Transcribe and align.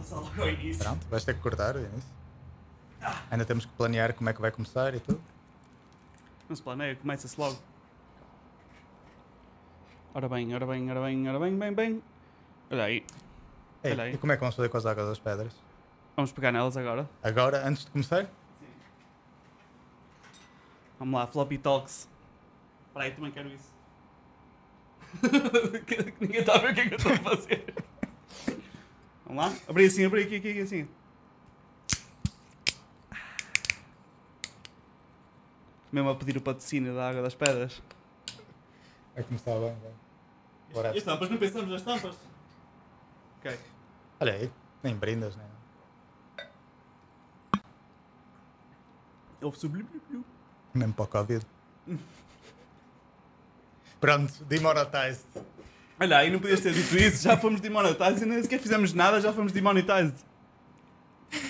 passar 0.00 0.16
logo 0.16 0.42
ao 0.42 0.48
início. 0.48 0.82
Pronto, 0.84 1.06
vais 1.08 1.24
ter 1.24 1.34
que 1.34 1.40
cortar 1.40 1.76
o 1.76 1.80
início. 1.80 2.10
Ainda 3.30 3.44
temos 3.44 3.64
que 3.64 3.72
planear 3.72 4.12
como 4.14 4.28
é 4.28 4.32
que 4.32 4.40
vai 4.40 4.50
começar 4.50 4.94
e 4.94 5.00
tudo. 5.00 5.20
Não 6.48 6.56
se 6.56 6.62
planeia, 6.62 6.96
começa-se 6.96 7.38
logo. 7.40 7.58
Ora 10.12 10.28
bem, 10.28 10.52
ora 10.54 10.66
bem, 10.66 10.90
ora 10.90 11.00
bem, 11.02 11.28
ora 11.28 11.38
bem, 11.38 11.56
bem, 11.58 11.72
bem. 11.74 12.02
Olha 12.70 12.84
aí, 12.84 13.04
Ei, 13.82 13.92
Olha 13.92 14.02
aí. 14.04 14.14
e 14.14 14.18
como 14.18 14.32
é 14.32 14.36
que 14.36 14.40
vamos 14.40 14.54
fazer 14.56 14.68
com 14.68 14.76
as 14.76 14.86
águas 14.86 15.06
das 15.08 15.18
pedras? 15.18 15.52
vamos 16.16 16.32
pegar 16.32 16.52
nelas 16.52 16.76
agora. 16.76 17.08
Agora, 17.22 17.66
antes 17.66 17.84
de 17.86 17.90
começar? 17.92 18.26
Vamos 20.98 21.18
lá, 21.18 21.26
floppy 21.26 21.56
talks. 21.58 22.08
Espera 22.88 23.04
aí, 23.06 23.12
também 23.12 23.30
quero 23.30 23.48
isso. 23.48 23.72
Ninguém 26.20 26.40
está 26.40 26.54
a 26.56 26.58
ver 26.58 26.72
o 26.72 26.74
que 26.74 26.80
é 26.80 26.88
que 26.88 26.94
eu 26.94 26.98
estou 26.98 27.12
a 27.12 27.16
fazer. 27.16 27.74
Vamos 29.30 29.44
lá? 29.44 29.56
Abri 29.68 29.86
assim, 29.86 30.04
abri 30.04 30.24
aqui, 30.24 30.36
aqui, 30.36 30.50
aqui, 30.50 30.60
assim. 30.60 30.88
Mesmo 35.92 36.10
a 36.10 36.16
pedir 36.16 36.36
o 36.36 36.40
patrocínio 36.40 36.96
da 36.96 37.08
água 37.08 37.22
das 37.22 37.36
pedras. 37.36 37.80
Vai 39.14 39.22
começar 39.22 39.54
bem. 39.60 39.76
Bora. 40.72 40.92
E 40.92 40.98
as 40.98 41.04
tampas? 41.04 41.30
Não 41.30 41.38
pensamos 41.38 41.68
nas 41.70 41.82
tampas? 41.82 42.16
Ok. 43.38 43.56
Olha 44.18 44.32
aí, 44.32 44.52
nem 44.82 44.96
brindas, 44.96 45.36
nem. 45.36 45.46
Houve 49.40 49.58
sublime. 49.58 49.88
Mesmo 50.74 50.92
para 50.92 51.04
o 51.04 51.08
Covid. 51.08 51.46
Pronto, 54.00 54.44
demonetized. 54.44 55.24
Olha, 56.02 56.16
aí 56.16 56.30
não 56.30 56.38
podias 56.40 56.60
ter 56.60 56.72
dito 56.72 56.96
isso, 56.96 57.22
já 57.22 57.36
fomos 57.36 57.60
demonetized 57.60 58.22
e 58.22 58.26
nem 58.26 58.42
sequer 58.42 58.58
fizemos 58.58 58.94
nada, 58.94 59.20
já 59.20 59.34
fomos 59.34 59.52
demonetized. 59.52 60.16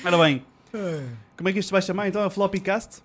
Ora 0.04 0.18
bem, 0.18 0.44
como 1.36 1.48
é 1.48 1.52
que 1.52 1.60
isto 1.60 1.70
vai 1.70 1.80
chamar 1.80 2.08
então? 2.08 2.20
A 2.24 2.28
Floppycast? 2.28 3.00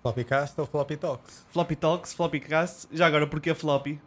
Floppycast 0.00 0.60
ou 0.60 0.68
Floppy 0.68 0.96
Talks? 0.96 1.44
Floppy 1.50 1.74
Talks, 1.74 2.12
Floppycast. 2.14 2.88
Já 2.92 3.08
agora, 3.08 3.26
porquê 3.26 3.52
floppy? 3.52 4.00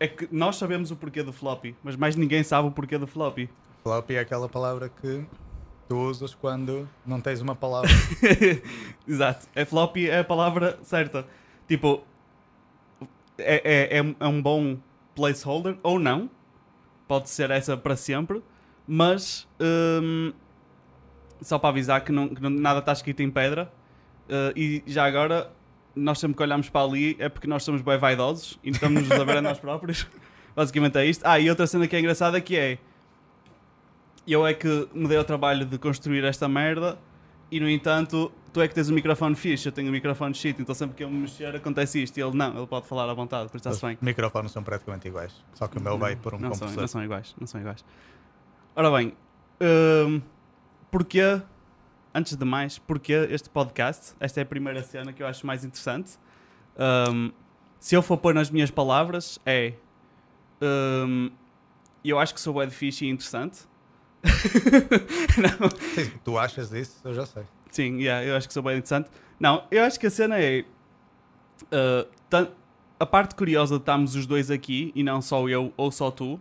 É 0.00 0.08
que 0.08 0.28
nós 0.32 0.56
sabemos 0.56 0.90
o 0.90 0.96
porquê 0.96 1.22
do 1.22 1.32
floppy, 1.32 1.76
mas 1.80 1.94
mais 1.94 2.16
ninguém 2.16 2.42
sabe 2.42 2.66
o 2.66 2.72
porquê 2.72 2.98
do 2.98 3.06
floppy. 3.06 3.48
Floppy 3.84 4.16
é 4.16 4.18
aquela 4.18 4.48
palavra 4.48 4.88
que 4.88 5.24
tu 5.88 5.96
usas 5.96 6.34
quando 6.34 6.88
não 7.06 7.20
tens 7.20 7.40
uma 7.40 7.54
palavra. 7.54 7.88
Exato. 9.06 9.46
É 9.54 9.64
floppy 9.64 10.10
é 10.10 10.18
a 10.18 10.24
palavra 10.24 10.76
certa. 10.82 11.24
Tipo, 11.68 12.02
é, 13.38 13.62
é, 13.64 13.98
é, 13.98 14.14
é 14.18 14.26
um 14.26 14.42
bom 14.42 14.76
placeholder, 15.14 15.76
ou 15.82 15.98
não. 15.98 16.30
Pode 17.06 17.28
ser 17.28 17.50
essa 17.50 17.76
para 17.76 17.96
sempre. 17.96 18.42
Mas, 18.86 19.48
hum, 19.60 20.32
só 21.40 21.58
para 21.58 21.70
avisar 21.70 22.02
que, 22.02 22.12
não, 22.12 22.28
que 22.28 22.40
nada 22.48 22.80
está 22.80 22.92
escrito 22.92 23.22
em 23.22 23.30
pedra. 23.30 23.72
Uh, 24.26 24.58
e 24.58 24.82
já 24.86 25.04
agora, 25.04 25.50
nós 25.94 26.18
sempre 26.18 26.36
que 26.36 26.42
olhamos 26.42 26.68
para 26.68 26.86
ali 26.86 27.16
é 27.18 27.28
porque 27.28 27.46
nós 27.46 27.62
somos 27.62 27.82
bem 27.82 27.98
vaidosos 27.98 28.58
e 28.64 28.70
estamos 28.70 29.10
a 29.10 29.24
ver 29.24 29.38
a 29.38 29.42
nós 29.42 29.58
próprios. 29.58 30.06
Basicamente 30.56 30.98
é 30.98 31.06
isto. 31.06 31.24
Ah, 31.24 31.38
e 31.38 31.48
outra 31.50 31.66
cena 31.66 31.86
que 31.86 31.96
é 31.96 32.00
engraçada 32.00 32.40
que 32.40 32.56
é... 32.56 32.78
Eu 34.26 34.46
é 34.46 34.54
que 34.54 34.88
me 34.94 35.06
dei 35.06 35.18
o 35.18 35.24
trabalho 35.24 35.66
de 35.66 35.76
construir 35.76 36.24
esta 36.24 36.48
merda 36.48 36.98
e 37.50 37.60
no 37.60 37.68
entanto, 37.68 38.32
tu 38.54 38.62
é 38.62 38.68
que 38.68 38.74
tens 38.74 38.88
o 38.88 38.94
microfone 38.94 39.34
fixe, 39.34 39.66
eu 39.66 39.72
tenho 39.72 39.88
o 39.88 39.92
microfone 39.92 40.32
shit, 40.32 40.62
então 40.62 40.72
sempre 40.76 40.96
que 40.96 41.02
eu 41.02 41.10
me 41.10 41.18
mexer 41.18 41.54
acontece 41.56 42.00
isto. 42.00 42.16
E 42.16 42.22
ele 42.22 42.36
não, 42.36 42.56
ele 42.56 42.66
pode 42.68 42.86
falar 42.86 43.10
à 43.10 43.12
vontade, 43.12 43.50
por 43.50 43.56
isso 43.58 43.68
Os 43.68 43.74
está-se 43.74 43.94
bem. 43.94 43.98
microfones 44.00 44.52
são 44.52 44.62
praticamente 44.62 45.08
iguais. 45.08 45.34
Só 45.54 45.66
que 45.66 45.76
o 45.76 45.82
meu 45.82 45.98
vai 45.98 46.14
por 46.14 46.34
um 46.34 46.38
não 46.38 46.54
são, 46.54 46.68
compressor. 46.68 46.80
não 46.80 46.88
são 46.88 47.04
iguais, 47.04 47.34
não 47.38 47.46
são 47.48 47.60
iguais. 47.60 47.84
Ora 48.76 48.92
bem, 48.92 49.12
hum, 49.60 50.22
porquê, 50.88 51.42
antes 52.14 52.36
de 52.36 52.44
mais, 52.44 52.78
porquê 52.78 53.26
este 53.28 53.50
podcast? 53.50 54.14
Esta 54.20 54.40
é 54.40 54.44
a 54.44 54.46
primeira 54.46 54.84
cena 54.84 55.12
que 55.12 55.20
eu 55.20 55.26
acho 55.26 55.44
mais 55.44 55.64
interessante. 55.64 56.12
Hum, 57.10 57.32
se 57.80 57.96
eu 57.96 58.02
for 58.02 58.16
pôr 58.16 58.34
nas 58.34 58.52
minhas 58.52 58.70
palavras, 58.70 59.40
é. 59.44 59.74
hum, 60.62 61.28
eu 62.04 62.20
acho 62.20 62.32
que 62.32 62.40
sou 62.40 62.54
bué 62.54 62.66
de 62.66 62.74
fixe 62.74 63.04
e 63.04 63.08
interessante. 63.08 63.62
não, 65.36 65.68
Sim, 65.94 66.12
tu 66.24 66.38
achas 66.38 66.72
isso? 66.72 67.00
Eu 67.04 67.12
já 67.12 67.26
sei. 67.26 67.42
Sim, 67.74 67.98
yeah, 67.98 68.24
eu 68.24 68.36
acho 68.36 68.46
que 68.46 68.54
sou 68.54 68.62
bem 68.62 68.74
interessante. 68.74 69.10
Não, 69.40 69.64
eu 69.68 69.82
acho 69.82 69.98
que 69.98 70.06
a 70.06 70.10
cena 70.10 70.40
é. 70.40 70.64
uh, 71.64 72.48
a 73.00 73.04
parte 73.04 73.34
curiosa 73.34 73.74
de 73.74 73.82
estarmos 73.82 74.14
os 74.14 74.26
dois 74.26 74.48
aqui 74.48 74.92
e 74.94 75.02
não 75.02 75.20
só 75.20 75.48
eu 75.48 75.72
ou 75.76 75.90
só 75.90 76.08
tu 76.08 76.40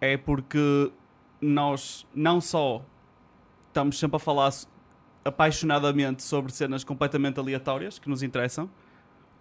é 0.00 0.16
porque 0.16 0.90
nós 1.40 2.04
não 2.12 2.40
só 2.40 2.84
estamos 3.68 3.96
sempre 3.96 4.16
a 4.16 4.18
falar 4.18 4.50
apaixonadamente 5.24 6.24
sobre 6.24 6.52
cenas 6.52 6.82
completamente 6.82 7.38
aleatórias 7.38 8.00
que 8.00 8.08
nos 8.08 8.20
interessam, 8.20 8.68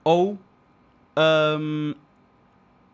ou 0.03 0.38
um, 1.59 1.96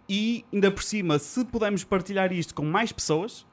e 0.07 0.45
ainda 0.53 0.71
por 0.71 0.83
cima, 0.83 1.19
se 1.19 1.43
pudermos 1.43 1.83
partilhar 1.83 2.31
isto 2.31 2.55
com 2.55 2.63
mais 2.63 2.93
pessoas, 2.93 3.45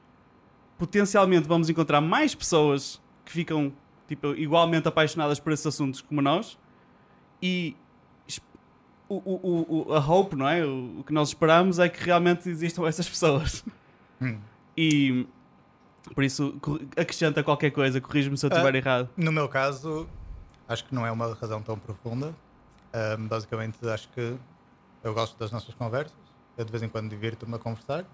potencialmente 0.77 1.49
vamos 1.49 1.69
encontrar 1.69 1.99
mais 1.99 2.33
pessoas 2.33 3.01
que 3.25 3.31
ficam 3.33 3.73
tipo, 4.07 4.27
igualmente 4.35 4.87
apaixonadas 4.87 5.39
por 5.39 5.51
esses 5.53 5.65
assuntos 5.65 6.01
como 6.01 6.21
nós 6.21 6.57
e 7.41 7.75
o, 9.09 9.15
o, 9.15 9.87
o- 9.89 9.93
a 9.93 9.99
hope, 9.99 10.35
não 10.35 10.47
é? 10.47 10.65
O, 10.65 10.99
o 10.99 11.03
que 11.03 11.13
nós 11.13 11.29
esperamos 11.29 11.77
é 11.79 11.87
que 11.89 12.03
realmente 12.03 12.49
existam 12.49 12.87
essas 12.87 13.07
pessoas. 13.07 13.63
Hum. 14.21 14.39
E 14.77 15.27
por 16.15 16.23
isso 16.23 16.59
acrescenta 16.97 17.43
qualquer 17.43 17.71
coisa, 17.71 17.99
corrige-me 18.01 18.37
se 18.37 18.45
eu 18.45 18.49
Ah. 18.51 18.55
estiver 18.55 18.75
errado. 18.75 19.09
No 19.17 19.31
meu 19.31 19.47
caso, 19.49 20.07
acho 20.67 20.85
que 20.85 20.95
não 20.95 21.05
é 21.05 21.11
uma 21.11 21.33
razão 21.35 21.61
tão 21.61 21.77
profunda. 21.77 22.33
Ahm, 22.93 23.27
basicamente, 23.27 23.77
acho 23.87 24.07
que 24.09 24.35
eu 25.03 25.13
gosto 25.13 25.37
das 25.37 25.51
nossas 25.51 25.73
conversas. 25.75 26.15
Eu 26.57 26.63
de 26.65 26.71
vez 26.71 26.81
em 26.83 26.89
quando 26.89 27.09
divirto-me 27.09 27.55
a 27.55 27.59
conversar. 27.59 28.05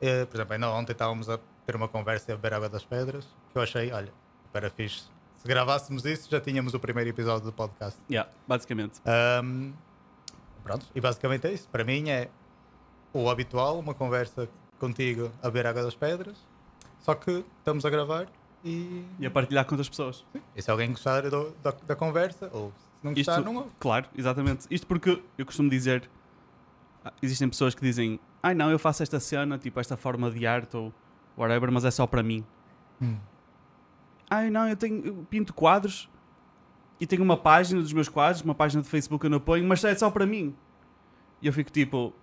Eh, 0.00 0.24
por 0.24 0.36
exemplo, 0.36 0.54
ainda 0.54 0.70
ontem 0.70 0.92
estávamos 0.92 1.28
a 1.28 1.38
ter 1.66 1.76
uma 1.76 1.88
conversa 1.88 2.32
a 2.32 2.36
beber 2.36 2.54
água 2.54 2.68
das 2.68 2.84
pedras. 2.84 3.26
Que 3.52 3.58
eu 3.58 3.62
achei, 3.62 3.92
olha, 3.92 4.12
para 4.52 4.70
fixe. 4.70 5.04
Se 5.36 5.48
gravássemos 5.48 6.04
isso, 6.04 6.28
já 6.30 6.40
tínhamos 6.40 6.74
o 6.74 6.80
primeiro 6.80 7.08
episódio 7.10 7.46
do 7.46 7.52
podcast. 7.52 7.98
Yeah, 8.10 8.30
basicamente. 8.46 9.00
Ahm, 9.06 9.72
pronto, 10.62 10.86
e 10.94 11.00
basicamente 11.00 11.46
é 11.46 11.52
isso. 11.52 11.68
Para 11.68 11.82
mim 11.84 12.10
é 12.10 12.28
o 13.12 13.28
habitual, 13.30 13.78
uma 13.78 13.94
conversa 13.94 14.48
contigo 14.78 15.30
a 15.42 15.46
beber 15.46 15.66
água 15.68 15.82
das 15.82 15.94
pedras. 15.94 16.36
Só 16.98 17.14
que 17.14 17.44
estamos 17.58 17.84
a 17.86 17.90
gravar 17.90 18.26
e, 18.62 19.04
E 19.18 19.24
a 19.26 19.30
partilhar 19.30 19.64
com 19.64 19.72
outras 19.74 19.88
pessoas. 19.88 20.24
e 20.54 20.60
se 20.60 20.70
alguém 20.70 20.90
gostar 20.90 21.22
do- 21.30 21.52
da, 21.62 21.70
da 21.86 21.96
conversa, 21.96 22.50
ou 22.52 22.70
se 22.98 23.04
não 23.04 23.14
gostar, 23.14 23.38
Isto- 23.38 23.44
não 23.44 23.56
ouve. 23.56 23.70
Claro, 23.80 24.06
exatamente. 24.14 24.66
Isto 24.70 24.86
porque 24.86 25.22
eu 25.38 25.46
costumo 25.46 25.70
dizer. 25.70 26.08
ah, 27.02 27.12
Existem 27.22 27.48
pessoas 27.48 27.74
que 27.74 27.80
dizem, 27.80 28.20
ai 28.42 28.54
não, 28.54 28.70
eu 28.70 28.78
faço 28.78 29.02
esta 29.02 29.18
cena, 29.18 29.56
tipo 29.58 29.80
esta 29.80 29.96
forma 29.96 30.30
de 30.30 30.46
arte 30.46 30.76
ou 30.76 30.92
whatever, 31.38 31.72
mas 31.72 31.86
é 31.86 31.90
só 31.90 32.06
para 32.06 32.22
mim. 32.22 32.44
Hum. 33.00 33.16
Ai 34.30 34.48
não, 34.48 34.68
eu 34.68 34.76
tenho 34.76 35.04
eu 35.04 35.26
pinto 35.28 35.52
quadros 35.52 36.08
e 37.00 37.06
tenho 37.06 37.22
uma 37.22 37.36
página 37.36 37.82
dos 37.82 37.92
meus 37.92 38.08
quadros, 38.08 38.42
uma 38.42 38.54
página 38.54 38.82
de 38.82 38.88
Facebook 38.88 39.24
eu 39.24 39.30
não 39.30 39.40
ponho, 39.40 39.66
mas 39.66 39.82
é 39.84 39.94
só 39.94 40.10
para 40.10 40.24
mim. 40.24 40.54
E 41.42 41.46
eu 41.46 41.52
fico 41.52 41.70
tipo, 41.70 42.14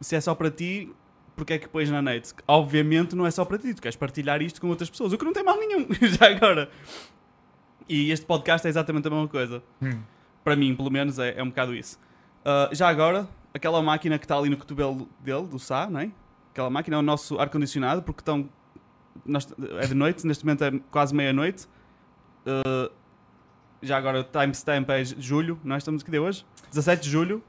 se 0.00 0.14
é 0.14 0.20
só 0.20 0.34
para 0.34 0.50
ti, 0.50 0.92
porque 1.34 1.54
é 1.54 1.58
que 1.58 1.68
pões 1.68 1.90
na 1.90 2.00
net? 2.00 2.32
Obviamente 2.46 3.16
não 3.16 3.26
é 3.26 3.30
só 3.30 3.44
para 3.44 3.58
ti, 3.58 3.74
tu 3.74 3.82
queres 3.82 3.96
partilhar 3.96 4.40
isto 4.40 4.60
com 4.60 4.68
outras 4.68 4.88
pessoas, 4.88 5.12
o 5.12 5.18
que 5.18 5.24
não 5.24 5.32
tem 5.32 5.42
mal 5.42 5.58
nenhum, 5.58 5.86
já 6.18 6.28
agora. 6.28 6.70
E 7.88 8.10
este 8.12 8.24
podcast 8.24 8.66
é 8.66 8.70
exatamente 8.70 9.08
a 9.08 9.10
mesma 9.10 9.26
coisa. 9.26 9.62
Hum. 9.82 10.00
Para 10.44 10.54
mim, 10.54 10.76
pelo 10.76 10.90
menos, 10.90 11.18
é, 11.18 11.38
é 11.38 11.42
um 11.42 11.48
bocado 11.48 11.74
isso. 11.74 11.98
Ah, 12.44 12.70
já 12.72 12.88
agora, 12.88 13.28
aquela 13.52 13.82
máquina 13.82 14.18
que 14.18 14.24
está 14.24 14.36
ali 14.36 14.48
no 14.48 14.56
cotovelo 14.56 15.08
dele, 15.20 15.46
do 15.46 15.58
Sá, 15.58 15.88
não 15.88 16.00
é? 16.00 16.10
Aquela 16.52 16.70
máquina 16.70 16.96
é 16.96 16.98
o 16.98 17.02
nosso 17.02 17.38
ar-condicionado, 17.38 18.02
porque 18.02 18.20
estão. 18.20 18.48
Nós- 19.24 19.46
é 19.80 19.86
de 19.86 19.94
noite, 19.94 20.26
neste 20.26 20.44
momento 20.44 20.64
é 20.64 20.72
quase 20.90 21.14
meia-noite. 21.14 21.66
Ah, 22.46 22.90
já 23.82 23.96
agora, 23.96 24.22
timestamp 24.24 24.88
é 24.90 25.04
julho, 25.04 25.58
nós 25.64 25.78
estamos 25.82 26.02
que 26.02 26.10
dia 26.10 26.20
hoje? 26.22 26.44
17 26.70 27.02
de 27.04 27.10
julho. 27.10 27.42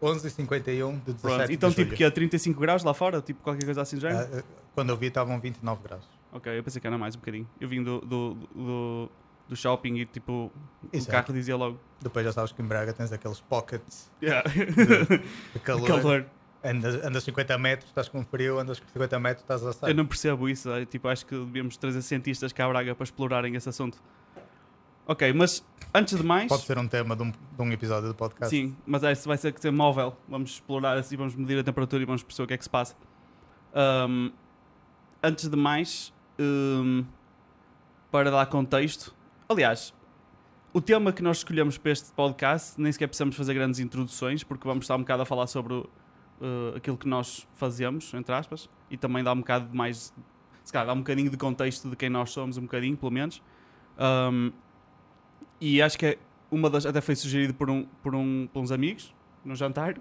11h51 0.00 1.00
de 1.04 1.12
17 1.12 1.20
Pronto. 1.22 1.52
Então, 1.52 1.70
de 1.70 1.74
tipo, 1.76 1.86
julho. 1.88 1.96
que 1.96 2.04
é 2.04 2.10
35 2.10 2.60
graus 2.60 2.84
lá 2.84 2.94
fora? 2.94 3.20
Tipo, 3.20 3.42
qualquer 3.42 3.64
coisa 3.64 3.82
assim 3.82 3.96
do 3.96 4.00
género? 4.02 4.28
Ah, 4.38 4.42
quando 4.74 4.90
eu 4.90 4.96
vi 4.96 5.06
estavam 5.06 5.40
29 5.40 5.82
graus. 5.82 6.08
Ok, 6.32 6.56
eu 6.56 6.62
pensei 6.62 6.80
que 6.80 6.86
era 6.86 6.96
mais 6.96 7.16
um 7.16 7.18
bocadinho. 7.18 7.48
Eu 7.60 7.68
vim 7.68 7.82
do, 7.82 8.00
do, 8.02 8.34
do, 8.54 9.10
do 9.48 9.56
shopping 9.56 9.96
e, 9.96 10.06
tipo, 10.06 10.52
o 10.84 11.06
carro 11.06 11.32
dizia 11.32 11.56
logo. 11.56 11.80
Depois 12.00 12.24
já 12.24 12.30
sabes 12.32 12.52
que 12.52 12.62
em 12.62 12.64
Braga 12.66 12.92
tens 12.92 13.10
aqueles 13.10 13.40
pockets 13.40 14.08
Yeah. 14.22 14.48
de 14.48 15.58
calor. 15.64 15.86
Calor. 15.88 16.26
Andas, 16.62 17.04
andas 17.04 17.22
50 17.22 17.56
metros, 17.56 17.88
estás 17.90 18.08
com 18.08 18.24
frio, 18.24 18.58
andas 18.58 18.78
50 18.92 19.18
metros, 19.20 19.42
estás 19.44 19.64
a 19.64 19.70
assar. 19.70 19.90
Eu 19.90 19.94
não 19.94 20.04
percebo 20.06 20.48
isso. 20.48 20.68
é, 20.70 20.84
Tipo, 20.84 21.08
acho 21.08 21.24
que 21.24 21.34
devíamos 21.36 21.76
trazer 21.76 22.02
cientistas 22.02 22.52
cá 22.52 22.64
a 22.64 22.68
Braga 22.68 22.94
para 22.94 23.04
explorarem 23.04 23.54
esse 23.54 23.68
assunto. 23.68 23.98
Ok, 25.06 25.32
mas 25.32 25.64
antes 25.94 26.18
de 26.18 26.22
mais. 26.22 26.48
Pode 26.48 26.62
ser 26.62 26.76
um 26.76 26.86
tema 26.86 27.16
de 27.16 27.22
um, 27.22 27.30
de 27.30 27.62
um 27.62 27.72
episódio 27.72 28.08
do 28.08 28.14
podcast. 28.14 28.54
Sim, 28.54 28.76
mas 28.84 29.02
esse 29.04 29.26
vai 29.26 29.38
ser 29.38 29.52
que 29.52 29.60
ser 29.60 29.70
móvel. 29.70 30.16
Vamos 30.28 30.50
explorar 30.50 30.98
assim, 30.98 31.16
vamos 31.16 31.34
medir 31.34 31.58
a 31.58 31.64
temperatura 31.64 32.02
e 32.02 32.06
vamos 32.06 32.22
perceber 32.22 32.44
o 32.44 32.48
que 32.48 32.54
é 32.54 32.58
que 32.58 32.64
se 32.64 32.70
passa. 32.70 32.94
Ahm, 33.72 34.30
antes 35.22 35.48
de 35.48 35.56
mais, 35.56 36.12
hum, 36.38 37.04
para 38.10 38.30
dar 38.30 38.44
contexto, 38.46 39.14
aliás, 39.48 39.94
o 40.72 40.80
tema 40.80 41.12
que 41.12 41.22
nós 41.22 41.38
escolhemos 41.38 41.78
para 41.78 41.92
este 41.92 42.12
podcast 42.12 42.78
nem 42.80 42.92
sequer 42.92 43.06
precisamos 43.06 43.34
fazer 43.36 43.54
grandes 43.54 43.80
introduções, 43.80 44.44
porque 44.44 44.66
vamos 44.66 44.84
estar 44.84 44.96
um 44.96 45.00
bocado 45.00 45.22
a 45.22 45.26
falar 45.26 45.46
sobre 45.46 45.88
uh, 46.40 46.76
aquilo 46.76 46.96
que 46.96 47.08
nós 47.08 47.46
fazemos, 47.54 48.12
entre 48.14 48.34
aspas, 48.34 48.68
e 48.90 48.96
também 48.96 49.22
dá 49.24 49.32
um 49.32 49.38
bocado 49.38 49.68
de 49.68 49.76
mais. 49.76 50.12
Se 50.64 50.72
calhar 50.72 50.86
dá 50.86 50.92
um 50.92 50.98
bocadinho 50.98 51.30
de 51.30 51.36
contexto 51.36 51.88
de 51.88 51.96
quem 51.96 52.10
nós 52.10 52.30
somos, 52.30 52.56
um 52.58 52.62
bocadinho, 52.62 52.96
pelo 52.96 53.10
menos. 53.12 53.42
Um, 53.98 54.52
e 55.60 55.80
acho 55.82 55.98
que 55.98 56.06
é 56.06 56.18
uma 56.50 56.68
das. 56.70 56.84
Até 56.86 57.00
foi 57.00 57.16
sugerido 57.16 57.54
por, 57.54 57.70
um, 57.70 57.84
por, 58.02 58.14
um, 58.14 58.48
por 58.52 58.60
uns 58.60 58.70
amigos 58.70 59.14
no 59.44 59.54
jantar. 59.56 59.96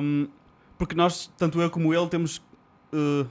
Um, 0.00 0.28
porque 0.76 0.94
nós, 0.94 1.32
tanto 1.38 1.60
eu 1.60 1.70
como 1.70 1.94
ele, 1.94 2.08
temos. 2.08 2.38
Uh, 2.92 3.26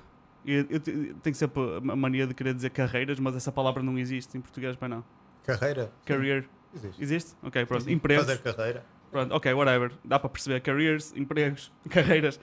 eu, 0.45 0.65
eu 0.69 0.79
te- 0.79 1.15
tenho 1.21 1.35
sempre 1.35 1.61
a 1.77 1.95
mania 1.95 2.27
de 2.27 2.33
querer 2.33 2.53
dizer 2.53 2.69
carreiras, 2.69 3.19
mas 3.19 3.35
essa 3.35 3.51
palavra 3.51 3.81
não 3.83 3.97
existe 3.97 4.37
em 4.37 4.41
português, 4.41 4.75
para 4.75 4.87
não. 4.89 5.03
Carreira? 5.43 5.91
Career. 6.05 6.49
Existe. 6.73 7.01
Existe? 7.03 7.31
Ok, 7.43 7.65
pronto. 7.65 7.89
Empregos. 7.89 8.25
Fazer 8.25 8.41
carreira. 8.41 8.85
Pronto, 9.13 9.33
ok, 9.35 9.53
whatever. 9.53 9.91
Dá 10.03 10.17
para 10.17 10.27
perceber. 10.27 10.59
Careers, 10.61 11.13
empregos, 11.15 11.71
carreiras 11.87 12.37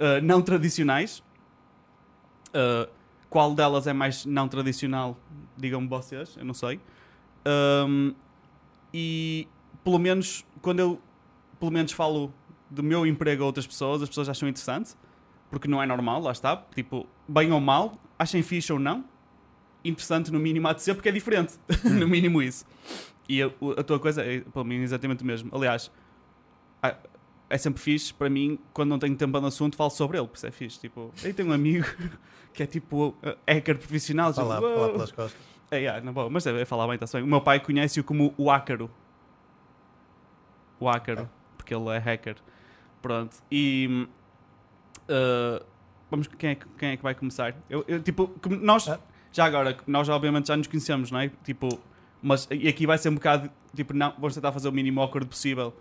uh, 0.00 0.20
não 0.22 0.42
tradicionais. 0.42 1.22
Uh, 2.48 2.90
qual 3.30 3.54
delas 3.54 3.86
é 3.86 3.92
mais 3.92 4.26
não 4.26 4.48
tradicional? 4.48 5.16
Digam-me 5.56 5.86
vocês, 5.86 6.36
eu 6.36 6.44
não 6.44 6.52
sei. 6.52 6.80
Um, 7.46 8.12
e 8.92 9.46
pelo 9.84 9.98
menos 9.98 10.44
quando 10.60 10.80
eu 10.80 11.00
pelo 11.60 11.70
menos 11.70 11.92
falo 11.92 12.32
do 12.68 12.82
meu 12.82 13.06
emprego 13.06 13.44
a 13.44 13.46
outras 13.46 13.66
pessoas, 13.66 14.02
as 14.02 14.08
pessoas 14.08 14.28
acham 14.28 14.48
interessante, 14.48 14.94
porque 15.48 15.68
não 15.68 15.80
é 15.80 15.86
normal, 15.86 16.20
lá 16.20 16.32
está. 16.32 16.56
Tipo, 16.74 17.06
bem 17.28 17.52
ou 17.52 17.60
mal, 17.60 17.94
achem 18.18 18.42
fixe 18.42 18.72
ou 18.72 18.78
não, 18.78 19.04
interessante 19.84 20.32
no 20.32 20.40
mínimo 20.40 20.66
há 20.66 20.72
de 20.72 20.82
ser, 20.82 20.94
porque 20.94 21.08
é 21.08 21.12
diferente. 21.12 21.54
no 21.84 22.08
mínimo 22.08 22.42
isso. 22.42 22.66
E 23.28 23.42
a, 23.42 23.46
a 23.76 23.82
tua 23.82 23.98
coisa 23.98 24.24
é, 24.24 24.40
para 24.40 24.64
mim, 24.64 24.76
exatamente 24.82 25.22
o 25.22 25.26
mesmo. 25.26 25.50
Aliás, 25.54 25.90
é 27.48 27.58
sempre 27.58 27.80
fixe, 27.80 28.12
para 28.12 28.28
mim, 28.28 28.58
quando 28.72 28.90
não 28.90 28.98
tenho 28.98 29.16
tempo 29.16 29.40
no 29.40 29.46
assunto, 29.46 29.76
falo 29.76 29.90
sobre 29.90 30.18
ele, 30.18 30.26
por 30.26 30.36
isso 30.36 30.46
é 30.46 30.50
fixe. 30.50 30.80
Tipo, 30.80 31.12
eu 31.22 31.34
tenho 31.34 31.48
um 31.48 31.52
amigo 31.52 31.86
que 32.52 32.62
é 32.62 32.66
tipo 32.66 33.08
uh, 33.08 33.14
hacker 33.48 33.78
profissional. 33.78 34.32
tipo, 34.32 34.46
Falar, 34.46 34.60
pelas 34.60 35.12
costas. 35.12 35.40
É, 35.70 35.78
yeah, 35.78 36.04
não, 36.04 36.12
bom, 36.12 36.28
mas 36.30 36.46
é, 36.46 36.60
é 36.60 36.64
falar 36.64 36.86
bem, 36.86 36.94
está 36.96 37.18
bem. 37.18 37.24
O 37.26 37.30
meu 37.30 37.40
pai 37.40 37.60
conhece-o 37.60 38.04
como 38.04 38.34
o 38.36 38.50
Ácaro. 38.50 38.90
O 40.78 40.88
Ácaro, 40.88 41.28
porque 41.56 41.74
ele 41.74 41.88
é 41.88 41.98
hacker. 41.98 42.36
Pronto. 43.00 43.36
E. 43.50 44.08
uh, 45.08 45.64
vamos, 46.10 46.26
quem 46.26 46.50
é, 46.50 46.54
que- 46.54 46.68
quem 46.78 46.90
é 46.90 46.96
que 46.96 47.02
vai 47.02 47.14
começar? 47.14 47.54
Eu, 47.68 47.84
eu, 47.88 48.02
tipo, 48.02 48.32
nós. 48.60 48.88
Ah. 48.88 48.98
Já 49.32 49.44
agora, 49.44 49.76
nós 49.86 50.08
obviamente 50.08 50.48
já 50.48 50.56
nos 50.56 50.66
conhecemos, 50.66 51.10
não 51.10 51.20
é? 51.20 51.30
Tipo, 51.44 51.68
mas 52.22 52.48
e 52.50 52.68
aqui 52.68 52.86
vai 52.86 52.96
ser 52.98 53.10
um 53.10 53.14
bocado. 53.14 53.50
Tipo, 53.74 53.92
não, 53.92 54.12
vamos 54.12 54.34
tentar 54.34 54.50
fazer 54.52 54.68
o 54.68 54.72
mínimo 54.72 55.00
awkward 55.00 55.28
possível 55.28 55.74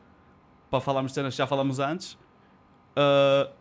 para 0.70 0.80
falarmos 0.82 1.12
de 1.12 1.16
cenas 1.16 1.34
que 1.34 1.38
já 1.38 1.48
falamos 1.48 1.80
antes. 1.80 2.14
Uh, 2.98 3.52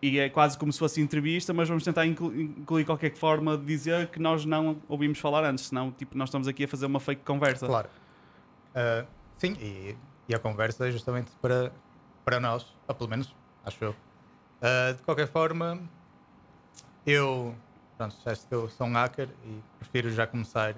e 0.00 0.18
é 0.20 0.28
quase 0.28 0.56
como 0.56 0.72
se 0.72 0.78
fosse 0.78 1.00
entrevista, 1.00 1.52
mas 1.52 1.68
vamos 1.68 1.82
tentar 1.82 2.06
inclu- 2.06 2.32
incluir 2.40 2.84
qualquer 2.84 3.12
forma 3.16 3.58
de 3.58 3.64
dizer 3.64 4.06
que 4.08 4.20
nós 4.20 4.44
não 4.44 4.80
ouvimos 4.88 5.18
falar 5.18 5.44
antes, 5.44 5.66
senão 5.66 5.90
tipo, 5.90 6.16
nós 6.16 6.28
estamos 6.28 6.46
aqui 6.46 6.64
a 6.64 6.68
fazer 6.68 6.86
uma 6.86 7.00
fake 7.00 7.22
conversa. 7.24 7.66
Claro. 7.66 7.88
Ah, 8.74 9.04
sim, 9.36 9.56
e, 9.60 9.96
e 10.28 10.34
a 10.34 10.38
conversa 10.38 10.86
é 10.86 10.92
justamente 10.92 11.32
para, 11.42 11.72
para 12.24 12.38
nós, 12.38 12.64
ou 12.86 12.94
pelo 12.94 13.10
menos, 13.10 13.34
acho 13.64 13.82
eu. 13.86 13.96
Ah, 14.62 14.92
de 14.92 15.02
qualquer 15.02 15.26
forma, 15.26 15.80
eu, 17.04 17.54
pronto, 17.96 18.14
disseste 18.16 18.46
que 18.46 18.54
eu 18.54 18.68
sou 18.68 18.86
um 18.86 18.92
hacker 18.92 19.28
e 19.44 19.60
prefiro 19.80 20.10
já 20.12 20.28
começar 20.28 20.76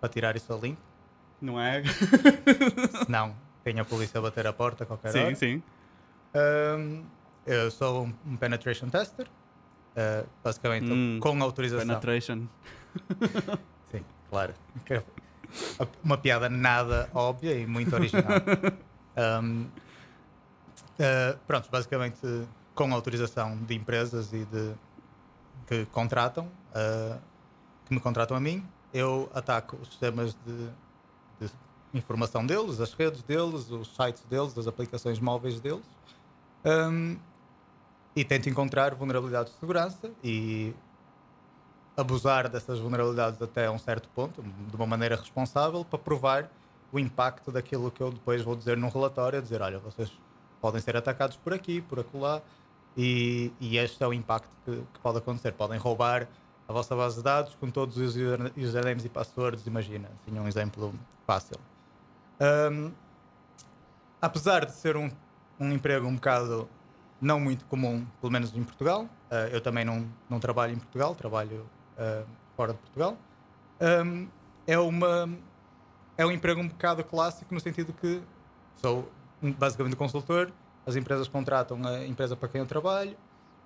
a 0.00 0.08
tirar 0.08 0.36
isso 0.36 0.52
a 0.52 0.56
limpo, 0.56 0.80
Não 1.40 1.60
é? 1.60 1.82
senão 3.04 3.34
tem 3.64 3.78
a 3.78 3.84
polícia 3.84 4.18
a 4.18 4.22
bater 4.22 4.46
a 4.46 4.52
porta 4.52 4.84
a 4.84 4.86
qualquer 4.86 5.12
sim, 5.12 5.20
hora. 5.20 5.34
sim. 5.34 5.62
Ah, 6.34 7.02
eu 7.46 7.70
sou 7.70 8.04
um, 8.04 8.14
um 8.26 8.36
penetration 8.36 8.88
tester, 8.88 9.26
ah, 9.96 10.24
basicamente 10.42 10.90
Hum, 10.90 11.18
com 11.20 11.42
autorização. 11.42 11.86
Penetration. 11.86 12.46
Sim, 13.90 14.04
claro. 14.28 14.54
É 14.90 15.02
Uma 16.02 16.18
piada 16.18 16.48
nada 16.48 17.08
óbvia 17.14 17.54
e 17.54 17.66
muito 17.66 17.94
original. 17.94 18.32
Um, 19.14 19.64
uh, 20.98 21.38
pronto, 21.46 21.68
basicamente 21.70 22.18
com 22.74 22.94
autorização 22.94 23.58
de 23.58 23.74
empresas 23.74 24.32
e 24.32 24.46
de 24.46 24.72
que 25.66 25.84
contratam, 25.92 26.46
uh, 26.46 27.20
que 27.84 27.92
me 27.92 28.00
contratam 28.00 28.34
a 28.34 28.40
mim, 28.40 28.66
eu 28.92 29.30
ataco 29.34 29.76
os 29.76 29.88
sistemas 29.88 30.34
de 30.46 30.70
informação 31.94 32.44
deles, 32.46 32.80
as 32.80 32.92
redes 32.92 33.22
deles, 33.22 33.70
os 33.70 33.94
sites 33.94 34.22
deles, 34.24 34.56
as 34.56 34.66
aplicações 34.66 35.18
móveis 35.20 35.60
deles. 35.60 35.84
Um, 36.64 37.16
e 38.14 38.24
tento 38.24 38.48
encontrar 38.48 38.94
vulnerabilidades 38.94 39.52
de 39.52 39.58
segurança 39.58 40.10
e 40.22 40.74
abusar 41.96 42.48
dessas 42.48 42.78
vulnerabilidades 42.78 43.40
até 43.40 43.70
um 43.70 43.78
certo 43.78 44.08
ponto, 44.10 44.42
de 44.42 44.76
uma 44.76 44.86
maneira 44.86 45.16
responsável, 45.16 45.84
para 45.84 45.98
provar 45.98 46.50
o 46.90 46.98
impacto 46.98 47.50
daquilo 47.50 47.90
que 47.90 48.02
eu 48.02 48.10
depois 48.10 48.42
vou 48.42 48.54
dizer 48.54 48.76
num 48.76 48.88
relatório, 48.88 49.40
dizer, 49.40 49.62
olha, 49.62 49.78
vocês 49.78 50.12
podem 50.60 50.80
ser 50.80 50.96
atacados 50.96 51.36
por 51.36 51.52
aqui, 51.52 51.80
por 51.80 52.00
acolá, 52.00 52.42
e, 52.96 53.50
e 53.58 53.78
este 53.78 54.02
é 54.02 54.06
o 54.06 54.12
impacto 54.12 54.50
que, 54.64 54.76
que 54.92 55.00
pode 55.00 55.18
acontecer. 55.18 55.52
Podem 55.52 55.78
roubar 55.78 56.28
a 56.68 56.72
vossa 56.72 56.94
base 56.94 57.16
de 57.16 57.22
dados 57.22 57.54
com 57.54 57.70
todos 57.70 57.96
os 57.96 58.14
user- 58.14 58.52
usernames 58.56 59.04
e 59.04 59.08
passwords, 59.08 59.66
imagina, 59.66 60.10
assim 60.20 60.38
um 60.38 60.46
exemplo 60.46 60.94
fácil. 61.26 61.58
Ahm, 62.40 62.90
apesar 64.20 64.64
de 64.66 64.72
ser 64.72 64.96
um, 64.96 65.10
um 65.58 65.72
emprego 65.72 66.06
um 66.06 66.14
bocado 66.14 66.68
não 67.20 67.38
muito 67.38 67.64
comum, 67.66 68.04
pelo 68.20 68.32
menos 68.32 68.54
em 68.54 68.62
Portugal, 68.64 69.08
ah, 69.30 69.48
eu 69.50 69.60
também 69.60 69.84
não, 69.84 70.06
não 70.28 70.40
trabalho 70.40 70.72
em 70.74 70.78
Portugal, 70.78 71.14
trabalho 71.14 71.66
ah, 71.98 72.24
fora 72.56 72.72
de 72.72 72.78
Portugal, 72.78 73.16
Ahm, 73.80 74.26
é, 74.64 74.78
uma, 74.78 75.28
é 76.16 76.24
um 76.24 76.30
emprego 76.30 76.60
um 76.60 76.68
bocado 76.68 77.02
clássico 77.02 77.52
no 77.52 77.58
sentido 77.60 77.92
que 77.92 78.22
sou 78.76 79.10
um- 79.42 79.52
basicamente 79.52 79.96
consultor, 79.96 80.52
as 80.86 80.94
empresas 80.94 81.26
contratam 81.26 81.84
a 81.84 82.06
empresa 82.06 82.36
para 82.36 82.48
quem 82.48 82.60
eu 82.60 82.66
trabalho 82.66 83.16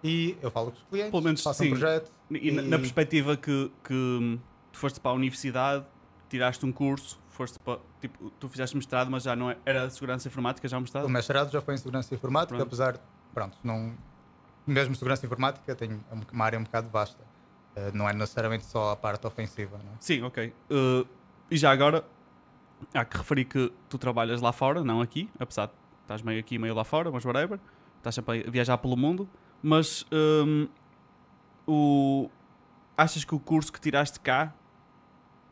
e 0.02 0.36
eu 0.40 0.50
falo 0.50 0.70
com 0.70 0.76
os 0.78 0.82
clientes, 0.84 1.10
Pelo 1.10 1.22
menos, 1.22 1.42
faço 1.42 1.58
sim. 1.62 1.66
um 1.66 1.70
projeto. 1.70 2.10
E, 2.30 2.50
na- 2.50 2.62
na 2.62 2.78
perspectiva 2.78 3.36
que, 3.36 3.70
que 3.84 4.38
tu 4.72 4.78
foste 4.78 4.98
para 5.00 5.10
a 5.10 5.14
universidade, 5.14 5.84
tiraste 6.30 6.64
um 6.64 6.72
curso, 6.72 7.18
foste 7.36 7.58
para, 7.58 7.78
tipo, 8.00 8.30
tu 8.30 8.48
fizeste 8.48 8.74
mestrado, 8.76 9.10
mas 9.10 9.22
já 9.22 9.36
não 9.36 9.50
é- 9.50 9.58
era 9.64 9.88
segurança 9.90 10.26
informática, 10.28 10.66
já 10.66 10.78
o 10.78 10.80
mestrado? 10.80 11.04
O 11.04 11.08
mestrado 11.08 11.50
já 11.52 11.60
foi 11.60 11.74
em 11.74 11.78
segurança 11.78 12.14
informática, 12.14 12.56
Pronto. 12.56 12.66
apesar 12.66 12.92
de, 12.94 13.00
pronto, 13.34 13.58
não, 13.62 13.94
mesmo 14.66 14.94
segurança 14.94 15.24
informática 15.24 15.74
tem 15.74 16.00
uma 16.32 16.44
área 16.44 16.58
um 16.58 16.64
bocado 16.64 16.88
vasta. 16.88 17.22
Eh, 17.76 17.90
não 17.92 18.08
é 18.08 18.12
necessariamente 18.14 18.64
só 18.64 18.92
a 18.92 18.96
parte 18.96 19.26
ofensiva. 19.26 19.76
Não 19.76 19.92
é? 19.92 19.96
Sim, 20.00 20.22
ok. 20.22 20.52
Uh, 20.70 21.06
e 21.50 21.56
já 21.58 21.70
agora, 21.70 22.04
há 22.94 23.04
que 23.04 23.18
referir 23.18 23.44
que 23.44 23.72
tu 23.88 23.98
trabalhas 23.98 24.40
lá 24.40 24.52
fora, 24.52 24.82
não 24.82 25.02
aqui, 25.02 25.30
apesar 25.38 25.66
de 25.66 25.72
estás 26.02 26.22
meio 26.22 26.40
aqui, 26.40 26.58
meio 26.58 26.74
lá 26.74 26.84
fora, 26.84 27.10
mas 27.10 27.24
whatever. 27.24 27.60
Estás 27.98 28.14
sempre 28.14 28.44
a 28.46 28.50
viajar 28.50 28.78
pelo 28.78 28.96
mundo. 28.96 29.28
Mas 29.62 30.06
um, 30.12 30.68
o, 31.66 32.30
achas 32.96 33.24
que 33.24 33.34
o 33.34 33.40
curso 33.40 33.72
que 33.72 33.80
tiraste 33.80 34.18
cá 34.20 34.54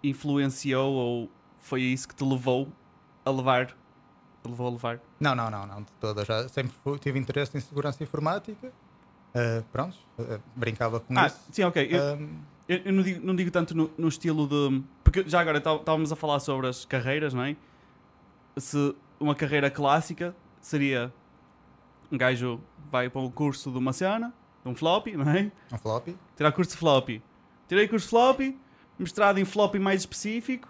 influenciou 0.03 0.93
ou 0.93 1.31
foi 1.65 1.81
isso 1.83 2.07
que 2.07 2.15
te 2.15 2.23
levou 2.25 2.69
a 3.25 3.31
levar? 3.31 3.67
Te 3.69 4.49
levou 4.49 4.67
a 4.69 4.71
levar? 4.71 5.01
Não, 5.19 5.35
não, 5.35 5.51
não, 5.51 5.67
não, 5.67 5.83
de 5.83 5.91
todo. 5.99 6.21
Eu 6.21 6.25
já 6.27 6.47
sempre 6.49 6.73
fui- 6.85 6.99
tive 6.99 7.19
interesse 7.19 7.57
em 7.57 7.61
segurança 7.61 8.03
informática. 8.03 8.69
Uh, 9.35 9.65
pronto, 9.73 9.97
uh, 10.19 10.41
brincava 10.55 11.01
com 11.01 11.19
Ah, 11.19 11.27
isso. 11.27 11.41
sim, 11.51 11.65
ok. 11.65 11.89
Eu, 11.91 12.17
Um, 12.17 12.39
Eu, 12.69 12.79
eu 12.85 12.93
não, 12.93 13.03
digo, 13.03 13.27
não 13.27 13.35
digo 13.37 13.51
tanto 13.51 13.75
no, 13.75 13.91
no 13.99 14.09
estilo 14.09 14.47
de. 14.47 14.83
Porque 15.03 15.25
já 15.29 15.41
agora 15.41 15.61
tá- 15.61 15.75
estávamos 15.75 16.11
a 16.13 16.17
falar 16.17 16.39
sobre 16.41 16.67
as 16.69 16.85
carreiras, 16.85 17.35
não 17.35 17.43
é? 17.43 17.57
Se 18.57 18.95
uma 19.21 19.35
carreira 19.35 19.71
clássica 19.71 20.35
seria 20.61 21.13
um 22.13 22.17
gajo 22.19 22.61
vai 22.91 23.09
para 23.11 23.21
um 23.21 23.31
curso 23.31 23.71
de 23.73 23.79
uma 23.79 23.93
cena, 23.93 24.33
de 24.63 24.71
um 24.71 24.75
floppy, 24.75 25.17
não 25.17 25.29
é? 25.29 25.51
um 25.73 25.79
floppy. 25.79 26.17
Tirar 26.37 26.53
curso 26.53 26.71
de 26.73 26.77
floppy. 26.79 27.23
Tirei 27.69 27.89
curso 27.89 28.07
de 28.07 28.11
floppy, 28.11 28.59
mestrado 28.99 29.39
em 29.39 29.45
floppy 29.45 29.79
mais 29.79 30.01
específico 30.03 30.69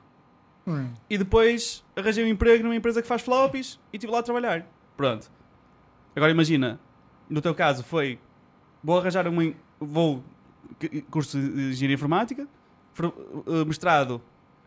Hum. 0.67 0.93
e 1.11 1.19
depois 1.19 1.85
arranjei 1.95 2.25
um 2.25 2.29
emprego 2.29 2.63
numa 2.65 2.75
empresa 2.75 3.03
que 3.03 3.09
faz 3.09 3.21
floppies 3.21 3.79
e 3.93 3.97
estive 3.97 4.11
lá 4.13 4.21
a 4.21 4.23
trabalhar. 4.23 4.67
Pronto. 4.97 5.31
Agora 6.17 6.31
imagina, 6.31 6.81
no 7.29 7.41
teu 7.43 7.55
caso 7.55 7.83
foi 7.85 8.19
vou 8.83 8.99
arranjar 8.99 9.27
um 9.29 9.55
vou 9.79 10.25
curso 11.11 11.39
de 11.39 11.71
engenharia 11.71 11.95
informática, 11.95 12.49
for- 12.95 13.07
uh, 13.47 13.67
mestrado 13.67 14.23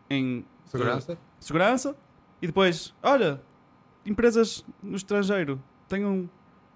em 0.08 0.44
Segurança. 0.66 1.12
uh, 1.14 1.18
segurança 1.40 1.96
e 2.40 2.46
depois, 2.46 2.94
olha, 3.02 3.40
empresas 4.06 4.64
no 4.82 4.96
estrangeiro 4.96 5.60
têm 5.88 6.04
um 6.04 6.28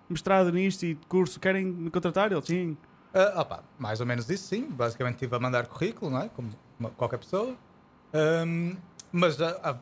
mestrado 0.09 0.51
nisto 0.53 0.85
e 0.85 0.97
curso, 1.09 1.39
querem 1.39 1.65
me 1.65 1.91
contratar? 1.91 2.33
Ele, 2.33 2.43
sim. 2.43 2.77
Ah, 3.15 3.41
opa, 3.43 3.63
mais 3.79 4.01
ou 4.01 4.07
menos 4.07 4.29
isso, 4.29 4.49
sim. 4.49 4.65
Basicamente 4.69 5.15
estive 5.15 5.37
a 5.37 5.39
mandar 5.39 5.67
currículo, 5.67 6.11
não 6.11 6.23
é? 6.23 6.29
Como 6.31 6.51
qualquer 6.97 7.19
pessoa. 7.19 7.55
Ahm, 8.13 8.77
mas 9.13 9.41
a- 9.41 9.59
a- 9.63 9.77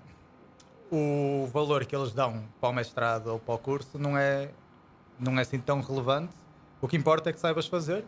o 0.94 1.46
valor 1.52 1.84
que 1.86 1.94
eles 1.94 2.12
dão 2.12 2.44
para 2.60 2.68
o 2.68 2.72
mestrado 2.72 3.28
ou 3.28 3.38
para 3.38 3.54
o 3.54 3.58
curso 3.58 3.98
não 3.98 4.16
é, 4.18 4.50
não 5.18 5.38
é 5.38 5.42
assim 5.42 5.58
tão 5.60 5.80
relevante. 5.80 6.32
O 6.80 6.88
que 6.88 6.96
importa 6.96 7.30
é 7.30 7.32
que 7.32 7.38
saibas 7.38 7.66
fazer. 7.66 8.04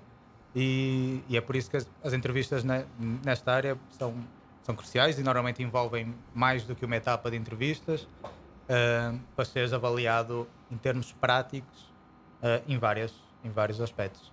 E, 0.54 1.22
e 1.28 1.36
é 1.36 1.40
por 1.40 1.56
isso 1.56 1.70
que 1.70 1.76
as, 1.78 1.88
as 2.04 2.12
entrevistas 2.12 2.62
ne- 2.64 2.84
nesta 3.24 3.52
área 3.52 3.78
são, 3.98 4.14
são 4.62 4.74
cruciais 4.76 5.18
e 5.18 5.22
normalmente 5.22 5.62
envolvem 5.62 6.14
mais 6.34 6.64
do 6.64 6.74
que 6.74 6.84
uma 6.84 6.96
etapa 6.96 7.30
de 7.30 7.36
entrevistas 7.38 8.06
ahm, 8.68 9.18
para 9.34 9.44
seres 9.46 9.72
avaliado 9.72 10.46
em 10.70 10.76
termos 10.76 11.12
práticos 11.12 11.90
ah, 12.42 12.60
em, 12.68 12.76
várias, 12.76 13.14
em 13.44 13.48
vários 13.50 13.80
aspectos. 13.80 14.30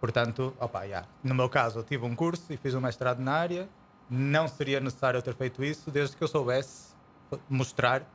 Portanto, 0.00 0.54
opa, 0.60 0.82
yeah. 0.84 1.06
no 1.22 1.34
meu 1.34 1.48
caso, 1.48 1.78
eu 1.78 1.82
tive 1.84 2.04
um 2.04 2.14
curso 2.14 2.52
e 2.52 2.56
fiz 2.56 2.74
um 2.74 2.80
mestrado 2.80 3.20
na 3.20 3.32
área 3.32 3.68
não 4.14 4.46
seria 4.46 4.80
necessário 4.80 5.20
ter 5.20 5.34
feito 5.34 5.62
isso 5.64 5.90
desde 5.90 6.16
que 6.16 6.22
eu 6.22 6.28
soubesse 6.28 6.94
mostrar 7.48 8.08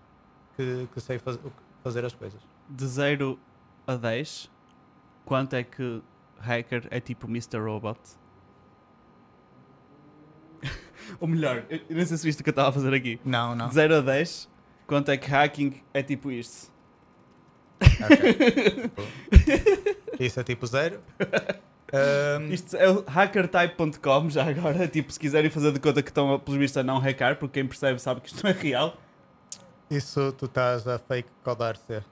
que, 0.56 0.88
que 0.94 1.02
sei 1.02 1.20
faz, 1.20 1.38
fazer 1.84 2.06
as 2.06 2.14
coisas. 2.14 2.42
De 2.70 2.88
0 2.88 3.38
a 3.86 3.96
10, 3.96 4.50
quanto 5.26 5.56
é 5.56 5.64
que 5.64 6.02
hacker 6.40 6.88
é 6.90 7.00
tipo 7.00 7.28
Mr. 7.28 7.60
Robot? 7.60 8.00
Ou 11.20 11.28
melhor, 11.28 11.66
eu 11.70 11.82
não 11.90 12.06
sei 12.06 12.18
se 12.18 12.24
viste 12.24 12.40
o 12.40 12.44
que 12.44 12.50
eu 12.50 12.52
estava 12.52 12.70
a 12.70 12.72
fazer 12.72 12.94
aqui. 12.94 13.20
Não, 13.26 13.56
não. 13.56 13.68
De 13.68 13.74
0 13.74 13.98
a 13.98 14.02
10, 14.02 14.50
quanto 14.88 15.10
é 15.10 15.18
que 15.18 15.28
hacking 15.30 15.82
é 15.94 16.04
tipo 16.04 16.32
isto? 16.32 16.72
Okay. 17.82 18.92
isso 20.26 20.40
é 20.40 20.44
tipo 20.44 20.66
0. 20.66 21.02
Um... 21.94 22.52
Isto 22.52 22.78
é 22.78 22.90
o 22.90 23.04
hackertype.com 23.06 24.30
já 24.30 24.50
agora. 24.50 24.88
Tipo, 24.88 25.12
se 25.12 25.20
quiserem 25.20 25.50
fazer 25.50 25.72
de 25.72 25.80
conta 25.80 26.02
que 26.02 26.10
estão, 26.10 26.40
pelos 26.40 26.60
vistos, 26.60 26.78
a 26.78 26.84
não 26.84 27.00
hackar, 27.00 27.38
porque 27.38 27.60
quem 27.60 27.68
percebe 27.68 28.00
sabe 28.00 28.22
que 28.22 28.28
isto 28.28 28.44
não 28.44 28.52
é 28.52 28.54
real. 28.54 28.98
Isso 29.90 30.32
tu 30.34 30.46
estás 30.46 30.88
a 30.88 31.00
fake 31.00 31.30
codar 31.44 31.76
C. 31.76 32.04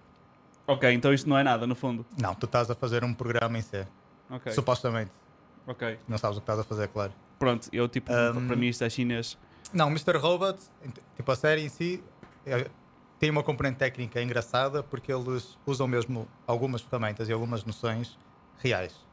Ok, 0.65 0.91
então 0.91 1.13
isto 1.13 1.29
não 1.29 1.37
é 1.37 1.43
nada, 1.43 1.67
no 1.67 1.75
fundo. 1.75 2.05
Não, 2.19 2.33
tu 2.35 2.45
estás 2.45 2.69
a 2.69 2.75
fazer 2.75 3.03
um 3.03 3.13
programa 3.13 3.57
em 3.57 3.61
C. 3.61 3.87
Ok. 4.29 4.51
Supostamente. 4.51 5.11
Ok. 5.65 5.99
Não 6.07 6.17
sabes 6.17 6.37
o 6.37 6.41
que 6.41 6.43
estás 6.43 6.59
a 6.59 6.63
fazer, 6.63 6.87
claro. 6.89 7.13
Pronto, 7.39 7.69
eu 7.71 7.87
tipo, 7.87 8.11
um... 8.11 8.47
para 8.47 8.55
mim 8.55 8.67
isto 8.67 8.83
é 8.83 8.89
chinês. 8.89 9.37
Não, 9.73 9.89
Mr. 9.89 10.17
Robot, 10.17 10.59
tipo 11.15 11.31
a 11.31 11.35
série 11.35 11.61
em 11.61 11.69
si, 11.69 12.03
é, 12.45 12.67
tem 13.19 13.29
uma 13.29 13.43
componente 13.43 13.77
técnica 13.77 14.21
engraçada 14.21 14.81
porque 14.81 15.11
eles 15.11 15.57
usam 15.65 15.87
mesmo 15.87 16.27
algumas 16.45 16.81
ferramentas 16.81 17.29
e 17.29 17.33
algumas 17.33 17.63
noções 17.63 18.17
reais. 18.59 19.06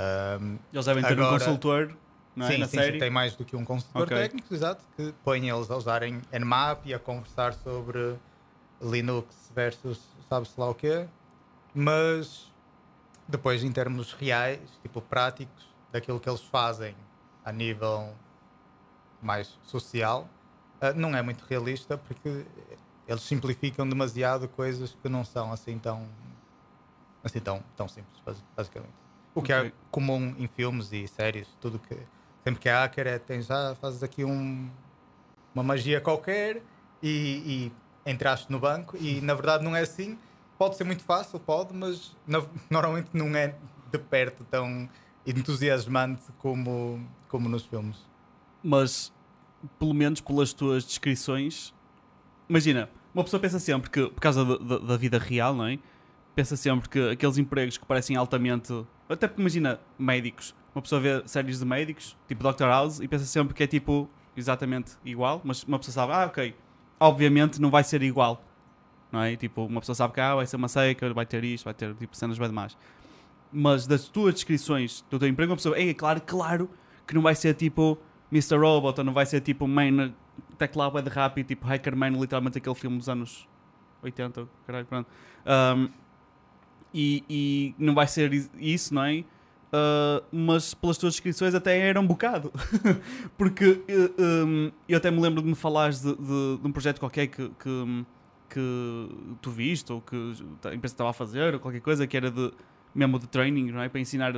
Ahm, 0.00 0.56
Eles 0.72 0.86
devem 0.86 1.02
ter 1.04 1.18
um 1.20 1.24
agora- 1.24 1.38
consultor, 1.44 1.96
não 2.34 2.46
é? 2.46 2.52
sim, 2.52 2.58
Na 2.58 2.66
sim, 2.68 2.76
série. 2.78 2.92
sim, 2.94 2.98
tem 2.98 3.10
mais 3.10 3.36
do 3.36 3.44
que 3.44 3.54
um 3.54 3.64
consultor 3.64 4.02
Ok. 4.02 4.16
técnico, 4.16 4.54
exato, 4.54 4.82
que 4.96 5.12
põe 5.22 5.48
eles 5.50 5.70
a 5.70 5.76
usarem 5.76 6.22
Nmap 6.32 6.86
e 6.86 6.94
a 6.94 6.98
conversar 6.98 7.52
sobre 7.54 8.16
Linux 8.80 9.50
versus 9.54 10.00
sabe-se 10.28 10.58
lá 10.58 10.70
o 10.70 10.74
quê. 10.74 11.06
Mas 11.74 12.50
depois, 13.28 13.62
em 13.62 13.70
termos 13.70 14.12
reais, 14.14 14.60
tipo 14.82 15.00
práticos, 15.02 15.68
daquilo 15.92 16.18
que 16.18 16.28
eles 16.28 16.40
fazem 16.40 16.94
a 17.44 17.52
nível 17.52 18.14
mais 19.20 19.58
social, 19.64 20.26
ah, 20.80 20.92
não 20.92 21.14
é 21.14 21.20
muito 21.22 21.44
realista 21.44 21.98
porque 21.98 22.46
eles 23.06 23.22
simplificam 23.22 23.86
demasiado 23.88 24.48
coisas 24.48 24.96
que 25.02 25.08
não 25.08 25.24
são 25.24 25.52
assim 25.52 25.78
tão 25.78 26.06
assim 27.22 27.38
tão, 27.40 27.62
tão 27.76 27.86
simples, 27.86 28.18
basi- 28.24 28.42
basicamente. 28.56 28.94
O 29.34 29.42
que 29.42 29.52
Ok. 29.52 29.68
é 29.68 29.72
comum 29.90 30.34
em 30.38 30.46
filmes 30.48 30.92
e 30.92 31.06
séries, 31.06 31.46
tudo 31.60 31.78
que 31.78 31.96
sempre 32.44 32.60
que 32.60 32.68
é 32.68 32.72
hacker 32.72 33.06
é 33.06 33.18
tens 33.18 33.46
já 33.46 33.74
fazes 33.80 34.02
aqui 34.02 34.24
um, 34.24 34.68
uma 35.54 35.62
magia 35.62 36.00
qualquer 36.00 36.62
e, 37.02 37.70
e 38.06 38.10
entraste 38.10 38.50
no 38.50 38.58
banco 38.58 38.96
e 38.96 39.20
na 39.20 39.34
verdade 39.34 39.62
não 39.64 39.74
é 39.76 39.80
assim. 39.82 40.18
Pode 40.58 40.76
ser 40.76 40.84
muito 40.84 41.02
fácil, 41.02 41.38
pode, 41.40 41.72
mas 41.74 42.14
na- 42.26 42.44
normalmente 42.68 43.08
não 43.14 43.34
é 43.36 43.54
de 43.90 43.98
perto 43.98 44.44
tão 44.44 44.88
entusiasmante 45.26 46.22
como, 46.38 47.00
como 47.28 47.48
nos 47.48 47.64
filmes. 47.64 47.96
mas 48.62 49.12
pelo 49.78 49.92
menos 49.94 50.20
pelas 50.20 50.52
tuas 50.52 50.84
descrições, 50.84 51.72
imagina, 52.48 52.88
uma 53.14 53.22
pessoa 53.24 53.40
pensa 53.40 53.58
sempre 53.58 53.90
que, 53.90 54.08
por 54.08 54.20
causa 54.20 54.44
da, 54.44 54.56
da- 54.56 54.78
da 54.86 54.96
vida 54.96 55.18
real, 55.18 55.54
não 55.54 55.66
é? 55.66 55.78
Pensa 56.34 56.56
sempre 56.56 56.88
que 56.88 57.10
aqueles 57.10 57.38
empregos 57.38 57.76
que 57.76 57.84
parecem 57.84 58.16
altamente. 58.16 58.84
Até 59.08 59.26
porque 59.26 59.40
imagina, 59.40 59.80
médicos. 59.98 60.54
Uma 60.74 60.82
pessoa 60.82 61.00
vê 61.00 61.22
séries 61.26 61.58
de 61.58 61.64
médicos, 61.64 62.16
tipo 62.28 62.42
Dr. 62.42 62.64
House, 62.64 63.00
e 63.00 63.08
pensa 63.08 63.24
sempre 63.24 63.54
que 63.54 63.62
é 63.62 63.66
tipo 63.66 64.08
exatamente 64.36 64.92
igual, 65.04 65.40
mas 65.44 65.64
uma 65.64 65.78
pessoa 65.78 65.92
sabe, 65.92 66.12
ah, 66.12 66.26
ok, 66.26 66.54
obviamente 66.98 67.60
não 67.60 67.70
vai 67.70 67.82
ser 67.82 68.02
igual. 68.02 68.42
Não 69.10 69.20
é? 69.20 69.34
Tipo, 69.34 69.66
uma 69.66 69.80
pessoa 69.80 69.96
sabe 69.96 70.14
que 70.14 70.20
ah, 70.20 70.36
vai 70.36 70.46
ser 70.46 70.54
uma 70.54 70.68
seca, 70.68 71.12
vai 71.12 71.26
ter 71.26 71.42
isto, 71.42 71.64
vai 71.64 71.74
ter 71.74 71.92
tipo, 71.96 72.16
cenas 72.16 72.38
bem 72.38 72.48
demais. 72.48 72.78
Mas 73.52 73.84
das 73.86 74.08
tuas 74.08 74.34
descrições 74.34 75.04
do 75.10 75.18
teu 75.18 75.26
emprego, 75.26 75.50
uma 75.50 75.56
pessoa, 75.56 75.76
é 75.76 75.92
claro, 75.92 76.20
claro 76.24 76.70
que 77.04 77.14
não 77.14 77.22
vai 77.22 77.34
ser 77.34 77.54
tipo 77.54 77.98
Mr. 78.30 78.56
Robot 78.56 79.00
ou 79.00 79.04
não 79.04 79.12
vai 79.12 79.26
ser 79.26 79.40
tipo 79.40 79.66
Man 79.66 80.12
teclado 80.56 80.98
é 80.98 81.02
de 81.02 81.08
rápido, 81.08 81.46
tipo 81.46 81.66
Hacker 81.66 81.96
Man, 81.96 82.10
literalmente 82.10 82.58
aquele 82.58 82.74
filme 82.74 82.98
dos 82.98 83.08
anos 83.08 83.48
80, 84.02 84.48
caralho, 84.66 84.86
pronto. 84.86 85.08
Um, 85.46 85.88
e, 86.92 87.24
e 87.28 87.74
não 87.78 87.94
vai 87.94 88.06
ser 88.06 88.32
is- 88.32 88.50
isso, 88.58 88.94
não 88.94 89.04
é? 89.04 89.24
Uh, 89.72 90.24
mas 90.32 90.74
pelas 90.74 90.98
tuas 90.98 91.12
descrições 91.14 91.54
até 91.54 91.78
era 91.78 92.00
um 92.00 92.06
bocado. 92.06 92.52
Porque 93.38 93.64
uh, 93.88 94.22
um, 94.46 94.72
eu 94.88 94.96
até 94.96 95.10
me 95.10 95.20
lembro 95.20 95.40
de 95.42 95.48
me 95.48 95.54
falares 95.54 96.00
de, 96.00 96.12
de- 96.14 96.58
de 96.60 96.66
um 96.66 96.72
projeto 96.72 96.98
qualquer 96.98 97.28
que, 97.28 97.48
que, 97.50 98.04
que 98.48 99.08
tu 99.40 99.50
viste 99.50 99.92
ou 99.92 100.00
que 100.00 100.16
a 100.64 100.74
empresa 100.74 100.94
estava 100.94 101.10
a 101.10 101.12
fazer 101.12 101.54
ou 101.54 101.60
qualquer 101.60 101.80
coisa 101.80 102.06
que 102.06 102.16
era 102.16 102.30
de 102.30 102.50
mesmo 102.92 103.18
de 103.20 103.28
training, 103.28 103.70
não 103.70 103.80
é? 103.80 103.88
Para 103.88 104.00
ensinar 104.00 104.32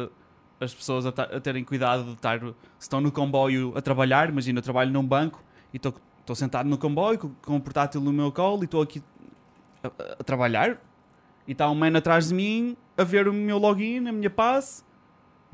as 0.60 0.74
pessoas 0.74 1.06
a, 1.06 1.08
a 1.08 1.40
terem 1.40 1.64
cuidado 1.64 2.04
de 2.04 2.12
estar, 2.12 2.38
se 2.38 2.54
estão 2.80 3.00
no 3.00 3.10
comboio 3.10 3.72
a 3.74 3.80
trabalhar, 3.80 4.28
imagina, 4.28 4.58
eu 4.58 4.62
trabalho 4.62 4.90
num 4.92 5.02
banco 5.04 5.42
e 5.72 5.78
estou 5.78 6.36
sentado 6.36 6.68
no 6.68 6.76
comboio 6.76 7.18
com, 7.40 7.56
o 7.56 7.60
portátil 7.60 8.02
no 8.02 8.12
meu 8.12 8.30
colo 8.30 8.62
e 8.62 8.64
estou 8.66 8.82
aqui 8.82 9.02
a- 9.82 9.90
a 10.20 10.24
trabalhar 10.24 10.78
e 11.46 11.52
está 11.52 11.68
um 11.70 11.74
man 11.74 11.96
atrás 11.96 12.28
de 12.28 12.34
mim 12.34 12.76
a 12.96 13.04
ver 13.04 13.28
o 13.28 13.32
meu 13.32 13.58
login, 13.58 14.06
a 14.08 14.12
minha 14.12 14.30
passe 14.30 14.82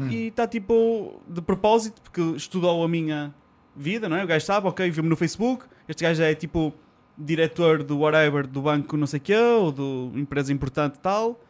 Hum. 0.00 0.09
e 0.11 0.28
está 0.28 0.47
tipo 0.47 1.21
de 1.26 1.42
propósito 1.42 2.00
porque 2.00 2.21
estudou 2.37 2.85
a 2.85 2.88
minha 2.88 3.35
vida, 3.75 4.09
não 4.09 4.16
é? 4.16 4.23
O 4.23 4.26
gajo 4.28 4.47
sabe, 4.47 4.68
ok, 4.68 4.88
viu-me 4.90 5.09
no 5.09 5.16
Facebook, 5.16 5.64
este 5.88 6.04
gajo 6.04 6.23
é 6.23 6.35
tipo 6.35 6.73
diretor 7.16 7.83
do 7.83 7.99
whatever 7.99 8.47
do 8.47 8.62
banco 8.62 8.97
não 8.97 9.09
sei 9.09 9.18
o 9.18 9.23
quê, 9.23 9.37
ou 9.37 9.73
do 9.73 10.12
empresa 10.14 10.52
importante 10.52 11.00
tal, 11.00 11.40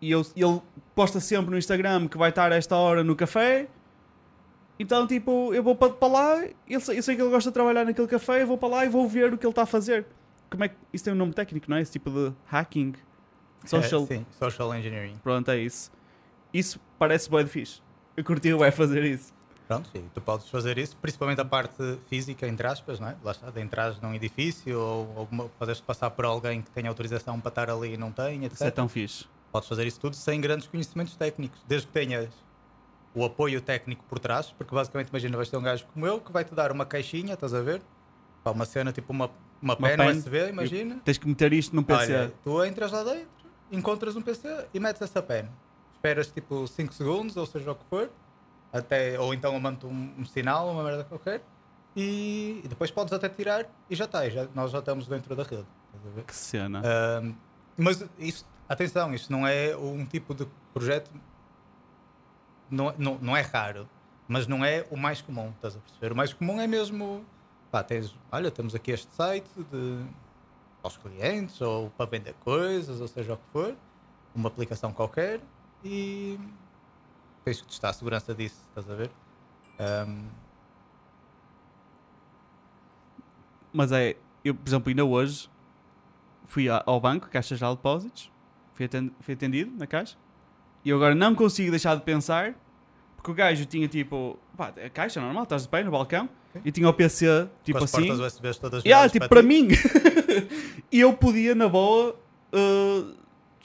e 0.00 0.12
eu, 0.12 0.24
ele 0.36 0.60
posta 0.94 1.18
sempre 1.18 1.50
no 1.50 1.58
Instagram 1.58 2.06
que 2.06 2.16
vai 2.16 2.28
estar 2.28 2.52
a 2.52 2.56
esta 2.56 2.76
hora 2.76 3.02
no 3.02 3.16
café. 3.16 3.66
Então, 4.78 5.06
tipo, 5.06 5.52
eu 5.54 5.62
vou 5.62 5.74
para, 5.74 5.92
para 5.92 6.08
lá, 6.08 6.44
eu 6.68 6.78
sei, 6.80 6.98
eu 6.98 7.02
sei 7.02 7.16
que 7.16 7.22
ele 7.22 7.30
gosta 7.30 7.50
de 7.50 7.54
trabalhar 7.54 7.84
naquele 7.84 8.06
café, 8.06 8.42
eu 8.42 8.46
vou 8.46 8.58
para 8.58 8.68
lá 8.68 8.84
e 8.84 8.88
vou 8.88 9.08
ver 9.08 9.32
o 9.32 9.38
que 9.38 9.44
ele 9.46 9.50
está 9.50 9.62
a 9.62 9.66
fazer. 9.66 10.06
Como 10.50 10.62
é 10.62 10.68
que 10.68 10.76
isso 10.92 11.02
tem 11.02 11.12
um 11.12 11.16
nome 11.16 11.32
técnico, 11.32 11.68
não 11.68 11.76
é? 11.76 11.80
Esse 11.80 11.92
tipo 11.92 12.10
de 12.10 12.32
hacking, 12.46 12.92
social. 13.70 14.02
É, 14.04 14.06
sim, 14.06 14.26
social 14.38 14.74
engineering. 14.74 15.16
Pronto, 15.22 15.50
é 15.50 15.58
isso. 15.58 15.90
Isso 16.52 16.80
parece 16.98 17.30
bem 17.30 17.46
fixe. 17.46 17.80
Eu 18.16 18.24
curti 18.24 18.52
o 18.52 18.58
vai 18.58 18.70
fazer 18.70 19.04
isso. 19.04 19.34
Pronto, 19.68 19.88
sim, 19.92 20.04
tu 20.14 20.20
podes 20.20 20.48
fazer 20.48 20.78
isso, 20.78 20.96
principalmente 20.96 21.40
a 21.40 21.44
parte 21.44 21.98
física, 22.08 22.46
entre 22.46 22.66
aspas, 22.68 23.00
não 23.00 23.08
é? 23.08 23.16
Lá 23.24 23.32
está, 23.32 23.50
de 23.50 23.60
entrares 23.60 24.00
num 24.00 24.14
edifício 24.14 24.78
ou, 24.78 25.28
ou 25.36 25.50
fazeres 25.58 25.80
passar 25.80 26.08
por 26.10 26.24
alguém 26.24 26.62
que 26.62 26.70
tenha 26.70 26.88
autorização 26.88 27.40
para 27.40 27.48
estar 27.48 27.70
ali 27.70 27.94
e 27.94 27.96
não 27.96 28.12
tem, 28.12 28.44
etc. 28.44 28.54
Isso 28.54 28.64
é 28.64 28.70
tão 28.70 28.88
fixe. 28.88 29.24
Podes 29.50 29.68
fazer 29.68 29.84
isso 29.84 29.98
tudo 29.98 30.14
sem 30.14 30.40
grandes 30.40 30.68
conhecimentos 30.68 31.16
técnicos, 31.16 31.60
desde 31.66 31.88
que 31.88 31.92
tenhas 31.92 32.28
o 33.12 33.24
apoio 33.24 33.60
técnico 33.60 34.04
por 34.08 34.20
trás, 34.20 34.52
porque 34.56 34.72
basicamente 34.72 35.08
imagina, 35.08 35.36
vais 35.36 35.48
ter 35.48 35.56
um 35.56 35.62
gajo 35.62 35.84
como 35.92 36.06
eu 36.06 36.20
que 36.20 36.30
vai 36.30 36.44
te 36.44 36.54
dar 36.54 36.70
uma 36.70 36.86
caixinha, 36.86 37.34
estás 37.34 37.52
a 37.52 37.60
ver? 37.60 37.82
Pá, 38.44 38.52
uma 38.52 38.66
cena 38.66 38.92
tipo 38.92 39.12
uma, 39.12 39.30
uma, 39.60 39.74
Uma 39.74 39.88
pen 39.88 39.96
pen. 39.96 40.10
USB, 40.10 40.48
imagina. 40.48 41.00
Tens 41.04 41.18
que 41.18 41.26
meter 41.26 41.52
isto 41.52 41.74
num 41.74 41.82
PC. 41.82 42.14
Olha, 42.14 42.32
tu 42.44 42.64
entras 42.64 42.92
lá 42.92 43.02
dentro, 43.02 43.28
encontras 43.70 44.16
um 44.16 44.22
PC 44.22 44.68
e 44.72 44.80
metes 44.80 45.02
essa 45.02 45.22
pen. 45.22 45.48
Esperas 45.92 46.28
tipo 46.28 46.66
5 46.66 46.92
segundos, 46.92 47.36
ou 47.36 47.46
seja 47.46 47.72
o 47.72 47.74
que 47.74 47.84
for, 47.86 48.10
até, 48.72 49.18
ou 49.18 49.32
então 49.32 49.54
eu 49.54 49.60
mando 49.60 49.88
um, 49.88 50.14
um 50.18 50.24
sinal, 50.24 50.70
uma 50.70 50.82
merda 50.82 51.04
qualquer, 51.04 51.42
e, 51.96 52.60
e 52.62 52.68
depois 52.68 52.90
podes 52.90 53.12
até 53.12 53.28
tirar 53.28 53.66
e 53.88 53.96
já 53.96 54.04
está, 54.04 54.28
já, 54.28 54.46
nós 54.54 54.70
já 54.70 54.80
estamos 54.80 55.06
dentro 55.08 55.34
da 55.34 55.42
rede. 55.42 55.66
Que 56.26 56.34
cena. 56.34 56.82
Mas 57.76 58.04
isso, 58.18 58.46
atenção, 58.68 59.14
isto 59.14 59.32
não 59.32 59.46
é 59.46 59.76
um 59.76 60.04
tipo 60.04 60.34
de 60.34 60.46
projeto, 60.72 61.10
não, 62.70 62.94
não, 62.98 63.18
não 63.20 63.36
é 63.36 63.40
raro, 63.40 63.88
mas 64.28 64.46
não 64.46 64.64
é 64.64 64.86
o 64.90 64.96
mais 64.96 65.20
comum, 65.20 65.50
estás 65.56 65.76
a 65.76 65.80
perceber? 65.80 66.12
O 66.12 66.16
mais 66.16 66.32
comum 66.32 66.60
é 66.60 66.66
mesmo, 66.66 67.24
pá, 67.70 67.82
tens, 67.82 68.14
olha, 68.30 68.50
temos 68.50 68.74
aqui 68.74 68.90
este 68.90 69.12
site 69.14 69.48
de, 69.70 70.04
aos 70.86 70.96
clientes, 70.96 71.60
ou 71.60 71.90
para 71.90 72.06
vender 72.06 72.34
coisas, 72.40 73.00
ou 73.00 73.08
seja 73.08 73.34
o 73.34 73.36
que 73.36 73.42
for, 73.52 73.76
uma 74.34 74.48
aplicação 74.48 74.92
qualquer, 74.92 75.40
e, 75.84 76.38
tens 77.44 77.60
que 77.60 77.66
testar 77.68 77.90
a 77.90 77.92
segurança 77.92 78.34
disso, 78.34 78.60
estás 78.68 78.88
a 78.90 78.94
ver? 78.94 79.10
Um, 80.08 80.24
Mas 83.72 83.92
é, 83.92 84.16
eu, 84.42 84.54
por 84.54 84.66
exemplo, 84.66 84.88
ainda 84.88 85.04
hoje 85.04 85.50
fui 86.46 86.66
ao 86.68 86.98
banco, 86.98 87.28
Caixa 87.28 87.54
Geral 87.56 87.72
de 87.74 87.78
Depósitos, 87.78 88.32
fui 88.72 88.86
aten- 88.86 89.12
fui 89.20 89.34
atendido 89.34 89.76
na 89.76 89.86
caixa, 89.86 90.16
e 90.82 90.88
eu 90.88 90.96
agora 90.96 91.14
não 91.14 91.34
consigo 91.34 91.70
deixar 91.70 91.94
de 91.94 92.02
pensar, 92.02 92.54
porque 93.16 93.30
o 93.30 93.34
gajo 93.34 93.66
tinha 93.66 93.86
tipo, 93.86 94.38
pá, 94.56 94.68
a 94.82 94.88
caixa 94.88 95.20
normal, 95.20 95.42
estás 95.42 95.62
de 95.64 95.68
pé 95.68 95.82
no 95.82 95.90
balcão. 95.90 96.26
E 96.64 96.72
tinha 96.72 96.88
o 96.88 96.92
PC 96.92 97.48
tipo 97.64 97.78
com 97.78 97.84
as 97.84 97.94
assim, 97.94 98.06
portas 98.06 98.34
USBs 98.34 98.58
todas 98.58 98.84
Yeah, 98.84 99.08
tipo, 99.08 99.28
para 99.28 99.40
ti. 99.42 99.46
mim. 99.46 99.68
e 100.90 101.00
eu 101.00 101.12
podia, 101.12 101.54
na 101.54 101.68
boa, 101.68 102.16
uh, 102.52 103.14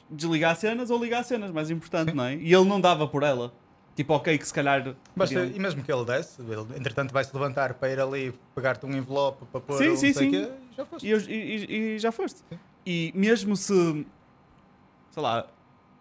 desligar 0.10 0.56
cenas 0.56 0.90
ou 0.90 1.02
ligar 1.02 1.24
cenas, 1.24 1.52
mais 1.52 1.70
importante, 1.72 2.12
Sim. 2.12 2.18
não 2.18 2.24
é? 2.26 2.36
E 2.36 2.54
ele 2.54 2.66
não 2.66 2.80
dava 2.80 3.08
por 3.08 3.24
ela. 3.24 3.54
Tipo, 3.96 4.14
ok, 4.14 4.38
que 4.38 4.48
se 4.48 4.54
calhar. 4.54 4.96
Podiam- 5.16 5.46
e 5.46 5.60
mesmo 5.60 5.84
que 5.84 5.92
ele 5.92 6.06
desse, 6.06 6.42
ele, 6.42 6.62
entretanto 6.78 7.12
vai-se 7.12 7.34
levantar 7.34 7.74
para 7.74 7.92
ir 7.92 8.00
ali 8.00 8.34
pegar-te 8.56 8.86
um 8.86 8.92
envelope 8.96 9.46
para 9.52 9.60
pôr 9.60 9.78
Sim, 9.78 9.90
um 9.90 9.96
sim, 9.98 10.14
sim. 10.14 10.32
quê, 10.32 10.50
e 10.72 10.76
já 10.76 10.86
foste. 10.86 11.06
E, 11.08 11.12
eu- 11.12 11.20
e- 11.20 11.66
e- 11.96 12.00
já 12.00 12.12
foste. 12.12 12.40
Sim. 12.50 12.60
E 12.86 13.12
mesmo 13.14 13.56
se. 13.56 14.06
Sei 15.12 15.22
lá, 15.22 15.46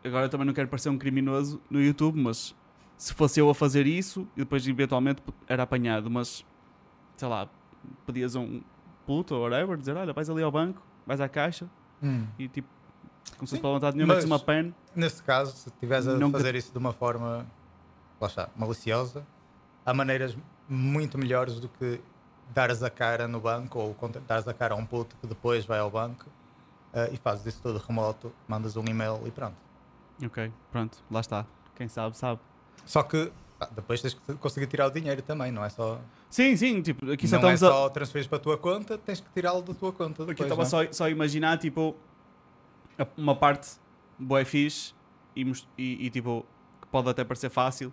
agora 0.05 0.27
eu 0.27 0.29
também 0.29 0.47
não 0.47 0.55
quero 0.55 0.69
parecer 0.69 0.89
um 0.89 0.97
criminoso 0.97 1.61
no 1.69 1.83
YouTube, 1.83 2.17
mas 2.21 2.55
se 2.97 3.13
fosse 3.13 3.41
eu 3.41 3.51
a 3.51 3.55
fazer 3.55 3.87
isso 3.89 4.27
e 4.37 4.41
depois 4.41 4.67
eventualmente 4.69 5.21
era 5.49 5.65
apanhado, 5.65 6.09
mas 6.09 6.45
sei 7.21 7.29
lá, 7.29 7.49
pedias 8.07 8.35
um 8.35 8.61
puto 9.07 9.35
ou 9.35 9.43
whatever, 9.43 9.77
dizer: 9.77 9.97
olha, 9.97 10.13
vais 10.13 10.29
ali 10.31 10.43
ao 10.43 10.51
banco, 10.51 10.83
vais 11.07 11.21
à 11.21 11.29
caixa 11.29 11.67
Hum. 12.03 12.27
e 12.39 12.49
tipo, 12.49 12.69
como 13.37 13.47
se 13.47 13.51
fosse 13.53 13.61
para 13.61 13.69
levantar 13.71 13.91
dinheiro, 13.93 14.09
mas- 14.09 14.17
metes 14.25 14.31
uma 14.31 14.39
pen. 14.39 14.75
Nesse 14.97 15.23
caso, 15.23 15.53
se 15.57 15.69
estiveres 15.69 16.09
a 16.09 16.15
Nunca- 16.15 16.39
fazer 16.39 16.55
isso 16.55 16.73
de 16.73 16.79
uma 16.79 16.93
forma, 16.93 17.47
lá 18.21 18.27
está, 18.27 18.49
maliciosa, 18.57 19.25
há 19.85 19.93
maneiras 19.95 20.37
muito 20.69 21.19
melhores 21.19 21.61
do 21.61 21.69
que 21.69 22.01
dares 22.55 22.83
a 22.83 22.91
cara 22.91 23.29
no 23.29 23.39
banco 23.41 23.79
ou 23.79 23.97
dares 24.27 24.49
a 24.49 24.55
cara 24.55 24.75
a 24.75 24.77
um 24.77 24.85
puto 24.87 25.15
que 25.21 25.27
depois 25.27 25.65
vai 25.67 25.79
ao 25.79 25.91
banco 25.91 26.27
eh, 26.93 27.11
e 27.13 27.17
fazes 27.17 27.47
isso 27.47 27.63
todo 27.63 27.79
remoto, 27.79 28.33
mandas 28.49 28.77
um 28.77 28.85
e-mail 28.85 29.21
e 29.27 29.31
pronto. 29.31 29.55
Ok, 30.25 30.53
pronto, 30.73 30.99
lá 31.11 31.21
está. 31.21 31.47
Quem 31.77 31.87
sabe, 31.89 32.17
sabe. 32.17 32.41
Só 32.85 33.03
que 33.03 33.31
depois 33.73 34.01
tens 34.01 34.15
que 34.15 34.35
conseguir 34.35 34.67
tirar 34.67 34.87
o 34.87 34.91
dinheiro 34.91 35.21
também, 35.23 35.51
não 35.53 35.65
é 35.65 35.69
só, 35.69 36.01
Sim, 36.29 36.57
sim, 36.57 36.81
tipo, 36.83 37.11
aqui 37.11 37.27
só 37.29 37.39
não 37.39 37.49
é 37.51 37.53
a. 37.53 37.57
só 37.59 37.89
transferir 37.89 38.29
para 38.29 38.39
a 38.39 38.41
tua 38.41 38.57
conta, 38.59 38.97
tens 38.97 39.21
que 39.21 39.29
tirá-lo 39.31 39.63
da 39.63 39.75
tua 39.75 39.93
conta. 39.93 40.23
Aqui 40.23 40.35
Depois, 40.43 40.51
estava 40.51 40.63
não 40.63 40.67
é? 40.85 40.87
só, 40.87 40.93
só 40.93 41.05
a 41.05 41.11
imaginar, 41.11 41.59
tipo, 41.59 41.95
a- 42.99 43.07
uma 43.17 43.35
parte 43.37 43.73
boa 44.19 44.45
fixe 44.45 44.95
e, 45.37 45.43
e, 45.77 46.07
e, 46.07 46.11
tipo, 46.11 46.47
que 46.81 46.89
pode 46.89 47.09
até 47.11 47.23
parecer 47.25 47.51
fácil, 47.51 47.93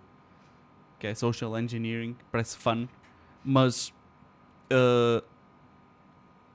que 0.98 1.06
é 1.06 1.14
social 1.14 1.58
engineering, 1.58 2.16
parece 2.32 2.56
fun, 2.56 2.86
mas 3.44 3.92
uh, 4.72 5.22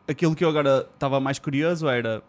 aquilo 0.07 0.35
que 0.35 0.43
eu 0.43 0.49
agora 0.49 0.89
estava 0.93 1.19
mais 1.19 1.39
curioso 1.39 1.87
era 1.87 2.23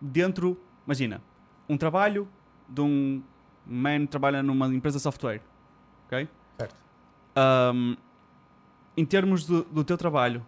dentro, 0.00 0.58
imagina, 0.86 1.22
um 1.68 1.76
trabalho 1.76 2.28
de 2.68 2.80
um 2.80 3.22
man 3.66 4.00
que 4.00 4.06
trabalha 4.08 4.42
numa 4.42 4.66
empresa 4.68 4.96
de 4.98 5.02
software, 5.02 5.42
ok? 6.10 6.28
Certo. 6.58 6.74
Um, 7.36 7.96
em 8.96 9.04
termos 9.04 9.46
do, 9.46 9.62
do 9.64 9.84
teu 9.84 9.96
trabalho 9.96 10.44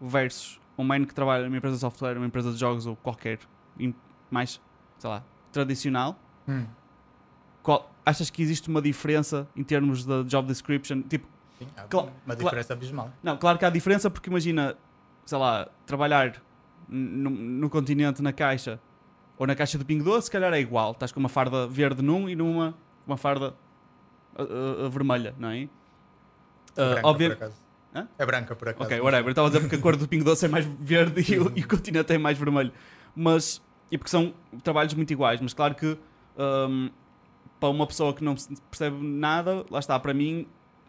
versus 0.00 0.60
um 0.78 0.84
man 0.84 1.04
que 1.04 1.14
trabalha 1.14 1.44
numa 1.44 1.56
empresa 1.56 1.74
de 1.76 1.80
software, 1.80 2.16
uma 2.16 2.26
empresa 2.26 2.52
de 2.52 2.58
jogos 2.58 2.86
ou 2.86 2.94
qualquer 2.96 3.38
mais, 4.30 4.60
sei 4.98 5.10
lá, 5.10 5.22
tradicional, 5.52 6.18
Hum. 6.48 6.64
qual- 7.62 7.90
achas 8.04 8.30
que 8.30 8.40
existe 8.42 8.68
uma 8.68 8.80
diferença 8.80 9.48
em 9.56 9.64
termos 9.64 10.04
de 10.04 10.22
job 10.24 10.46
description? 10.46 11.02
Tipo, 11.02 11.26
Sim, 11.58 11.66
há 11.76 11.82
Cla- 11.84 12.08
uma 12.24 12.36
diferença 12.36 12.72
abismal. 12.74 13.10
não, 13.22 13.36
claro 13.36 13.58
que 13.58 13.64
há 13.64 13.70
diferença 13.70 14.08
porque 14.10 14.28
imagina, 14.30 14.76
sei 15.24 15.38
lá, 15.38 15.66
trabalhar 15.86 16.40
no, 16.88 17.30
no 17.30 17.68
continente 17.70 18.22
na 18.22 18.32
caixa 18.32 18.78
ou 19.38 19.46
na 19.46 19.56
caixa 19.56 19.76
do 19.78 19.84
Pingo 19.84 20.04
Doce, 20.04 20.26
se 20.26 20.30
calhar 20.30 20.52
é 20.52 20.60
igual. 20.60 20.92
Estás 20.92 21.10
com 21.10 21.18
uma 21.18 21.28
farda 21.28 21.66
verde 21.66 22.00
num 22.02 22.28
e 22.28 22.36
numa 22.36 22.74
uma 23.06 23.16
farda 23.16 23.54
uh, 24.42 24.90
vermelha, 24.90 25.34
não 25.38 25.48
é? 25.50 25.62
É 25.62 25.68
Uh, 26.82 26.90
branca, 26.90 27.08
obvia- 27.08 27.28
por 27.30 27.36
acaso. 27.44 27.56
Hã? 27.94 28.08
É 28.18 28.26
branca, 28.26 28.54
por 28.56 28.68
acaso. 28.68 28.84
Ok, 28.84 29.00
whatever. 29.00 29.30
Estava 29.30 29.48
a 29.48 29.50
dizer 29.50 29.60
porque 29.62 29.76
a 29.76 29.78
cor 29.80 29.96
do 29.96 30.06
Pingo 30.06 30.24
Doce 30.24 30.44
é 30.44 30.48
mais 30.48 30.66
verde 30.66 31.22
e 31.32 31.38
o, 31.38 31.52
e 31.56 31.62
o 31.62 31.68
continente 31.68 32.12
é 32.12 32.18
mais 32.18 32.36
vermelho. 32.36 32.70
Mas, 33.14 33.62
e 33.90 33.96
porque 33.96 34.10
são 34.10 34.34
trabalhos 34.62 34.92
muito 34.92 35.10
iguais, 35.10 35.40
mas 35.40 35.54
claro 35.54 35.74
que 35.74 35.96
hum, 36.68 36.90
para 37.58 37.70
uma 37.70 37.86
pessoa 37.86 38.12
que 38.12 38.22
não 38.22 38.34
percebe 38.70 38.96
nada, 39.02 39.64
lá 39.70 39.78
está, 39.78 39.98
para 39.98 40.12
mim, 40.12 40.46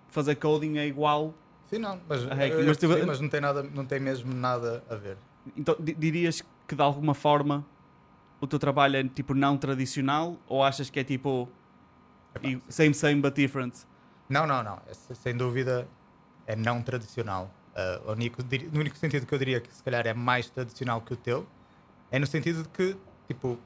fazer 0.10 0.36
coding 0.36 0.78
é 0.78 0.86
igual. 0.86 1.34
Sim, 1.70 1.78
não, 1.80 1.98
mas, 2.10 2.24
Ah, 2.30 2.46
eu 2.48 2.66
mas 2.66 2.78
percebi, 2.78 3.06
mas 3.06 3.22
não, 3.22 3.30
tem 3.30 3.40
nada, 3.40 3.64
não 3.64 3.86
tem 3.86 4.00
mesmo 4.02 4.34
nada 4.34 4.84
a 4.90 4.96
ver. 4.96 5.18
Então 5.56 5.76
di- 5.80 5.94
dirias 5.94 6.44
que 6.68 6.76
de 6.76 6.82
alguma 6.82 7.14
forma 7.14 7.66
o 8.42 8.48
teu 8.48 8.60
trabalho 8.60 8.98
é 8.98 9.04
tipo 9.06 9.34
não 9.34 9.58
tradicional 9.58 10.36
ou 10.48 10.62
achas 10.62 10.90
que 10.90 11.00
é 11.00 11.04
tipo 11.06 11.48
I- 12.44 12.62
same, 12.70 12.94
same 12.94 13.22
but 13.22 13.34
different? 13.36 13.74
Não, 14.30 14.46
não, 14.46 14.64
não. 14.64 14.80
Se- 14.92 15.16
sem 15.16 15.36
dúvida 15.36 15.88
é 16.46 16.56
não 16.56 16.82
tradicional. 16.82 17.50
Ah, 17.76 18.02
o 18.06 18.12
único, 18.12 18.42
no 18.72 18.80
único 18.80 18.98
sentido 18.98 19.26
que 19.26 19.34
eu 19.34 19.40
diria 19.40 19.62
que 19.62 19.74
se 19.74 19.84
calhar 19.84 20.06
é 20.08 20.14
mais 20.14 20.50
tradicional 20.50 21.00
que 21.02 21.14
o 21.14 21.18
teu 21.18 21.46
é 22.12 22.18
no 22.20 22.26
sentido 22.26 22.64
de 22.64 22.70
que, 22.70 22.98
tipo, 23.28 23.58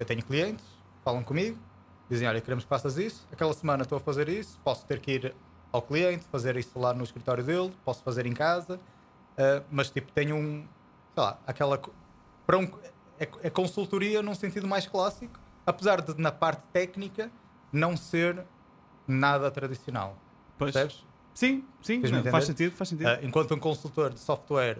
eu 0.00 0.06
tenho 0.06 0.22
clientes, 0.24 0.64
falam 1.04 1.22
comigo, 1.22 1.58
dizem: 2.10 2.26
Olha, 2.28 2.40
queremos 2.40 2.64
que 2.64 2.68
faças 2.68 2.96
isso. 2.98 3.26
Aquela 3.32 3.52
semana 3.52 3.82
estou 3.82 3.98
a 3.98 4.00
fazer 4.00 4.28
isso, 4.28 4.58
posso 4.64 4.84
ter 4.86 4.98
que 5.00 5.12
ir 5.12 5.34
ao 5.72 5.82
cliente, 5.82 6.24
fazer 6.32 6.56
isso 6.56 6.78
lá 6.78 6.92
no 6.94 7.04
escritório 7.04 7.44
dele, 7.44 7.72
posso 7.84 8.02
fazer 8.02 8.26
em 8.26 8.32
casa, 8.32 8.80
ah, 9.36 9.62
mas, 9.70 9.90
tipo, 9.90 10.10
tenho 10.12 10.34
um, 10.36 10.66
sei 11.14 11.22
lá, 11.24 11.38
aquela. 11.46 11.80
Para 12.46 12.58
um, 12.58 12.64
é, 13.20 13.28
é 13.42 13.50
consultoria 13.50 14.22
num 14.22 14.34
sentido 14.34 14.66
mais 14.66 14.86
clássico, 14.86 15.38
apesar 15.66 16.00
de, 16.00 16.18
na 16.20 16.32
parte 16.32 16.62
técnica, 16.72 17.30
não 17.72 17.96
ser 17.96 18.44
nada 19.06 19.50
tradicional. 19.50 20.16
Pois. 20.58 20.72
Percebes? 20.72 21.06
Sim, 21.34 21.64
sim, 21.80 22.02
faz 22.30 22.46
sentido, 22.46 22.74
faz 22.74 22.88
sentido. 22.88 23.06
Ah, 23.06 23.20
enquanto 23.22 23.54
um 23.54 23.58
consultor 23.58 24.12
de 24.12 24.18
software 24.18 24.78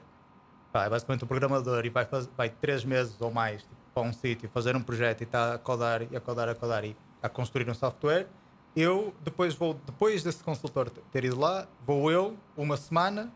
pá, 0.72 0.87
é 0.87 0.90
basicamente 0.90 1.24
um 1.24 1.29
programador 1.29 1.85
e 1.87 1.88
vai, 1.88 2.05
faz, 2.05 2.29
vai 2.37 2.51
três 2.51 2.85
meses 2.85 3.20
ou 3.20 3.31
mais 3.31 3.62
tipo, 3.62 3.77
para 3.94 4.03
um 4.03 4.12
sítio 4.12 4.48
fazer 4.48 4.74
um 4.77 4.83
projeto 4.83 5.20
e 5.20 5.24
está 5.24 5.55
a 5.55 5.59
codar 5.59 6.03
e 6.03 6.16
a 6.16 6.20
codar, 6.20 6.48
a 6.48 6.55
codar 6.55 6.85
e 6.85 6.96
a 7.22 7.29
construir 7.29 7.68
um 7.68 7.74
software, 7.74 8.27
eu 8.77 9.14
depois 9.24 9.55
vou, 9.55 9.74
depois 9.87 10.22
desse 10.22 10.42
consultor 10.42 10.90
ter 10.90 11.24
ido 11.24 11.38
lá, 11.38 11.66
vou 11.85 12.11
eu 12.11 12.37
uma 12.57 12.77
semana 12.77 13.33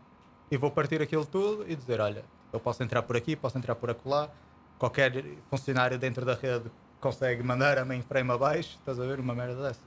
e 0.49 0.57
vou 0.57 0.71
partir 0.71 1.01
aquilo 1.01 1.25
tudo 1.25 1.65
e 1.69 1.75
dizer: 1.75 1.99
olha, 1.99 2.23
eu 2.51 2.59
posso 2.59 2.83
entrar 2.83 3.03
por 3.03 3.17
aqui, 3.17 3.35
posso 3.35 3.57
entrar 3.57 3.75
por 3.75 3.89
acolá, 3.89 4.29
qualquer 4.77 5.23
funcionário 5.49 5.97
dentro 5.97 6.25
da 6.25 6.33
rede 6.33 6.69
consegue 7.03 7.43
mandar 7.43 7.77
a 7.77 7.83
mainframe 7.85 8.31
abaixo, 8.31 8.77
estás 8.79 8.97
a 8.99 9.05
ver? 9.05 9.19
Uma 9.19 9.35
merda 9.35 9.61
dessas. 9.61 9.83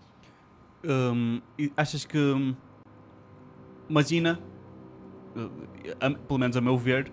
Hum, 0.84 1.40
achas 1.76 2.04
que. 2.04 2.18
hum, 2.18 2.54
Imagina, 3.88 4.38
a- 6.00 6.10
pelo 6.10 6.38
menos 6.40 6.56
a 6.56 6.60
meu 6.60 6.76
ver, 6.76 7.10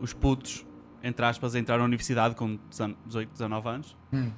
os 0.00 0.12
putos, 0.12 0.64
entre 1.02 1.24
aspas, 1.26 1.54
a 1.54 1.58
entrar 1.58 1.78
na 1.78 1.84
universidade 1.84 2.34
com 2.36 2.58
18, 3.06 3.30
19 3.32 3.68
anos 3.68 3.96
Hum. 4.12 4.30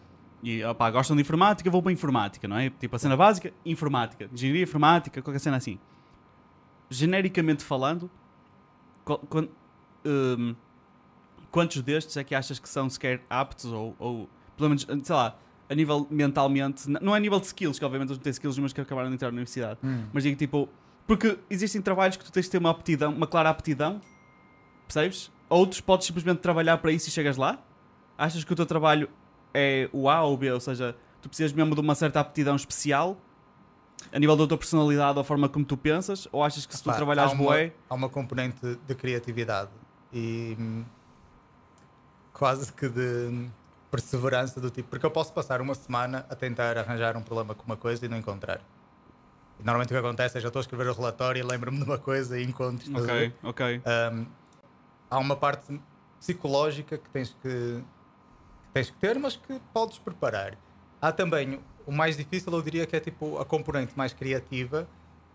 e 0.42 0.64
opá, 0.64 0.90
gostam 0.90 1.14
de 1.14 1.20
informática, 1.22 1.70
vou 1.70 1.82
para 1.82 1.90
a 1.90 1.92
informática, 1.92 2.48
não 2.48 2.56
é? 2.56 2.70
Tipo 2.70 2.96
a 2.96 2.98
cena 2.98 3.16
básica, 3.18 3.52
informática, 3.66 4.28
engenharia 4.32 4.62
informática, 4.62 5.20
qualquer 5.22 5.38
cena 5.40 5.58
assim. 5.58 5.78
Genericamente 6.90 7.62
falando, 7.62 8.10
hum, 10.06 10.54
quantos 11.50 11.82
destes 11.82 12.16
é 12.16 12.24
que 12.24 12.34
achas 12.34 12.58
que 12.58 12.68
são 12.68 12.88
sequer 12.88 13.22
aptos 13.28 13.66
ou, 13.66 13.94
ou 13.98 14.28
pelo 14.58 14.70
menos, 14.70 14.86
sei 15.04 15.16
lá, 15.16 15.36
a 15.68 15.74
nível 15.74 16.06
mentalmente, 16.10 16.88
não 16.88 17.14
é 17.14 17.18
a 17.18 17.20
nível 17.20 17.38
de 17.38 17.46
skills, 17.46 17.78
que 17.78 17.84
obviamente 17.84 18.08
eles 18.10 18.18
não 18.18 18.22
têm 18.22 18.30
skills, 18.30 18.58
mas 18.58 18.72
que 18.72 18.80
acabaram 18.80 19.08
de 19.08 19.14
entrar 19.14 19.28
na 19.28 19.36
universidade. 19.36 19.78
Hum. 19.82 20.06
Mas 20.12 20.22
digo 20.22 20.36
tipo, 20.36 20.68
porque 21.06 21.38
existem 21.48 21.80
trabalhos 21.80 22.16
que 22.16 22.24
tu 22.24 22.32
tens 22.32 22.46
de 22.46 22.50
ter 22.50 22.58
uma 22.58 22.70
aptidão, 22.70 23.12
uma 23.12 23.26
clara 23.26 23.50
aptidão, 23.50 24.00
percebes? 24.86 25.30
Outros 25.48 25.80
podes 25.80 26.06
simplesmente 26.06 26.38
trabalhar 26.38 26.78
para 26.78 26.92
isso 26.92 27.08
e 27.08 27.12
chegas 27.12 27.36
lá. 27.36 27.58
Achas 28.16 28.44
que 28.44 28.52
o 28.52 28.56
teu 28.56 28.66
trabalho 28.66 29.08
é 29.54 29.88
o 29.92 30.08
A 30.08 30.22
ou 30.22 30.34
o 30.34 30.36
B, 30.36 30.50
ou 30.52 30.60
seja, 30.60 30.96
tu 31.22 31.28
precisas 31.28 31.52
mesmo 31.52 31.74
de 31.74 31.80
uma 31.80 31.94
certa 31.94 32.20
aptidão 32.20 32.56
especial 32.56 33.16
a 34.12 34.18
nível 34.18 34.36
da 34.36 34.46
tua 34.46 34.58
personalidade 34.58 35.18
ou 35.18 35.22
a 35.22 35.24
forma 35.24 35.48
como 35.48 35.64
tu 35.64 35.76
pensas, 35.76 36.28
ou 36.32 36.42
achas 36.42 36.64
que 36.64 36.76
se 36.76 36.82
tu 36.82 36.92
trabalhares 36.92 37.32
há 37.32 37.34
uma, 37.34 37.44
bué, 37.44 37.72
Há 37.88 37.94
uma 37.94 38.08
componente 38.08 38.78
de 38.86 38.94
criatividade 38.94 39.70
e 40.12 40.56
hum, 40.58 40.84
quase 42.32 42.72
que 42.72 42.88
de 42.88 43.00
hum, 43.00 43.50
perseverança 43.90 44.60
do 44.60 44.70
tipo, 44.70 44.88
porque 44.88 45.04
eu 45.04 45.10
posso 45.10 45.32
passar 45.32 45.60
uma 45.60 45.74
semana 45.74 46.26
a 46.28 46.34
tentar 46.34 46.76
arranjar 46.76 47.16
um 47.16 47.22
problema 47.22 47.54
com 47.54 47.64
uma 47.64 47.76
coisa 47.76 48.04
e 48.04 48.08
não 48.08 48.16
encontrar. 48.16 48.60
E 49.58 49.62
normalmente 49.62 49.88
o 49.88 49.94
que 49.94 49.98
acontece 49.98 50.38
é 50.38 50.40
já 50.40 50.48
estou 50.48 50.60
a 50.60 50.62
escrever 50.62 50.88
o 50.88 50.92
relatório 50.92 51.40
e 51.40 51.42
lembro-me 51.42 51.78
de 51.78 51.84
uma 51.84 51.98
coisa 51.98 52.38
e 52.38 52.44
encontro. 52.44 52.86
ok, 52.96 53.32
ok, 53.42 53.82
Hum, 54.12 54.26
há 55.10 55.18
uma 55.18 55.36
parte 55.36 55.80
psicológica 56.18 56.98
que 56.98 57.08
tens 57.10 57.36
que, 57.42 57.48
que 57.48 58.68
tens 58.72 58.90
que 58.90 58.96
ter, 58.98 59.18
mas 59.18 59.36
que 59.36 59.60
podes 59.72 59.98
preparar. 59.98 60.56
Há 61.00 61.12
também 61.12 61.60
o 61.86 61.92
mais 61.92 62.16
difícil, 62.16 62.52
eu 62.52 62.62
diria 62.62 62.86
que 62.86 62.94
é 62.94 63.00
tipo 63.00 63.38
a 63.38 63.44
componente 63.44 63.96
mais 63.96 64.12
criativa, 64.12 64.86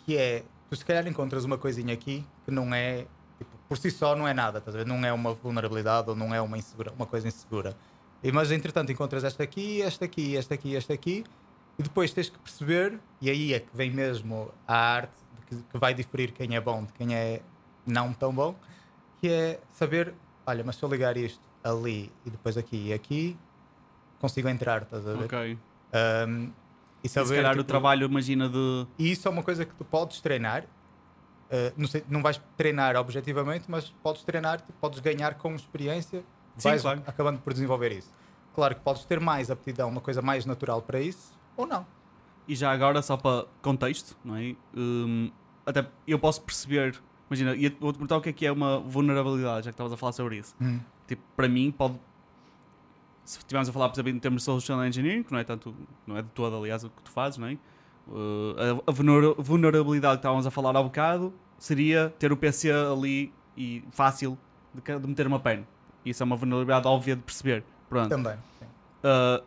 que 0.06 0.16
é 0.16 0.44
tu 0.70 0.76
se 0.76 0.86
calhar 0.86 1.08
encontras 1.08 1.44
uma 1.46 1.58
coisinha 1.58 1.94
aqui 1.94 2.26
que 2.46 2.52
não 2.52 2.74
é 2.74 3.06
tipo, 3.38 3.52
por 3.68 3.78
si 3.78 3.90
só 3.90 4.16
não 4.16 4.28
é 4.28 4.34
nada, 4.34 4.60
estás 4.60 4.76
a 4.76 4.80
ver? 4.80 4.86
Não 4.86 5.04
é 5.04 5.12
uma 5.12 5.34
vulnerabilidade 5.34 6.10
ou 6.10 6.16
não 6.16 6.34
é 6.34 6.42
uma, 6.42 6.58
insegura, 6.58 6.92
uma 6.94 7.06
coisa 7.06 7.28
insegura. 7.28 7.76
E, 8.24 8.32
mas 8.32 8.52
entretanto 8.52 8.92
encontras 8.92 9.24
esta 9.24 9.44
aqui, 9.44 9.82
esta 9.82 10.06
aqui, 10.06 10.38
esta 10.38 10.54
aqui, 10.54 10.76
esta 10.76 10.94
aqui, 10.94 11.24
e 11.78 11.84
depois 11.84 12.12
tens 12.14 12.30
que 12.30 12.40
perceber, 12.40 13.00
e 13.22 13.30
aí 13.30 13.54
é 13.54 13.60
que 13.60 13.76
vem 13.76 13.92
mesmo 13.92 14.52
a 14.68 14.76
arte 14.76 15.14
que, 15.48 15.56
que 15.56 15.78
vai 15.78 15.94
diferir 15.94 16.32
quem 16.32 16.56
é 16.56 16.62
bom 16.62 16.84
de 16.84 16.94
quem 16.94 17.14
é 17.14 17.42
não 17.86 18.14
tão 18.14 18.34
bom, 18.34 18.56
que 19.20 19.28
é 19.30 19.60
saber, 19.72 20.14
olha, 20.46 20.64
mas 20.64 20.76
se 20.76 20.84
eu 20.84 20.90
ligar 20.90 21.18
isto 21.18 21.42
ali 21.64 22.12
e 22.26 22.30
depois 22.30 22.58
aqui 22.58 22.88
e 22.88 22.94
aqui, 22.94 23.38
consigo 24.20 24.48
entrar, 24.48 24.84
estás 24.84 25.08
a 25.08 25.14
ver? 25.14 25.26
Ok. 25.26 25.58
Um, 26.28 26.52
e 27.04 27.08
E 27.08 27.10
saber, 27.10 27.28
se 27.28 27.36
calhar 27.36 27.54
o 27.54 27.58
tipo, 27.58 27.68
trabalho, 27.68 28.06
imagina, 28.06 28.48
de. 28.48 28.88
e 28.98 29.12
isso 29.12 29.28
é 29.28 29.32
uma 29.32 29.44
coisa 29.44 29.66
que 29.66 29.76
tu 29.76 29.84
podes 29.84 30.22
treinar. 30.22 30.64
Uh, 30.64 31.72
não, 31.78 31.88
sei, 31.88 32.04
não 32.10 32.22
vais 32.22 32.42
treinar 32.58 32.96
objetivamente, 32.96 33.66
mas 33.68 33.94
podes 34.02 34.24
treinar, 34.24 34.62
tipo, 34.62 34.74
podes 34.80 35.00
ganhar 35.00 35.36
com 35.36 35.54
experiência, 35.54 36.24
Sim, 36.58 36.70
vais 36.70 36.82
claro. 36.82 37.02
acabando 37.08 37.40
por 37.40 37.54
desenvolver 37.54 37.92
isso. 37.92 38.12
Claro 38.54 38.76
que 38.76 38.82
podes 38.82 39.04
ter 39.06 39.20
mais 39.20 39.50
aptidão, 39.50 39.90
uma 39.90 40.02
coisa 40.02 40.22
mais 40.22 40.46
natural 40.46 40.82
para 40.82 41.00
isso, 41.00 41.34
ou 41.58 41.66
não. 41.66 41.86
E 42.48 42.56
já 42.56 42.72
agora, 42.72 43.02
só 43.02 43.16
para 43.18 43.46
contexto, 43.62 44.16
não 44.24 44.36
é? 44.36 44.56
Hum, 44.76 45.32
até 45.66 45.88
eu 46.08 46.20
posso 46.20 46.42
perceber. 46.42 47.02
Imagina, 47.30 47.56
ia- 47.56 47.76
vou-te 47.80 47.96
perguntar 47.96 48.18
o 48.18 48.22
que 48.22 48.30
é 48.30 48.34
que 48.34 48.46
é 48.46 48.52
uma 48.52 48.80
vulnerabilidade, 48.80 49.66
já 49.66 49.72
que 49.72 49.76
estavas 49.76 49.94
a 49.94 49.98
falar 49.98 50.12
sobre 50.12 50.38
isso. 50.38 50.56
Tipo, 51.08 51.22
para 51.36 51.48
mim, 51.48 51.72
pode. 51.72 51.96
Se 53.26 53.38
estivermos 53.40 53.70
a 53.70 53.72
falar, 53.74 53.88
por 53.90 53.96
exemplo, 53.96 54.12
em 54.12 54.20
termos 54.20 54.42
de 54.42 54.46
social 54.46 54.86
engineering, 54.86 55.24
que 55.24 55.32
não 55.32 55.40
é 55.40 55.44
tanto, 55.46 55.74
não 56.06 56.18
é 56.18 56.22
de 56.22 56.28
todo, 56.30 56.58
aliás, 56.58 56.84
o 56.84 56.90
que 56.90 57.02
tu 57.04 57.10
fazes, 57.12 57.38
não 57.38 57.48
é? 57.48 57.58
Uh, 58.06 58.82
a, 58.86 58.92
a 58.92 58.94
vulnera- 58.94 59.34
vulnerabilidade 59.38 60.16
que 60.16 60.20
estávamos 60.20 60.46
a 60.46 60.52
falar 60.52 60.76
há 60.76 60.84
bocado 60.84 61.34
seria 61.58 62.14
ter 62.20 62.34
o 62.34 62.38
PC 62.38 62.70
ali 62.74 63.34
e 63.56 63.82
fácil 63.92 64.38
de, 64.74 64.82
de 65.00 65.08
meter 65.08 65.26
uma 65.26 65.40
pen. 65.40 65.66
Isso 66.06 66.22
é 66.22 66.26
uma 66.26 66.36
vulnerabilidade 66.36 66.88
óbvia 66.88 67.16
de 67.16 67.22
perceber. 67.22 67.64
Pronto. 67.90 68.10
Também. 68.10 68.36
Uh, 69.04 69.44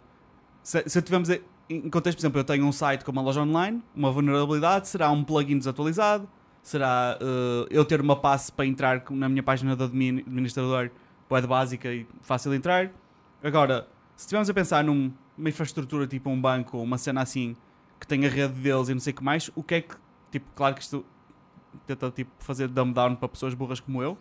se, 0.62 0.82
se 0.88 1.02
tivermos 1.02 1.28
em 1.68 1.90
contexto, 1.90 2.18
por 2.18 2.22
exemplo, 2.22 2.40
eu 2.40 2.44
tenho 2.44 2.64
um 2.64 2.72
site 2.72 3.04
com 3.04 3.10
uma 3.12 3.22
loja 3.22 3.40
online, 3.42 3.82
uma 3.94 4.10
vulnerabilidade 4.10 4.88
será 4.88 5.10
um 5.10 5.24
plugin 5.24 5.58
desatualizado, 5.58 6.28
será 6.62 7.18
uh, 7.20 7.66
eu 7.70 7.84
ter 7.84 8.00
uma 8.00 8.16
passe 8.16 8.52
para 8.52 8.66
entrar 8.66 9.02
na 9.10 9.28
minha 9.28 9.42
página 9.42 9.76
de 9.76 9.82
admin- 9.82 10.20
administrador, 10.26 10.90
web 11.30 11.46
básica 11.46 11.92
e 11.92 12.06
fácil 12.20 12.50
de 12.52 12.58
entrar. 12.58 12.90
Agora, 13.42 13.88
se 14.14 14.24
estivermos 14.24 14.48
a 14.48 14.54
pensar 14.54 14.84
num- 14.84 15.12
numa 15.36 15.48
infraestrutura 15.48 16.06
tipo 16.06 16.30
um 16.30 16.40
banco 16.40 16.78
uma 16.78 16.98
cena 16.98 17.22
assim 17.22 17.56
que 18.00 18.06
tem 18.06 18.24
a 18.26 18.28
rede 18.28 18.54
deles 18.54 18.88
e 18.88 18.94
não 18.94 19.00
sei 19.00 19.12
o 19.12 19.16
que 19.16 19.24
mais, 19.24 19.50
o 19.54 19.62
que 19.62 19.74
é 19.74 19.80
que, 19.80 19.94
tipo, 20.30 20.46
claro 20.54 20.74
que 20.74 20.82
isto 20.82 21.04
tenta 21.86 22.10
tipo, 22.10 22.30
fazer 22.38 22.68
dumb 22.68 22.92
down 22.92 23.16
para 23.16 23.28
pessoas 23.28 23.54
burras 23.54 23.80
como 23.80 24.02
eu, 24.02 24.16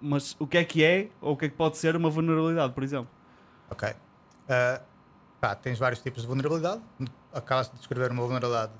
mas 0.00 0.36
o 0.38 0.46
que 0.46 0.58
é 0.58 0.64
que 0.64 0.82
é 0.84 1.08
ou 1.20 1.32
o 1.34 1.36
que 1.36 1.46
é 1.46 1.48
que 1.48 1.54
pode 1.56 1.76
ser 1.76 1.96
uma 1.96 2.10
vulnerabilidade, 2.10 2.72
por 2.72 2.82
exemplo? 2.82 3.08
Ok. 3.70 3.88
Uh, 3.90 4.80
pá, 5.40 5.54
tens 5.54 5.78
vários 5.78 6.00
tipos 6.00 6.22
de 6.22 6.28
vulnerabilidade. 6.28 6.80
Acabas 7.32 7.70
de 7.70 7.76
descrever 7.76 8.10
uma 8.10 8.22
vulnerabilidade 8.22 8.72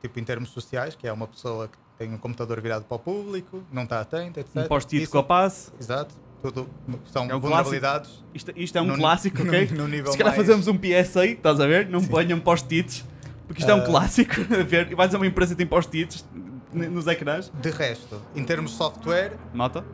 tipo 0.00 0.18
em 0.18 0.24
termos 0.24 0.50
sociais, 0.50 0.94
que 0.96 1.06
é 1.06 1.12
uma 1.12 1.28
pessoa 1.28 1.68
que 1.68 1.78
tem 1.96 2.12
um 2.12 2.18
computador 2.18 2.60
virado 2.60 2.84
para 2.84 2.96
o 2.96 2.98
público, 2.98 3.62
não 3.70 3.84
está 3.84 4.00
atenta, 4.00 4.40
etc. 4.40 4.56
Um 4.56 4.64
post-it 4.66 5.06
com 5.08 5.18
a 5.18 5.22
passe. 5.22 5.70
Exato. 5.78 6.14
Tudo 6.42 6.68
são 7.04 7.30
É 7.30 7.34
um 7.36 7.38
vulnerabilidades. 7.40 8.24
Isto, 8.34 8.52
isto 8.56 8.76
é 8.76 8.82
um 8.82 8.86
No- 8.86 8.96
clássico, 8.96 9.38
no- 9.38 9.44
ok? 9.48 9.68
no 9.68 9.86
nível 9.86 10.10
Se 10.10 10.18
calhar 10.18 10.34
mais- 10.34 10.44
fazemos 10.46 10.66
um 10.66 10.76
PSA, 10.76 11.24
estás 11.26 11.60
a 11.60 11.66
ver? 11.68 11.88
Não 11.88 12.02
ponham 12.04 12.40
post-its, 12.40 13.04
porque 13.46 13.60
isto 13.60 13.70
é 13.70 13.74
um 13.76 13.78
Ah. 13.82 13.84
clássico. 13.86 14.32
A 14.52 14.64
ver, 14.64 14.92
vais 14.96 15.14
a 15.14 15.18
uma 15.18 15.26
empresa 15.26 15.52
que 15.54 15.58
tem 15.58 15.66
post-its 15.68 16.24
nos 16.72 17.06
ecrãs. 17.06 17.52
De 17.60 17.70
resto, 17.70 18.20
em 18.34 18.42
termos 18.42 18.72
de 18.72 18.76
software, 18.76 19.36
Nota. 19.54 19.84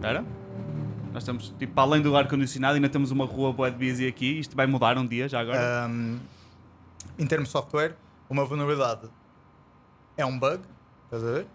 Espera. 0.00 0.24
Nós 1.12 1.22
estamos, 1.22 1.54
tipo, 1.58 1.74
para 1.74 1.82
além 1.82 2.00
do 2.00 2.16
ar-condicionado, 2.16 2.76
ainda 2.76 2.88
temos 2.88 3.10
uma 3.10 3.26
rua 3.26 3.52
boa 3.52 3.70
de 3.70 3.76
busy 3.76 4.06
aqui. 4.06 4.38
Isto 4.38 4.56
vai 4.56 4.66
mudar 4.66 4.96
um 4.96 5.06
dia, 5.06 5.28
já 5.28 5.40
agora. 5.40 5.86
Um, 5.90 6.18
em 7.18 7.26
termos 7.26 7.50
de 7.50 7.52
software, 7.52 7.94
uma 8.30 8.46
vulnerabilidade 8.46 9.10
é 10.16 10.24
um 10.24 10.38
bug, 10.38 10.62
estás 11.04 11.22
a 11.22 11.32
ver? 11.32 11.46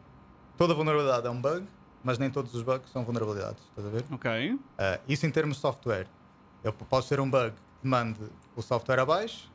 Toda 0.55 0.75
vulnerabilidade 0.75 1.25
é 1.25 1.29
um 1.31 1.41
bug, 1.41 1.65
mas 2.03 2.19
nem 2.19 2.29
todos 2.29 2.53
os 2.53 2.61
bugs 2.61 2.87
são 2.91 3.03
vulnerabilidades, 3.03 3.63
estás 3.69 3.87
a 3.87 3.89
ver? 3.89 4.05
Ok. 4.11 4.53
Uh, 4.53 4.59
isso 5.09 5.25
em 5.25 5.31
termos 5.31 5.55
de 5.55 5.61
software. 5.61 6.05
Eu 6.63 6.71
posso 6.71 7.09
ter 7.09 7.19
um 7.19 7.27
bug 7.27 7.51
que 7.81 7.87
mande 7.87 8.19
o 8.55 8.61
software 8.61 8.99
abaixo, 8.99 9.51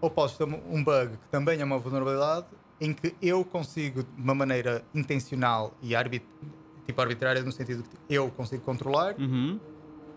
ou 0.00 0.10
posso 0.10 0.38
ter 0.38 0.44
um 0.44 0.82
bug 0.82 1.10
que 1.10 1.28
também 1.30 1.60
é 1.60 1.64
uma 1.64 1.78
vulnerabilidade 1.78 2.46
em 2.80 2.94
que 2.94 3.14
eu 3.20 3.44
consigo, 3.44 4.02
de 4.02 4.22
uma 4.22 4.34
maneira 4.34 4.82
intencional 4.94 5.74
e 5.82 5.94
arbit 5.94 6.24
tipo 6.86 7.00
arbitrária, 7.00 7.42
no 7.42 7.52
sentido 7.52 7.82
que 7.82 7.96
eu 8.08 8.30
consigo 8.30 8.62
controlar, 8.62 9.14
Uhum. 9.18 9.58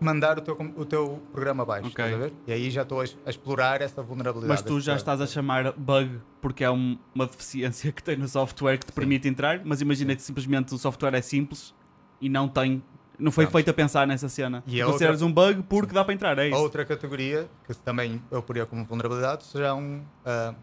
mandar 0.00 0.38
o 0.38 0.42
teu, 0.42 0.54
o 0.76 0.84
teu 0.84 1.22
programa 1.32 1.62
abaixo. 1.62 1.88
Ok. 1.88 2.04
Estás 2.04 2.14
a 2.14 2.24
ver? 2.26 2.32
E 2.46 2.52
aí 2.52 2.70
já 2.70 2.82
estou 2.82 3.00
a, 3.00 3.04
a 3.26 3.30
explorar 3.30 3.80
essa 3.80 4.02
vulnerabilidade. 4.02 4.60
Mas 4.62 4.62
tu 4.68 4.80
já 4.80 4.96
estás 4.96 5.20
a 5.20 5.26
chamar 5.26 5.72
bug 5.72 6.20
porque 6.40 6.64
é 6.64 6.70
um- 6.70 6.98
uma 7.14 7.26
deficiência 7.26 7.90
que 7.92 8.02
tem 8.02 8.16
no 8.16 8.28
software 8.28 8.78
que 8.78 8.86
te 8.86 8.92
permite 8.92 9.28
entrar, 9.28 9.60
mas 9.64 9.80
imagina 9.80 10.14
que 10.16 10.22
simplesmente 10.22 10.74
o 10.74 10.78
software 10.78 11.14
é 11.14 11.22
simples 11.22 11.74
e 12.20 12.28
não 12.28 12.48
tem. 12.48 12.82
Não 13.16 13.30
foi 13.30 13.44
Pronto. 13.44 13.52
feito 13.54 13.70
a 13.70 13.72
pensar 13.74 14.06
nessa 14.08 14.28
cena. 14.28 14.64
E 14.66 14.82
Consideras 14.82 15.22
um 15.22 15.32
bug 15.32 15.62
porque 15.68 15.94
dá 15.94 16.04
para 16.04 16.12
entrar, 16.12 16.36
é 16.36 16.48
isso. 16.48 16.58
outra 16.58 16.84
categoria, 16.84 17.48
que 17.64 17.72
também 17.76 18.20
eu 18.28 18.42
poria 18.42 18.66
como 18.66 18.84
vulnerabilidade, 18.84 19.44
serão 19.44 20.04
uh, 20.26 20.54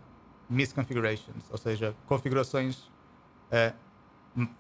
misconfigurations, 0.50 1.46
ou 1.50 1.58
seja, 1.58 1.96
configurações 2.06 2.84
uh, 3.54 3.74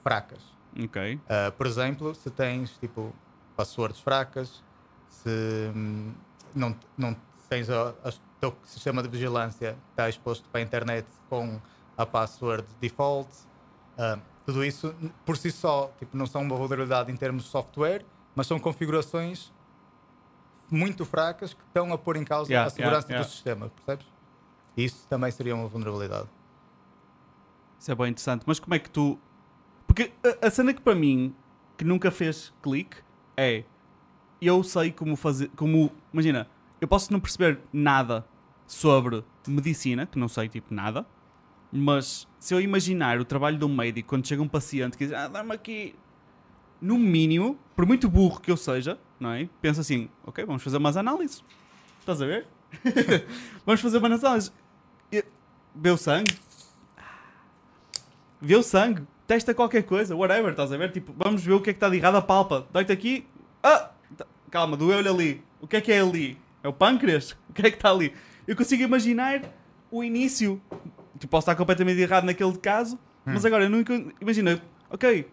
fracas. 0.01 0.39
Ok. 0.79 1.15
Uh, 1.15 1.51
por 1.57 1.67
exemplo, 1.67 2.13
se 2.15 2.29
tens 2.29 2.77
tipo 2.77 3.13
passwords 3.55 3.99
fracas, 3.99 4.63
se 5.09 5.29
hum, 5.75 6.13
não, 6.55 6.75
não 6.97 7.15
tens 7.49 7.69
o 7.69 7.93
teu 8.39 8.55
sistema 8.63 9.03
de 9.03 9.09
vigilância 9.09 9.77
está 9.91 10.09
exposto 10.09 10.47
para 10.49 10.61
a 10.61 10.63
internet 10.63 11.05
com 11.29 11.59
a 11.97 12.05
password 12.05 12.65
default, 12.79 13.29
uh, 13.97 14.19
tudo 14.45 14.65
isso 14.65 14.95
por 15.25 15.37
si 15.37 15.51
só 15.51 15.91
tipo, 15.99 16.17
não 16.17 16.25
são 16.25 16.41
uma 16.41 16.55
vulnerabilidade 16.55 17.11
em 17.11 17.15
termos 17.15 17.43
de 17.43 17.49
software, 17.49 18.05
mas 18.35 18.47
são 18.47 18.59
configurações 18.59 19.51
muito 20.69 21.05
fracas 21.05 21.53
que 21.53 21.61
estão 21.63 21.91
a 21.91 21.97
pôr 21.97 22.15
em 22.15 22.23
causa 22.23 22.49
Yeah, 22.51 22.67
a 22.67 22.69
segurança 22.69 23.07
yeah, 23.07 23.13
yeah. 23.13 23.27
do 23.27 23.31
sistema, 23.31 23.69
percebes? 23.69 24.07
Isso 24.75 25.05
também 25.09 25.29
seria 25.31 25.53
uma 25.53 25.67
vulnerabilidade. 25.67 26.29
Isso 27.77 27.91
é 27.91 27.95
bem 27.95 28.07
interessante. 28.07 28.43
Mas 28.45 28.59
como 28.59 28.73
é 28.73 28.79
que 28.79 28.89
tu. 28.89 29.19
Porque 29.91 30.13
a, 30.23 30.47
a 30.47 30.49
cena 30.49 30.73
que 30.73 30.79
para 30.79 30.95
mim, 30.95 31.35
que 31.77 31.83
nunca 31.83 32.09
fez 32.09 32.53
clique, 32.63 32.95
é. 33.35 33.65
Eu 34.41 34.63
sei 34.63 34.89
como 34.89 35.17
fazer. 35.17 35.49
Como. 35.49 35.91
Imagina, 36.13 36.47
eu 36.79 36.87
posso 36.87 37.11
não 37.11 37.19
perceber 37.19 37.59
nada 37.73 38.25
sobre 38.65 39.21
medicina, 39.45 40.05
que 40.05 40.17
não 40.17 40.29
sei 40.29 40.47
tipo 40.47 40.73
nada, 40.73 41.05
mas 41.69 42.25
se 42.39 42.53
eu 42.53 42.61
imaginar 42.61 43.19
o 43.19 43.25
trabalho 43.25 43.57
de 43.57 43.65
um 43.65 43.75
médico 43.75 44.07
quando 44.07 44.25
chega 44.25 44.41
um 44.41 44.47
paciente 44.47 44.97
que 44.97 45.07
diz, 45.07 45.13
ah, 45.13 45.27
dá-me 45.27 45.53
aqui. 45.53 45.93
No 46.79 46.97
mínimo, 46.97 47.59
por 47.75 47.85
muito 47.85 48.09
burro 48.09 48.39
que 48.39 48.49
eu 48.49 48.55
seja, 48.55 48.97
não 49.19 49.31
é? 49.31 49.49
Penso 49.61 49.81
assim, 49.81 50.09
ok, 50.25 50.45
vamos 50.45 50.63
fazer 50.63 50.77
umas 50.77 50.95
análises. 50.95 51.43
Estás 51.99 52.21
a 52.21 52.25
ver? 52.25 52.47
vamos 53.65 53.81
fazer 53.81 53.97
umas 53.97 54.23
análises. 54.23 54.53
Vê 55.75 55.89
o 55.89 55.97
sangue, 55.97 56.33
vê 58.41 58.55
o 58.55 58.63
sangue, 58.63 59.05
testa 59.31 59.53
qualquer 59.53 59.83
coisa, 59.83 60.13
whatever, 60.13 60.51
estás 60.51 60.73
a 60.73 60.77
ver? 60.77 60.91
Tipo, 60.91 61.13
vamos 61.15 61.41
ver 61.41 61.53
o 61.53 61.61
que 61.61 61.69
é 61.69 61.73
que 61.73 61.77
está 61.77 61.87
de 61.87 61.95
errado, 61.95 62.15
a 62.17 62.21
palpa, 62.21 62.67
dói-te 62.69 62.91
aqui, 62.91 63.25
ah, 63.63 63.89
tá- 64.17 64.25
calma, 64.49 64.75
doeu-lhe 64.75 65.07
ali, 65.07 65.43
o 65.61 65.67
que 65.67 65.77
é 65.77 65.81
que 65.81 65.89
é 65.89 66.01
ali? 66.01 66.37
É 66.61 66.67
o 66.67 66.73
pâncreas? 66.73 67.31
O 67.47 67.53
que 67.53 67.65
é 67.65 67.69
que 67.71 67.77
está 67.77 67.91
ali? 67.91 68.13
Eu 68.45 68.57
consigo 68.57 68.83
imaginar 68.83 69.41
o 69.89 70.03
início, 70.03 70.61
tipo, 71.17 71.29
posso 71.29 71.43
estar 71.45 71.55
completamente 71.55 72.01
errado 72.01 72.25
naquele 72.25 72.57
caso, 72.57 72.99
mas 73.25 73.45
agora, 73.45 73.63
eu 73.63 73.69
nunca, 73.69 73.93
imagina, 74.19 74.61
ok, 74.89 75.25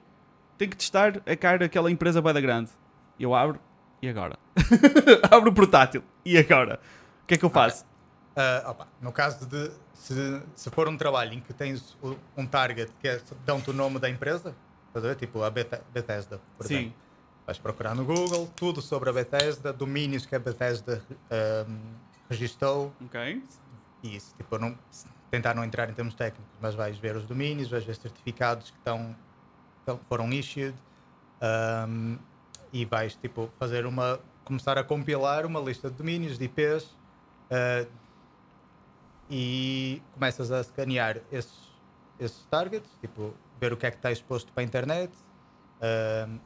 tenho 0.56 0.70
que 0.70 0.76
testar 0.76 1.20
a 1.26 1.34
cara 1.37 1.58
daquela 1.58 1.90
empresa 1.90 2.22
bem 2.22 2.32
da 2.32 2.40
grande, 2.40 2.70
eu 3.18 3.34
abro, 3.34 3.58
e 4.00 4.08
agora? 4.08 4.38
abro 5.28 5.50
o 5.50 5.52
portátil, 5.52 6.04
e 6.24 6.38
agora? 6.38 6.78
O 7.24 7.26
que 7.26 7.34
é 7.34 7.37
que 7.37 7.44
eu 7.44 7.50
faço? 7.50 7.84
Ah, 8.40 8.70
opa, 8.70 8.87
no 9.01 9.11
caso 9.11 9.44
de 9.46 9.68
se, 9.92 10.14
se 10.55 10.70
for 10.70 10.87
um 10.88 10.96
trabalho 10.96 11.33
em 11.33 11.40
que 11.40 11.53
tens 11.53 11.96
um 12.37 12.46
target 12.46 12.88
que 13.01 13.09
é, 13.09 13.20
dão-te 13.44 13.68
o 13.70 13.72
nome 13.72 13.98
da 13.98 14.09
empresa, 14.09 14.55
tipo 15.18 15.42
a 15.42 15.51
Bethe- 15.51 15.81
Bethesda, 15.92 16.40
por 16.57 16.64
Sim. 16.64 16.74
exemplo. 16.77 16.94
Vais 17.44 17.59
procurar 17.59 17.96
no 17.96 18.05
Google 18.05 18.46
tudo 18.55 18.81
sobre 18.81 19.11
a 19.11 19.12
Bethesda, 19.12 19.72
domínios 19.72 20.24
que 20.24 20.37
a 20.37 20.38
Bethesda 20.38 21.03
ahm, 21.29 21.79
registou 22.31 22.92
Ok. 23.05 23.42
e 24.05 24.14
isso, 24.14 24.33
tipo, 24.37 24.57
não, 24.57 24.79
tentar 25.33 25.55
não 25.57 25.64
entrar 25.64 25.90
em 25.90 25.92
termos 25.92 26.14
técnicos, 26.14 26.55
mas 26.61 26.77
vais 26.77 26.96
ver 26.96 27.16
os 27.16 27.27
domínios, 27.27 27.68
vais 27.68 27.83
ver 27.85 27.96
certificados 27.96 28.70
que 28.70 28.77
estão, 28.79 29.16
foram 30.09 30.33
issued 30.33 30.77
ahm, 31.40 32.18
e 32.72 32.85
vais 32.85 33.16
tipo 33.16 33.51
fazer 33.59 33.85
uma 33.85 34.20
começar 34.44 34.79
a 34.79 34.85
compilar 34.85 35.44
uma 35.44 35.59
lista 35.59 35.90
de 35.90 35.96
domínios 35.96 36.38
de 36.38 36.44
IPs 36.44 36.94
ah, 37.51 37.85
e 39.30 40.02
começas 40.12 40.50
a 40.50 40.60
escanear 40.60 41.20
esses, 41.30 41.54
esses 42.18 42.44
targets, 42.46 42.90
tipo, 43.00 43.34
ver 43.56 43.72
o 43.72 43.76
que 43.76 43.86
é 43.86 43.90
que 43.90 43.96
está 43.98 44.10
exposto 44.10 44.52
para 44.52 44.62
a 44.62 44.64
internet. 44.64 45.12
Ahm, 45.80 46.38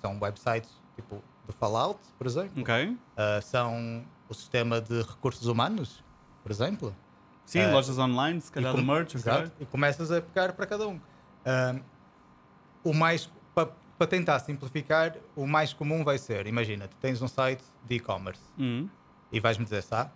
são 0.00 0.18
websites 0.20 0.70
tipo 0.96 1.22
do 1.46 1.52
Fallout, 1.52 2.00
por 2.18 2.26
exemplo. 2.26 2.62
Ok. 2.62 2.96
Ah, 3.16 3.40
são 3.40 4.04
o 4.28 4.34
sistema 4.34 4.80
de 4.80 5.02
recursos 5.02 5.46
humanos, 5.46 6.02
por 6.42 6.50
exemplo. 6.50 6.94
Sim, 7.44 7.60
Eh, 7.60 7.72
lojas 7.72 7.98
online, 7.98 8.40
se 8.40 8.50
calhar 8.50 8.72
com- 8.74 8.80
merch, 8.82 9.14
exato, 9.14 9.52
e 9.60 9.66
começas 9.66 10.10
a 10.10 10.20
pegar 10.22 10.52
para 10.54 10.66
cada 10.66 10.86
um. 10.88 11.00
O 12.84 12.92
mais 12.92 13.30
para 13.54 14.06
tentar 14.08 14.38
simplificar, 14.40 15.16
o 15.36 15.46
mais 15.46 15.72
comum 15.72 16.02
vai 16.02 16.18
ser, 16.18 16.46
imagina, 16.48 16.88
tu 16.88 16.96
tens 16.96 17.22
um 17.22 17.28
site 17.28 17.62
de 17.84 17.96
e-commerce 17.96 18.42
Hum, 18.58 18.88
e 19.30 19.38
vais-me 19.38 19.62
dizer, 19.64 19.82
sabe, 19.82 20.10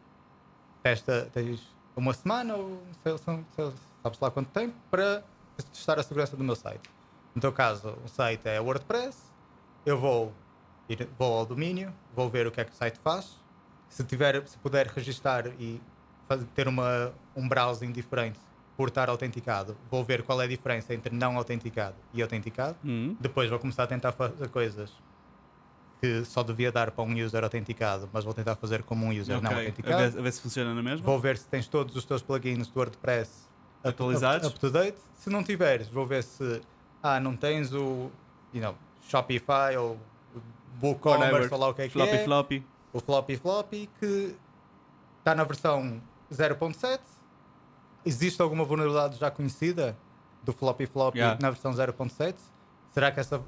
testa, 0.83 1.29
tens 1.33 1.76
uma 1.97 2.13
semana 2.13 2.55
ou 2.55 2.81
sei, 3.03 3.17
sei, 3.19 3.73
sabes 4.03 4.21
lá 4.21 4.31
quanto 4.31 4.51
tempo 4.51 4.75
para 4.91 5.23
testar 5.73 5.99
a 5.99 6.03
segurança 6.03 6.37
do 6.37 6.45
meu 6.45 6.55
site. 6.55 6.91
No 7.35 7.41
teu 7.41 7.53
caso, 7.53 7.97
o 8.05 8.09
site 8.09 8.47
é 8.47 8.61
WordPress, 8.61 9.19
eu 9.85 9.99
vou, 9.99 10.33
ir, 10.89 11.09
vou 11.19 11.39
ao 11.39 11.47
domínio, 11.47 11.93
vou 12.15 12.29
ver 12.29 12.47
o 12.47 12.51
que 12.53 12.61
é 12.61 12.65
que 12.65 12.73
o 12.73 12.75
site 12.75 12.99
faz. 13.03 13.37
Se, 13.89 14.05
tiver, 14.05 14.47
se 14.47 14.59
puder 14.59 14.87
registar 14.89 15.47
e 15.59 15.81
faz- 16.29 16.45
ter 16.55 16.69
uma, 16.69 17.13
um 17.35 17.49
browsing 17.49 17.93
diferente 17.93 18.39
por 18.77 18.89
estar 18.89 19.09
autenticado, 19.09 19.75
vou 19.91 20.05
ver 20.05 20.23
qual 20.23 20.41
é 20.43 20.45
a 20.45 20.49
diferença 20.49 20.93
entre 20.93 21.15
não 21.15 21.37
autenticado 21.39 21.97
e 22.13 22.21
autenticado. 22.21 22.77
hum. 22.85 23.17
Depois 23.19 23.49
vou 23.49 23.59
começar 23.59 23.85
a 23.85 23.87
tentar 23.87 24.13
fazer 24.13 24.49
coisas 24.51 24.93
que 26.01 26.25
só 26.25 26.43
devia 26.43 26.71
dar 26.71 26.91
para 26.91 27.05
um 27.05 27.25
user 27.25 27.43
autenticado, 27.43 28.09
mas 28.13 28.25
vou 28.25 28.35
tentar 28.35 28.55
fazer 28.57 28.83
como 28.83 29.07
um 29.07 29.11
user 29.11 29.41
não 29.41 29.51
Ok, 29.51 29.59
autenticado. 29.61 29.95
A 30.03 30.09
ver, 30.09 30.19
a 30.19 30.23
ver 30.23 30.33
se 30.33 30.41
funciona 30.41 30.75
na 30.75 30.83
mesma. 30.83 31.05
Vou 31.05 31.19
ver 31.19 31.39
se 31.39 31.47
tens 31.49 31.67
todos 31.67 31.97
os 31.97 32.05
teus 32.05 32.23
plugins 32.23 32.69
do 32.69 32.79
WordPress 32.79 33.47
Atualizados. 33.83 34.47
up, 34.49 34.57
up 34.57 34.61
to 34.61 34.71
date. 34.71 34.99
Se 35.15 35.31
não 35.31 35.43
tiveres, 35.43 35.89
vou 35.89 36.05
ver 36.07 36.23
se 36.23 36.61
ah, 37.03 37.19
não 37.21 37.37
tens 37.37 37.73
o 37.73 38.11
you 38.53 38.61
know, 38.61 38.75
Shopify 39.09 39.77
ou 39.79 39.99
WooCommerce 40.83 41.53
ou 41.53 41.61
lá 41.61 41.69
o 41.69 41.75
que 41.75 41.83
é 41.83 41.87
que 41.87 41.93
floppy, 41.93 42.15
é. 42.15 42.25
floppy. 42.25 42.67
O 42.93 43.01
Floppy 43.01 43.37
Floppy 43.37 43.91
que 43.99 44.35
está 45.19 45.35
na 45.35 45.45
versão 45.45 46.01
0.7. 46.33 47.01
Existe 48.05 48.41
alguma 48.41 48.65
vulnerabilidade 48.65 49.19
já 49.19 49.31
conhecida 49.31 49.97
do 50.43 50.53
Floppy 50.53 50.87
Floppy 50.87 51.19
Yeah. 51.19 51.39
na 51.41 51.51
versão 51.51 51.73
0.7? 51.73 52.35
Será 52.93 53.11
que 53.11 53.19
essa. 53.21 53.39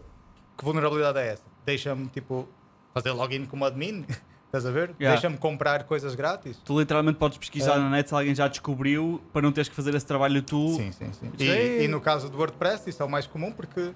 Que 0.56 0.64
vulnerabilidade 0.64 1.18
é 1.18 1.28
essa? 1.28 1.44
Deixa-me 1.72 2.08
tipo 2.08 2.48
fazer 2.94 3.10
login 3.12 3.44
como 3.44 3.66
admin? 3.66 4.06
Estás 4.48 4.64
a 4.64 4.70
ver? 4.70 4.94
Yeah. 4.98 5.10
Deixa-me 5.20 5.36
comprar 5.36 5.84
coisas 5.84 6.14
grátis? 6.14 6.56
Tu 6.64 6.78
literalmente 6.80 7.18
podes 7.18 7.36
pesquisar 7.36 7.74
Ah. 7.74 7.78
na 7.80 7.90
net 7.90 8.08
se 8.08 8.14
alguém 8.14 8.34
já 8.34 8.48
descobriu 8.48 9.20
para 9.34 9.42
não 9.42 9.52
teres 9.52 9.68
que 9.68 9.74
fazer 9.76 9.94
esse 9.94 10.06
trabalho 10.06 10.40
tu. 10.42 10.68
Sim, 10.74 10.90
sim, 10.92 11.12
sim. 11.12 11.30
Isso 11.34 11.42
é- 11.52 11.80
E, 11.80 11.84
e 11.84 11.88
no 11.88 12.00
caso 12.00 12.30
do 12.30 12.38
WordPress, 12.38 12.88
isso 12.88 13.02
é 13.02 13.04
o 13.04 13.10
mais 13.10 13.26
comum 13.26 13.52
porque 13.52 13.92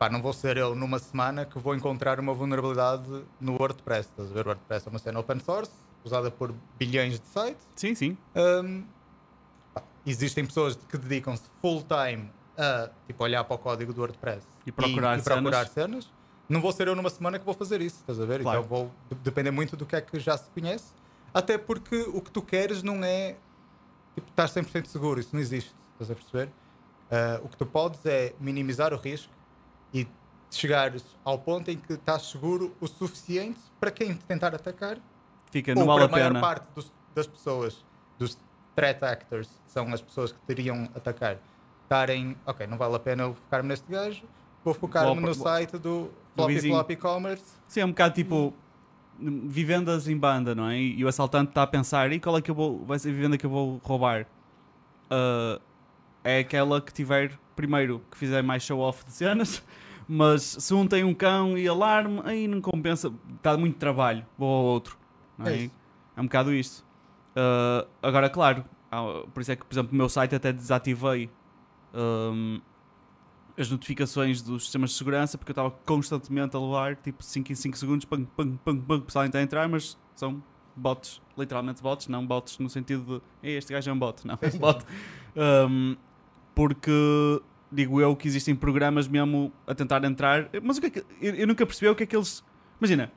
pá, 0.00 0.08
não 0.10 0.20
vou 0.20 0.32
ser 0.32 0.56
eu 0.56 0.74
numa 0.74 0.98
semana 0.98 1.44
que 1.44 1.56
vou 1.60 1.76
encontrar 1.76 2.18
uma 2.18 2.34
vulnerabilidade 2.34 3.08
no 3.40 3.52
WordPress. 3.52 4.08
Estás 4.08 4.32
a 4.32 4.34
ver? 4.34 4.44
O 4.44 4.48
WordPress 4.48 4.88
é 4.88 4.90
uma 4.90 4.98
cena 4.98 5.20
open 5.20 5.38
source, 5.38 5.70
usada 6.02 6.28
por 6.32 6.52
bilhões 6.76 7.20
de 7.20 7.26
sites. 7.28 7.64
Sim, 7.76 7.94
sim. 7.94 8.18
Um, 8.34 8.82
pá, 9.72 9.84
existem 10.04 10.44
pessoas 10.44 10.74
que 10.74 10.98
dedicam-se 10.98 11.44
full 11.60 11.84
time 11.84 12.28
a 12.58 12.90
tipo, 13.06 13.22
olhar 13.22 13.44
para 13.44 13.54
o 13.54 13.58
código 13.58 13.92
do 13.92 14.00
WordPress 14.00 14.44
E 14.66 14.72
procurar 14.72 15.16
e 15.16 15.22
procurar 15.22 15.68
cenas. 15.68 16.06
cenas. 16.06 16.21
Não 16.52 16.60
vou 16.60 16.70
ser 16.70 16.86
eu 16.86 16.94
numa 16.94 17.08
semana 17.08 17.38
que 17.38 17.44
vou 17.46 17.54
fazer 17.54 17.80
isso, 17.80 18.00
estás 18.00 18.20
a 18.20 18.26
ver? 18.26 18.42
Claro. 18.42 18.58
Então 18.60 18.68
vou 18.68 18.90
de- 19.08 19.14
depender 19.16 19.50
muito 19.50 19.74
do 19.74 19.86
que 19.86 19.96
é 19.96 20.00
que 20.02 20.20
já 20.20 20.36
se 20.36 20.50
conhece. 20.50 20.92
Até 21.32 21.56
porque 21.56 21.96
o 21.96 22.20
que 22.20 22.30
tu 22.30 22.42
queres 22.42 22.82
não 22.82 23.02
é 23.02 23.36
tipo, 24.14 24.28
estar 24.28 24.46
100% 24.46 24.86
seguro, 24.86 25.18
isso 25.18 25.30
não 25.32 25.40
existe, 25.40 25.74
estás 25.94 26.10
a 26.10 26.14
perceber? 26.14 26.52
Ah, 27.10 27.40
o 27.42 27.48
que 27.48 27.56
tu 27.56 27.64
podes 27.64 28.04
é 28.04 28.34
minimizar 28.38 28.92
o 28.92 28.98
risco 28.98 29.32
e 29.94 30.06
chegares 30.50 31.02
ao 31.24 31.38
ponto 31.38 31.70
em 31.70 31.78
que 31.78 31.94
estás 31.94 32.22
seguro 32.30 32.76
o 32.80 32.86
suficiente 32.86 33.58
para 33.80 33.90
quem 33.90 34.12
te 34.12 34.24
tentar 34.26 34.54
atacar 34.54 34.98
Fica, 35.50 35.74
não 35.74 35.86
vale 35.86 36.02
a 36.02 36.04
a 36.04 36.08
maior 36.08 36.28
pena. 36.28 36.40
parte 36.40 36.66
dos- 36.74 36.92
das 37.14 37.26
pessoas, 37.26 37.82
dos 38.18 38.36
threat 38.76 39.02
actors, 39.02 39.48
que 39.64 39.72
são 39.72 39.90
as 39.94 40.02
pessoas 40.02 40.32
que 40.32 40.38
teriam 40.40 40.84
atacar, 40.94 41.38
estarem, 41.84 42.36
ok, 42.44 42.66
não 42.66 42.76
vale 42.76 42.96
a 42.96 42.98
pena 42.98 43.22
eu 43.22 43.34
focar-me 43.34 43.68
neste 43.70 43.90
gajo, 43.90 44.22
vou 44.62 44.74
focar-me 44.74 45.18
no 45.20 45.34
site 45.34 45.78
do 45.78 46.10
Floppy 46.34 46.54
vizinho. 46.54 46.74
Floppy 46.74 46.96
Commerce. 46.96 47.44
Sim, 47.66 47.80
é 47.80 47.84
um 47.84 47.90
bocado 47.90 48.14
tipo 48.14 48.54
vivendas 49.18 50.08
em 50.08 50.16
banda, 50.16 50.54
não 50.54 50.68
é? 50.68 50.78
E, 50.78 51.04
o 51.04 51.08
assaltante 51.08 51.50
está 51.50 51.62
a 51.62 51.66
pensar, 51.66 52.12
e 52.12 52.18
qual 52.18 52.36
é 52.38 52.42
que 52.42 52.50
eu 52.50 52.54
vou. 52.54 52.84
Vai 52.84 52.98
ser 52.98 53.10
a 53.10 53.12
vivenda 53.12 53.38
que 53.38 53.46
eu 53.46 53.50
vou 53.50 53.80
roubar? 53.82 54.26
Ah, 55.10 55.60
é 56.24 56.38
aquela 56.38 56.80
que 56.80 56.92
tiver 56.92 57.38
primeiro 57.54 58.02
que 58.10 58.16
fizer 58.16 58.42
mais 58.42 58.62
show 58.62 58.80
off 58.80 59.04
de 59.04 59.12
cenas, 59.12 59.62
mas 60.08 60.42
se 60.42 60.74
um 60.74 60.86
tem 60.86 61.04
um 61.04 61.14
cão 61.14 61.56
e 61.56 61.68
alarme, 61.68 62.20
aí 62.24 62.48
não 62.48 62.60
compensa, 62.60 63.12
dá 63.42 63.56
muito 63.56 63.78
trabalho, 63.78 64.24
vou 64.38 64.48
ao 64.48 64.64
outro. 64.64 64.98
Não 65.36 65.46
é? 65.46 65.52
É 65.52 65.56
isso. 65.56 65.74
É 66.16 66.20
um 66.20 66.24
bocado 66.24 66.52
isto. 66.52 66.84
Ah, 67.36 67.86
agora, 68.02 68.28
claro, 68.30 68.64
por 69.32 69.40
isso 69.40 69.52
é 69.52 69.56
que, 69.56 69.64
por 69.64 69.74
exemplo, 69.74 69.92
no 69.92 69.98
meu 69.98 70.08
site 70.08 70.34
até 70.34 70.52
desativei 70.52 71.30
ahm, 71.94 72.60
as 73.58 73.70
notificações 73.70 74.40
dos 74.42 74.62
sistemas 74.64 74.90
de 74.90 74.96
segurança 74.96 75.36
porque 75.36 75.50
eu 75.50 75.54
estava 75.54 75.70
constantemente 75.84 76.56
a 76.56 76.60
levar 76.60 76.96
tipo 76.96 77.22
5 77.22 77.52
em 77.52 77.54
5 77.54 77.76
segundos, 77.76 78.04
pam, 78.06 78.24
pam, 78.24 78.56
pam, 78.64 78.76
pam, 78.80 78.96
o 78.96 79.02
pessoal 79.02 79.24
a 79.32 79.42
entrar, 79.42 79.68
mas 79.68 79.98
são 80.14 80.42
bots, 80.74 81.20
literalmente 81.36 81.82
bots, 81.82 82.08
não 82.08 82.26
bots 82.26 82.58
no 82.58 82.70
sentido 82.70 83.22
de 83.42 83.46
"Ei, 83.48 83.56
este 83.58 83.72
gajo 83.72 83.90
é 83.90 83.92
um 83.92 83.98
bot, 83.98 84.26
não, 84.26 84.38
é 84.40 84.46
um 84.54 84.58
bot. 84.58 84.84
Ahm, 85.36 85.96
porque 86.54 86.90
digo 87.70 88.00
eu 88.00 88.14
que 88.16 88.26
existem 88.28 88.54
programas 88.54 89.06
mesmo 89.08 89.52
a 89.66 89.74
tentar 89.74 90.02
entrar, 90.04 90.48
mas 90.62 90.78
o 90.78 90.80
que 90.80 90.86
é 90.86 90.90
que 90.90 90.98
eu, 91.20 91.34
eu 91.34 91.46
nunca 91.46 91.64
percebi 91.66 91.88
o 91.88 91.94
que 91.94 92.02
é 92.04 92.06
que 92.06 92.16
eles. 92.16 92.42
Imagina, 92.80 93.12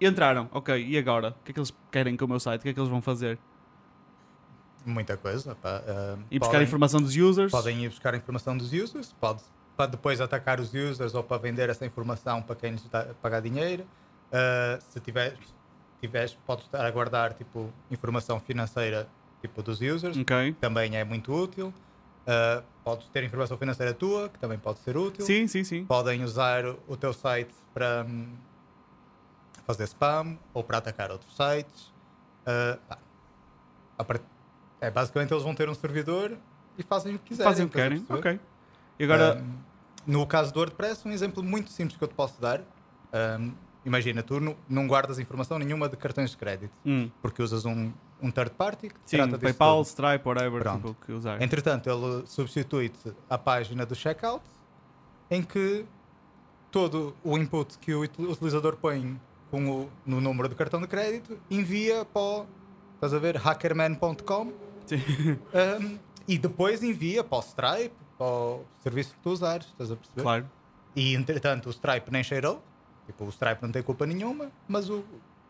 entraram, 0.00 0.48
ok, 0.52 0.84
e 0.86 0.96
agora? 0.96 1.36
O 1.40 1.44
que 1.44 1.50
é 1.50 1.54
que 1.54 1.60
eles 1.60 1.72
querem 1.90 2.16
com 2.16 2.24
o 2.24 2.28
meu 2.28 2.40
site? 2.40 2.60
O 2.60 2.62
que 2.62 2.68
é 2.70 2.72
que 2.74 2.80
eles 2.80 2.90
vão 2.90 3.02
fazer? 3.02 3.38
Muita 4.84 5.16
coisa. 5.16 5.54
pá, 5.56 5.82
ah, 5.86 6.16
E 6.30 6.38
buscar 6.38 6.52
podem- 6.54 6.66
informação 6.66 7.00
dos 7.02 7.14
users? 7.14 7.52
Podem 7.52 7.84
ir 7.84 7.88
buscar 7.90 8.14
informação 8.14 8.56
dos 8.56 8.72
users, 8.72 9.12
pode, 9.20 9.42
para 9.76 9.86
depois 9.86 10.20
atacar 10.20 10.60
os 10.60 10.74
users 10.74 11.14
ou 11.14 11.22
para 11.22 11.38
vender 11.38 11.68
essa 11.70 11.86
informação 11.86 12.42
para 12.42 12.56
quem 12.56 12.72
lhes 12.72 12.86
dá, 12.88 13.06
pagar 13.22 13.40
dinheiro. 13.40 13.84
Uh, 14.32 14.80
se 14.90 15.00
tiveres, 15.00 15.38
tiveres, 16.00 16.34
podes 16.46 16.66
estar 16.66 16.84
a 16.84 16.90
guardar 16.90 17.34
tipo, 17.34 17.72
informação 17.90 18.38
financeira 18.38 19.08
tipo, 19.40 19.62
dos 19.62 19.80
users, 19.80 20.16
Ok. 20.16 20.52
que 20.52 20.60
também 20.60 20.96
é 20.96 21.04
muito 21.04 21.32
útil. 21.32 21.72
Uh, 22.20 22.62
podes 22.84 23.08
ter 23.08 23.24
informação 23.24 23.56
financeira 23.56 23.94
tua, 23.94 24.28
que 24.28 24.38
também 24.38 24.58
pode 24.58 24.78
ser 24.80 24.96
útil. 24.96 25.24
Sim, 25.24 25.46
sim, 25.46 25.64
sim. 25.64 25.84
Podem 25.86 26.22
usar 26.22 26.64
o 26.86 26.96
teu 26.96 27.12
site 27.12 27.54
para 27.72 28.04
hum, 28.06 28.36
fazer 29.66 29.84
spam 29.84 30.38
ou 30.52 30.62
para 30.62 30.78
atacar 30.78 31.10
outros 31.10 31.34
sites. 31.34 31.86
Uh, 32.46 32.78
pá, 32.86 34.04
part- 34.04 34.24
é, 34.80 34.90
basicamente 34.90 35.32
eles 35.32 35.42
vão 35.42 35.54
ter 35.54 35.68
um 35.68 35.74
servidor 35.74 36.36
e 36.78 36.82
fazem 36.82 37.14
o 37.14 37.18
que 37.18 37.26
quiserem. 37.26 37.50
Fazem 37.52 37.66
o 37.66 37.68
que 37.68 37.74
querem. 37.74 38.04
Ok. 38.08 38.40
E 39.00 39.04
agora. 39.04 39.42
Um, 39.42 39.70
no 40.06 40.26
caso 40.26 40.52
do 40.52 40.58
WordPress, 40.60 41.06
um 41.06 41.10
exemplo 41.12 41.42
muito 41.42 41.70
simples 41.70 41.96
que 41.96 42.02
eu 42.04 42.08
te 42.08 42.14
posso 42.14 42.40
dar. 42.40 42.60
um, 43.40 43.52
imagina, 43.84 44.22
tu 44.22 44.38
não, 44.68 44.86
guardas 44.86 45.18
informação 45.18 45.58
nenhuma 45.58 45.88
de 45.88 45.96
cartões 45.96 46.30
de 46.30 46.36
crédito, 46.36 46.72
hum, 46.84 47.10
porque 47.22 47.42
usas 47.42 47.64
um, 47.64 47.92
um 48.22 48.30
third 48.30 48.50
party 48.52 48.88
que 48.88 48.94
sim, 49.06 49.16
trata 49.16 49.32
disso 49.32 49.40
PayPal. 49.42 49.82
Stripe, 49.82 50.26
whatever, 50.28 50.62
Pronto. 50.62 50.88
tipo, 50.88 51.06
que 51.06 51.12
usar. 51.12 51.40
Entretanto, 51.40 51.88
ele 51.88 52.26
substitui-te 52.26 53.12
a 53.28 53.38
página 53.38 53.86
do 53.86 53.94
checkout, 53.94 54.44
em 55.30 55.42
que 55.42 55.84
todo 56.70 57.14
o 57.24 57.36
input 57.38 57.78
que 57.78 57.94
o 57.94 58.02
util- 58.02 58.30
utilizador 58.30 58.76
põe 58.76 59.18
com 59.50 59.68
o, 59.70 59.90
no 60.06 60.20
número 60.20 60.48
do 60.48 60.54
cartão 60.54 60.80
de 60.80 60.86
crédito 60.86 61.38
envia 61.50 62.04
para 62.04 62.20
o, 62.22 62.46
estás 62.94 63.12
a 63.14 63.18
ver, 63.18 63.36
hackerman.com 63.36 64.52
um, 64.52 65.98
e 66.28 66.38
depois 66.38 66.82
envia 66.82 67.24
para 67.24 67.38
o 67.38 67.40
Stripe, 67.40 67.94
para 68.20 68.26
o 68.26 68.64
serviço 68.80 69.14
que 69.14 69.20
tu 69.22 69.30
usares, 69.30 69.66
estás 69.68 69.90
a 69.90 69.96
perceber? 69.96 70.20
Claro. 70.22 70.50
E 70.94 71.14
entretanto 71.14 71.66
o 71.66 71.70
Stripe 71.70 72.10
nem 72.12 72.22
cheirou, 72.22 72.62
tipo, 73.06 73.24
o 73.24 73.28
Stripe 73.30 73.62
não 73.62 73.72
tem 73.72 73.82
culpa 73.82 74.04
nenhuma, 74.04 74.50
mas 74.68 74.90
o, 74.90 75.02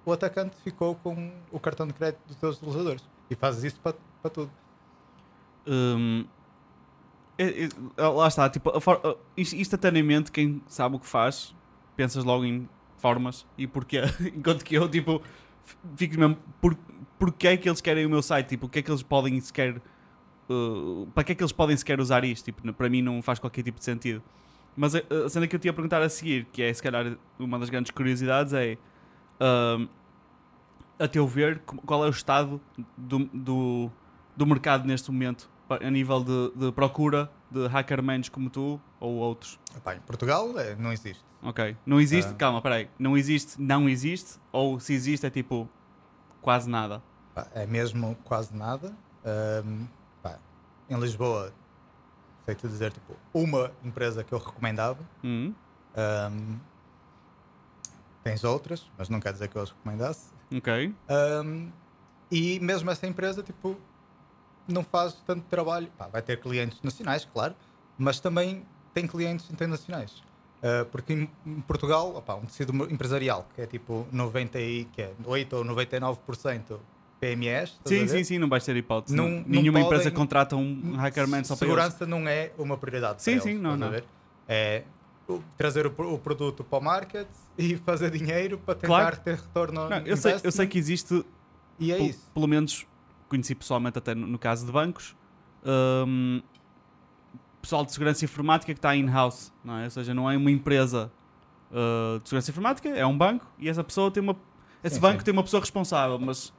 o 0.04 0.12
atacante 0.12 0.56
ficou 0.62 0.94
com 0.94 1.32
o 1.50 1.58
cartão 1.58 1.84
de 1.86 1.92
crédito 1.92 2.20
dos 2.28 2.36
teus 2.36 2.56
utilizadores. 2.58 3.02
E 3.28 3.34
fazes 3.34 3.64
isso 3.64 3.80
para, 3.80 3.96
para 4.22 4.30
tudo. 4.30 4.50
Hum, 5.66 6.24
é- 7.38 7.64
é- 7.64 8.06
lá 8.06 8.28
está, 8.28 8.48
tipo, 8.48 8.70
a 8.70 8.80
for- 8.80 9.00
a- 9.04 9.16
inst- 9.36 9.54
instantaneamente 9.54 10.30
quem 10.30 10.62
sabe 10.68 10.96
o 10.96 11.00
que 11.00 11.06
faz, 11.06 11.54
pensas 11.96 12.22
logo 12.24 12.44
em 12.44 12.68
formas 12.98 13.46
e 13.58 13.66
porquê. 13.66 14.00
Enquanto 14.34 14.64
que 14.64 14.74
eu, 14.76 14.88
tipo, 14.88 15.20
fico 15.96 16.18
mesmo, 16.18 16.36
por, 16.60 16.76
porque 17.18 17.48
é 17.48 17.56
que 17.56 17.68
eles 17.68 17.80
querem 17.80 18.06
o 18.06 18.10
meu 18.10 18.22
site? 18.22 18.48
Tipo, 18.48 18.66
o 18.66 18.68
que 18.68 18.78
é 18.78 18.82
que 18.82 18.90
eles 18.90 19.02
podem 19.02 19.40
sequer. 19.40 19.80
Uh, 20.50 21.06
para 21.14 21.24
que 21.24 21.32
é 21.32 21.34
que 21.34 21.42
eles 21.42 21.52
podem 21.52 21.76
sequer 21.76 22.00
usar 22.00 22.24
isto? 22.24 22.44
Tipo, 22.46 22.72
para 22.72 22.88
mim 22.88 23.00
não 23.02 23.22
faz 23.22 23.38
qualquer 23.38 23.62
tipo 23.62 23.78
de 23.78 23.84
sentido. 23.84 24.22
Mas 24.76 24.94
a, 24.94 25.00
a 25.26 25.28
cena 25.28 25.46
que 25.46 25.54
eu 25.56 25.60
te 25.60 25.66
ia 25.66 25.72
perguntar 25.72 26.00
a 26.02 26.08
seguir, 26.08 26.46
que 26.52 26.62
é 26.62 26.72
se 26.72 26.82
calhar 26.82 27.16
uma 27.38 27.58
das 27.58 27.68
grandes 27.70 27.90
curiosidades, 27.90 28.52
é. 28.52 28.76
hum, 29.40 29.88
a 30.98 31.08
teu 31.08 31.26
ver, 31.26 31.60
qual 31.60 32.04
é 32.04 32.08
o 32.08 32.10
estado 32.10 32.60
do, 32.96 33.20
do, 33.32 33.90
do 34.36 34.46
mercado 34.46 34.86
neste 34.86 35.10
momento, 35.10 35.48
a 35.68 35.90
nível 35.90 36.22
de, 36.22 36.52
de 36.54 36.72
procura 36.72 37.30
de 37.50 37.66
hackermans 37.68 38.28
como 38.28 38.50
tu 38.50 38.78
ou 39.00 39.14
outros? 39.14 39.58
Epá, 39.74 39.96
em 39.96 40.00
Portugal 40.00 40.46
eh, 40.58 40.76
não 40.78 40.92
existe. 40.92 41.24
Ok. 41.42 41.74
Não 41.86 41.98
existe, 41.98 42.30
Ah. 42.32 42.34
calma, 42.36 42.60
peraí. 42.60 42.88
Não 42.98 43.16
existe, 43.16 43.60
não 43.60 43.88
existe, 43.88 44.38
ou 44.52 44.78
se 44.78 44.92
existe 44.92 45.24
é 45.26 45.30
tipo 45.30 45.66
quase 46.42 46.68
nada. 46.68 47.02
É 47.54 47.66
mesmo 47.66 48.14
quase 48.24 48.54
nada. 48.54 48.94
Pá, 49.24 49.64
em 50.90 50.98
Lisboa, 50.98 51.52
sei-te 52.44 52.66
dizer, 52.68 52.92
tipo, 52.92 53.14
uma 53.32 53.70
empresa 53.84 54.24
que 54.24 54.32
eu 54.32 54.38
recomendava. 54.38 54.98
Hum, 55.24 55.54
Ahm, 55.96 56.58
tens 58.22 58.44
outras, 58.44 58.86
mas 58.98 59.08
não 59.08 59.18
quer 59.20 59.32
dizer 59.32 59.48
que 59.48 59.56
eu 59.56 59.62
as 59.62 59.70
recomendasse. 59.70 60.26
ok. 60.54 60.94
Ahm, 61.08 61.68
e 62.30 62.60
mesmo 62.60 62.90
essa 62.90 63.06
empresa, 63.06 63.42
tipo, 63.42 63.76
não 64.68 64.84
faz 64.84 65.14
tanto 65.26 65.44
trabalho. 65.48 65.88
Pá, 65.96 66.06
vai 66.08 66.22
ter 66.22 66.40
clientes 66.40 66.80
nacionais, 66.82 67.24
claro, 67.24 67.54
mas 67.98 68.20
também 68.20 68.64
tem 68.92 69.06
clientes 69.06 69.50
internacionais. 69.50 70.22
Ah, 70.62 70.86
porque 70.90 71.12
em, 71.12 71.26
Portugal, 71.62 72.14
opá, 72.16 72.34
um 72.34 72.44
tecido 72.44 72.72
empresarial 72.92 73.48
que 73.54 73.62
é 73.62 73.66
tipo 73.66 74.06
90 74.12 74.60
e, 74.60 74.84
que 74.86 75.02
é 75.02 75.14
8 75.24 75.56
ou 75.56 75.64
99% 75.64 76.78
PMEs, 77.20 77.78
a 77.84 77.88
Sim, 77.88 78.08
sim, 78.08 78.24
sim, 78.24 78.38
não 78.38 78.48
vais 78.48 78.64
ter 78.64 78.74
hipótese. 78.76 79.14
Não- 79.14 79.28
não. 79.28 79.44
Nenhuma 79.46 79.80
empresa 79.80 80.04
podem- 80.04 80.16
contrata 80.16 80.56
um 80.56 80.96
hackerman 80.96 81.44
só 81.44 81.54
para. 81.54 81.66
Segurança 81.66 82.06
não 82.06 82.26
é 82.26 82.50
uma 82.58 82.78
prioridade. 82.78 83.22
Sim, 83.22 83.38
sim, 83.40 83.50
eles, 83.50 83.62
não, 83.62 83.76
não. 83.76 83.92
É 84.48 84.84
trazer 85.56 85.86
o, 85.86 85.90
o 86.14 86.18
produto 86.18 86.64
para 86.64 86.78
o 86.78 86.82
market 86.82 87.28
e 87.56 87.76
fazer 87.86 88.10
dinheiro 88.10 88.58
para 88.58 88.74
tentar 88.74 88.86
Claro. 88.86 89.16
ter 89.18 89.36
retorno 89.36 89.88
Não, 89.88 89.98
eu, 89.98 90.16
sei, 90.16 90.34
eu 90.42 90.50
sei 90.50 90.66
que 90.66 90.76
existe, 90.78 91.24
E 91.78 91.92
é 91.92 91.98
isso. 91.98 92.28
pelo 92.34 92.48
menos 92.48 92.84
conheci 93.28 93.54
pessoalmente 93.54 93.96
até 93.98 94.12
no, 94.14 94.26
no 94.26 94.38
caso 94.38 94.66
de 94.66 94.72
bancos, 94.72 95.14
hum, 95.64 96.42
pessoal 97.62 97.84
de 97.84 97.92
segurança 97.92 98.24
informática 98.24 98.72
que 98.72 98.78
está 98.78 98.96
in-house, 98.96 99.52
não 99.62 99.76
é? 99.76 99.84
Ou 99.84 99.90
seja, 99.90 100.12
não 100.14 100.28
é 100.28 100.36
uma 100.36 100.50
empresa 100.50 101.12
uh, 101.70 102.18
de 102.20 102.28
segurança 102.28 102.50
informática, 102.50 102.88
é 102.88 103.06
um 103.06 103.16
banco 103.16 103.46
e 103.58 103.68
essa 103.68 103.84
pessoa 103.84 104.10
tem 104.10 104.22
uma. 104.22 104.34
Esse 104.82 104.94
Sim, 104.96 105.00
banco 105.02 105.18
sim. 105.18 105.26
tem 105.26 105.32
uma 105.32 105.42
pessoa 105.44 105.60
responsável, 105.60 106.18
mas 106.18 106.52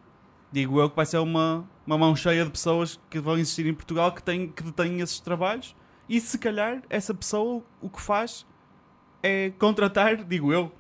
digo 0.52 0.80
eu 0.80 0.90
que 0.90 0.96
vai 0.96 1.06
ser 1.06 1.18
uma, 1.18 1.68
uma 1.86 1.98
mão 1.98 2.16
cheia 2.16 2.44
de 2.44 2.52
pessoas 2.52 3.00
que 3.10 3.20
vão 3.20 3.38
existir 3.38 3.66
em 3.66 3.74
Portugal 3.74 4.12
que, 4.12 4.22
têm, 4.22 4.50
que 4.50 4.64
detêm 4.64 5.00
esses 5.00 5.20
trabalhos 5.20 5.76
e 6.10 6.20
se 6.20 6.38
calhar 6.38 6.82
essa 6.90 7.14
pessoa 7.14 7.64
o 7.82 7.90
que 7.90 8.02
faz 8.02 8.46
é 9.24 9.52
contratar, 9.52 10.24
digo 10.24 10.52
eu, 10.52 10.72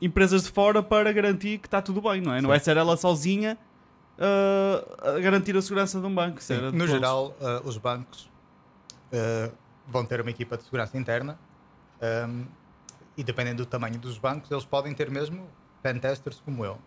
empresas 0.00 0.44
de 0.44 0.50
fora 0.50 0.82
para 0.82 1.12
garantir 1.12 1.58
que 1.58 1.66
está 1.66 1.80
tudo 1.80 2.02
bem, 2.02 2.20
não 2.20 2.32
é? 2.32 2.36
Não 2.36 2.42
Sim. 2.42 2.46
vai 2.48 2.60
ser 2.60 2.76
ela 2.76 2.96
sozinha 2.96 3.56
uh, 4.18 5.16
a 5.16 5.20
garantir 5.20 5.56
a 5.56 5.62
segurança 5.62 6.00
de 6.00 6.06
um 6.06 6.14
banco. 6.14 6.42
Sim, 6.42 6.56
no 6.56 6.72
todos. 6.72 6.90
geral, 6.90 7.36
ah, 7.40 7.62
os 7.64 7.78
bancos 7.78 8.28
ah, 9.12 9.50
vão 9.86 10.04
ter 10.04 10.20
uma 10.20 10.30
equipa 10.30 10.56
de 10.56 10.64
segurança 10.64 10.98
interna 10.98 11.38
ahm, 12.00 12.44
e 13.16 13.22
dependendo 13.22 13.64
do 13.64 13.66
tamanho 13.66 13.98
dos 13.98 14.18
bancos, 14.18 14.50
eles 14.50 14.64
podem 14.64 14.92
ter 14.92 15.10
mesmo 15.10 15.48
pentesters 15.82 16.40
como 16.40 16.64
eu. 16.64 16.78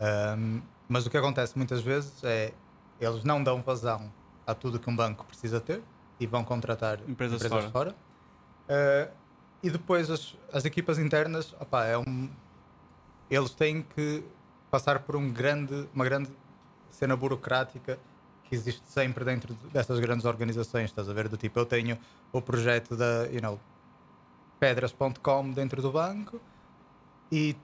Ahm, 0.00 0.60
mas 0.90 1.06
o 1.06 1.10
que 1.10 1.16
acontece 1.16 1.56
muitas 1.56 1.80
vezes 1.80 2.22
é 2.24 2.52
eles 3.00 3.22
não 3.24 3.42
dão 3.42 3.62
vazão 3.62 4.12
a 4.46 4.54
tudo 4.54 4.78
que 4.78 4.90
um 4.90 4.94
banco 4.96 5.24
precisa 5.24 5.60
ter 5.60 5.80
e 6.18 6.26
vão 6.26 6.44
contratar 6.44 6.98
Empresas 7.08 7.40
empresas, 7.40 7.64
de 7.66 7.72
fora. 7.72 7.94
Ah, 8.68 9.08
e 9.62 9.70
depois 9.70 10.10
as, 10.10 10.36
as 10.52 10.64
equipas 10.64 10.98
internas, 10.98 11.54
opá, 11.60 11.84
é 11.86 11.96
um, 11.96 12.28
eles 13.30 13.50
têm 13.52 13.82
que 13.82 14.24
passar 14.70 14.98
por 15.00 15.14
um 15.16 15.30
grande, 15.32 15.88
uma 15.94 16.04
grande 16.04 16.28
cena 16.90 17.14
burocrática 17.16 17.98
que 18.44 18.54
existe 18.54 18.82
sempre 18.86 19.24
dentro 19.24 19.54
de- 19.54 19.68
dessas 19.68 19.98
grandes 20.00 20.24
organizações, 20.24 20.86
estás 20.90 21.08
a 21.08 21.12
ver? 21.12 21.28
Do 21.28 21.36
tipo, 21.36 21.58
eu 21.58 21.64
tenho 21.66 21.96
o 22.32 22.42
projeto 22.42 22.96
da, 22.96 23.26
you 23.30 23.40
know, 23.40 23.60
pedras.com 24.58 25.50
dentro 25.52 25.80
do 25.80 25.90
banco 25.92 26.40
e 27.30 27.56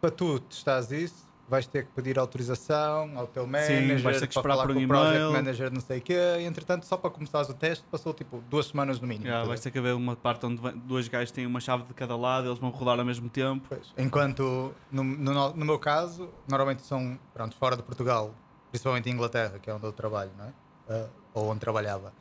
para 0.00 0.10
tu 0.10 0.40
testares 0.40 0.90
isso 0.90 1.29
vais 1.50 1.66
ter 1.66 1.84
que 1.84 1.90
pedir 1.92 2.16
autorização 2.18 3.10
ao 3.18 3.26
teu 3.26 3.44
manager, 3.46 4.00
vais 4.02 4.20
ter 4.20 4.26
que 4.28 4.34
para 4.34 4.40
esperar 4.40 4.54
falar 4.54 4.66
por 4.68 4.74
com 4.74 4.80
um 4.80 4.84
o 4.84 4.88
project 4.88 5.32
manager, 5.32 5.72
não 5.72 5.80
sei 5.80 5.98
o 5.98 6.00
quê, 6.00 6.14
e 6.38 6.44
entretanto 6.44 6.86
só 6.86 6.96
para 6.96 7.10
começares 7.10 7.48
o 7.48 7.54
teste 7.54 7.84
passou 7.90 8.14
tipo 8.14 8.40
duas 8.48 8.66
semanas 8.66 9.00
no 9.00 9.08
mínimo. 9.08 9.26
Já, 9.26 9.42
estás 9.42 9.44
a 9.44 9.48
vai 9.48 9.56
ver? 9.56 9.62
ter 9.64 9.70
que 9.72 9.78
haver 9.78 9.94
uma 9.94 10.14
parte 10.14 10.46
onde 10.46 10.60
dois 10.86 11.08
gajos 11.08 11.32
têm 11.32 11.44
uma 11.46 11.60
chave 11.60 11.82
de 11.82 11.92
cada 11.92 12.16
lado, 12.16 12.46
eles 12.48 12.58
vão 12.60 12.70
rodar 12.70 12.98
ao 13.00 13.04
mesmo 13.04 13.28
tempo. 13.28 13.66
Pois. 13.68 13.92
Enquanto 13.98 14.72
no, 14.92 15.02
no, 15.02 15.52
no- 15.52 15.64
meu 15.66 15.78
caso, 15.78 16.30
normalmente 16.48 16.82
são 16.86 17.18
pronto, 17.34 17.56
fora 17.56 17.76
de 17.76 17.82
Portugal, 17.82 18.32
principalmente 18.70 19.10
em 19.10 19.12
Inglaterra, 19.12 19.58
que 19.58 19.68
é 19.68 19.74
onde 19.74 19.84
eu 19.84 19.92
trabalho, 19.92 20.30
não 20.38 20.44
é? 20.46 20.52
Ah, 20.88 21.08
ou 21.34 21.50
onde 21.50 21.58
trabalhava. 21.58 22.12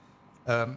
Ahm, 0.47 0.75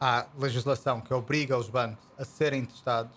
há 0.00 0.26
legislação 0.38 1.00
que 1.00 1.14
obriga 1.14 1.56
os 1.56 1.68
bancos 1.70 2.04
a 2.18 2.24
serem 2.24 2.64
testados 2.64 3.16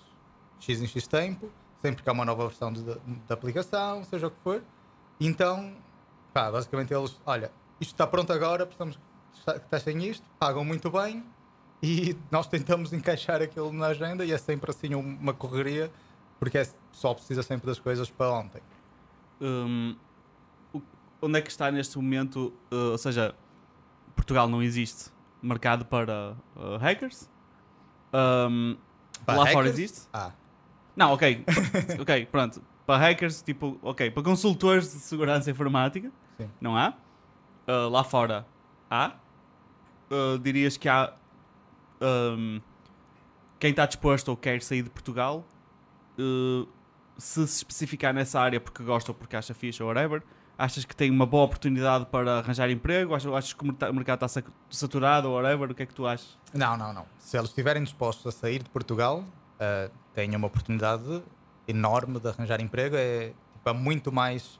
X 0.59 0.81
em 0.81 0.87
X 0.87 1.05
tempo, 1.07 1.49
sempre 1.85 2.01
que 2.01 2.09
há 2.09 2.13
uma 2.13 2.25
nova 2.25 2.47
versão 2.47 2.73
de, 2.73 2.81
de 2.83 2.99
aplicação, 3.29 4.03
seja 4.05 4.25
o 4.25 4.31
que 4.31 4.39
for. 4.43 4.63
Então, 5.19 5.71
pá, 6.33 6.51
basicamente 6.51 6.91
eles, 6.91 7.15
olha, 7.23 7.51
isto 7.79 7.91
está 7.91 8.07
pronto 8.07 8.33
agora, 8.33 8.65
precisamos 8.65 8.97
que 9.45 9.59
testem 9.69 10.03
isto, 10.03 10.25
pagam 10.39 10.65
muito 10.65 10.89
bem 10.89 11.23
e 11.83 12.17
nós 12.31 12.47
tentamos 12.47 12.91
encaixar 12.91 13.39
aquilo 13.39 13.71
na 13.71 13.87
agenda 13.87 14.25
e 14.25 14.31
é 14.31 14.37
sempre 14.37 14.71
assim 14.71 14.95
uma 14.95 15.31
correria, 15.31 15.91
porque 16.39 16.57
é, 16.57 16.67
só 16.91 17.13
precisa 17.13 17.43
sempre 17.43 17.67
das 17.67 17.77
coisas 17.77 18.09
para 18.09 18.31
ontem. 18.31 18.61
Hum, 19.39 19.95
onde 21.21 21.37
é 21.37 21.41
que 21.41 21.51
está 21.51 21.69
neste 21.69 21.97
momento? 21.97 22.51
uh, 22.71 22.91
ou 22.93 22.97
seja, 22.97 23.35
Portugal 24.15 24.47
não 24.47 24.63
existe 24.63 25.11
mercado 25.39 25.85
para 25.85 26.35
uh, 26.55 26.77
hackers. 26.77 27.29
Para 28.11 29.37
lá 29.37 29.45
fora 29.47 29.67
hackers? 29.67 29.69
existe? 29.69 30.07
Ah, 30.11 30.31
Não, 30.95 31.11
ok. 31.13 31.43
ok, 31.99 32.25
pronto. 32.27 32.61
Para 32.85 32.97
hackers, 32.99 33.41
tipo, 33.41 33.77
ok. 33.81 34.11
Para 34.11 34.23
consultores 34.23 34.85
de 34.93 34.99
segurança 34.99 35.49
informática, 35.51 36.11
Sim. 36.37 36.49
não 36.61 36.77
há. 36.77 36.93
Uh, 37.67 37.89
lá 37.89 38.03
fora 38.03 38.45
há. 38.89 39.13
Uh, 40.09 40.37
dirias 40.39 40.77
que 40.77 40.87
há. 40.87 41.13
um, 42.01 42.61
quem 43.59 43.71
está 43.71 43.85
disposto 43.85 44.29
ou 44.29 44.37
quer 44.37 44.61
sair 44.61 44.83
de 44.83 44.89
Portugal, 44.89 45.43
uh, 46.19 46.67
se 47.17 47.47
se 47.47 47.57
especificar 47.57 48.13
nessa 48.13 48.39
área 48.39 48.59
porque 48.59 48.83
gosta 48.83 49.11
ou 49.11 49.15
porque 49.15 49.35
acha 49.35 49.53
fixe 49.53 49.81
ou 49.81 49.89
whatever, 49.89 50.21
achas 50.57 50.85
que 50.85 50.95
tem 50.95 51.09
uma 51.09 51.25
boa 51.25 51.45
oportunidade 51.45 52.05
para 52.05 52.39
arranjar 52.39 52.69
emprego? 52.69 53.15
Achas, 53.15 53.33
achas 53.33 53.53
que 53.53 53.63
o 53.63 53.93
mercado 53.93 54.17
está 54.23 54.27
sa- 54.27 54.43
saturado 54.69 55.29
ou 55.29 55.35
whatever? 55.35 55.71
O 55.71 55.73
que 55.75 55.83
é 55.83 55.85
que 55.85 55.93
tu 55.93 56.05
achas? 56.05 56.37
não, 56.53 56.77
não, 56.77 56.93
não. 56.93 57.05
Se 57.17 57.35
eles 57.37 57.49
estiverem 57.49 57.81
dispostos 57.83 58.27
a 58.27 58.31
sair 58.31 58.61
de 58.61 58.69
Portugal, 58.69 59.23
ah, 59.59 59.89
têm 60.13 60.35
uma 60.35 60.47
oportunidade 60.47 61.23
enorme 61.67 62.19
de 62.19 62.27
arranjar 62.27 62.59
emprego. 62.61 62.95
É 62.95 63.33
tipo, 63.53 63.69
há 63.69 63.73
muito 63.73 64.11
mais 64.11 64.59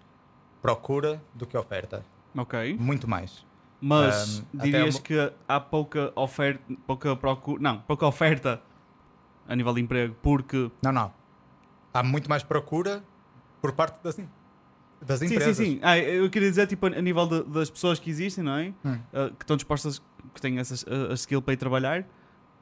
procura 0.62 1.22
do 1.34 1.46
que 1.46 1.56
oferta. 1.58 2.04
Ok. 2.36 2.76
Muito 2.80 3.08
mais. 3.08 3.46
Mas 3.80 4.40
Um, 4.54 4.60
dirias 4.60 4.96
uma- 4.96 5.02
que 5.04 5.32
há 5.48 5.60
pouca 5.60 6.12
oferta, 6.16 6.62
pouca 6.88 7.16
procura, 7.16 7.62
não, 7.62 7.80
pouca 7.82 8.06
oferta 8.08 8.62
a 9.48 9.56
nível 9.56 9.74
de 9.74 9.82
emprego, 9.82 10.16
porque 10.22 10.72
Não, 10.82 10.92
não. 10.92 11.14
Há 11.94 12.02
muito 12.02 12.30
mais 12.30 12.42
procura 12.44 13.04
por 13.62 13.72
parte 13.74 14.02
das, 14.04 14.18
das 15.02 15.20
sim, 15.20 15.28
sim, 15.28 15.34
empresas. 15.36 15.58
sim. 15.58 15.80
Ah, 15.84 15.98
eu 16.00 16.30
queria 16.30 16.50
dizer 16.50 16.68
tipo 16.68 16.88
a 16.88 16.90
nível 17.02 17.28
de- 17.28 17.44
das 17.44 17.70
pessoas 17.70 18.00
que 18.00 18.10
existem, 18.10 18.44
não 18.44 18.56
é? 18.56 18.74
Hum. 18.84 18.98
Ah, 19.14 19.30
que 19.30 19.44
estão 19.44 19.56
dispostas, 19.56 20.02
que 20.34 20.42
têm 20.42 20.58
essas 20.58 20.84
a, 20.88 21.12
a 21.12 21.14
skill 21.14 21.42
para 21.42 21.54
ir 21.54 21.58
trabalhar. 21.58 22.06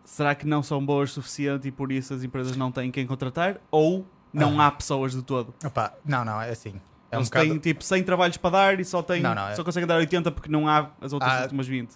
Será 0.03 0.35
que 0.35 0.45
não 0.45 0.61
são 0.61 0.85
boas 0.85 1.11
o 1.11 1.13
suficiente 1.13 1.67
e 1.67 1.71
por 1.71 1.91
isso 1.91 2.13
as 2.13 2.23
empresas 2.23 2.57
não 2.57 2.71
têm 2.71 2.91
quem 2.91 3.07
contratar? 3.07 3.59
Ou 3.71 4.05
não 4.33 4.59
Ah. 4.59 4.67
há 4.67 4.71
pessoas 4.71 5.13
de 5.13 5.21
todo? 5.21 5.53
Opa, 5.65 5.93
não, 6.05 6.25
não, 6.25 6.41
é 6.41 6.49
assim. 6.49 6.79
É 7.09 7.15
um 7.15 7.19
Eles 7.19 7.29
bocado... 7.29 7.47
têm 7.49 7.57
tipo 7.59 7.83
100 7.83 8.03
trabalhos 8.03 8.37
para 8.37 8.49
dar 8.49 8.79
e 8.79 8.85
só, 8.85 9.01
têm, 9.03 9.21
Não, 9.21 9.33
não, 9.35 9.47
é- 9.49 9.55
só 9.55 9.63
conseguem 9.63 9.87
dar 9.87 9.95
80 9.97 10.31
porque 10.31 10.49
não 10.49 10.67
há 10.67 10.89
as 10.99 11.13
outras 11.13 11.31
Ah. 11.31 11.41
últimas 11.43 11.67
20. 11.67 11.95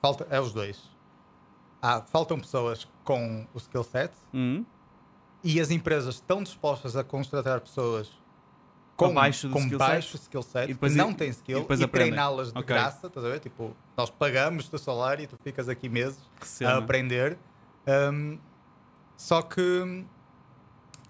Falta, 0.00 0.26
é 0.30 0.40
os 0.40 0.52
dois. 0.52 0.80
Há, 1.80 2.00
faltam 2.00 2.38
pessoas 2.38 2.88
com 3.04 3.46
o 3.52 3.58
skill 3.58 3.82
set 3.84 4.12
Hum? 4.32 4.64
e 5.42 5.60
as 5.60 5.70
empresas 5.70 6.14
estão 6.16 6.42
dispostas 6.42 6.96
a 6.96 7.02
contratar 7.04 7.60
pessoas 7.60 8.10
com, 9.04 9.10
Abaixo 9.18 9.46
do 9.48 9.52
com 9.52 9.60
skill 9.60 9.78
baixo 9.78 10.12
set. 10.12 10.22
skill 10.22 10.42
set, 10.42 10.70
E 10.70 10.74
não 10.96 11.10
i- 11.10 11.14
têm 11.14 11.28
e 11.28 11.30
skill, 11.30 11.60
depois 11.60 11.80
e, 11.80 11.86
treiná-las 11.86 12.52
de 12.52 12.58
Ok. 12.58 12.66
graça, 12.74 13.06
estás 13.06 13.24
a 13.26 13.28
ver? 13.28 13.40
Tipo, 13.40 13.76
nós 13.96 14.10
pagamos 14.10 14.66
o 14.66 14.70
teu 14.70 14.78
salário 14.78 15.24
e 15.24 15.26
tu 15.26 15.36
ficas 15.42 15.68
aqui 15.68 15.88
meses 15.88 16.18
a 16.64 16.76
aprender. 16.78 17.38
Um, 17.86 18.38
só 19.16 19.42
que 19.42 20.04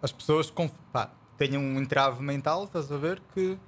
as 0.02 0.12
pessoas 0.12 0.50
pá, 0.92 1.10
têm 1.36 1.56
um 1.56 1.78
entrave 1.80 2.22
mental, 2.22 2.64
estás 2.64 2.90
a 2.90 2.96
ver? 2.96 3.20
Que 3.34 3.58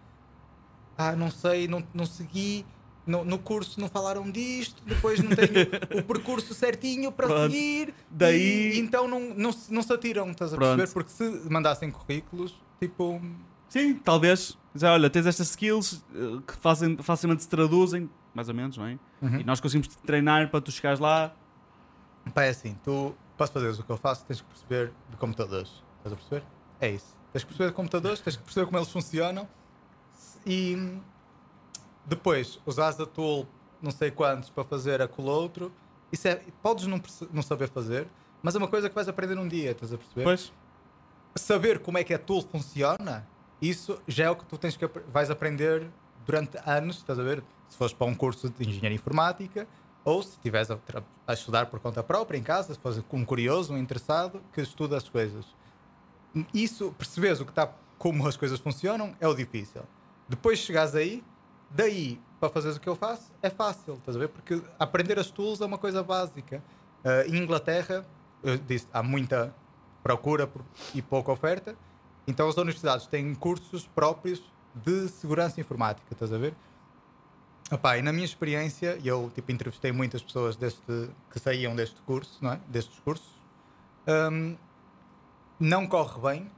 ah, 0.96 1.12
não 1.16 1.30
sei, 1.30 1.66
não, 1.68 1.82
não 1.92 2.06
segui. 2.06 2.64
No, 3.06 3.22
no 3.22 3.38
curso 3.38 3.78
não 3.78 3.86
falaram 3.86 4.30
disto, 4.30 4.82
depois 4.86 5.20
não 5.20 5.28
tenho 5.36 5.68
o 6.00 6.02
percurso 6.04 6.54
certinho 6.54 7.12
para 7.12 7.26
Pronto. 7.26 7.52
seguir, 7.52 7.92
Daí- 8.10 8.72
e, 8.72 8.78
então 8.78 9.06
não, 9.06 9.20
não, 9.34 9.52
se- 9.52 9.70
não 9.70 9.82
se 9.82 9.92
atiram, 9.92 10.30
estás 10.30 10.54
a 10.54 10.56
Pronto. 10.56 10.76
perceber? 10.78 10.92
Porque 10.94 11.10
se 11.10 11.50
mandassem 11.50 11.90
currículos, 11.90 12.54
tipo, 12.80 13.20
Sim, 13.74 13.94
talvez 13.94 14.56
Dizer, 14.72 14.86
olha, 14.86 15.08
tens 15.08 15.26
estas 15.26 15.50
skills 15.50 16.04
eh, 16.12 16.42
que 16.46 16.54
fazem, 16.56 16.96
facilmente 16.96 17.42
se 17.42 17.48
traduzem, 17.48 18.08
mais 18.32 18.48
ou 18.48 18.54
menos, 18.54 18.76
não 18.76 18.86
é? 18.86 18.98
Uhum. 19.20 19.40
E 19.40 19.44
nós 19.44 19.60
conseguimos 19.60 19.88
te 19.88 19.96
treinar 19.98 20.48
para 20.48 20.60
tu 20.60 20.70
chegares 20.72 21.00
lá. 21.00 21.32
Pá, 22.32 22.44
é 22.44 22.50
assim, 22.50 22.76
tu, 22.84 23.14
para 23.36 23.48
fazeres 23.48 23.78
o 23.80 23.82
que 23.82 23.90
eu 23.90 23.96
faço, 23.96 24.24
tens 24.26 24.40
que 24.40 24.46
perceber 24.46 24.92
de 25.10 25.16
computadores. 25.16 25.82
Estás 25.98 26.12
a 26.12 26.16
perceber? 26.16 26.44
É 26.80 26.90
isso. 26.90 27.16
Tens 27.32 27.42
que 27.42 27.48
perceber 27.48 27.70
de 27.70 27.74
computadores, 27.74 28.20
tens 28.20 28.36
que 28.36 28.42
perceber 28.42 28.66
como 28.66 28.78
eles 28.78 28.90
funcionam 28.90 29.48
e 30.46 30.98
depois 32.04 32.60
usares 32.64 33.00
a 33.00 33.06
tool 33.06 33.48
não 33.82 33.90
sei 33.90 34.12
quantos 34.12 34.50
para 34.50 34.62
fazer 34.62 35.02
aquilo 35.02 35.28
outro. 35.28 35.72
Isso 36.12 36.28
é, 36.28 36.42
podes 36.62 36.86
não, 36.86 37.00
não 37.32 37.42
saber 37.42 37.68
fazer, 37.68 38.06
mas 38.40 38.54
é 38.54 38.58
uma 38.58 38.68
coisa 38.68 38.88
que 38.88 38.94
vais 38.94 39.08
aprender 39.08 39.34
num 39.34 39.48
dia, 39.48 39.72
estás 39.72 39.92
a 39.92 39.98
perceber? 39.98 40.24
Pois, 40.24 40.52
saber 41.36 41.78
como 41.80 41.98
é 41.98 42.04
que 42.04 42.14
a 42.14 42.18
tool 42.18 42.42
funciona, 42.42 43.26
isso 43.68 44.00
já 44.06 44.24
é 44.24 44.30
o 44.30 44.36
que 44.36 44.44
tu 44.44 44.56
tens 44.58 44.76
que 44.76 44.86
vais 45.12 45.30
aprender 45.30 45.86
durante 46.26 46.58
anos, 46.66 46.96
estás 46.98 47.18
a 47.18 47.22
ver? 47.22 47.42
Se 47.68 47.76
fores 47.76 47.92
para 47.92 48.06
um 48.06 48.14
curso 48.14 48.48
de 48.50 48.68
engenharia 48.68 48.96
informática 48.96 49.66
ou 50.04 50.22
se 50.22 50.30
estiveres 50.30 50.70
a, 50.70 50.78
a 51.26 51.32
estudar 51.32 51.66
por 51.66 51.80
conta 51.80 52.02
própria 52.02 52.36
em 52.38 52.42
casa, 52.42 52.74
se 52.74 52.80
fores 52.80 53.02
um 53.12 53.24
curioso, 53.24 53.72
um 53.72 53.78
interessado 53.78 54.42
que 54.52 54.60
estuda 54.60 54.96
as 54.96 55.08
coisas. 55.08 55.46
Isso, 56.52 56.92
percebes 56.98 57.40
o 57.40 57.44
que 57.44 57.52
está, 57.52 57.72
como 57.98 58.26
as 58.26 58.36
coisas 58.36 58.58
funcionam, 58.58 59.14
é 59.20 59.28
o 59.28 59.34
difícil. 59.34 59.82
Depois 60.28 60.58
chegares 60.58 60.94
aí, 60.94 61.22
daí 61.70 62.20
para 62.40 62.48
fazeres 62.50 62.76
o 62.76 62.80
que 62.80 62.88
eu 62.88 62.96
faço, 62.96 63.32
é 63.42 63.48
fácil, 63.48 63.94
estás 63.94 64.16
a 64.16 64.20
ver? 64.20 64.28
Porque 64.28 64.60
aprender 64.78 65.18
as 65.18 65.30
tools 65.30 65.60
é 65.60 65.64
uma 65.66 65.78
coisa 65.78 66.02
básica. 66.02 66.62
Ah, 67.02 67.24
em 67.26 67.36
Inglaterra, 67.36 68.04
eu 68.42 68.58
disse, 68.58 68.86
há 68.92 69.02
muita 69.02 69.54
procura 70.02 70.46
por- 70.46 70.64
e 70.94 71.00
pouca 71.00 71.32
oferta, 71.32 71.74
então 72.26 72.48
as 72.48 72.56
universidades 72.56 73.06
têm 73.06 73.34
cursos 73.34 73.86
próprios 73.86 74.42
de 74.74 75.08
segurança 75.08 75.60
informática, 75.60 76.06
estás 76.12 76.32
a 76.32 76.38
ver? 76.38 76.54
Epá, 77.70 77.96
e 77.96 78.02
na 78.02 78.12
minha 78.12 78.24
experiência, 78.24 78.98
eu 79.02 79.30
tipo, 79.34 79.50
entrevistei 79.50 79.90
muitas 79.90 80.22
pessoas 80.22 80.56
deste, 80.56 81.10
que 81.30 81.38
saíam 81.38 81.74
deste 81.74 82.00
curso, 82.02 82.38
não 82.42 82.52
é? 82.52 82.60
destes 82.68 82.98
cursos, 83.00 83.28
hum, 84.06 84.56
não 85.58 85.86
corre 85.86 86.20
bem 86.20 86.50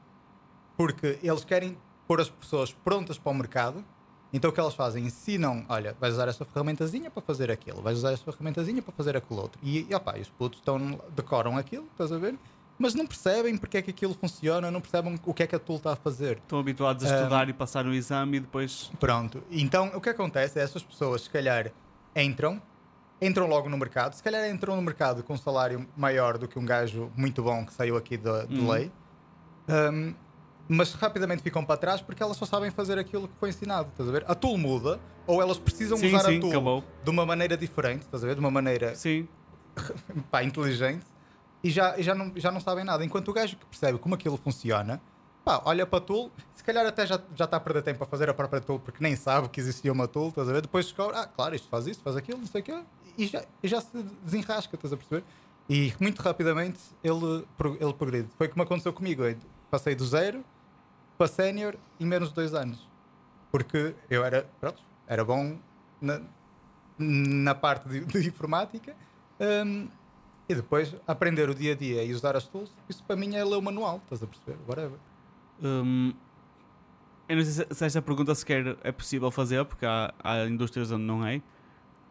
porque 0.77 1.19
eles 1.23 1.45
querem 1.45 1.77
pôr 2.07 2.21
as 2.21 2.29
pessoas 2.29 2.73
prontas 2.73 3.19
para 3.19 3.31
o 3.31 3.35
mercado. 3.35 3.85
Então 4.33 4.51
o 4.51 4.53
que 4.53 4.61
elas 4.61 4.75
fazem? 4.75 5.07
Ensinam, 5.07 5.64
olha, 5.69 5.97
vais 6.01 6.14
usar 6.14 6.29
esta 6.29 6.45
ferramentazinha 6.45 7.11
para 7.11 7.23
fazer 7.23 7.51
aquilo, 7.51 7.81
vais 7.81 7.97
usar 7.99 8.12
esta 8.12 8.31
ferramentazinha 8.31 8.83
para 8.83 8.93
fazer 8.93 9.17
aquilo 9.17 9.41
outro. 9.41 9.59
E, 9.62 9.87
e 9.89 9.95
opá, 9.95 10.19
e 10.19 10.21
os 10.21 10.29
putos 10.29 10.59
estão, 10.59 11.01
decoram 11.14 11.57
aquilo, 11.57 11.87
estás 11.93 12.12
a 12.12 12.19
ver? 12.19 12.37
Mas 12.79 12.95
não 12.95 13.07
percebem 13.07 13.57
porque 13.57 13.79
é 13.79 13.83
que 13.83 13.91
aquilo 13.91 14.12
funciona, 14.14 14.70
não 14.70 14.81
percebem 14.81 15.18
o 15.24 15.33
que 15.33 15.43
é 15.43 15.47
que 15.47 15.57
a 15.57 15.59
tool 15.59 15.77
está 15.77 15.93
a 15.93 15.97
fazer. 15.97 16.37
estão 16.39 16.59
habituados 16.59 17.05
a 17.11 17.14
estudar 17.14 17.49
e 17.49 17.53
passar 17.53 17.87
um 17.87 17.93
exame 17.95 18.37
e 18.37 18.41
depois. 18.41 18.91
Pronto. 19.01 19.43
Então, 19.51 19.91
o 19.95 20.01
que 20.01 20.11
acontece 20.11 20.59
é 20.59 20.62
essas 20.62 20.83
pessoas, 20.83 21.22
se 21.22 21.31
calhar, 21.31 21.72
entram, 22.14 22.61
entram 23.20 23.47
logo 23.47 23.68
no 23.70 23.79
mercado, 23.79 24.12
se 24.14 24.22
calhar 24.22 24.47
entram 24.51 24.77
no 24.77 24.83
mercado 24.83 25.22
com 25.22 25.33
um 25.33 25.39
salário 25.39 25.87
maior 25.97 26.37
do 26.37 26.47
que 26.47 26.59
um 26.59 26.66
gajo 26.66 27.11
muito 27.16 27.43
bom 27.43 27.64
que 27.64 27.72
saiu 27.72 27.97
aqui 27.97 28.16
de, 28.18 28.47
de 28.47 28.61
Uhum. 28.61 28.70
lei, 28.70 28.93
hum, 29.68 30.14
mas 30.68 30.93
rapidamente 30.93 31.43
ficam 31.43 31.64
para 31.64 31.77
trás 31.79 32.03
porque 32.03 32.22
elas 32.22 32.37
só 32.37 32.45
sabem 32.45 32.70
fazer 32.70 32.99
aquilo 32.99 33.27
que 33.29 33.35
foi 33.41 33.49
ensinado, 33.51 33.89
estás 33.89 34.07
a 34.09 34.12
ver? 34.12 34.24
A 34.29 34.35
tool 34.35 34.59
muda, 34.59 35.01
ou 35.27 35.41
elas 35.41 35.59
precisam 35.59 35.97
Sim, 35.97 36.09
usar 36.09 36.24
sim, 36.29 36.37
a 36.37 36.41
tool 36.41 36.51
acabou. 36.51 36.85
de 37.03 37.09
uma 37.11 37.24
maneira 37.24 37.57
diferente, 37.57 38.03
estás 38.03 38.22
a 38.22 38.27
ver? 38.27 38.35
De 38.35 38.41
uma 38.41 38.51
maneira 38.51 38.95
Sim, 38.95 39.27
pá, 40.31 40.43
inteligente 40.43 41.07
e 41.67 41.71
já, 41.71 42.01
já, 42.01 42.14
não, 42.14 42.33
já 42.37 42.53
não 42.53 42.61
sabem 42.61 42.85
nada. 42.85 43.05
Enquanto 43.05 43.29
o 43.29 43.33
gajo 43.33 43.57
que 43.57 43.67
percebe 43.67 43.99
como 43.99 44.14
aquilo 44.14 44.37
funciona, 44.37 45.03
pá, 45.45 45.61
olha 45.64 45.85
para 45.85 45.99
a 45.99 46.01
tool, 46.01 46.31
se 46.55 46.62
calhar 46.62 46.87
até 46.87 47.05
já, 47.05 47.21
já 47.35 47.45
está 47.45 47.57
a 47.57 47.61
perder 47.61 47.83
tempo 47.83 48.05
a 48.05 48.07
fazer 48.07 48.31
a 48.31 48.35
própria 48.35 48.61
tool 48.61 48.79
porque 48.79 49.03
nem 49.03 49.17
sabe 49.17 49.49
que 49.49 49.59
existia 49.59 49.93
uma 49.93 50.07
tool, 50.07 50.29
estás 50.29 50.49
a 50.49 50.53
ver? 50.53 50.62
Depois 50.62 50.87
descobre, 50.87 51.17
ah, 51.17 51.27
claro, 51.27 51.57
isto 51.57 51.69
faz 51.69 51.89
isto, 51.89 52.05
faz 52.05 52.14
aquilo, 52.17 52.39
não 52.39 52.47
sei 52.47 52.61
o 52.61 52.64
quê, 52.64 52.85
e 53.19 53.27
já, 53.27 53.45
e 53.61 53.67
já 53.67 53.81
se 53.81 53.89
desenrasca, 54.23 54.77
estás 54.77 54.93
a 54.93 54.97
perceber? 54.97 55.25
E 55.69 55.93
muito 55.99 56.23
rapidamente 56.23 56.79
ele, 57.03 57.45
ele 57.81 57.93
progride. 57.95 58.29
Foi 58.39 58.47
o 58.47 58.51
que 58.51 58.57
me 58.57 58.62
aconteceu 58.62 58.93
comigo. 58.93 59.25
Eu 59.25 59.37
passei 59.69 59.97
do 59.97 60.07
zero 60.07 60.45
para 61.19 61.27
sénior 61.27 61.75
em 61.99 62.07
menos 62.07 62.29
de 62.29 62.35
dois 62.37 62.55
anos. 62.55 62.89
Porque 63.51 63.97
eu 64.09 64.25
era, 64.25 64.49
pronto, 64.61 64.81
era 65.09 65.25
bom 65.25 65.59
na, 66.01 66.21
na 66.97 67.55
parte 67.57 67.89
de, 67.89 68.05
de 68.05 68.29
informática 68.29 68.95
hum, 69.41 69.89
e 70.49 70.55
depois 70.55 70.94
aprender 71.07 71.49
o 71.51 71.55
dia 71.55 71.72
a 71.72 71.76
dia 71.76 72.05
e 72.05 72.12
usar 72.12 72.36
as 72.36 72.47
tools, 72.47 72.70
isso 72.88 73.03
para 73.05 73.16
mim 73.16 73.34
é 73.34 73.44
ler 73.44 73.57
o 73.57 73.62
manual, 73.62 74.01
estás 74.05 74.22
a 74.22 74.26
perceber? 74.26 74.57
Whatever. 74.68 74.99
Hum, 75.62 76.12
eu 77.28 77.36
não 77.36 77.44
sei 77.44 77.66
se, 77.70 77.84
esta 77.84 78.01
pergunta 78.03 78.34
sequer 78.34 78.76
é 78.84 78.92
possível 78.92 79.30
fazer, 79.30 79.64
porque 79.64 79.84
há, 79.84 80.12
há 80.22 80.44
indústrias 80.47 80.90
onde 80.92 81.03
não 81.05 81.26
é. 81.26 81.42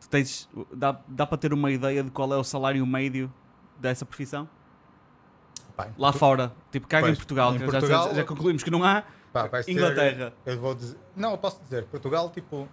Tens, 0.10 0.50
dá, 0.74 1.00
dá 1.08 1.26
para 1.26 1.38
ter 1.38 1.54
uma 1.54 1.72
ideia 1.72 2.04
de 2.04 2.12
qual 2.12 2.32
é 2.34 2.38
o 2.38 2.44
salário 2.44 2.86
médio 2.86 3.32
dessa 3.80 4.06
profissão? 4.06 4.48
Pá, 5.76 5.88
Lá 5.98 6.12
tu- 6.12 6.18
fora, 6.20 6.54
tipo, 6.72 6.88
caga 6.88 7.10
em 7.10 7.16
Portugal, 7.16 7.56
em 7.56 7.60
Portugal- 7.60 8.10
já, 8.10 8.14
já 8.14 8.24
concluímos 8.24 8.64
que 8.64 8.70
não 8.72 8.84
há. 8.84 9.04
pá, 9.34 9.48
vai 9.48 9.64
ser- 9.64 9.72
Inglaterra. 9.72 10.34
eu 10.46 10.60
vou 10.60 10.76
dizer, 10.76 10.98
não, 11.16 11.32
eu 11.32 11.38
posso 11.38 11.62
dizer, 11.64 11.86
Portugal, 11.86 12.30
tipo, 12.30 12.68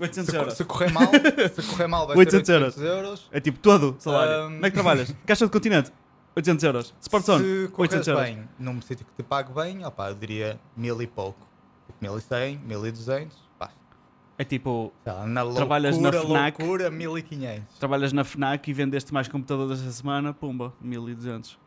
800 0.00 0.24
se, 0.26 0.30
co- 0.32 0.36
euros. 0.38 0.54
se 0.54 0.64
correr 0.64 0.92
mal, 0.92 1.08
se 1.54 1.62
correr 1.70 1.86
mal 1.88 2.06
vai 2.06 2.16
800 2.16 2.46
ser 2.46 2.62
800 2.62 2.82
euros. 2.82 3.28
É 3.32 3.40
tipo 3.40 3.58
todo 3.58 3.96
o 3.98 4.00
salário. 4.00 4.44
Como 4.52 4.66
é 4.66 4.70
que 4.70 4.74
trabalhas? 4.74 5.14
Caixa 5.26 5.44
do 5.46 5.50
continente? 5.50 5.92
800 6.36 6.64
euros. 6.64 6.94
Sportzone? 7.00 7.44
Se 7.44 7.68
corres 7.72 7.92
800 7.92 8.08
euros. 8.08 8.22
bem 8.24 8.48
num 8.58 8.80
sítio 8.80 9.04
que 9.04 9.12
te 9.22 9.22
pague 9.26 9.52
bem, 9.52 9.84
opá, 9.84 10.10
eu 10.10 10.14
diria 10.14 10.60
mil 10.76 11.00
e 11.02 11.06
pouco. 11.06 11.46
Tipo, 11.86 11.98
1100, 12.12 12.58
1200, 12.58 13.36
pá, 13.58 13.70
É 14.36 14.44
tipo, 14.44 14.92
na 15.26 15.42
loucura, 15.42 15.56
Trabalhas 15.66 15.98
na 15.98 16.12
FNAC. 16.12 16.58
loucura, 16.62 16.90
1500. 16.90 17.78
trabalhas 17.78 18.12
na 18.12 18.22
FNAC 18.24 18.68
e 18.70 18.72
vendeste 18.72 19.12
mais 19.12 19.26
computadores 19.26 19.80
esta 19.80 19.90
semana, 19.90 20.32
pumba, 20.32 20.72
1200. 20.80 21.58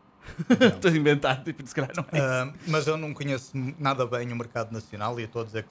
Não. 0.48 0.68
Estou 0.68 0.92
a 0.92 0.96
inventar, 0.96 1.44
tipo, 1.44 1.66
se 1.68 1.74
calhar 1.74 1.92
não 1.98 2.06
é 2.12 2.18
isso. 2.18 2.26
Ah, 2.26 2.54
mas 2.68 2.86
eu 2.88 2.96
não 2.96 3.12
conheço 3.14 3.52
nada 3.80 4.06
bem 4.06 4.32
o 4.32 4.36
mercado 4.36 4.72
nacional 4.72 5.20
e 5.20 5.24
estou 5.24 5.42
a 5.42 5.46
dizer 5.46 5.64
que 5.64 5.70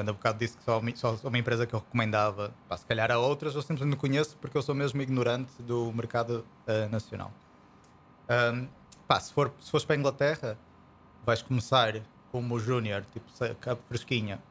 há 0.00 0.12
bocado 0.12 0.38
disse 0.38 0.56
que 0.56 0.64
só, 0.64 0.80
só 1.16 1.28
uma 1.28 1.38
empresa 1.38 1.66
que 1.66 1.74
eu 1.74 1.80
recomendava. 1.80 2.52
Pá, 2.68 2.76
se 2.76 2.84
calhar 2.84 3.10
há 3.10 3.18
outras, 3.18 3.54
eu 3.54 3.62
simplesmente 3.62 3.90
não 3.90 3.98
conheço 3.98 4.36
porque 4.36 4.56
eu 4.56 4.62
sou 4.62 4.74
mesmo 4.74 5.00
ignorante 5.00 5.50
do 5.62 5.92
mercado 5.92 6.44
ah, 6.66 6.88
nacional. 6.88 7.32
Ah, 8.28 8.66
pá, 9.06 9.20
se, 9.20 9.32
for, 9.32 9.52
se 9.60 9.70
fores 9.70 9.84
para 9.84 9.96
a 9.96 9.98
Inglaterra, 9.98 10.58
vais 11.24 11.42
começar 11.42 12.02
como 12.30 12.58
júnior, 12.58 13.04
tipo 13.12 13.26
cabo 13.60 13.80
fresquinha, 13.88 14.42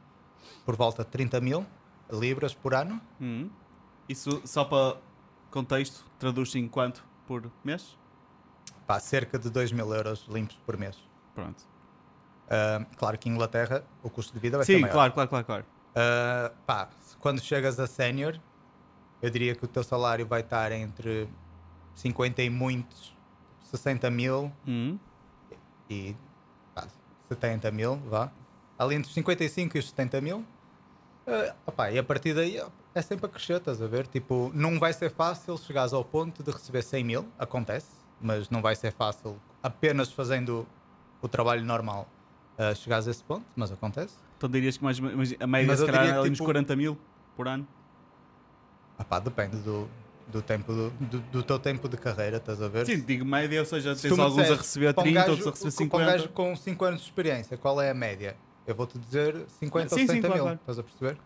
por 0.64 0.74
volta 0.74 1.04
de 1.04 1.10
30 1.10 1.40
mil 1.40 1.66
libras 2.10 2.54
por 2.54 2.74
ano. 2.74 3.00
Hum. 3.20 3.48
Isso 4.08 4.40
só 4.44 4.64
para 4.64 4.98
contexto, 5.50 6.04
traduz-se 6.18 6.58
em 6.58 6.68
quanto 6.68 7.04
por 7.26 7.50
mês? 7.64 7.96
Pá, 8.86 9.00
cerca 9.00 9.38
de 9.38 9.50
2 9.50 9.72
mil 9.72 9.92
euros 9.92 10.26
limpos 10.28 10.56
por 10.64 10.76
mês. 10.76 10.96
Pronto. 11.34 11.75
Ah, 12.48 12.84
claro 12.96 13.18
que 13.18 13.28
em 13.28 13.32
Inglaterra 13.32 13.84
o 14.02 14.10
custo 14.10 14.32
de 14.32 14.38
vida 14.38 14.56
vai 14.56 14.64
ser 14.66 14.74
Sim, 14.74 14.80
maior. 14.82 14.92
claro, 14.92 15.12
claro, 15.12 15.28
claro, 15.28 15.44
claro. 15.44 15.64
Uh, 15.90 16.54
pá, 16.66 16.88
quando 17.20 17.40
chegas 17.40 17.80
a 17.80 17.86
sénior, 17.86 18.38
eu 19.22 19.30
diria 19.30 19.54
que 19.54 19.64
o 19.64 19.68
teu 19.68 19.82
salário 19.82 20.26
vai 20.26 20.40
estar 20.42 20.70
entre 20.72 21.28
50 21.94 22.42
e 22.42 22.50
muitos, 22.50 23.16
60 23.70 24.10
mil 24.10 24.52
Hum. 24.66 24.98
e 25.90 26.14
pá, 26.74 26.86
70 27.28 27.70
mil, 27.70 27.96
vá. 28.08 28.30
Ali 28.78 28.94
entre 28.94 29.08
os 29.08 29.14
55 29.14 29.76
e 29.76 29.80
os 29.80 29.88
70 29.88 30.20
mil. 30.20 30.38
Uh, 31.26 31.52
opá, 31.66 31.90
e 31.90 31.98
a 31.98 32.04
partir 32.04 32.34
daí 32.34 32.62
é 32.94 33.02
sempre 33.02 33.26
a 33.26 33.28
crescer, 33.28 33.56
estás 33.56 33.82
a 33.82 33.86
ver? 33.88 34.06
Tipo, 34.06 34.52
não 34.54 34.78
vai 34.78 34.92
ser 34.92 35.10
fácil 35.10 35.56
chegares 35.58 35.92
ao 35.92 36.04
ponto 36.04 36.42
de 36.44 36.50
receber 36.52 36.82
100 36.82 37.04
mil, 37.04 37.28
acontece, 37.38 37.88
mas 38.20 38.48
não 38.50 38.62
vai 38.62 38.76
ser 38.76 38.92
fácil 38.92 39.40
apenas 39.62 40.12
fazendo 40.12 40.66
o 41.20 41.26
trabalho 41.26 41.64
normal 41.64 42.06
uh, 42.58 42.74
chegares 42.74 43.06
a 43.08 43.10
esse 43.10 43.22
ponto, 43.24 43.44
mas 43.54 43.70
acontece. 43.72 44.14
Então 44.36 44.48
dirias 44.48 44.76
que 44.76 44.84
mais, 44.84 44.98
mais- 45.00 45.34
a 45.40 45.46
média 45.46 45.66
Mas 45.68 45.80
se 45.80 45.86
calhar 45.86 46.18
é 46.18 46.22
que, 46.22 46.30
tipo- 46.30 46.44
40 46.44 46.76
mil 46.76 46.98
por 47.36 47.48
ano. 47.48 47.66
Ah 48.98 49.04
pá, 49.04 49.18
depende 49.18 49.56
do, 49.58 49.88
do 50.28 50.40
tempo 50.42 50.72
do, 50.72 50.90
do, 50.90 51.20
do 51.20 51.42
teu 51.42 51.58
tempo 51.58 51.88
de 51.88 51.96
carreira, 51.96 52.38
estás 52.38 52.60
a 52.62 52.68
ver? 52.68 52.86
Sim, 52.86 53.00
digo 53.00 53.24
média, 53.24 53.60
ou 53.60 53.66
seja, 53.66 53.94
Se 53.94 54.08
tens 54.08 54.18
alguns 54.18 54.38
a 54.38 54.42
disseres, 54.42 54.60
receber 54.62 54.94
para 54.94 55.00
um 55.02 55.04
30, 55.04 55.20
gajo- 55.20 55.30
outros 55.32 55.46
a 55.46 55.50
receber 55.68 55.88
Para 55.90 55.98
um 55.98 56.00
50. 56.00 56.12
gajo 56.12 56.28
com 56.30 56.56
5 56.56 56.84
anos 56.84 57.00
de 57.00 57.06
experiência, 57.06 57.56
qual 57.56 57.80
é 57.80 57.90
a 57.90 57.94
média? 57.94 58.36
Eu 58.66 58.74
vou-te 58.74 58.98
dizer 58.98 59.44
50 59.60 59.88
Sim, 59.90 59.94
ou 59.94 59.98
sim, 60.00 60.06
60 60.06 60.26
claro, 60.26 60.34
mil, 60.34 60.42
claro. 60.44 60.58
estás 60.60 60.78
a 60.78 60.82
perceber? 60.82 61.18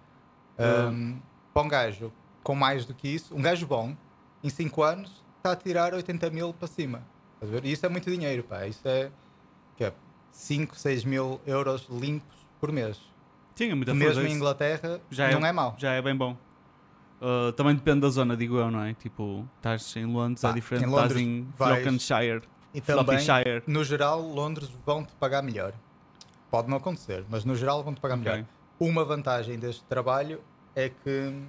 Ah. 0.58 0.88
Um, 0.90 1.20
para 1.54 1.62
um 1.62 1.68
gajo 1.68 2.12
com 2.42 2.54
mais 2.54 2.84
do 2.84 2.94
que 2.94 3.08
isso, 3.08 3.34
um 3.34 3.40
gajo 3.42 3.66
bom, 3.66 3.96
em 4.42 4.48
5 4.50 4.82
anos, 4.82 5.24
está 5.38 5.52
a 5.52 5.56
tirar 5.56 5.94
80 5.94 6.28
mil 6.30 6.52
para 6.52 6.68
cima. 6.68 7.02
Estás 7.34 7.50
a 7.52 7.54
ver? 7.60 7.64
E 7.66 7.72
isso 7.72 7.86
é 7.86 7.88
muito 7.88 8.10
dinheiro, 8.10 8.42
pá. 8.44 8.66
Isso 8.66 8.86
é, 8.86 9.10
que 9.76 9.84
é 9.84 9.92
5, 10.30 10.76
6 10.76 11.04
mil 11.04 11.40
euros 11.46 11.86
limpos 11.90 12.36
por 12.60 12.70
mês. 12.72 12.98
Sim, 13.54 13.70
é 13.70 13.74
muita 13.74 13.94
Mesmo 13.94 14.22
em. 14.26 14.32
Inglaterra, 14.32 15.00
Já 15.10 15.30
não 15.38 15.46
é 15.46 15.52
mau. 15.52 15.74
Já 15.78 15.92
é 15.92 16.02
bem 16.02 16.16
bom. 16.16 16.36
Uh, 17.20 17.52
também 17.52 17.74
depende 17.74 18.00
da 18.00 18.08
zona, 18.08 18.34
digo 18.34 18.56
eu, 18.56 18.70
não 18.70 18.82
é? 18.82 18.94
Tipo, 18.94 19.46
estás 19.56 19.94
em 19.94 20.06
Londres 20.06 20.40
Pá, 20.40 20.50
é 20.50 20.52
diferente, 20.54 20.86
em 20.86 20.88
estás 20.88 21.16
em 21.16 21.46
Flockensshire, 21.54 22.42
E 22.72 22.80
também, 22.80 23.04
Floppyshire. 23.04 23.62
no 23.66 23.84
geral, 23.84 24.22
Londres 24.22 24.70
vão-te 24.86 25.12
pagar 25.16 25.42
melhor. 25.42 25.74
Pode 26.50 26.70
não 26.70 26.78
acontecer, 26.78 27.24
mas 27.28 27.44
no 27.44 27.54
geral 27.54 27.84
vão-te 27.84 28.00
pagar 28.00 28.14
Ok. 28.18 28.30
melhor. 28.32 28.46
uma 28.78 29.04
vantagem 29.04 29.58
deste 29.58 29.84
trabalho 29.84 30.40
é 30.74 30.88
que 30.88 31.42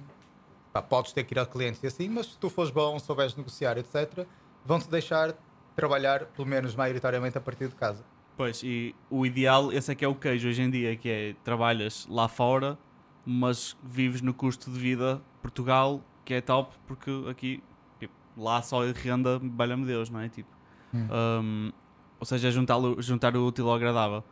pá, 0.74 0.82
podes 0.82 1.12
ter 1.12 1.24
que 1.24 1.32
ir 1.32 1.38
ao 1.38 1.46
cliente 1.46 1.78
e 1.82 1.86
assim, 1.86 2.06
mas 2.08 2.26
se 2.26 2.36
tu 2.38 2.50
fores 2.50 2.70
bom, 2.70 2.98
souberes 2.98 3.34
negociar, 3.34 3.78
etc., 3.78 4.26
vão-te 4.62 4.90
deixar 4.90 5.34
trabalhar, 5.74 6.26
pelo 6.26 6.46
menos 6.46 6.74
maioritariamente, 6.74 7.38
a 7.38 7.40
partir 7.40 7.68
de 7.68 7.74
casa. 7.74 8.04
Pois, 8.36 8.62
e 8.62 8.94
o 9.10 9.24
ideal, 9.26 9.72
esse 9.72 9.92
é 9.92 9.94
que 9.94 10.04
é 10.04 10.08
o 10.08 10.14
queijo 10.14 10.48
hoje 10.48 10.62
em 10.62 10.70
dia, 10.70 10.96
que 10.96 11.08
é 11.08 11.34
trabalhas 11.44 12.06
lá 12.10 12.28
fora, 12.28 12.78
mas 13.26 13.76
vives 13.82 14.20
no 14.22 14.32
custo 14.32 14.70
de 14.70 14.78
vida 14.78 15.20
Portugal, 15.42 16.02
que 16.24 16.34
é 16.34 16.40
top, 16.40 16.74
porque 16.86 17.10
aqui, 17.28 17.62
tipo, 18.00 18.12
lá 18.36 18.62
só 18.62 18.80
renda, 18.92 19.40
valha-me 19.42 19.84
Deus, 19.84 20.08
não 20.10 20.20
é? 20.20 20.28
Tipo, 20.28 20.48
Hum. 20.94 21.08
um, 21.42 21.72
ou 22.20 22.26
seja, 22.26 22.50
juntar, 22.50 22.76
juntar 22.98 23.36
o 23.36 23.46
útil 23.46 23.68
ao 23.68 23.74
agradável. 23.76 24.22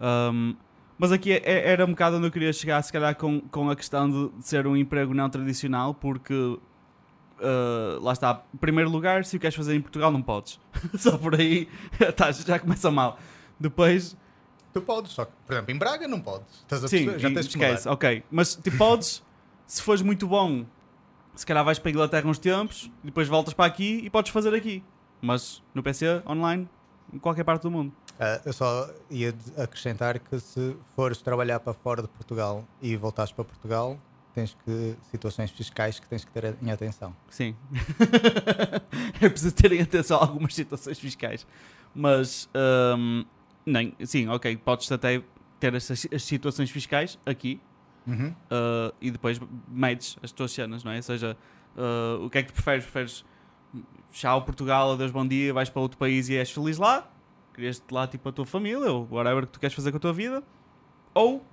Um, 0.00 0.54
mas 0.98 1.12
aqui 1.12 1.32
é- 1.32 1.42
é- 1.44 1.70
era 1.70 1.84
um 1.84 1.90
bocado 1.90 2.16
onde 2.16 2.26
eu 2.26 2.30
queria 2.30 2.52
chegar, 2.52 2.80
se 2.82 2.92
calhar, 2.92 3.14
com, 3.16 3.40
com 3.40 3.70
a 3.70 3.76
questão 3.76 4.10
de, 4.10 4.36
de 4.38 4.46
ser 4.46 4.66
um 4.66 4.76
emprego 4.76 5.12
não 5.14 5.28
tradicional, 5.30 5.94
porque 5.94 6.34
uh, 6.34 8.00
lá 8.02 8.12
está, 8.12 8.42
em 8.52 8.56
primeiro 8.58 8.90
lugar, 8.90 9.24
se 9.24 9.36
o 9.36 9.40
queres 9.40 9.54
fazer 9.54 9.74
em 9.74 9.80
Portugal, 9.80 10.10
não 10.10 10.22
podes. 10.22 10.58
Só 10.98 11.16
por 11.16 11.34
aí 11.34 11.68
tá, 12.16 12.30
já 12.32 12.58
começa 12.58 12.90
mal. 12.90 13.18
Depois, 13.58 14.16
Tu 14.72 14.82
podes, 14.82 15.12
só 15.12 15.24
que, 15.24 15.32
por 15.46 15.52
exemplo, 15.54 15.74
em 15.74 15.78
Braga 15.78 16.06
não 16.06 16.20
podes. 16.20 16.46
Estás 16.58 16.84
a 16.84 16.88
sim, 16.88 17.06
perceber? 17.06 17.18
Já 17.18 17.28
tens 17.28 17.54
mudar. 17.54 17.68
esquece, 17.68 17.88
ok. 17.88 18.22
Mas 18.30 18.54
tipo, 18.54 18.76
podes, 18.76 19.22
se 19.66 19.82
fores 19.82 20.02
muito 20.02 20.26
bom, 20.26 20.64
se 21.34 21.46
calhar 21.46 21.64
vais 21.64 21.78
para 21.78 21.88
a 21.88 21.92
Inglaterra 21.92 22.28
uns 22.28 22.38
tempos, 22.38 22.90
depois 23.02 23.28
voltas 23.28 23.54
para 23.54 23.64
aqui 23.64 24.00
e 24.04 24.10
podes 24.10 24.30
fazer 24.30 24.54
aqui. 24.54 24.82
Mas 25.20 25.62
no 25.74 25.82
PC, 25.82 26.22
online, 26.26 26.68
em 27.12 27.18
qualquer 27.18 27.44
parte 27.44 27.62
do 27.62 27.70
mundo. 27.70 27.92
Ah, 28.20 28.40
eu 28.44 28.52
só 28.52 28.88
ia 29.10 29.34
acrescentar 29.56 30.18
que 30.18 30.38
se 30.38 30.76
fores 30.94 31.22
trabalhar 31.22 31.60
para 31.60 31.72
fora 31.72 32.02
de 32.02 32.08
Portugal 32.08 32.64
e 32.82 32.96
voltares 32.96 33.32
para 33.32 33.44
Portugal, 33.44 33.98
tens 34.34 34.56
que 34.64 34.96
situações 35.10 35.50
fiscais 35.50 35.98
que 35.98 36.06
tens 36.06 36.24
que 36.24 36.30
ter 36.30 36.56
em 36.62 36.70
atenção. 36.70 37.16
Sim. 37.30 37.56
é 39.20 39.28
preciso 39.28 39.54
terem 39.54 39.80
atenção 39.80 40.18
a 40.18 40.22
algumas 40.22 40.54
situações 40.54 40.98
fiscais. 40.98 41.46
Mas, 41.94 42.48
hum, 42.96 43.24
nem, 43.68 43.94
sim, 44.04 44.28
ok, 44.28 44.56
podes 44.56 44.90
até 44.90 45.22
ter 45.60 45.74
essas 45.74 46.06
as 46.12 46.22
situações 46.22 46.70
fiscais 46.70 47.18
aqui 47.26 47.60
Uhum. 48.08 48.30
uh, 48.30 48.94
e 49.02 49.10
depois 49.10 49.38
medes 49.68 50.16
as 50.22 50.32
tuas 50.32 50.50
cenas, 50.50 50.82
não 50.82 50.90
é? 50.90 50.96
Ou 50.96 51.02
seja, 51.02 51.36
uh, 51.76 52.24
o 52.24 52.30
que 52.30 52.38
é 52.38 52.42
que 52.42 52.48
tu 52.48 52.54
preferes? 52.54 52.84
Preferes 52.84 53.24
tchau 54.10 54.42
Portugal, 54.42 54.92
adeus 54.92 55.10
bom 55.10 55.26
dia, 55.26 55.52
vais 55.52 55.68
para 55.68 55.82
outro 55.82 55.98
país 55.98 56.30
e 56.30 56.36
és 56.36 56.50
feliz 56.50 56.78
lá? 56.78 57.06
Querias 57.52 57.82
lá 57.90 58.06
tipo 58.06 58.26
a 58.28 58.32
tua 58.32 58.46
família 58.46 58.90
ou 58.90 59.06
whatever 59.10 59.46
que 59.46 59.52
tu 59.52 59.60
queres 59.60 59.74
fazer 59.74 59.90
com 59.90 59.98
a 59.98 60.00
tua 60.00 60.12
vida? 60.14 60.42
Ou, 61.12 61.44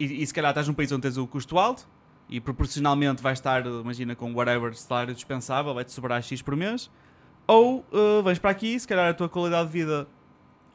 e, 0.00 0.22
e 0.22 0.26
se 0.26 0.32
calhar 0.32 0.50
estás 0.50 0.66
num 0.66 0.72
país 0.72 0.90
onde 0.90 1.02
tens 1.02 1.18
o 1.18 1.26
custo 1.26 1.58
alto 1.58 1.86
e 2.28 2.40
proporcionalmente 2.40 3.22
vais 3.22 3.38
estar, 3.38 3.66
imagina, 3.66 4.16
com 4.16 4.32
whatever 4.32 4.74
salário 4.74 5.14
dispensável, 5.14 5.74
vai-te 5.74 5.92
sobrar 5.92 6.22
X 6.22 6.40
por 6.40 6.56
mês. 6.56 6.90
Ou 7.46 7.84
uh, 7.92 8.22
vens 8.22 8.38
para 8.38 8.50
aqui, 8.50 8.78
se 8.78 8.86
calhar 8.86 9.10
a 9.10 9.14
tua 9.14 9.28
qualidade 9.28 9.66
de 9.66 9.72
vida 9.72 10.06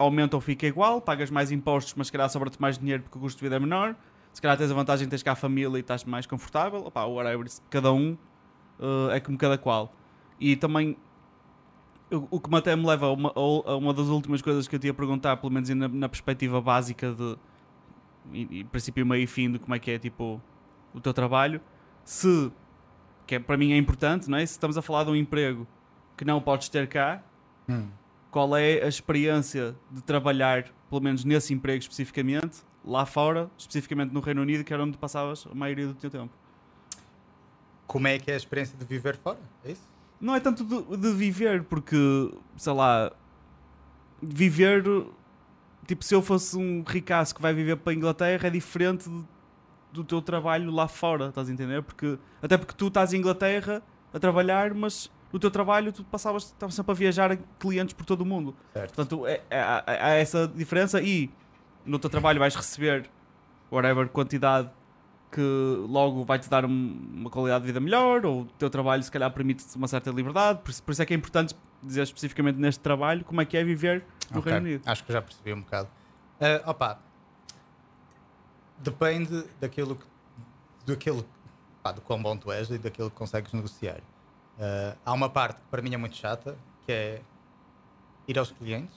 aumenta 0.03 0.35
ou 0.35 0.41
fica 0.41 0.67
igual, 0.67 1.01
pagas 1.01 1.29
mais 1.29 1.51
impostos, 1.51 1.93
mas 1.95 2.07
se 2.07 2.13
calhar 2.13 2.29
sobra-te 2.29 2.61
mais 2.61 2.77
dinheiro 2.77 3.03
porque 3.03 3.17
o 3.17 3.21
custo 3.21 3.39
de 3.39 3.43
vida 3.45 3.55
é 3.55 3.59
menor. 3.59 3.95
Se 4.31 4.41
calhar 4.41 4.57
tens 4.57 4.71
a 4.71 4.73
vantagem 4.73 5.05
de 5.05 5.09
teres 5.09 5.23
cá 5.23 5.33
a 5.33 5.35
família 5.35 5.77
e 5.77 5.81
estás 5.81 6.03
mais 6.03 6.25
confortável. 6.25 6.85
Opá, 6.85 7.05
whatever, 7.05 7.45
cada 7.69 7.91
um 7.91 8.17
uh, 8.79 9.11
é 9.11 9.19
como 9.19 9.37
cada 9.37 9.57
qual. 9.57 9.93
E 10.39 10.55
também 10.55 10.97
o, 12.09 12.39
que 12.39 12.55
até 12.55 12.75
me 12.75 12.85
leva 12.85 13.07
a 13.07 13.11
uma, 13.11 13.31
a 13.35 13.75
uma 13.75 13.93
das 13.93 14.07
últimas 14.07 14.41
coisas 14.41 14.67
que 14.67 14.75
eu 14.75 14.79
te 14.79 14.87
ia 14.87 14.93
perguntar, 14.93 15.37
pelo 15.37 15.51
menos 15.51 15.69
na, 15.69 15.87
na 15.87 16.09
perspectiva 16.09 16.59
básica 16.61 17.11
de 17.13 17.37
e, 18.31 18.59
e 18.59 18.63
princípio, 18.63 19.05
meio 19.05 19.23
e 19.23 19.27
fim 19.27 19.51
de 19.51 19.59
como 19.59 19.75
é 19.75 19.79
que 19.79 19.91
é 19.91 19.99
tipo 19.99 20.41
o 20.93 21.01
teu 21.01 21.13
trabalho, 21.13 21.59
se 22.03 22.51
que 23.25 23.35
é, 23.35 23.39
para 23.39 23.57
mim 23.57 23.71
é 23.71 23.77
importante, 23.77 24.29
não 24.29 24.37
é? 24.37 24.45
Se 24.45 24.53
estamos 24.53 24.77
a 24.77 24.81
falar 24.81 25.03
de 25.03 25.11
um 25.11 25.15
emprego 25.15 25.67
que 26.17 26.25
não 26.25 26.41
podes 26.41 26.69
ter 26.69 26.87
cá, 26.87 27.23
Hum. 27.69 27.87
Qual 28.33 28.57
é 28.57 28.83
a 28.83 28.87
experiência 28.87 29.75
de 29.91 30.01
trabalhar, 30.01 30.65
pelo 30.89 31.01
menos 31.01 31.23
nesse 31.23 31.53
emprego 31.53 31.79
especificamente, 31.79 32.57
lá 32.83 33.05
fora, 33.05 33.47
especificamente 33.55 34.11
no 34.11 34.19
Reino 34.21 34.41
Unido, 34.41 34.63
que 34.63 34.73
era 34.73 34.83
onde 34.83 34.97
passavas 34.97 35.45
a 35.49 35.53
maioria 35.53 35.85
do 35.85 35.93
teu 35.93 36.09
tempo. 36.09 36.31
Como 37.85 38.07
é 38.07 38.17
que 38.17 38.31
é 38.31 38.33
a 38.33 38.37
experiência 38.37 38.75
de 38.75 38.83
viver 38.85 39.15
fora? 39.17 39.37
É 39.63 39.71
isso? 39.73 39.87
Não 40.19 40.33
é 40.33 40.39
tanto 40.39 40.63
de, 40.65 40.97
de 40.97 41.13
viver, 41.13 41.63
porque, 41.65 41.95
sei 42.57 42.73
lá, 42.73 43.11
viver, 44.19 44.83
tipo, 45.85 46.03
se 46.03 46.15
eu 46.15 46.21
fosse 46.21 46.57
um 46.57 46.83
ricaço 46.87 47.35
que 47.35 47.41
vai 47.41 47.53
viver 47.53 47.77
para 47.77 47.93
a 47.93 47.95
Inglaterra, 47.95 48.47
é 48.47 48.49
diferente 48.49 49.07
de- 49.09 49.23
do 49.91 50.03
teu 50.03 50.21
trabalho 50.23 50.71
lá 50.71 50.87
fora, 50.87 51.27
estás 51.27 51.47
a 51.49 51.51
entender? 51.53 51.83
Porque, 51.83 52.17
até 52.41 52.57
porque 52.57 52.73
tu 52.73 52.87
estás 52.87 53.13
em 53.13 53.17
Inglaterra 53.17 53.83
a 54.11 54.17
trabalhar, 54.19 54.73
mas 54.73 55.11
no 55.33 55.39
teu 55.39 55.51
trabalho 55.51 55.91
tu 55.91 56.03
passavas, 56.05 56.43
estavas 56.43 56.73
sempre 56.75 56.91
a 56.91 56.95
viajar 56.95 57.35
clientes 57.59 57.93
por 57.93 58.05
todo 58.05 58.21
o 58.21 58.25
mundo. 58.25 58.55
Certo. 58.71 58.93
Portanto, 58.95 59.27
é, 59.27 59.41
é- 59.49 59.59
há, 59.59 59.83
há 59.87 60.09
essa 60.11 60.47
diferença 60.47 61.01
e 61.01 61.29
no 61.85 61.97
teu 61.99 62.09
trabalho 62.09 62.39
vais 62.39 62.55
receber 62.55 63.09
whatever 63.71 64.07
quantidade 64.07 64.69
que 65.31 65.41
logo 65.89 66.23
vai-te 66.23 66.47
dar 66.47 66.63
um- 66.63 67.09
uma 67.11 67.29
qualidade 67.31 67.61
de 67.63 67.67
vida 67.67 67.79
melhor, 67.79 68.23
ou 68.23 68.41
o 68.41 68.45
teu 68.45 68.69
trabalho 68.69 69.01
se 69.01 69.11
calhar 69.11 69.31
permite-te 69.33 69.75
uma 69.75 69.87
certa 69.87 70.11
liberdade, 70.11 70.59
por, 70.63 70.69
isso- 70.69 70.83
por 70.83 70.91
isso 70.91 71.01
é 71.01 71.05
que 71.07 71.13
é 71.13 71.17
importante 71.17 71.55
dizer 71.81 72.03
especificamente 72.03 72.57
neste 72.59 72.79
trabalho 72.81 73.25
como 73.25 73.41
é 73.41 73.45
que 73.45 73.57
é 73.57 73.63
viver 73.63 74.05
no 74.31 74.39
Ok, 74.39 74.51
Reino 74.51 74.67
Unido. 74.67 74.83
Acho 74.85 75.03
que 75.03 75.11
já 75.11 75.21
percebi 75.23 75.51
um 75.51 75.61
bocado. 75.61 75.89
Ah, 76.39 76.69
opa, 76.69 76.99
depende 78.77 79.43
daquilo 79.59 79.95
que, 79.95 80.05
daquilo, 80.85 81.25
pá, 81.81 81.91
do 81.91 82.01
quão 82.01 82.21
bom 82.21 82.37
tu 82.37 82.51
és 82.51 82.69
e 82.69 82.77
daquilo 82.77 83.09
que 83.09 83.15
consegues 83.15 83.51
negociar. 83.53 83.99
Ah, 84.59 84.95
há 85.05 85.13
uma 85.13 85.29
parte 85.29 85.57
que 85.57 85.67
para 85.69 85.81
mim 85.81 85.93
é 85.93 85.97
muito 85.97 86.15
chata, 86.15 86.57
que 86.85 86.91
é 86.91 87.21
ir 88.27 88.37
aos 88.37 88.51
clientes. 88.51 88.95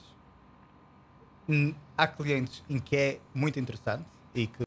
Há 1.97 2.07
clientes 2.07 2.63
em 2.69 2.77
que 2.79 2.95
é 2.95 3.19
muito 3.33 3.59
interessante 3.59 4.05
e 4.35 4.47
que 4.47 4.63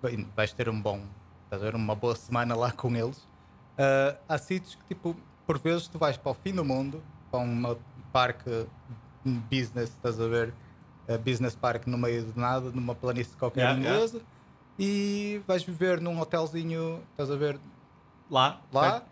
vai- 0.00 0.16
vais 0.36 0.52
ter 0.52 0.68
um 0.68 0.80
bom, 0.80 1.00
estás 1.44 1.62
a 1.62 1.66
ver, 1.66 1.74
uma 1.74 1.94
boa 1.94 2.14
semana 2.14 2.54
lá 2.54 2.70
com 2.72 2.94
eles. 2.94 3.26
Ah, 3.76 4.16
há 4.28 4.38
sítios 4.38 4.74
que, 4.76 4.94
tipo, 4.94 5.16
por 5.46 5.58
vezes 5.58 5.88
tu 5.88 5.98
vais 5.98 6.16
para 6.16 6.30
o 6.30 6.34
fim 6.34 6.52
do 6.52 6.64
mundo, 6.64 7.02
para 7.30 7.40
um 7.40 7.76
parque 8.12 8.66
business, 9.50 9.90
estás 9.90 10.20
a 10.20 10.26
ver, 10.28 10.54
a 11.08 11.18
business 11.18 11.54
park 11.54 11.86
no 11.86 11.98
meio 11.98 12.22
de 12.24 12.38
nada, 12.38 12.70
numa 12.70 12.94
planície 12.94 13.36
qualquer 13.36 13.60
Yeah, 13.62 13.80
yeah. 13.80 13.98
inglesa, 14.04 14.22
e 14.78 15.40
vais 15.46 15.62
viver 15.64 16.00
num 16.00 16.18
hotelzinho, 16.20 17.02
estás 17.10 17.30
a 17.30 17.36
ver, 17.36 17.58
Lá, 18.30 18.60
lá. 18.70 19.02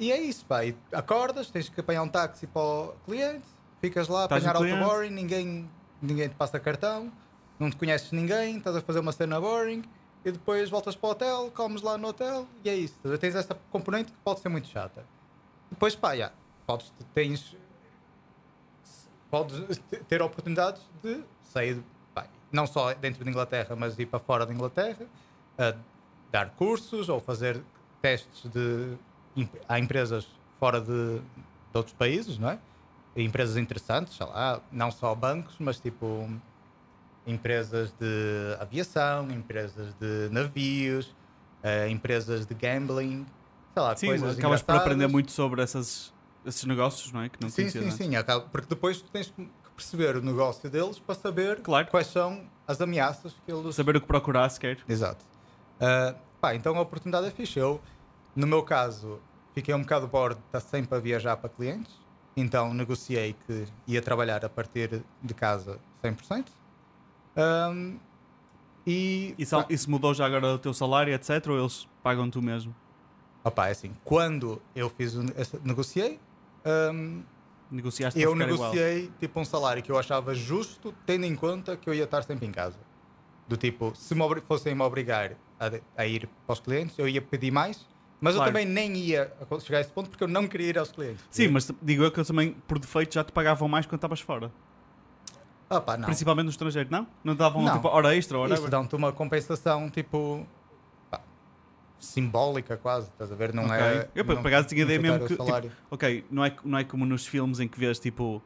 E 0.00 0.10
é 0.10 0.18
isso, 0.18 0.46
pá. 0.46 0.64
E 0.64 0.74
acordas, 0.92 1.50
tens 1.50 1.68
que 1.68 1.78
apanhar 1.78 2.02
um 2.02 2.08
táxi 2.08 2.46
para 2.46 2.62
o 2.62 2.94
cliente, 3.04 3.46
ficas 3.82 4.08
lá, 4.08 4.24
Estás 4.24 4.46
apanhar 4.46 4.54
no 4.54 4.60
cliente. 4.66 4.82
auto-boring, 4.82 5.10
ninguém, 5.10 5.70
ninguém 6.00 6.26
te 6.26 6.34
passa 6.34 6.58
cartão, 6.58 7.12
não 7.58 7.68
te 7.68 7.76
conheces 7.76 8.10
ninguém, 8.10 8.56
estás 8.56 8.74
a 8.76 8.80
fazer 8.80 9.00
uma 9.00 9.12
cena 9.12 9.38
boring 9.38 9.84
e 10.24 10.32
depois 10.32 10.70
voltas 10.70 10.96
para 10.96 11.06
o 11.06 11.10
hotel, 11.12 11.50
comes 11.54 11.82
lá 11.82 11.98
no 11.98 12.08
hotel 12.08 12.46
e 12.64 12.70
é 12.70 12.74
isso. 12.74 12.98
A? 13.04 13.18
Tens 13.18 13.34
essa 13.34 13.54
componente 13.70 14.10
que 14.10 14.18
pode 14.24 14.40
ser 14.40 14.48
muito 14.48 14.68
chata. 14.68 15.04
Depois, 15.70 15.94
pá, 15.94 16.16
já, 16.16 16.32
podes, 16.66 16.90
tens, 17.12 17.54
podes 19.30 19.78
ter 20.08 20.22
oportunidades 20.22 20.80
de 21.04 21.22
sair, 21.42 21.82
pá, 22.14 22.26
não 22.50 22.66
só 22.66 22.94
dentro 22.94 23.22
da 23.22 23.30
Inglaterra, 23.30 23.76
mas 23.76 23.98
ir 23.98 24.06
para 24.06 24.18
fora 24.18 24.46
da 24.46 24.54
Inglaterra, 24.54 25.06
a 25.58 25.74
dar 26.32 26.48
cursos 26.52 27.10
ou 27.10 27.20
fazer 27.20 27.62
testes 28.00 28.50
de 28.50 28.96
há 29.68 29.78
empresas 29.78 30.26
fora 30.58 30.80
de, 30.80 31.18
de 31.18 31.22
outros 31.74 31.94
países, 31.94 32.38
não 32.38 32.50
é? 32.50 32.58
Empresas 33.16 33.56
interessantes, 33.56 34.16
sei 34.16 34.26
lá, 34.26 34.60
não 34.70 34.90
só 34.90 35.14
bancos, 35.14 35.56
mas 35.58 35.78
tipo 35.80 36.28
empresas 37.26 37.92
de 37.98 38.56
aviação, 38.60 39.30
empresas 39.30 39.94
de 39.94 40.28
navios, 40.30 41.14
eh, 41.62 41.88
empresas 41.88 42.46
de 42.46 42.54
gambling, 42.54 43.26
sei 43.74 43.82
lá, 43.82 43.96
Sim, 43.96 44.06
coisas 44.06 44.38
acabas 44.38 44.62
por 44.62 44.76
aprender 44.76 45.06
muito 45.06 45.30
sobre 45.32 45.62
essas, 45.62 46.12
esses 46.44 46.64
negócios, 46.64 47.12
não 47.12 47.22
é? 47.22 47.28
Que 47.28 47.38
não 47.40 47.48
Sim, 47.50 47.68
sim, 47.68 47.78
antes. 47.80 47.94
sim, 47.94 48.16
acaba- 48.16 48.46
porque 48.46 48.68
depois 48.68 49.00
tu 49.02 49.10
tens 49.10 49.28
que 49.30 49.48
perceber 49.76 50.16
o 50.16 50.22
negócio 50.22 50.68
deles 50.70 50.98
para 50.98 51.14
saber 51.14 51.60
Claro. 51.62 51.86
quais 51.88 52.06
são 52.06 52.44
as 52.66 52.80
ameaças 52.80 53.34
que 53.44 53.52
eles 53.52 53.74
Saber 53.74 53.96
o 53.96 54.00
que 54.00 54.06
procurar 54.06 54.48
sequer. 54.48 54.78
Exato. 54.88 55.24
Ah, 55.78 56.14
pá, 56.40 56.54
então 56.54 56.76
a 56.76 56.80
oportunidade 56.80 57.26
é 57.26 57.30
fixe. 57.30 57.58
Eu, 57.58 57.80
no 58.34 58.46
meu 58.46 58.62
caso, 58.62 59.20
fiquei 59.54 59.74
um 59.74 59.80
bocado 59.80 60.06
bored 60.06 60.38
de 60.40 60.46
estar 60.46 60.60
sempre 60.60 60.96
a 60.96 61.00
viajar 61.00 61.36
para 61.36 61.48
clientes, 61.48 61.92
então 62.36 62.72
negociei 62.72 63.34
que 63.46 63.66
ia 63.86 64.00
trabalhar 64.00 64.44
a 64.44 64.48
partir 64.48 65.02
de 65.22 65.34
casa 65.34 65.78
100%. 66.02 66.46
Ahm, 67.36 67.96
e, 68.86 69.34
Isso, 69.38 69.56
pá, 69.56 69.66
isso 69.68 69.90
mudou 69.90 70.14
já 70.14 70.26
agora 70.26 70.54
o 70.54 70.58
teu 70.58 70.72
salário, 70.72 71.12
etc. 71.12 71.46
Ou 71.48 71.58
eles 71.58 71.88
pagam 72.02 72.30
tu 72.30 72.40
mesmo? 72.42 72.74
opá, 73.42 73.68
é 73.68 73.70
assim, 73.70 73.92
quando 74.04 74.60
eu 74.74 74.90
fiz 74.90 75.14
o, 75.14 75.22
negociei, 75.64 76.20
ahm, 76.64 77.22
Negociaste 77.70 78.20
eu 78.20 78.32
ficar 78.32 78.50
igual. 78.50 78.72
negociei 78.72 79.10
tipo 79.20 79.38
um 79.38 79.44
salário 79.44 79.82
que 79.82 79.92
eu 79.92 79.98
achava 79.98 80.34
justo, 80.34 80.92
tendo 81.06 81.24
em 81.24 81.36
conta 81.36 81.76
que 81.76 81.88
eu 81.88 81.94
ia 81.94 82.04
estar 82.04 82.22
sempre 82.22 82.46
em 82.46 82.50
casa. 82.50 82.78
Do 83.46 83.56
tipo, 83.56 83.92
se 83.94 84.14
me 84.14 84.40
fossem 84.40 84.74
me 84.74 84.82
obrigar 84.82 85.36
a, 85.58 85.70
a 86.02 86.06
ir 86.06 86.28
para 86.46 86.52
os 86.52 86.60
clientes, 86.60 86.98
eu 86.98 87.08
ia 87.08 87.22
pedir 87.22 87.52
mais, 87.52 87.86
mas 88.20 88.34
Claro. 88.34 88.50
eu 88.50 88.52
também 88.52 88.66
nem 88.66 88.96
ia 88.96 89.32
chegar 89.60 89.78
a 89.78 89.80
esse 89.80 89.90
ponto 89.90 90.10
porque 90.10 90.22
eu 90.24 90.28
não 90.28 90.46
queria 90.46 90.68
ir 90.68 90.78
aos 90.78 90.90
clientes. 90.92 91.24
Sim, 91.30 91.48
mas 91.48 91.70
digo 91.80 92.02
eu 92.02 92.10
que 92.12 92.20
eu 92.20 92.24
também, 92.24 92.52
por 92.68 92.78
defeito, 92.78 93.14
já 93.14 93.24
te 93.24 93.32
pagavam 93.32 93.68
mais 93.68 93.86
quando 93.86 93.96
estavas 93.98 94.20
fora. 94.20 94.50
Ah, 95.68 95.80
pá, 95.80 95.96
não. 95.96 96.06
Principalmente 96.06 96.44
no 96.46 96.50
estrangeiro, 96.50 96.88
não? 96.90 97.06
Não 97.22 97.34
davam 97.36 97.62
Não. 97.62 97.74
tipo 97.74 97.88
hora 97.88 98.14
extra 98.16 98.36
Isso 98.38 98.42
whatever? 98.48 98.70
dão-te 98.70 98.94
uma 98.96 99.12
compensação 99.12 99.88
tipo 99.88 100.44
pá, 101.10 101.20
simbólica 101.98 102.76
quase, 102.76 103.08
estás 103.08 103.30
a 103.30 103.34
ver? 103.36 103.54
Não 103.54 103.64
Ok. 103.66 103.76
é. 103.76 104.08
Eu, 104.14 104.24
não- 104.24 104.38
acaso, 104.40 104.66
tinha 104.68 104.82
ideia 104.82 104.98
mesmo 104.98 105.26
que, 105.26 105.34
o 105.34 105.36
salário. 105.36 105.70
Ok, 105.90 106.24
não 106.30 106.44
é, 106.44 106.54
não 106.64 106.78
é 106.78 106.84
como 106.84 107.06
nos 107.06 107.26
filmes 107.26 107.60
em 107.60 107.68
que 107.68 107.78
vês 107.78 107.98
tipo. 107.98 108.42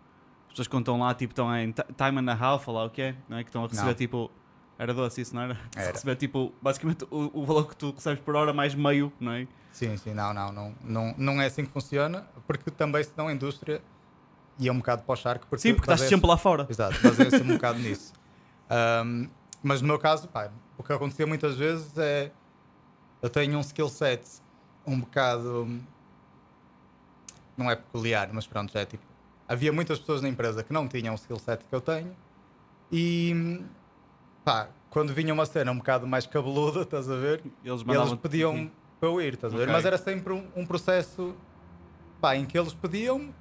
As 0.48 0.50
pessoas 0.58 0.68
contam 0.68 1.00
lá, 1.00 1.12
tipo, 1.14 1.32
estão 1.32 1.52
em 1.56 1.72
ti- 1.72 1.82
time 1.96 2.20
and 2.20 2.30
a 2.32 2.36
half, 2.38 2.68
ou 2.68 2.74
lá 2.74 2.84
o 2.84 2.90
que 2.90 3.02
é? 3.02 3.14
Não 3.28 3.38
é? 3.38 3.42
Que 3.42 3.48
estão 3.48 3.64
a 3.64 3.66
receber 3.66 3.88
Não. 3.88 3.94
tipo. 3.94 4.30
Era 4.78 4.92
doce 4.92 5.20
isso, 5.20 5.34
não 5.34 5.42
era? 5.42 5.58
Era. 5.76 5.92
Receber 5.92 6.16
tipo, 6.16 6.52
basicamente 6.60 7.04
o, 7.10 7.30
o 7.32 7.44
valor 7.44 7.68
que 7.68 7.76
tu 7.76 7.92
recebes 7.92 8.20
por 8.20 8.34
hora 8.34 8.52
mais 8.52 8.74
meio, 8.74 9.12
não 9.20 9.32
é? 9.32 9.46
Sim, 9.72 9.96
sim, 9.96 10.14
não, 10.14 10.32
não, 10.32 10.52
não, 10.52 10.74
não, 10.82 11.14
não 11.16 11.42
é 11.42 11.46
assim 11.46 11.64
que 11.64 11.72
funciona, 11.72 12.26
porque 12.46 12.70
também 12.70 13.02
senão 13.02 13.28
a 13.28 13.32
indústria 13.32 13.82
ia 14.58 14.72
um 14.72 14.78
bocado 14.78 15.02
para 15.02 15.12
o 15.12 15.16
charco. 15.16 15.46
Porque 15.48 15.62
Sim, 15.62 15.74
porque 15.74 15.90
estás 15.90 16.08
sempre 16.08 16.28
lá 16.28 16.36
fora. 16.36 16.66
Exato, 16.68 17.00
baseia-se 17.02 17.42
um 17.42 17.46
bocado 17.54 17.78
nisso. 17.78 18.12
Ahm, 18.70 19.28
mas 19.62 19.80
no 19.80 19.88
meu 19.88 19.98
caso, 19.98 20.28
pá, 20.28 20.50
o 20.76 20.82
que 20.82 20.92
acontecia 20.92 21.26
muitas 21.26 21.56
vezes 21.56 21.96
é 21.98 22.30
eu 23.22 23.30
tenho 23.30 23.56
um 23.56 23.60
skill 23.60 23.88
set 23.88 24.22
um 24.86 25.00
bocado 25.00 25.66
não 27.56 27.70
é 27.70 27.76
peculiar, 27.76 28.28
mas 28.32 28.46
pronto, 28.46 28.72
já 28.72 28.80
é 28.80 28.84
tipo. 28.84 29.02
Havia 29.46 29.72
muitas 29.72 29.98
pessoas 29.98 30.22
na 30.22 30.28
empresa 30.28 30.62
que 30.62 30.72
não 30.72 30.88
tinham 30.88 31.14
o 31.14 31.16
skill 31.16 31.38
set 31.38 31.64
que 31.64 31.74
eu 31.74 31.80
tenho 31.80 32.16
e 32.90 33.62
pá, 34.44 34.68
quando 34.90 35.12
vinha 35.12 35.32
uma 35.32 35.46
cena 35.46 35.72
um 35.72 35.78
bocado 35.78 36.06
mais 36.06 36.26
cabeluda, 36.26 36.82
estás 36.82 37.10
a 37.10 37.16
ver? 37.16 37.42
Eles 37.64 37.82
eles 38.08 38.14
pediam 38.20 38.70
para 39.00 39.08
eu 39.08 39.20
ir, 39.20 39.34
estás 39.34 39.52
a 39.52 39.56
ver? 39.56 39.66
Mas 39.68 39.84
era 39.84 39.98
sempre 39.98 40.32
um, 40.32 40.46
um 40.54 40.66
processo 40.66 41.34
pá, 42.20 42.36
em 42.36 42.44
que 42.46 42.56
eles 42.58 42.72
pediam 42.74 43.32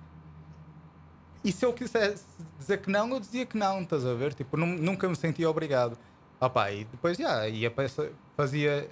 e 1.44 1.52
se 1.52 1.66
eu 1.66 1.74
quisesse 1.74 2.24
dizer 2.58 2.78
que 2.82 2.90
não, 2.90 3.10
eu 3.10 3.20
dizia 3.20 3.46
que 3.46 3.58
não, 3.58 3.82
estás 3.82 4.06
a 4.06 4.14
ver? 4.14 4.34
Tipo, 4.34 4.56
nu- 4.56 4.66
nunca 4.66 5.08
me 5.10 5.16
sentia 5.16 5.50
obrigado. 5.50 5.98
Ah, 6.40 6.50
pá, 6.50 6.72
e 6.72 6.86
depois 6.86 7.18
já, 7.18 7.48
ia 7.48 7.72
essa- 7.78 8.12
fazia 8.38 8.90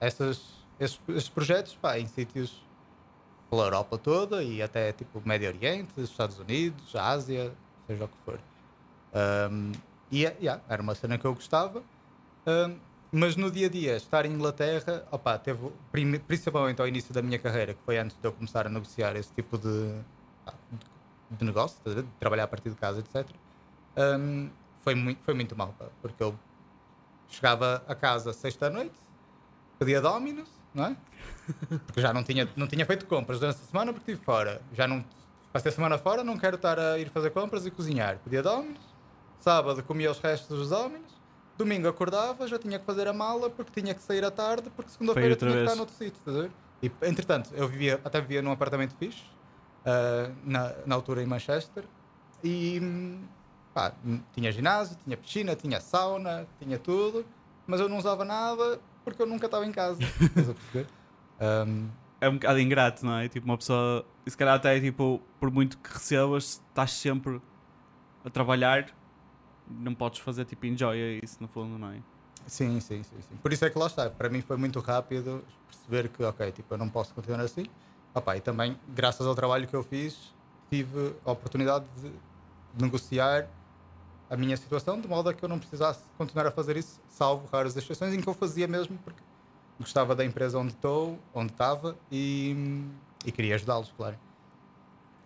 essas, 0.00 0.42
esses, 0.80 1.00
esses 1.08 1.28
projetos 1.28 1.76
pá, 1.80 1.98
em 1.98 2.06
sítios 2.06 2.62
pela 3.48 3.64
Europa 3.64 3.96
toda 3.98 4.42
e 4.42 4.60
até 4.60 4.92
tipo 4.92 5.22
Médio 5.24 5.48
Oriente, 5.48 5.90
Estados 5.98 6.38
Unidos, 6.38 6.94
Ásia, 6.96 7.52
seja 7.86 8.04
o 8.04 8.08
que 8.08 8.16
for. 8.24 8.38
Um, 9.50 9.72
e 10.10 10.22
yeah, 10.22 10.62
era 10.68 10.82
uma 10.82 10.94
cena 10.94 11.18
que 11.18 11.24
eu 11.24 11.34
gostava. 11.34 11.82
Um, 12.46 12.78
mas 13.10 13.36
no 13.36 13.50
dia 13.50 13.66
a 13.66 13.70
dia, 13.70 13.96
estar 13.96 14.26
em 14.26 14.32
Inglaterra, 14.32 15.06
opá, 15.10 15.38
teve, 15.38 15.72
principalmente 16.26 16.80
ao 16.80 16.88
início 16.88 17.14
da 17.14 17.22
minha 17.22 17.38
carreira, 17.38 17.74
que 17.74 17.80
foi 17.84 17.98
antes 17.98 18.16
de 18.16 18.26
eu 18.26 18.32
começar 18.32 18.66
a 18.66 18.70
negociar 18.70 19.16
esse 19.16 19.32
tipo 19.32 19.56
de, 19.56 19.94
de, 21.30 21.44
negócio, 21.44 21.78
de 21.84 22.02
trabalhar 22.18 22.44
a 22.44 22.48
partir 22.48 22.70
de 22.70 22.76
casa, 22.76 23.00
etc. 23.00 23.26
um, 23.96 24.50
foi, 24.82 24.94
muito, 24.94 25.22
foi 25.22 25.34
muito 25.34 25.56
mal, 25.56 25.74
pá, 25.78 25.86
porque 26.02 26.22
eu 26.22 26.38
chegava 27.28 27.82
a 27.88 27.94
casa 27.94 28.32
sexta 28.32 28.66
à 28.66 28.70
noite, 28.70 28.96
pedia 29.78 30.00
Dominos, 30.00 30.48
não 30.74 30.86
é? 30.86 30.96
Porque 31.86 32.00
já 32.00 32.12
não 32.12 32.22
tinha, 32.22 32.48
não 32.54 32.66
tinha 32.66 32.84
feito 32.84 33.06
compras 33.06 33.40
durante 33.40 33.56
a 33.56 33.64
semana 33.64 33.92
porque 33.92 34.10
estive 34.10 34.24
fora. 34.24 34.60
Já 34.72 34.86
não 34.86 35.02
passei 35.52 35.70
a 35.70 35.74
semana 35.74 35.96
fora, 35.96 36.22
não 36.22 36.36
quero 36.36 36.56
estar 36.56 36.78
a 36.78 36.98
ir 36.98 37.08
fazer 37.08 37.30
compras 37.30 37.64
e 37.64 37.70
cozinhar. 37.70 38.18
Pedia 38.18 38.42
Dominos, 38.42 38.95
sábado 39.40 39.82
comia 39.82 40.10
os 40.10 40.18
restos 40.18 40.58
dos 40.58 40.68
Dominos, 40.70 41.12
domingo 41.56 41.88
acordava, 41.88 42.46
já 42.46 42.58
tinha 42.58 42.78
que 42.78 42.84
fazer 42.84 43.08
a 43.08 43.12
mala 43.12 43.48
porque 43.48 43.80
tinha 43.80 43.94
que 43.94 44.02
sair 44.02 44.24
à 44.24 44.30
tarde, 44.30 44.70
porque 44.74 44.90
segunda-feira 44.90 45.34
tinha 45.36 45.50
que 45.50 45.56
vez. 45.56 45.64
estar 45.64 45.76
noutro 45.76 45.94
sítio, 45.94 46.18
estás 46.18 46.36
a 46.36 46.40
ver? 46.42 46.50
E 46.82 46.90
entretanto, 47.08 47.50
eu 47.54 47.66
vivia, 47.66 48.00
até 48.04 48.20
vivia 48.20 48.42
num 48.42 48.50
apartamento 48.52 48.94
fixe, 48.98 49.22
ah, 49.84 50.30
na, 50.44 50.74
na 50.84 50.94
altura 50.94 51.22
em 51.22 51.26
Manchester, 51.26 51.84
e 52.44 52.80
pá, 53.72 53.92
tinha 54.32 54.52
ginásio, 54.52 54.96
tinha 55.02 55.16
piscina, 55.16 55.56
tinha 55.56 55.80
sauna, 55.80 56.46
tinha 56.60 56.78
tudo, 56.78 57.24
mas 57.66 57.80
eu 57.80 57.88
não 57.88 57.96
usava 57.98 58.24
nada 58.24 58.78
porque 59.04 59.22
eu 59.22 59.26
nunca 59.26 59.46
estava 59.46 59.64
em 59.66 59.72
casa. 59.72 60.00
Estás 60.20 60.50
a 60.50 60.54
perceber? 60.54 60.86
Um, 61.40 61.88
É 62.20 62.28
um 62.28 62.34
bocado 62.34 62.58
ingrato, 62.60 63.04
não 63.06 63.18
é? 63.18 63.28
Tipo, 63.28 63.46
uma 63.46 63.56
pessoa. 63.56 64.04
Se 64.26 64.36
calhar 64.36 64.54
até 64.56 64.80
tipo, 64.80 65.20
por 65.38 65.50
muito 65.50 65.78
que 65.78 65.92
recebas, 65.92 66.60
estás 66.68 66.92
sempre 66.92 67.40
a 68.24 68.30
trabalhar, 68.30 68.86
não 69.68 69.94
podes 69.94 70.20
fazer 70.20 70.44
tipo 70.44 70.66
enjoy 70.66 71.20
isso 71.22 71.36
no 71.40 71.48
fundo, 71.48 71.78
não 71.78 71.90
é? 71.90 72.00
sim, 72.46 72.78
sim, 72.80 73.02
sim, 73.02 73.16
sim. 73.20 73.36
Por 73.42 73.52
isso 73.52 73.64
é 73.64 73.70
que 73.70 73.78
lá 73.78 73.86
está. 73.86 74.08
Para 74.08 74.28
mim 74.28 74.40
foi 74.40 74.56
muito 74.56 74.78
rápido 74.80 75.44
perceber 75.66 76.08
que, 76.08 76.22
ok, 76.22 76.52
tipo, 76.52 76.74
eu 76.74 76.78
não 76.78 76.88
posso 76.88 77.12
continuar 77.12 77.40
assim. 77.40 77.66
Opa, 78.14 78.36
e 78.36 78.40
também, 78.40 78.78
graças 78.88 79.26
ao 79.26 79.34
trabalho 79.34 79.66
que 79.66 79.74
eu 79.74 79.82
fiz, 79.82 80.32
tive 80.70 81.14
a 81.24 81.32
oportunidade 81.32 81.84
de 81.96 82.12
negociar 82.80 83.48
a 84.28 84.36
minha 84.36 84.56
situação 84.56 85.00
de 85.00 85.06
modo 85.06 85.28
a 85.28 85.34
que 85.34 85.44
eu 85.44 85.48
não 85.48 85.58
precisasse 85.58 86.00
continuar 86.18 86.46
a 86.46 86.50
fazer 86.50 86.76
isso, 86.76 87.00
salvo 87.08 87.46
raras 87.52 87.76
exceções 87.76 88.12
em 88.12 88.20
que 88.20 88.28
eu 88.28 88.34
fazia 88.34 88.66
mesmo 88.66 88.98
porque 89.04 89.22
gostava 89.78 90.16
da 90.16 90.24
empresa 90.24 90.58
onde 90.58 90.72
estou, 90.72 91.18
onde 91.32 91.52
estava 91.52 91.96
e, 92.10 92.84
e 93.24 93.30
queria 93.30 93.54
ajudá-los, 93.54 93.92
claro. 93.96 94.18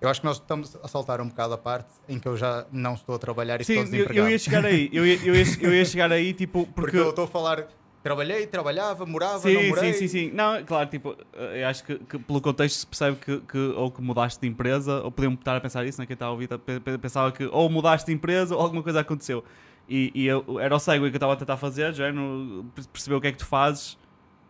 Eu 0.01 0.09
acho 0.09 0.21
que 0.21 0.27
nós 0.27 0.37
estamos 0.39 0.75
a 0.83 0.89
saltar 0.89 1.21
um 1.21 1.29
bocado 1.29 1.53
a 1.55 1.59
parte 1.59 1.93
em 2.09 2.19
que 2.19 2.27
eu 2.27 2.37
já 2.37 2.67
não 2.73 2.95
estou 2.95 3.15
a 3.17 3.19
trabalhar 3.19 3.61
e 3.61 3.65
Sim, 3.65 3.73
estou 3.75 3.85
desempregado. 3.85 4.27
eu 4.29 4.31
ia 4.33 4.39
chegar 4.39 4.65
aí. 4.65 4.89
Eu 4.93 5.07
ia, 5.07 5.17
eu, 5.23 5.35
ia, 5.37 5.45
eu 5.61 5.75
ia 5.75 5.85
chegar 5.85 6.11
aí, 6.11 6.33
tipo, 6.33 6.65
Porque 6.73 6.73
porque. 6.75 6.97
eu 6.97 7.11
estou 7.11 7.25
a 7.25 7.29
falar, 7.29 7.69
trabalhei, 8.03 8.47
trabalhava, 8.47 9.05
morava, 9.05 9.47
não 9.51 9.61
Sim, 9.63 9.69
morei. 9.69 9.93
sim, 9.93 9.99
sim, 9.99 10.09
sim. 10.09 10.31
Não, 10.35 10.65
claro, 10.65 10.89
tipo, 10.89 11.15
eu 11.35 11.69
acho 11.69 11.85
que, 11.85 11.99
que 11.99 12.19
pelo 12.19 12.41
contexto 12.41 12.79
se 12.79 12.87
percebe 12.87 13.19
que, 13.19 13.41
que 13.41 13.59
ou 13.59 13.91
que 13.91 14.01
mudaste 14.01 14.41
de 14.41 14.49
empresa, 14.49 15.03
ou 15.03 15.13
podiam 15.13 15.35
estar 15.35 15.57
a 15.57 15.61
pensar 15.61 15.85
isso, 15.85 16.01
né? 16.01 16.07
Quem 16.07 16.15
está 16.15 16.27
a 16.27 16.31
ouvir 16.31 16.49
tá- 16.49 16.59
pe- 16.59 16.81
pe- 16.81 16.97
pensava 16.97 17.31
que 17.31 17.45
ou 17.47 17.69
mudaste 17.69 18.07
de 18.07 18.15
empresa 18.15 18.55
ou 18.57 18.63
alguma 18.63 18.83
coisa 18.83 19.01
aconteceu. 19.01 19.45
E, 19.87 20.11
e 20.15 20.27
eu, 20.27 20.59
era 20.61 20.75
o 20.75 20.79
segue 20.79 21.01
que 21.11 21.15
eu 21.15 21.17
estava 21.19 21.35
a 21.35 21.37
tentar 21.37 21.59
fazer, 21.59 21.93
já 21.93 22.11
no, 22.11 22.65
perceber 22.91 23.17
o 23.17 23.21
que 23.21 23.27
é 23.27 23.33
que 23.33 23.39
tu 23.39 23.45
fazes, 23.47 23.99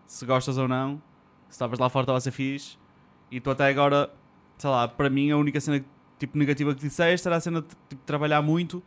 se 0.07 0.24
gostas 0.24 0.57
ou 0.59 0.68
não, 0.68 0.96
se 1.48 1.55
estavas 1.55 1.78
lá 1.78 1.88
fora 1.88 2.05
estava 2.05 2.18
a 2.18 2.20
ser 2.20 2.30
fixe, 2.30 2.78
e 3.30 3.40
tu 3.40 3.51
até 3.51 3.66
agora, 3.66 4.11
sei 4.61 4.70
lá, 4.70 4.86
para 4.86 5.08
mim 5.11 5.30
a 5.30 5.36
única 5.36 5.61
cena 5.61 5.84
tipo, 6.18 6.36
negativa 6.38 6.74
que 6.74 6.80
disseste 6.80 7.26
era 7.26 7.36
a 7.36 7.40
cena 7.40 7.62
de 7.62 7.68
tipo, 7.88 8.02
trabalhar 8.04 8.42
muito 8.42 8.82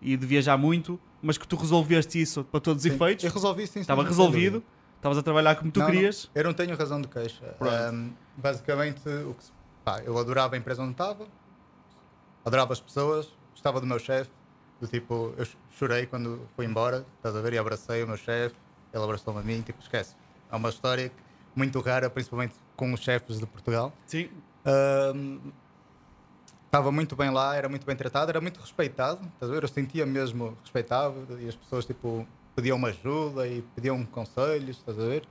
e 0.00 0.16
de 0.16 0.26
viajar 0.26 0.56
muito, 0.58 1.00
mas 1.22 1.38
que 1.38 1.48
tu 1.48 1.56
resolveste 1.56 2.20
isso 2.20 2.44
para 2.44 2.60
todos 2.60 2.84
os 2.84 2.90
efeitos, 2.92 3.24
Eu 3.24 3.30
resolvi 3.32 3.66
sim, 3.66 3.80
estava 3.80 4.02
resolvido, 4.04 4.62
estavas 4.96 5.16
a 5.18 5.22
trabalhar 5.22 5.54
como 5.56 5.70
tu 5.72 5.80
Não, 5.80 5.86
não, 5.86 5.92
querias. 5.94 6.30
eu 6.34 6.44
não 6.44 6.52
tenho 6.52 6.76
razão 6.76 7.00
de 7.00 7.08
queixa. 7.08 7.56
Ahm, 7.60 8.10
basicamente, 8.36 9.08
o 9.08 9.32
que 9.34 9.44
pá, 9.84 10.00
eu 10.04 10.16
adorava 10.18 10.54
a 10.54 10.58
empresa 10.58 10.82
onde 10.82 10.92
estava, 10.92 11.26
adorava 12.44 12.72
as 12.72 12.80
pessoas, 12.80 13.32
gostava 13.52 13.80
do 13.80 13.86
meu 13.86 13.98
chefe. 13.98 14.30
Do 14.80 14.86
tipo, 14.88 15.32
eu 15.38 15.44
ch- 15.44 15.56
chorei 15.78 16.04
quando 16.04 16.46
fui 16.56 16.66
embora, 16.66 17.06
estás 17.16 17.34
a 17.34 17.40
ver? 17.40 17.54
E 17.54 17.58
abracei 17.58 18.02
o 18.02 18.06
meu 18.08 18.16
chefe, 18.16 18.56
ele 18.92 19.02
abraçou-me 19.02 19.40
a 19.40 19.42
mim, 19.42 19.62
tipo, 19.62 19.80
esquece. 19.80 20.14
É 20.50 20.56
uma 20.56 20.68
história 20.68 21.10
muito 21.54 21.80
rara, 21.80 22.10
principalmente 22.10 22.54
com 22.76 22.92
os 22.92 23.00
chefes 23.00 23.38
de 23.38 23.46
Portugal. 23.46 23.92
Sim, 24.06 24.28
Estava 26.66 26.90
muito 26.90 27.14
bem 27.14 27.30
lá, 27.30 27.54
era 27.54 27.68
muito 27.68 27.86
bem 27.86 27.94
tratado, 27.94 28.30
era 28.30 28.40
muito 28.40 28.60
respeitado. 28.60 29.20
Estás 29.34 29.50
a 29.50 29.54
ver? 29.54 29.62
Eu 29.62 29.68
sentia 29.68 30.04
mesmo 30.04 30.56
respeitado 30.62 31.38
e 31.40 31.48
as 31.48 31.54
pessoas 31.54 31.84
tipo, 31.84 32.26
pediam-me 32.56 32.88
ajuda 32.88 33.46
e 33.46 33.62
pediam 33.74 34.04
conselhos. 34.06 34.78
Estás 34.78 34.98
a 34.98 35.02
ver? 35.02 35.24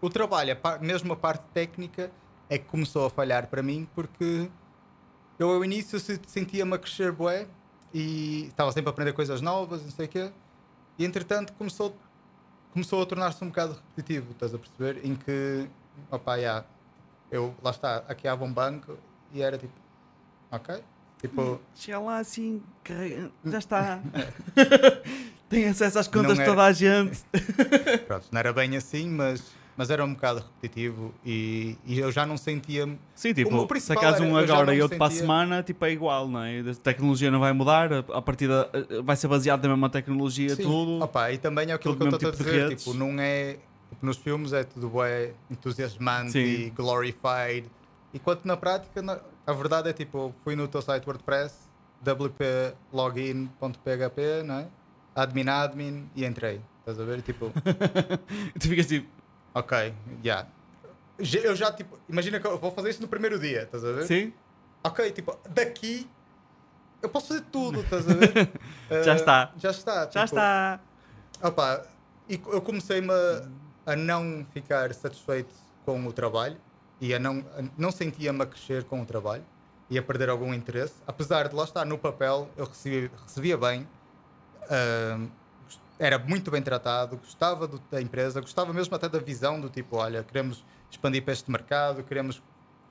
O 0.00 0.10
trabalho, 0.10 0.52
a 0.52 0.56
par- 0.56 0.80
mesmo 0.80 1.12
a 1.12 1.16
parte 1.16 1.44
técnica, 1.52 2.10
é 2.48 2.58
que 2.58 2.64
começou 2.66 3.06
a 3.06 3.10
falhar 3.10 3.46
para 3.48 3.62
mim 3.62 3.88
porque 3.94 4.50
eu 5.38 5.50
ao 5.50 5.64
início 5.64 5.98
se- 5.98 6.20
sentia-me 6.26 6.74
a 6.74 6.78
crescer 6.78 7.10
bué 7.12 7.46
e 7.92 8.46
estava 8.48 8.70
sempre 8.72 8.88
a 8.88 8.92
aprender 8.92 9.12
coisas 9.12 9.40
novas, 9.40 9.82
não 9.82 9.90
sei 9.90 10.06
o 10.06 10.08
quê. 10.08 10.32
E 10.98 11.04
entretanto 11.04 11.52
começou, 11.54 11.96
começou 12.72 13.02
a 13.02 13.06
tornar-se 13.06 13.42
um 13.42 13.48
bocado 13.48 13.74
repetitivo, 13.74 14.32
estás 14.32 14.52
a 14.54 14.58
perceber? 14.58 15.04
Em 15.06 15.14
que, 15.14 15.68
opá, 16.10 16.38
já, 16.38 16.64
eu 17.30 17.54
lá 17.62 17.70
está, 17.70 18.04
hackeava 18.08 18.44
um 18.44 18.52
banco 18.52 18.96
e 19.32 19.42
era 19.42 19.58
tipo, 19.58 19.72
ok? 20.50 20.76
Tipo, 21.20 21.60
chega 21.74 21.98
lá 22.00 22.18
assim, 22.18 22.62
carrega- 22.82 23.30
já 23.44 23.58
está. 23.58 24.00
Tem 25.48 25.66
acesso 25.68 25.98
às 25.98 26.08
contas 26.08 26.34
de 26.34 26.42
era- 26.42 26.50
toda 26.50 26.64
a 26.64 26.72
gente. 26.72 27.20
pronto, 28.06 28.26
não 28.30 28.38
era 28.38 28.52
bem 28.52 28.76
assim, 28.76 29.08
mas, 29.08 29.42
mas 29.76 29.88
era 29.90 30.04
um 30.04 30.12
bocado 30.14 30.40
repetitivo 30.40 31.14
e, 31.24 31.76
e 31.86 31.98
eu 31.98 32.10
já 32.10 32.26
não 32.26 32.36
sentia-me. 32.36 32.98
Sim, 33.14 33.32
tipo, 33.32 33.66
se 33.80 33.92
acaso 33.92 34.22
um 34.24 34.36
agora 34.36 34.74
e 34.74 34.82
outro 34.82 34.98
para 34.98 35.06
a 35.06 35.10
sentia- 35.10 35.22
semana, 35.22 35.62
tipo, 35.62 35.84
é 35.84 35.92
igual, 35.92 36.28
não 36.28 36.42
é? 36.42 36.60
A 36.60 36.74
tecnologia 36.74 37.30
não 37.30 37.40
vai 37.40 37.52
mudar, 37.52 37.92
a, 37.92 37.98
a 38.00 38.22
partida 38.22 38.68
eh, 38.72 39.00
vai 39.02 39.16
ser 39.16 39.28
baseada 39.28 39.66
na 39.68 39.74
mesma 39.74 39.88
tecnologia, 39.90 40.54
Sim, 40.56 40.62
tudo. 40.62 41.02
opá, 41.04 41.30
e 41.32 41.38
também 41.38 41.70
é 41.70 41.72
aquilo 41.74 41.96
que 41.96 42.02
eu 42.02 42.10
estou 42.10 42.28
a 42.28 42.32
tipo 42.32 42.44
de 42.44 42.50
dizer, 42.50 42.76
tipo, 42.76 42.92
não 42.94 43.14
é. 43.18 43.56
Nos 44.02 44.16
filmes 44.16 44.52
é 44.52 44.64
tudo 44.64 44.88
bué 44.88 45.32
entusiasmante 45.50 46.32
Sim. 46.32 46.38
e 46.38 46.70
glorified. 46.70 47.70
Enquanto 48.12 48.44
na 48.44 48.56
prática, 48.56 49.02
na- 49.02 49.20
a 49.46 49.52
verdade 49.52 49.88
é 49.88 49.92
tipo, 49.92 50.34
fui 50.44 50.54
no 50.56 50.66
teu 50.68 50.80
site 50.82 51.06
WordPress, 51.06 51.68
wplogin.php, 52.92 54.42
não 54.44 54.58
é? 54.60 54.66
admin, 55.14 55.48
admin 55.48 56.10
e 56.14 56.24
entrei. 56.24 56.60
Estás 56.80 56.98
a 57.00 57.04
ver? 57.04 57.22
Tipo, 57.22 57.50
tu 58.60 58.68
ficas 58.68 58.86
tipo, 58.86 59.08
ok, 59.54 59.94
já. 60.22 60.46
Já- 61.18 61.38
Eu 61.40 61.54
já, 61.54 61.72
tipo, 61.72 61.98
imagina 62.08 62.40
que 62.40 62.46
eu 62.46 62.58
vou 62.58 62.72
fazer 62.72 62.90
isso 62.90 63.00
no 63.02 63.08
primeiro 63.08 63.38
dia, 63.38 63.62
estás 63.62 63.84
a 63.84 63.92
ver? 63.92 64.06
sim, 64.06 64.32
Ok, 64.86 65.10
tipo, 65.12 65.34
daqui 65.48 66.06
eu 67.00 67.08
posso 67.08 67.28
fazer 67.28 67.42
tudo, 67.52 67.80
estás 67.80 68.06
a 68.08 68.14
ver? 68.14 68.32
Já 69.04 69.12
Eh, 69.12 69.16
está. 69.16 69.52
Já 69.56 69.70
está. 69.70 69.94
já 70.02 70.08
tipo, 70.08 70.24
está. 70.24 70.80
Opa, 71.42 71.86
e 72.28 72.34
eu 72.34 72.60
comecei-me 72.60 73.10
a, 73.10 73.48
a 73.86 73.94
não 73.96 74.44
ficar 74.52 74.92
satisfeito 74.94 75.52
com 75.84 76.06
o 76.06 76.12
trabalho 76.12 76.56
e 77.00 77.14
a 77.14 77.18
não, 77.18 77.38
a- 77.58 77.64
não 77.76 77.90
sentia-me 77.92 78.42
a 78.42 78.46
crescer 78.46 78.84
com 78.84 79.00
o 79.02 79.04
trabalho 79.06 79.44
e 79.90 79.98
a 79.98 80.02
perder 80.02 80.28
algum 80.30 80.52
interesse. 80.54 80.94
Apesar 81.06 81.48
de 81.48 81.54
lá 81.54 81.64
estar 81.64 81.84
no 81.84 81.98
papel, 81.98 82.48
eu 82.56 82.64
recebia, 82.66 83.10
recebia 83.26 83.56
bem, 83.58 83.86
gost- 85.64 85.80
era 85.98 86.18
muito 86.18 86.50
bem 86.50 86.62
tratado, 86.62 87.16
gostava 87.16 87.66
do- 87.66 87.80
da 87.90 88.00
empresa, 88.00 88.40
gostava 88.40 88.72
mesmo 88.72 88.94
até 88.94 89.08
da 89.08 89.18
visão 89.18 89.60
do 89.60 89.68
tipo: 89.68 89.96
olha, 89.96 90.22
queremos 90.22 90.64
expandir 90.90 91.22
para 91.22 91.32
este 91.32 91.50
mercado, 91.50 92.02
queremos 92.02 92.42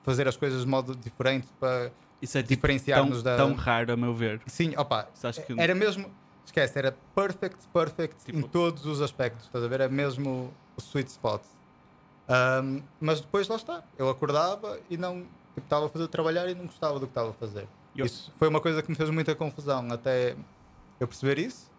fazer 0.02 0.28
as 0.28 0.36
coisas 0.36 0.62
de 0.62 0.66
modo 0.68 0.94
diferente 0.94 1.48
para 1.58 1.90
Isso 2.20 2.36
é 2.38 2.42
tipo, 2.42 2.54
diferenciar-nos 2.54 3.22
tão, 3.22 3.32
da. 3.32 3.36
tão 3.36 3.54
raro, 3.54 3.92
a 3.92 3.96
meu 3.96 4.14
ver. 4.14 4.40
Sim, 4.46 4.74
opa, 4.76 5.08
que- 5.46 5.58
era 5.60 5.74
mesmo, 5.74 6.10
esquece, 6.44 6.78
era 6.78 6.94
perfect, 7.14 7.66
perfect 7.72 8.16
em 8.30 8.36
Tipo- 8.36 8.48
todos 8.48 8.86
os 8.86 9.00
aspectos, 9.00 9.46
estás 9.46 9.64
a 9.64 9.68
ver? 9.68 9.80
É 9.80 9.88
mesmo 9.88 10.52
o 10.76 10.80
sweet 10.80 11.10
spot. 11.10 11.42
Ahm, 12.28 12.80
mas 13.00 13.20
depois 13.20 13.48
lá 13.48 13.56
está, 13.56 13.82
eu 13.98 14.08
acordava 14.08 14.78
e 14.88 14.96
não 14.96 15.20
tipo, 15.54 15.60
estava 15.66 15.86
a 15.86 15.88
fazer 15.88 16.08
trabalhar 16.08 16.48
e 16.48 16.54
não 16.54 16.66
gostava 16.66 16.94
do 16.98 17.06
que 17.06 17.10
estava 17.10 17.30
a 17.30 17.32
fazer. 17.34 17.68
Eu- 17.94 18.06
Isso 18.06 18.32
foi 18.38 18.48
uma 18.48 18.60
coisa 18.60 18.82
que 18.82 18.88
me 18.90 18.96
fez 18.96 19.10
muita 19.10 19.34
confusão 19.34 19.86
até 19.92 20.34
eu 20.98 21.06
perceber 21.06 21.38
isso. 21.38 21.70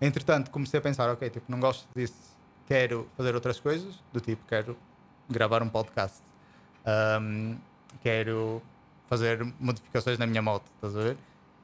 Entretanto, 0.00 0.50
comecei 0.50 0.78
a 0.78 0.82
pensar, 0.82 1.08
ok, 1.10 1.30
tipo, 1.30 1.50
não 1.50 1.60
gosto 1.60 1.86
disso, 1.94 2.36
quero 2.66 3.08
fazer 3.16 3.34
outras 3.34 3.60
coisas, 3.60 3.94
do 4.12 4.20
tipo, 4.20 4.44
quero 4.46 4.76
gravar 5.30 5.62
um 5.62 5.68
podcast, 5.68 6.20
Ahm, 6.84 7.56
quero 8.02 8.60
fazer 9.06 9.42
modificações 9.60 10.18
na 10.18 10.26
minha 10.26 10.42
moto, 10.42 10.64
estás 10.74 10.96
a 10.96 11.00
ver? 11.00 11.16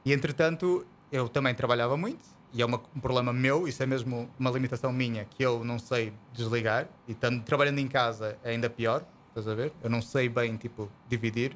E 0.05 0.13
entretanto, 0.13 0.85
eu 1.11 1.27
também 1.29 1.53
trabalhava 1.53 1.95
muito, 1.97 2.23
e 2.53 2.61
é 2.61 2.65
uma- 2.65 2.81
um 2.95 2.99
problema 2.99 3.31
meu, 3.31 3.67
isso 3.67 3.81
é 3.81 3.85
mesmo 3.85 4.29
uma 4.37 4.49
limitação 4.51 4.91
minha, 4.91 5.25
que 5.25 5.43
eu 5.43 5.63
não 5.63 5.79
sei 5.79 6.13
desligar, 6.33 6.87
e 7.07 7.11
estando 7.13 7.43
trabalhando 7.43 7.79
em 7.79 7.87
casa 7.87 8.37
é 8.43 8.51
ainda 8.51 8.69
pior, 8.69 9.03
estás 9.29 9.47
a 9.47 9.55
ver? 9.55 9.71
Eu 9.81 9.89
não 9.89 10.01
sei 10.01 10.27
bem, 10.27 10.57
tipo, 10.57 10.89
dividir 11.07 11.55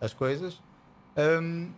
as 0.00 0.14
coisas. 0.14 0.60
Ahm, 1.16 1.68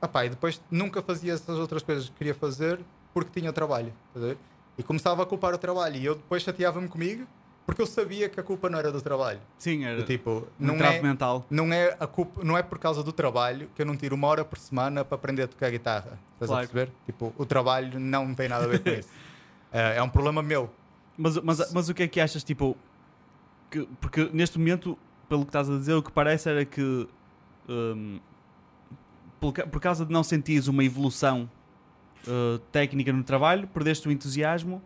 opá, 0.00 0.24
e 0.24 0.28
depois 0.30 0.60
nunca 0.70 1.02
fazia 1.02 1.32
essas 1.32 1.58
outras 1.58 1.82
coisas 1.82 2.08
que 2.08 2.14
queria 2.14 2.34
fazer 2.34 2.80
porque 3.12 3.40
tinha 3.40 3.52
trabalho, 3.52 3.92
estás 4.08 4.24
a 4.24 4.28
ver? 4.28 4.38
E 4.76 4.82
começava 4.82 5.22
a 5.22 5.26
culpar 5.26 5.52
o 5.54 5.58
trabalho, 5.58 5.96
e 5.96 6.04
eu 6.04 6.14
depois 6.14 6.42
chateava-me 6.42 6.86
comigo 6.88 7.26
porque 7.68 7.82
eu 7.82 7.86
sabia 7.86 8.30
que 8.30 8.40
a 8.40 8.42
culpa 8.42 8.70
não 8.70 8.78
era 8.78 8.90
do 8.90 8.98
trabalho. 9.02 9.40
Sim, 9.58 9.84
era 9.84 9.98
Do 9.98 10.02
tipo, 10.04 10.48
um 10.58 10.66
não 10.66 10.78
travo 10.78 10.96
é, 10.96 11.02
mental. 11.02 11.46
não 11.50 11.70
é 11.70 11.94
a 12.00 12.06
culpa, 12.06 12.42
não 12.42 12.56
é 12.56 12.62
por 12.62 12.78
causa 12.78 13.02
do 13.02 13.12
trabalho 13.12 13.68
que 13.76 13.82
eu 13.82 13.84
não 13.84 13.94
tiro 13.94 14.14
uma 14.14 14.26
hora 14.26 14.42
por 14.42 14.56
semana 14.58 15.04
para 15.04 15.16
aprender 15.16 15.42
a 15.42 15.48
tocar 15.48 15.70
guitarra. 15.70 16.18
Estás 16.32 16.48
Claro. 16.48 16.64
a 16.64 16.66
perceber? 16.66 16.92
Tipo, 17.04 17.30
o 17.36 17.44
trabalho 17.44 18.00
não 18.00 18.34
tem 18.34 18.48
nada 18.48 18.64
a 18.64 18.68
ver 18.68 18.82
com 18.82 18.88
isso. 18.88 19.08
É, 19.70 19.98
é 19.98 20.02
um 20.02 20.08
problema 20.08 20.42
meu. 20.42 20.70
Mas, 21.14 21.36
mas, 21.42 21.70
mas 21.74 21.88
o 21.90 21.94
que 21.94 22.04
é 22.04 22.08
que 22.08 22.18
achas, 22.18 22.42
tipo, 22.42 22.74
que, 23.70 23.86
porque 24.00 24.30
neste 24.32 24.56
momento, 24.58 24.98
pelo 25.28 25.42
que 25.42 25.50
estás 25.50 25.68
a 25.68 25.76
dizer, 25.76 25.92
o 25.92 26.02
que 26.02 26.10
parece 26.10 26.48
era 26.48 26.64
que 26.64 27.06
hum, 27.68 28.18
por, 29.38 29.52
por 29.52 29.78
causa 29.78 30.06
de 30.06 30.10
não 30.10 30.22
sentires 30.22 30.68
uma 30.68 30.82
evolução 30.82 31.50
uh, 32.26 32.58
técnica 32.72 33.12
no 33.12 33.22
trabalho, 33.22 33.68
perdeste 33.68 34.08
o 34.08 34.10
entusiasmo 34.10 34.80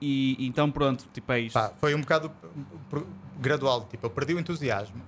e, 0.00 0.36
e- 0.38 0.46
então 0.46 0.70
pronto, 0.70 1.04
tipo 1.12 1.30
é 1.32 1.40
isto. 1.40 1.54
Pá, 1.54 1.72
foi 1.80 1.94
um 1.94 2.00
bocado 2.00 2.30
gradual. 3.40 3.86
Tipo, 3.90 4.06
eu 4.06 4.10
perdi 4.10 4.34
o 4.34 4.38
entusiasmo. 4.40 5.02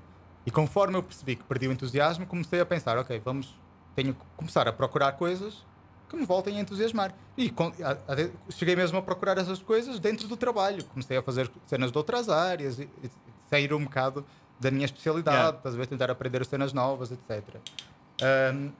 E 0.46 0.50
conforme 0.50 0.96
eu 0.96 1.02
percebi 1.02 1.36
que 1.36 1.44
perdi 1.44 1.68
o 1.68 1.72
entusiasmo, 1.72 2.26
comecei 2.26 2.60
a 2.60 2.66
pensar, 2.66 2.96
ok, 2.98 3.20
vamos, 3.24 3.54
tenho 3.94 4.14
que 4.14 4.20
começar 4.36 4.66
a 4.66 4.72
procurar 4.72 5.12
coisas 5.12 5.64
que 6.08 6.16
me 6.16 6.24
voltem 6.26 6.56
a 6.58 6.60
entusiasmar. 6.60 7.14
E 7.38 7.52
a- 7.84 7.92
a- 8.12 8.52
cheguei 8.52 8.74
mesmo 8.74 8.98
a 8.98 9.02
procurar 9.02 9.38
essas 9.38 9.60
coisas 9.62 9.98
dentro 10.00 10.26
do 10.26 10.36
trabalho. 10.36 10.84
Comecei 10.86 11.16
a 11.16 11.22
fazer 11.22 11.50
cenas 11.66 11.92
de 11.92 11.98
outras 11.98 12.28
áreas, 12.28 12.78
e, 12.80 12.88
e 13.04 13.10
sair 13.48 13.72
um 13.72 13.84
bocado 13.84 14.24
da 14.58 14.70
minha 14.70 14.84
especialidade, 14.84 15.36
Yeah. 15.36 15.56
estás 15.56 15.74
a 15.74 15.78
ver, 15.78 15.86
tentar 15.86 16.10
aprender 16.10 16.44
cenas 16.44 16.72
novas, 16.72 17.10
etc. 17.12 17.56
Ahm, 18.22 18.70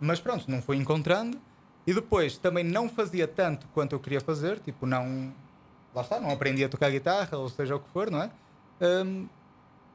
mas 0.00 0.20
pronto, 0.20 0.50
não 0.50 0.62
fui 0.62 0.76
encontrando. 0.76 1.38
E 1.86 1.94
depois 1.94 2.36
também 2.38 2.62
não 2.64 2.88
fazia 2.88 3.26
tanto 3.26 3.66
quanto 3.68 3.92
eu 3.94 4.00
queria 4.00 4.20
fazer, 4.20 4.60
tipo, 4.60 4.86
não. 4.86 5.32
Lá 5.94 6.02
está, 6.02 6.20
não 6.20 6.30
aprendi 6.30 6.64
a 6.64 6.68
tocar 6.68 6.90
guitarra, 6.90 7.36
ou 7.38 7.48
seja 7.48 7.74
o 7.76 7.80
que 7.80 7.88
for, 7.90 8.10
não 8.10 8.22
é? 8.22 8.30
Ahm, 8.80 9.26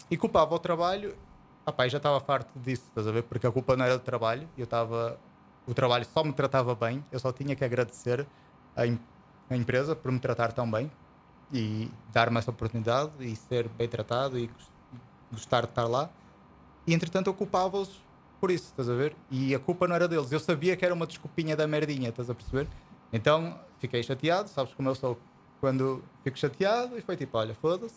e 0.09 0.17
culpava 0.17 0.53
o 0.53 0.59
trabalho. 0.59 1.15
Ah, 1.65 1.87
já 1.87 1.97
estava 1.97 2.19
farto 2.19 2.51
disso, 2.59 2.83
estás 2.89 3.07
a 3.07 3.11
ver? 3.11 3.23
Porque 3.23 3.47
a 3.47 3.51
culpa 3.51 3.75
não 3.75 3.85
era 3.85 3.97
do 3.97 4.03
trabalho, 4.03 4.47
eu 4.57 4.65
estava. 4.65 5.19
O 5.65 5.73
trabalho 5.73 6.05
só 6.05 6.23
me 6.23 6.31
tratava 6.33 6.75
bem, 6.75 7.03
eu 7.11 7.19
só 7.19 7.31
tinha 7.31 7.55
que 7.55 7.63
agradecer 7.65 8.27
à, 8.75 8.85
em- 8.85 8.99
à 9.49 9.55
empresa 9.55 9.95
por 9.95 10.11
me 10.11 10.19
tratar 10.19 10.51
tão 10.51 10.69
bem 10.69 10.91
e 11.51 11.89
dar-me 12.13 12.37
essa 12.37 12.51
oportunidade 12.51 13.11
e 13.19 13.35
ser 13.35 13.67
bem 13.69 13.87
tratado 13.87 14.37
e 14.37 14.45
gos- 14.47 14.69
gostar 15.31 15.61
de 15.61 15.69
estar 15.69 15.87
lá. 15.87 16.09
E 16.85 16.93
entretanto 16.93 17.27
eu 17.27 17.33
culpava-os 17.33 17.99
por 18.39 18.51
isso, 18.51 18.65
estás 18.65 18.89
a 18.89 18.93
ver? 18.93 19.15
E 19.31 19.53
a 19.55 19.59
culpa 19.59 19.87
não 19.87 19.95
era 19.95 20.07
deles, 20.07 20.31
eu 20.31 20.39
sabia 20.39 20.75
que 20.75 20.83
era 20.85 20.93
uma 20.93 21.07
desculpinha 21.07 21.55
da 21.55 21.65
merdinha, 21.67 22.09
estás 22.09 22.29
a 22.29 22.35
perceber? 22.35 22.67
Então 23.11 23.59
fiquei 23.79 24.01
chateado, 24.03 24.49
sabes 24.49 24.73
como 24.73 24.89
eu 24.89 24.95
sou 24.95 25.19
quando 25.59 26.03
fico 26.23 26.37
chateado, 26.37 26.97
e 26.97 27.01
foi 27.01 27.15
tipo: 27.15 27.37
olha, 27.37 27.53
foda-se, 27.55 27.95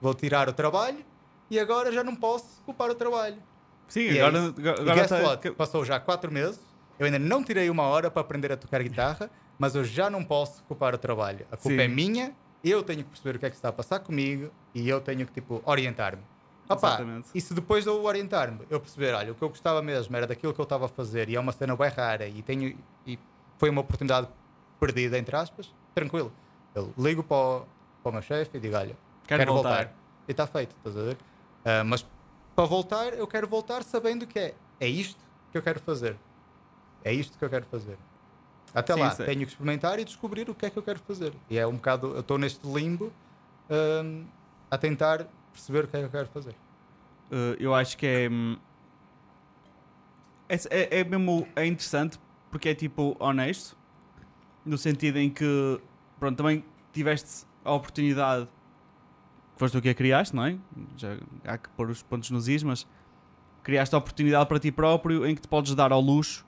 vou 0.00 0.14
tirar 0.14 0.48
o 0.48 0.52
trabalho 0.52 1.04
e 1.50 1.58
agora 1.58 1.90
já 1.92 2.04
não 2.04 2.14
posso 2.14 2.62
culpar 2.64 2.90
o 2.90 2.94
trabalho. 2.94 3.42
Sim, 3.88 4.00
E 4.02 4.18
é 4.18 4.22
agora, 4.22 4.38
isso. 4.44 4.54
agora, 4.60 4.78
E 4.78 4.80
agora 4.82 4.94
guess 4.94 5.08
tá- 5.08 5.22
what? 5.22 5.50
Passou 5.52 5.84
já 5.84 5.98
quatro 5.98 6.30
meses, 6.30 6.60
eu 6.98 7.06
ainda 7.06 7.18
não 7.18 7.42
tirei 7.42 7.70
uma 7.70 7.84
hora 7.84 8.10
para 8.10 8.20
aprender 8.20 8.52
a 8.52 8.56
tocar 8.56 8.82
guitarra, 8.82 9.30
mas 9.58 9.74
eu 9.74 9.82
já 9.84 10.10
não 10.10 10.22
posso 10.22 10.62
culpar 10.64 10.94
o 10.94 10.98
trabalho. 10.98 11.46
A 11.50 11.56
culpa 11.56 11.76
Sim. 11.78 11.80
é 11.82 11.88
minha, 11.88 12.34
eu 12.62 12.82
tenho 12.82 13.02
que 13.02 13.10
perceber 13.10 13.36
o 13.36 13.38
que 13.38 13.46
é 13.46 13.50
que 13.50 13.56
está 13.56 13.70
a 13.70 13.72
passar 13.72 14.00
comigo 14.00 14.50
e 14.74 14.88
eu 14.88 15.00
tenho 15.00 15.24
que 15.26 15.32
tipo, 15.32 15.62
orientar-me. 15.64 16.22
Opa, 16.68 16.98
e 17.34 17.40
se 17.40 17.54
depois 17.54 17.84
de 17.84 17.90
eu 17.90 18.04
orientar-me, 18.04 18.60
eu 18.68 18.78
perceber, 18.78 19.14
olha, 19.14 19.32
o 19.32 19.34
que 19.34 19.42
eu 19.42 19.48
gostava 19.48 19.80
mesmo 19.80 20.14
era 20.16 20.26
daquilo 20.26 20.52
que 20.52 20.60
eu 20.60 20.64
estava 20.64 20.84
a 20.84 20.88
fazer 20.88 21.28
e 21.28 21.36
é 21.36 21.40
uma 21.40 21.52
cena 21.52 21.74
bem 21.74 21.88
rara 21.88 22.26
e, 22.26 22.42
tenho, 22.42 22.76
e 23.06 23.18
foi 23.56 23.70
uma 23.70 23.80
oportunidade 23.80 24.28
perdida, 24.78 25.18
entre 25.18 25.34
aspas, 25.34 25.72
tranquilo. 25.94 26.30
Eu 26.74 26.92
ligo 26.98 27.22
para 27.22 27.36
o, 27.36 27.66
para 28.02 28.10
o 28.10 28.12
meu 28.12 28.22
chefe 28.22 28.58
e 28.58 28.60
digo, 28.60 28.76
olha, 28.76 28.96
Quero 29.26 29.40
quero, 29.40 29.52
voltar. 29.52 29.68
voltar. 29.68 29.94
E 30.26 30.30
está 30.30 30.46
feito, 30.46 30.74
estás 30.76 30.96
a 30.96 31.02
ver? 31.02 31.16
Ah, 31.64 31.84
mas 31.84 32.04
para 32.54 32.64
voltar, 32.64 33.14
eu 33.14 33.26
quero 33.26 33.46
voltar 33.46 33.82
sabendo 33.82 34.26
que 34.26 34.38
é, 34.38 34.54
é 34.80 34.88
isto 34.88 35.22
que 35.50 35.56
eu 35.56 35.62
quero 35.62 35.80
fazer. 35.80 36.16
É 37.04 37.12
isto 37.12 37.38
que 37.38 37.44
eu 37.44 37.48
quero 37.50 37.64
fazer. 37.66 37.96
Até 38.74 38.94
Sim, 38.94 39.00
lá, 39.00 39.10
sei. 39.10 39.26
tenho 39.26 39.40
que 39.40 39.52
experimentar 39.52 39.98
e 39.98 40.04
descobrir 40.04 40.48
o 40.50 40.54
que 40.54 40.66
é 40.66 40.70
que 40.70 40.76
eu 40.78 40.82
quero 40.82 40.98
fazer. 41.00 41.32
E 41.48 41.56
é 41.58 41.66
um 41.66 41.76
bocado, 41.76 42.14
eu 42.14 42.20
estou 42.20 42.36
neste 42.36 42.66
limbo 42.66 43.12
ahm, 43.70 44.24
a 44.70 44.76
tentar 44.76 45.26
perceber 45.52 45.84
o 45.84 45.88
que 45.88 45.96
é 45.96 46.00
que 46.00 46.06
eu 46.06 46.10
quero 46.10 46.28
fazer. 46.28 46.54
Uh, 47.30 47.54
eu 47.58 47.74
acho 47.74 47.96
que 47.96 48.06
é, 48.06 48.28
hum, 48.30 48.56
é. 50.48 50.56
É, 50.70 51.00
é 51.00 51.04
mesmo. 51.04 51.46
É 51.54 51.66
interessante 51.66 52.18
porque 52.50 52.70
é 52.70 52.74
tipo 52.74 53.16
honesto. 53.20 53.76
No 54.64 54.78
sentido 54.78 55.18
em 55.18 55.30
que. 55.30 55.80
Pronto, 56.18 56.36
também 56.36 56.64
tiveste 56.92 57.46
a 57.64 57.72
oportunidade. 57.72 58.48
Foste 59.56 59.76
tu 59.76 59.82
que 59.82 59.88
a 59.88 59.94
criaste, 59.94 60.34
não 60.34 60.44
é? 60.44 60.58
Já 60.96 61.16
há 61.44 61.58
que 61.58 61.68
pôr 61.70 61.90
os 61.90 62.02
pontos 62.02 62.30
nos 62.30 62.48
is, 62.48 62.62
mas. 62.62 62.86
Criaste 63.62 63.94
a 63.94 63.98
oportunidade 63.98 64.48
para 64.48 64.58
ti 64.58 64.72
próprio 64.72 65.26
em 65.26 65.34
que 65.34 65.42
te 65.42 65.48
podes 65.48 65.74
dar 65.74 65.92
ao 65.92 66.00
luxo 66.00 66.46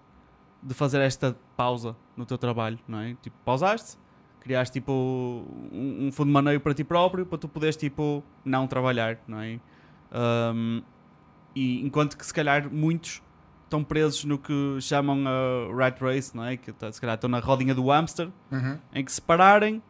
de 0.62 0.72
fazer 0.72 1.00
esta 1.00 1.36
pausa 1.54 1.94
no 2.16 2.24
teu 2.24 2.38
trabalho, 2.38 2.78
não 2.88 2.98
é? 3.00 3.14
Tipo, 3.20 3.36
pausaste, 3.44 3.98
criaste 4.40 4.72
tipo 4.80 4.92
um, 4.92 6.06
um 6.06 6.12
fundo 6.12 6.28
de 6.28 6.32
maneio 6.32 6.60
para 6.60 6.72
ti 6.74 6.82
próprio 6.82 7.26
para 7.26 7.38
tu 7.38 7.48
poderes 7.48 7.76
tipo 7.76 8.22
não 8.44 8.66
trabalhar, 8.66 9.18
não 9.28 9.40
é? 9.40 9.60
Um, 10.12 10.82
e 11.54 11.80
enquanto 11.84 12.16
que 12.16 12.24
se 12.24 12.32
calhar 12.32 12.68
muitos 12.72 13.22
estão 13.64 13.84
presos 13.84 14.24
no 14.24 14.38
que 14.38 14.78
chamam 14.80 15.24
a 15.28 15.74
rat 15.76 16.00
race, 16.00 16.36
não 16.36 16.44
é? 16.44 16.56
Que 16.56 16.72
tá- 16.72 16.90
se 16.90 17.00
calhar 17.00 17.14
estão 17.14 17.30
na 17.30 17.38
rodinha 17.38 17.74
do 17.74 17.86
hamster, 17.88 18.28
em 18.92 19.04
que 19.04 19.12
se 19.12 19.20
pararem, 19.22 19.80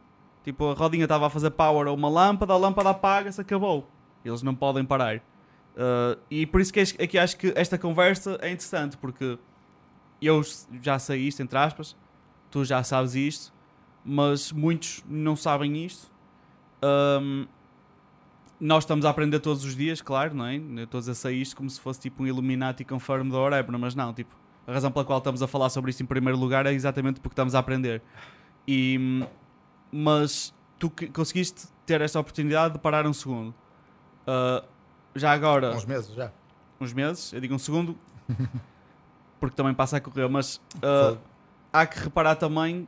tipo 0.44 0.70
a 0.70 0.74
rodinha 0.74 1.04
estava 1.04 1.26
a 1.26 1.30
fazer 1.30 1.50
power 1.50 1.86
a 1.88 1.92
uma 1.92 2.08
lâmpada, 2.08 2.52
a 2.52 2.56
lâmpada 2.56 2.90
apaga-se, 2.90 3.40
acabou. 3.40 3.90
Eles 4.24 4.42
não 4.42 4.54
podem 4.54 4.84
parar. 4.84 5.16
Uh, 5.16 6.20
e 6.30 6.44
por 6.46 6.60
isso 6.60 6.72
que 6.72 6.80
é 6.80 7.06
que 7.06 7.16
acho 7.18 7.36
que 7.38 7.52
esta 7.56 7.78
conversa 7.78 8.36
é 8.42 8.48
interessante, 8.50 8.96
porque 8.98 9.38
eu 10.20 10.42
já 10.82 10.98
sei 10.98 11.20
isto, 11.20 11.40
entre 11.42 11.56
aspas, 11.56 11.96
tu 12.50 12.64
já 12.64 12.82
sabes 12.82 13.14
isto, 13.14 13.52
mas 14.04 14.52
muitos 14.52 15.04
não 15.08 15.34
sabem 15.36 15.84
isto. 15.84 16.10
Um, 16.82 17.46
nós 18.58 18.84
estamos 18.84 19.04
a 19.06 19.10
aprender 19.10 19.40
todos 19.40 19.64
os 19.64 19.74
dias, 19.74 20.00
claro, 20.02 20.34
não 20.34 20.44
é? 20.46 20.56
Eu 20.56 20.84
estou 20.84 20.98
a 20.98 21.00
dizer 21.00 21.14
sei 21.14 21.36
isto 21.40 21.56
como 21.56 21.68
se 21.70 21.80
fosse 21.80 22.00
tipo 22.00 22.22
um 22.22 22.26
Illuminati 22.26 22.84
confirm 22.84 23.28
da 23.30 23.38
Orebra, 23.38 23.76
mas 23.78 23.94
não, 23.94 24.12
tipo, 24.12 24.34
A 24.66 24.72
razão 24.72 24.90
pela 24.92 25.04
qual 25.04 25.18
estamos 25.18 25.42
a 25.42 25.46
falar 25.48 25.70
sobre 25.70 25.90
isto 25.90 26.02
em 26.02 26.06
primeiro 26.06 26.38
lugar 26.38 26.66
é 26.66 26.72
exatamente 26.72 27.20
porque 27.20 27.32
estamos 27.32 27.54
a 27.54 27.58
aprender. 27.58 28.02
E, 28.68 29.24
mas 29.90 30.54
tu 30.78 30.90
que- 30.90 31.08
conseguiste 31.08 31.66
ter 31.86 32.00
esta 32.02 32.20
oportunidade 32.20 32.74
de 32.74 32.80
parar 32.80 33.06
um 33.06 33.12
segundo. 33.12 33.54
Uh, 34.26 34.64
já 35.14 35.32
agora, 35.32 35.70
Uns 35.74 35.84
meses 35.86 36.14
já. 36.14 36.30
uns 36.80 36.92
meses, 36.92 37.32
eu 37.32 37.40
digo 37.40 37.54
um 37.54 37.58
segundo, 37.58 37.98
porque 39.40 39.56
também 39.56 39.74
passa 39.74 39.96
a 39.96 40.00
correr, 40.00 40.28
mas 40.28 40.56
uh, 40.76 41.18
há 41.72 41.86
que 41.86 41.98
reparar 41.98 42.36
também, 42.36 42.86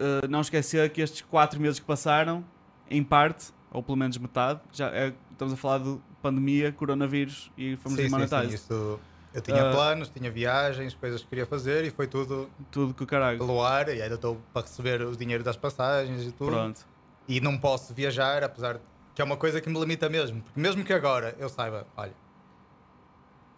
uh, 0.00 0.28
não 0.28 0.40
esquecer 0.40 0.90
que 0.90 1.00
estes 1.00 1.20
quatro 1.22 1.60
meses 1.60 1.78
que 1.78 1.86
passaram, 1.86 2.44
em 2.88 3.02
parte, 3.04 3.52
ou 3.70 3.82
pelo 3.82 3.96
menos 3.96 4.16
metade, 4.18 4.60
já 4.72 4.88
é- 4.88 5.12
estamos 5.32 5.54
a 5.54 5.56
falar 5.56 5.78
de 5.78 5.98
pandemia, 6.22 6.72
coronavírus 6.72 7.50
e 7.56 7.76
fomos 7.76 7.96
sim, 7.98 8.04
sim, 8.04 8.08
sim, 8.08 8.16
desmonetados. 8.16 8.52
isso, 8.54 9.00
eu 9.32 9.40
tinha 9.40 9.68
Ah. 9.68 9.72
planos, 9.72 10.08
tinha 10.08 10.30
viagens, 10.30 10.92
coisas 10.94 11.22
que 11.22 11.28
queria 11.28 11.46
fazer 11.46 11.84
e 11.84 11.90
foi 11.90 12.06
tudo 12.06 12.50
Tudo 12.70 12.92
com 12.92 13.04
o 13.04 13.06
caralho. 13.06 13.38
pelo 13.38 13.62
ar 13.64 13.88
e 13.88 14.02
ainda 14.02 14.16
estou 14.16 14.40
para 14.52 14.62
receber 14.62 15.00
o 15.02 15.16
dinheiro 15.16 15.42
das 15.44 15.56
passagens 15.56 16.26
e 16.26 16.32
tudo. 16.32 16.50
Pronto. 16.50 16.84
E 17.28 17.40
não 17.40 17.56
posso 17.56 17.94
viajar, 17.94 18.42
apesar 18.42 18.74
de 18.74 18.80
que 19.14 19.22
é 19.22 19.24
uma 19.24 19.36
coisa 19.36 19.60
que 19.60 19.68
me 19.70 19.78
limita 19.78 20.08
mesmo. 20.08 20.42
Porque 20.42 20.58
mesmo 20.60 20.84
que 20.84 20.92
agora 20.92 21.34
eu 21.38 21.48
saiba, 21.48 21.86
olha, 21.96 22.12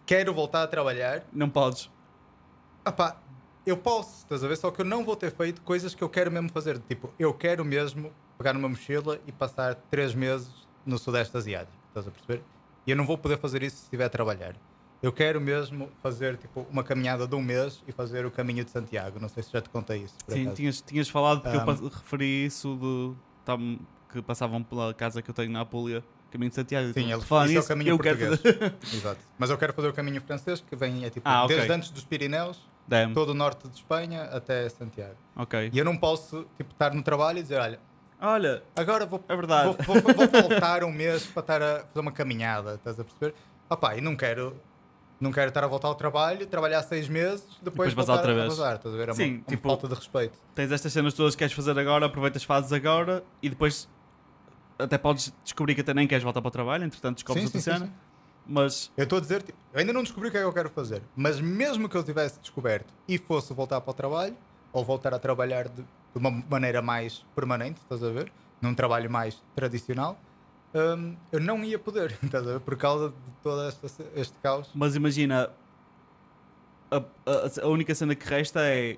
quero 0.05 0.33
voltar 0.33 0.63
a 0.63 0.67
trabalhar, 0.67 1.23
Não 1.33 1.49
podes. 1.49 1.89
opá, 2.85 3.17
eu 3.65 3.77
posso, 3.77 4.17
estás 4.23 4.43
a 4.43 4.47
ver? 4.47 4.55
Só 4.57 4.71
que 4.71 4.81
eu 4.81 4.85
não 4.85 5.03
vou 5.03 5.15
ter 5.15 5.31
feito 5.31 5.61
coisas 5.61 5.93
que 5.95 6.03
eu 6.03 6.09
quero 6.09 6.31
mesmo 6.31 6.49
fazer. 6.49 6.79
Tipo, 6.79 7.13
eu 7.17 7.33
quero 7.33 7.63
mesmo 7.63 8.11
pegar 8.37 8.53
numa 8.53 8.67
mochila 8.69 9.19
e 9.27 9.31
passar 9.31 9.75
três 9.89 10.13
meses 10.13 10.49
no 10.85 10.97
Sudeste 10.97 11.35
Asiático, 11.37 11.77
estás 11.89 12.07
a 12.07 12.11
perceber? 12.11 12.41
E 12.85 12.91
eu 12.91 12.97
não 12.97 13.05
vou 13.05 13.17
poder 13.17 13.37
fazer 13.37 13.63
isso 13.63 13.77
se 13.77 13.83
estiver 13.83 14.05
a 14.05 14.09
trabalhar. 14.09 14.55
Eu 15.01 15.11
quero 15.11 15.39
mesmo 15.41 15.89
fazer 16.01 16.37
tipo 16.37 16.65
uma 16.69 16.83
caminhada 16.83 17.27
de 17.27 17.35
um 17.35 17.41
mês 17.41 17.83
e 17.87 17.91
fazer 17.91 18.25
o 18.25 18.31
caminho 18.31 18.63
de 18.63 18.71
Santiago. 18.71 19.19
Não 19.19 19.27
sei 19.29 19.43
se 19.43 19.51
já 19.51 19.61
te 19.61 19.69
contei 19.69 20.03
isso. 20.03 20.15
Sim, 20.27 20.41
acaso. 20.43 20.55
tinhas, 20.55 20.81
tinhas 20.81 21.09
falado 21.09 21.41
porque 21.41 21.57
eu 21.57 21.61
Um, 21.61 21.65
pa- 21.65 21.95
referi 21.97 22.45
isso 22.45 22.75
do. 22.75 23.17
tam- 23.45 23.79
que 24.11 24.21
passavam 24.21 24.61
pela 24.61 24.93
casa 24.93 25.21
que 25.23 25.29
eu 25.29 25.33
tenho 25.33 25.51
na 25.51 25.61
Apulia, 25.61 26.03
caminho 26.31 26.49
de 26.49 26.55
Santiago. 26.55 26.93
Sim, 26.93 27.05
eles, 27.11 27.23
por 27.23 27.25
falar 27.25 27.47
isso 27.47 27.57
é 27.57 27.61
o 27.61 27.67
caminho 27.67 27.89
eu 27.89 27.97
português. 27.97 28.39
fazer. 28.39 28.75
Exato. 28.93 29.19
Mas 29.39 29.49
eu 29.49 29.57
quero 29.57 29.73
fazer 29.73 29.87
o 29.87 29.93
caminho 29.93 30.21
francês 30.21 30.61
que 30.61 30.75
vem 30.75 31.03
é 31.03 31.09
tipo 31.09 31.27
Ah, 31.27 31.47
desde 31.47 31.71
antes 31.71 31.89
dos 31.89 32.05
Pirineus, 32.05 32.61
Damn. 32.87 33.13
todo 33.13 33.29
o 33.29 33.33
norte 33.33 33.67
de 33.67 33.75
Espanha 33.75 34.23
até 34.25 34.67
Santiago. 34.69 35.15
Ok. 35.35 35.69
E 35.73 35.77
eu 35.79 35.85
não 35.85 35.97
posso 35.97 36.45
tipo, 36.57 36.71
estar 36.71 36.93
no 36.93 37.01
trabalho 37.01 37.39
e 37.39 37.41
dizer, 37.41 37.59
olha, 37.59 37.79
Olha, 38.21 38.63
agora 38.75 39.05
vou, 39.05 39.21
é 39.27 39.35
verdade. 39.35 39.75
vou, 39.85 39.99
vou, 40.01 40.13
vou 40.13 40.41
voltar 40.49 40.83
um 40.85 40.91
mês 40.91 41.25
para 41.27 41.41
estar 41.41 41.61
a 41.61 41.79
fazer 41.85 41.99
uma 41.99 42.11
caminhada, 42.11 42.75
estás 42.75 42.97
a 42.99 43.03
perceber? 43.03 43.33
Opá, 43.69 43.97
e 43.97 44.01
não 44.01 44.15
quero, 44.15 44.55
não 45.19 45.29
quero 45.31 45.49
estar 45.49 45.61
a 45.63 45.67
voltar 45.67 45.89
ao 45.89 45.95
trabalho, 45.95 46.45
trabalhar 46.47 46.81
seis 46.83 47.09
meses, 47.09 47.43
depois, 47.61 47.89
Depois 47.89 47.93
voltar 48.07 48.13
outra 48.13 48.31
a 48.31 48.35
vez. 48.35 48.47
vazar, 48.57 48.75
estás 48.77 48.95
a 48.95 48.97
ver? 48.97 49.09
É 49.09 49.11
uma, 49.11 49.15
Sim, 49.17 49.35
uma 49.37 49.43
tipo- 49.43 49.67
falta 49.67 49.87
de 49.89 49.95
respeito. 49.95 50.37
tens 50.55 50.71
estas 50.71 50.93
cenas 50.93 51.13
todas 51.13 51.35
que 51.35 51.39
queres 51.39 51.53
fazer 51.53 51.77
agora, 51.77 52.05
aproveitas, 52.05 52.43
fazes 52.45 52.71
agora 52.71 53.23
e 53.41 53.49
depois 53.49 53.89
até 54.79 54.97
podes 54.97 55.33
descobrir 55.43 55.75
que 55.75 55.81
até 55.81 55.93
nem 55.93 56.07
queres 56.07 56.23
voltar 56.23 56.41
para 56.41 56.47
o 56.47 56.51
trabalho, 56.51 56.83
entretanto 56.85 57.15
descobres 57.15 57.41
Sim, 57.43 57.47
outra 57.47 57.59
sim, 57.61 57.71
sim, 57.71 57.77
cena. 57.77 57.85
sim. 57.87 57.93
Mas 58.45 58.91
Eu 58.97 59.03
estou 59.05 59.17
a 59.17 59.21
dizer, 59.21 59.41
tipo, 59.43 59.57
eu 59.73 59.79
ainda 59.79 59.93
não 59.93 60.03
descobri 60.03 60.27
o 60.27 60.31
que 60.31 60.37
é 60.37 60.41
que 60.41 60.45
eu 60.45 60.53
quero 60.53 60.69
fazer, 60.69 61.01
mas 61.15 61.39
mesmo 61.39 61.87
que 61.87 61.95
eu 61.95 62.03
tivesse 62.03 62.39
descoberto 62.39 62.93
e 63.07 63.17
fosse 63.17 63.53
voltar 63.53 63.79
para 63.81 63.91
o 63.91 63.93
trabalho, 63.93 64.35
ou 64.71 64.83
voltar 64.83 65.13
a 65.13 65.19
trabalhar 65.19 65.67
de, 65.69 65.81
de 65.81 65.85
uma 66.15 66.29
maneira 66.29 66.81
mais 66.81 67.25
permanente, 67.35 67.79
estás 67.81 68.03
a 68.03 68.09
ver? 68.09 68.31
Num 68.61 68.73
trabalho 68.73 69.09
mais 69.09 69.41
tradicional, 69.55 70.19
hum, 70.75 71.15
eu 71.31 71.39
não 71.39 71.63
ia 71.63 71.79
poder, 71.79 72.17
estás 72.23 72.45
a 72.47 72.53
ver? 72.53 72.59
Por 72.59 72.75
causa 72.75 73.09
de 73.09 73.15
todo 73.41 73.61
esta, 73.67 73.87
este 74.15 74.37
caos. 74.43 74.69
Mas 74.75 74.95
imagina, 74.95 75.49
a, 76.91 76.97
a- 76.97 77.63
a 77.63 77.67
única 77.67 77.95
cena 77.95 78.13
que 78.15 78.27
resta 78.27 78.59
é 78.61 78.97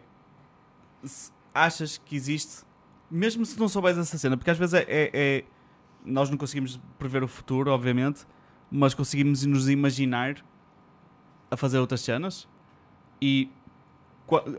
achas 1.53 1.97
que 1.97 2.15
existe, 2.15 2.63
mesmo 3.09 3.45
se 3.45 3.59
não 3.59 3.67
souberes 3.69 3.97
essa 3.99 4.17
cena, 4.17 4.35
porque 4.37 4.49
às 4.51 4.57
vezes 4.57 4.73
é, 4.73 4.85
é- 4.87 5.11
é- 5.13 5.43
nós 6.03 6.29
não 6.29 6.37
conseguimos 6.37 6.79
prever 6.99 7.23
o 7.23 7.27
futuro, 7.27 7.71
obviamente, 7.71 8.25
mas 8.75 8.93
conseguimos 8.93 9.45
nos 9.45 9.69
imaginar 9.69 10.43
a 11.49 11.55
fazer 11.55 11.79
outras 11.79 12.01
cenas 12.01 12.47
e 13.21 13.49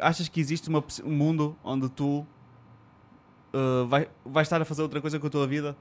achas 0.00 0.28
que 0.28 0.40
existe 0.40 0.68
uma 0.68 0.82
um 1.04 1.10
mundo 1.10 1.56
onde 1.62 1.88
tu 1.90 2.26
uh, 3.52 3.86
vai, 3.86 4.08
vais 4.24 4.46
estar 4.46 4.60
a 4.62 4.64
fazer 4.64 4.82
outra 4.82 5.00
coisa 5.00 5.18
com 5.18 5.26
a 5.26 5.30
tua 5.30 5.46
vida 5.46 5.76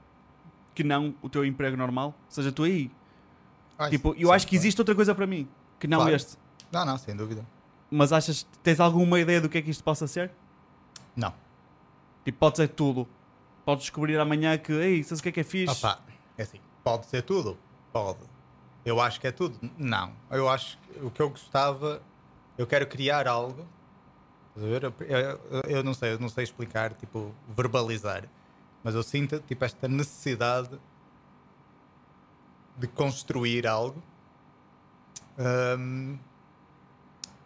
que 0.74 0.84
não 0.84 1.14
o 1.22 1.28
teu 1.28 1.44
emprego 1.46 1.76
normal? 1.76 2.08
Ou 2.08 2.14
seja, 2.30 2.52
tu 2.52 2.64
aí 2.64 2.90
Ai, 3.78 3.90
Tipo, 3.90 4.12
sim, 4.12 4.20
eu 4.20 4.32
acho 4.32 4.46
que 4.46 4.50
claro. 4.50 4.62
existe 4.62 4.80
outra 4.80 4.94
coisa 4.94 5.14
para 5.14 5.26
mim, 5.26 5.48
que 5.78 5.86
não 5.86 5.98
Claro. 5.98 6.14
este. 6.14 6.36
Não, 6.72 6.84
não, 6.84 6.98
sem 6.98 7.14
dúvida. 7.16 7.46
Mas 7.90 8.12
achas, 8.12 8.46
tens 8.62 8.80
alguma 8.80 9.20
ideia 9.20 9.40
do 9.40 9.48
que 9.48 9.58
é 9.58 9.62
que 9.62 9.70
isto 9.70 9.84
possa 9.84 10.06
ser? 10.06 10.30
Não. 11.14 11.32
Tipo, 12.24 12.38
pode 12.38 12.56
ser 12.56 12.68
tudo. 12.68 13.06
Podes 13.64 13.84
descobrir 13.84 14.18
amanhã 14.18 14.56
que, 14.58 14.72
ei, 14.72 15.02
sabes 15.02 15.20
o 15.20 15.22
que 15.22 15.28
é 15.28 15.32
que 15.32 15.40
é 15.40 15.44
fixe? 15.44 15.84
Opa, 15.86 16.00
é 16.36 16.42
assim, 16.42 16.58
pode 16.82 17.06
ser 17.06 17.22
tudo? 17.22 17.56
Pode. 17.96 18.18
Eu 18.84 19.00
acho 19.00 19.18
que 19.18 19.26
é 19.26 19.32
tudo? 19.32 19.58
Não. 19.78 20.12
Eu 20.30 20.50
acho 20.50 20.76
que 20.76 21.00
o 21.02 21.10
que 21.10 21.22
eu 21.22 21.30
gostava, 21.30 22.02
eu 22.58 22.66
quero 22.66 22.86
criar 22.86 23.26
algo. 23.26 23.66
Estás 24.54 24.66
a 24.66 24.68
ver? 24.68 24.82
Eu, 24.84 24.94
eu- 25.50 25.62
eu 25.78 25.82
não 25.82 25.94
sei, 25.94 26.12
eu 26.12 26.18
não 26.18 26.28
sei 26.28 26.44
explicar, 26.44 26.92
tipo, 26.92 27.34
verbalizar. 27.48 28.24
Mas 28.84 28.94
eu 28.94 29.02
sinto, 29.02 29.40
tipo, 29.40 29.64
esta 29.64 29.88
necessidade 29.88 30.78
de 32.76 32.86
construir 32.86 33.66
algo. 33.66 34.02
Ahm, 35.38 36.18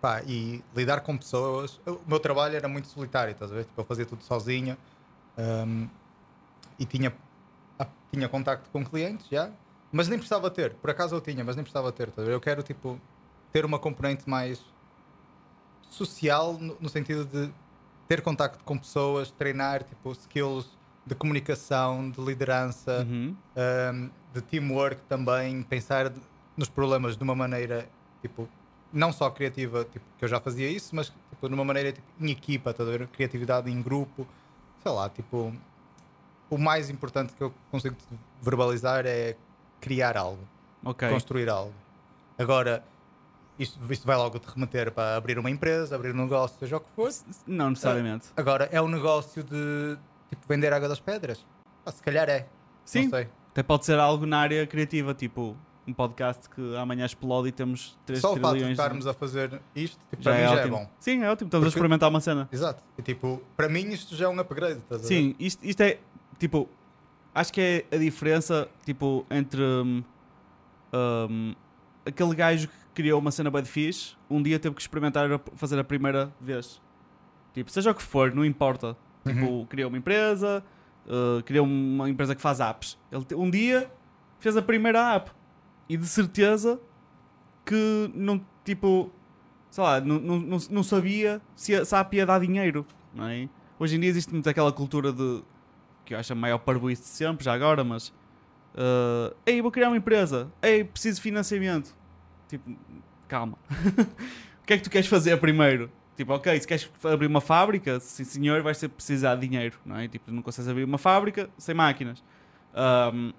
pá, 0.01 0.21
e 0.27 0.65
lidar 0.75 1.01
com 1.03 1.17
pessoas. 1.17 1.81
O 1.87 2.01
meu 2.09 2.19
trabalho 2.19 2.57
era 2.57 2.67
muito 2.67 2.89
solitário, 2.89 3.31
estás 3.33 3.53
a 3.53 3.55
ver? 3.55 3.67
Tipo, 3.67 3.81
eu 3.83 3.85
fazia 3.85 4.05
tudo 4.05 4.25
sozinho. 4.25 4.77
ahm, 5.39 5.87
e 6.79 6.85
tinha, 6.85 7.15
ah, 7.79 7.87
tinha 8.13 8.29
contacto 8.29 8.69
com 8.71 8.85
clientes 8.85 9.29
já, 9.31 9.51
mas 9.93 10.09
nem 10.09 10.19
precisava 10.19 10.51
ter. 10.51 10.75
Por 10.75 10.91
acaso 10.91 11.15
eu 11.15 11.21
tinha, 11.21 11.43
mas 11.45 11.57
nem 11.57 11.63
precisava 11.63 11.91
ter. 11.93 12.11
ver? 12.11 12.29
Eu 12.33 12.41
quero 12.41 12.63
tipo 12.63 13.01
ter 13.53 13.65
uma 13.65 13.79
componente 13.79 14.29
mais 14.29 14.61
social 15.89 16.55
no, 16.55 16.77
no 16.81 16.89
sentido 16.89 17.25
de 17.25 17.53
ter 18.09 18.23
contacto 18.23 18.63
com 18.65 18.77
pessoas, 18.79 19.31
treinar 19.31 19.83
tipo 19.85 20.13
skills 20.13 20.67
de 21.07 21.15
comunicação, 21.15 22.11
de 22.11 22.21
liderança, 22.21 23.07
Uhum. 23.09 23.35
um, 23.95 24.11
de 24.33 24.41
teamwork 24.43 25.01
também, 25.09 25.63
pensar 25.63 26.13
nos 26.57 26.69
problemas 26.69 27.17
de 27.17 27.23
uma 27.23 27.35
maneira 27.35 27.89
tipo 28.21 28.49
não 28.93 29.13
só 29.13 29.31
criativa, 29.31 29.85
tipo, 29.85 30.05
que 30.19 30.25
eu 30.25 30.29
já 30.29 30.41
fazia 30.41 30.69
isso, 30.69 30.95
mas 30.97 31.07
tipo, 31.31 31.49
de 31.49 31.55
uma 31.55 31.65
maneira 31.65 31.93
tipo, 31.93 32.07
em 32.21 32.31
equipa, 32.31 32.73
ver? 32.73 33.07
criatividade 33.09 33.71
em 33.71 33.81
grupo, 33.81 34.27
sei 34.83 34.93
lá, 34.93 35.09
tipo 35.09 35.55
o 36.49 36.59
mais 36.59 36.91
importante 36.91 37.33
que 37.33 37.41
eu 37.43 37.55
consigo 37.71 37.97
verbalizar 38.43 39.07
é 39.07 39.37
criar 39.81 40.17
algo, 40.17 40.43
Ok. 40.85 41.09
construir 41.09 41.49
algo. 41.49 41.73
Agora, 42.39 42.83
isto, 43.59 43.79
isto 43.93 44.07
vai 44.07 44.17
logo 44.17 44.39
te 44.39 44.47
remeter 44.49 44.91
para 44.93 45.17
abrir 45.17 45.39
uma 45.39 45.51
empresa, 45.51 45.95
abrir 45.95 46.15
um 46.15 46.23
negócio, 46.23 46.59
seja 46.59 46.77
o 46.79 46.81
que 46.81 46.87
for. 46.97 47.11
Não 47.47 47.71
necessariamente. 47.71 48.29
Agora, 48.37 48.69
é 48.73 48.81
um 48.81 48.89
negócio 48.89 49.43
de 49.45 49.97
tipo, 50.31 50.43
vender 50.49 50.73
água 50.73 50.89
das 50.89 51.01
pedras? 51.01 51.45
Ah, 51.85 51.91
se 51.93 52.03
calhar 52.03 52.29
é. 52.29 52.47
Sim. 52.85 53.05
Não 53.05 53.11
sei. 53.11 53.29
Até 53.51 53.63
pode 53.63 53.85
ser 53.85 53.99
algo 53.99 54.25
na 54.27 54.39
área 54.39 54.67
criativa, 54.67 55.13
tipo 55.13 55.57
um 55.87 55.93
podcast 55.93 56.49
que 56.49 56.77
amanhã 56.77 57.05
explode 57.05 57.49
e 57.49 57.53
temos 57.53 57.99
3 58.07 58.21
Só 58.21 58.29
o 58.33 58.37
fato 58.37 58.45
de 58.45 58.51
trilhões. 58.51 58.73
estarmos 58.79 59.07
a 59.09 59.15
fazer 59.15 59.61
isto, 59.75 59.99
tipo, 60.09 60.23
já 60.23 60.31
para 60.31 60.39
é 60.41 60.43
mim 60.43 60.49
já 60.55 60.61
ótimo. 60.61 60.77
é 60.77 60.79
bom. 60.81 60.91
Sim, 61.01 61.23
é 61.25 61.31
ótimo. 61.31 61.49
Estamos 61.49 61.51
a 61.51 61.51
Porque- 61.51 61.69
experimentar 61.69 62.09
uma 62.09 62.21
cena. 62.21 62.49
Exato. 62.53 62.83
E 62.97 63.03
tipo, 63.03 63.43
para 63.57 63.69
mim 63.69 63.89
isto 63.89 64.15
já 64.15 64.27
é 64.27 64.29
um 64.29 64.39
upgrade. 64.39 64.81
A? 64.89 64.99
Sim, 65.01 65.35
isto, 65.39 65.65
isto 65.67 65.81
é 65.83 65.99
tipo. 66.39 66.69
Acho 67.35 67.53
que 67.53 67.61
é 67.91 67.97
a 67.97 67.99
diferença 67.99 68.69
tipo, 68.85 69.25
entre 69.31 69.63
hum, 69.63 70.03
hum, 70.93 71.55
aquele 72.05 72.35
gajo 72.35 72.69
que 72.69 72.75
criou 72.95 73.21
uma 73.21 73.31
cena 73.31 73.51
bem 73.51 73.65
fixe, 73.65 74.15
um 74.29 74.43
dia 74.43 74.59
teve 74.59 74.75
que 74.75 74.81
experimentar 74.81 75.29
fazer 75.55 75.79
a 75.79 75.85
primeira 75.85 76.33
vez. 76.41 76.81
Tipo, 77.55 77.71
seja 77.71 77.91
o 77.91 77.95
que 77.95 78.03
for, 78.03 78.35
não 78.35 78.45
importa. 78.45 78.97
Tipo, 79.25 79.47
Uhum. 79.47 79.67
criou 79.67 79.89
uma 79.89 79.99
empresa, 79.99 80.65
uh, 81.07 81.43
criou 81.45 81.67
uma 81.67 82.09
empresa 82.09 82.35
que 82.35 82.41
faz 82.41 82.59
apps. 82.61 82.99
Ele 83.13 83.25
um 83.35 83.51
dia 83.51 83.91
fez 84.39 84.57
a 84.57 84.63
primeira 84.63 85.15
app 85.15 85.31
e 85.89 85.97
de 85.97 86.07
certeza 86.07 86.81
que 87.65 88.11
não, 88.15 88.41
tipo, 88.65 89.11
sei 89.71 89.85
lá, 89.85 90.01
não, 90.01 90.19
não, 90.19 90.39
não, 90.39 90.59
não 90.71 90.83
sabia 90.83 91.41
se 91.55 91.75
a, 91.75 91.85
se 91.85 91.95
a 91.95 92.01
app 92.01 92.17
ia 92.17 92.25
dar 92.27 92.41
dinheiro, 92.41 92.87
não 93.15 93.27
é? 93.29 93.49
Hoje 93.79 93.97
em 93.97 94.01
dia 94.01 94.09
existe 94.09 94.33
muito 94.33 94.49
aquela 94.49 94.73
cultura 94.73 95.13
de 95.13 95.43
que 96.11 96.15
eu 96.15 96.19
acho 96.19 96.33
a 96.33 96.37
maior 96.37 96.59
parboice 96.59 97.03
de 97.03 97.09
sempre, 97.09 97.45
já 97.45 97.55
agora, 97.55 97.85
mas 97.85 98.09
uh, 98.75 99.33
ei, 99.47 99.63
vou 99.63 99.71
criar 99.71 99.87
uma 99.87 99.97
empresa, 99.97 100.51
ei, 100.61 100.83
preciso 100.83 101.17
de 101.17 101.23
financiamento. 101.23 101.95
Tipo, 102.49 102.77
calma. 103.29 103.57
o 104.61 104.67
que 104.67 104.73
é 104.73 104.77
que 104.77 104.83
tu 104.83 104.91
queres 104.91 105.07
fazer 105.07 105.37
primeiro? 105.39 105.89
Tipo, 106.17 106.33
ok, 106.33 106.61
se 106.61 106.67
queres 106.67 106.91
abrir 107.05 107.29
uma 107.29 107.41
fábrica, 107.41 108.01
sim 108.01 108.25
senhor, 108.25 108.61
vais 108.61 108.77
ter 108.77 108.89
precisar 108.89 109.37
de 109.37 109.47
dinheiro, 109.47 109.79
não 109.87 109.99
é? 109.99 110.09
Tipo, 110.09 110.33
não 110.33 110.43
consegues 110.43 110.69
abrir 110.69 110.83
uma 110.83 110.99
fábrica 110.99 111.49
sem 111.57 111.77
máquinas. 111.77 112.25
Um, 113.15 113.33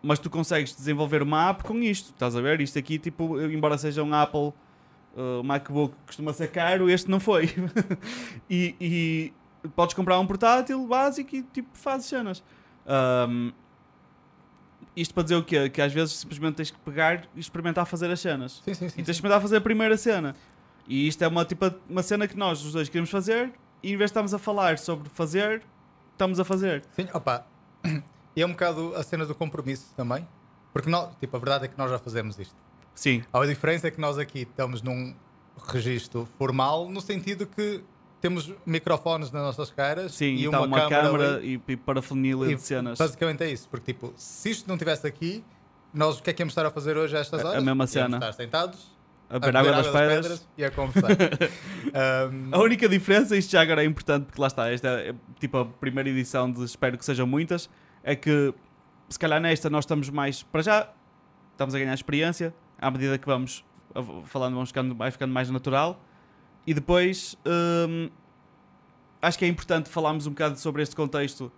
mas 0.00 0.20
tu 0.20 0.30
consegues 0.30 0.76
desenvolver 0.76 1.22
uma 1.22 1.50
app 1.50 1.64
com 1.64 1.76
isto, 1.78 2.12
estás 2.12 2.36
a 2.36 2.40
ver? 2.40 2.60
Isto 2.60 2.78
aqui, 2.78 3.00
tipo, 3.00 3.40
embora 3.40 3.76
seja 3.76 4.00
um 4.00 4.14
Apple 4.14 4.52
o 5.14 5.42
MacBook 5.42 5.94
costuma 6.06 6.32
ser 6.32 6.48
caro, 6.48 6.88
este 6.88 7.10
não 7.10 7.20
foi. 7.20 7.50
e, 8.48 8.74
e 8.80 9.32
podes 9.70 9.94
comprar 9.94 10.18
um 10.18 10.26
portátil 10.26 10.86
básico 10.86 11.34
e 11.36 11.42
tipo 11.42 11.70
fazes 11.76 12.06
cenas. 12.06 12.42
Um, 12.86 13.52
isto 14.94 15.14
para 15.14 15.22
dizer 15.22 15.36
o 15.36 15.44
quê? 15.44 15.70
Que 15.70 15.80
às 15.80 15.92
vezes 15.92 16.14
simplesmente 16.14 16.56
tens 16.56 16.70
que 16.70 16.78
pegar 16.80 17.26
e 17.34 17.40
experimentar 17.40 17.86
fazer 17.86 18.10
as 18.10 18.20
cenas. 18.20 18.60
Sim, 18.64 18.74
sim, 18.74 18.74
sim. 18.74 18.84
E 18.86 18.88
tens 18.88 18.96
de 18.96 19.04
sim. 19.04 19.10
experimentar 19.12 19.40
fazer 19.40 19.56
a 19.56 19.60
primeira 19.60 19.96
cena. 19.96 20.34
E 20.86 21.06
isto 21.08 21.22
é 21.22 21.28
uma, 21.28 21.44
tipo, 21.44 21.72
uma 21.88 22.02
cena 22.02 22.26
que 22.26 22.36
nós, 22.36 22.64
os 22.64 22.72
dois, 22.72 22.88
queremos 22.88 23.10
fazer 23.10 23.52
e 23.82 23.92
em 23.92 23.96
vez 23.96 24.10
de 24.10 24.12
estarmos 24.12 24.34
a 24.34 24.38
falar 24.38 24.78
sobre 24.78 25.08
fazer, 25.08 25.62
estamos 26.12 26.38
a 26.38 26.44
fazer. 26.44 26.84
Sim, 26.92 27.08
opa. 27.12 27.46
E 28.34 28.40
é 28.40 28.46
um 28.46 28.52
bocado 28.52 28.94
a 28.96 29.02
cena 29.02 29.26
do 29.26 29.34
compromisso 29.34 29.92
também. 29.94 30.26
Porque 30.72 30.88
nós, 30.88 31.14
tipo, 31.20 31.36
a 31.36 31.38
verdade 31.38 31.66
é 31.66 31.68
que 31.68 31.76
nós 31.76 31.90
já 31.90 31.98
fazemos 31.98 32.38
isto. 32.38 32.56
Sim. 32.94 33.22
A 33.30 33.44
diferença 33.44 33.88
é 33.88 33.90
que 33.90 34.00
nós 34.00 34.16
aqui 34.16 34.40
estamos 34.40 34.80
num 34.80 35.14
registro 35.66 36.26
formal, 36.38 36.88
no 36.88 37.02
sentido 37.02 37.46
que 37.46 37.84
temos 38.22 38.50
microfones 38.64 39.30
nas 39.30 39.42
nossas 39.42 39.70
caras 39.70 40.14
Sim, 40.14 40.34
e 40.36 40.44
está 40.46 40.60
uma, 40.62 40.66
uma, 40.78 41.34
ali. 41.36 41.60
e, 41.68 41.72
e 41.72 41.76
parafernália 41.76 42.52
E 42.52 42.54
de 42.54 42.62
cenas. 42.62 42.98
Basicamente 42.98 43.42
é 43.44 43.50
isso, 43.50 43.68
porque 43.68 43.92
tipo, 43.92 44.14
se 44.16 44.50
isto 44.50 44.66
não 44.66 44.76
estivesse 44.76 45.06
aqui, 45.06 45.44
nós 45.92 46.18
o 46.18 46.22
que 46.22 46.30
é 46.30 46.32
que 46.32 46.40
íamos 46.40 46.52
estar 46.52 46.64
a 46.64 46.70
fazer 46.70 46.96
hoje 46.96 47.14
a 47.16 47.20
estas 47.20 47.40
A- 47.40 47.42
a 47.42 47.50
horas? 47.50 47.62
mesma 47.64 47.70
Íamos 47.72 47.90
cena. 47.90 48.16
estar 48.16 48.32
sentados, 48.32 48.96
A 49.28 49.38
beber 49.38 49.56
água 49.56 49.72
das 49.72 49.88
pedras. 49.88 50.48
e 50.56 50.64
a 50.64 50.70
conversar. 50.70 51.10
Um, 51.92 52.48
A 52.54 52.58
única 52.60 52.88
diferença, 52.88 53.36
isto 53.36 53.50
já 53.52 53.60
agora 53.60 53.82
é 53.82 53.86
importante, 53.86 54.24
porque 54.26 54.40
lá 54.40 54.46
está, 54.46 54.70
esta 54.72 54.88
é 54.88 55.14
tipo 55.38 55.58
a 55.58 55.64
primeira 55.66 56.08
edição 56.08 56.50
de 56.50 56.64
espero 56.64 56.96
que 56.96 57.04
sejam 57.04 57.26
muitas, 57.26 57.68
é 58.02 58.14
que 58.16 58.54
se 59.10 59.18
calhar 59.18 59.38
nesta 59.40 59.68
nós 59.68 59.84
estamos 59.84 60.08
mais, 60.08 60.42
para 60.42 60.62
já, 60.62 60.88
estamos 61.50 61.74
a 61.74 61.78
ganhar 61.78 61.92
experiência, 61.92 62.54
à 62.78 62.90
medida 62.90 63.18
que 63.18 63.26
vamos 63.26 63.62
falando, 64.24 64.54
vamos 64.54 64.70
ficando, 64.70 64.94
vai 64.94 65.10
ficando 65.10 65.34
mais 65.34 65.50
natural, 65.50 66.02
e 66.66 66.74
depois 66.74 67.36
hum, 67.88 68.08
acho 69.20 69.38
que 69.38 69.44
é 69.44 69.48
importante 69.48 69.88
falarmos 69.88 70.26
um 70.26 70.30
bocado 70.30 70.58
sobre 70.58 70.82
este 70.82 70.94
contexto 70.94 71.50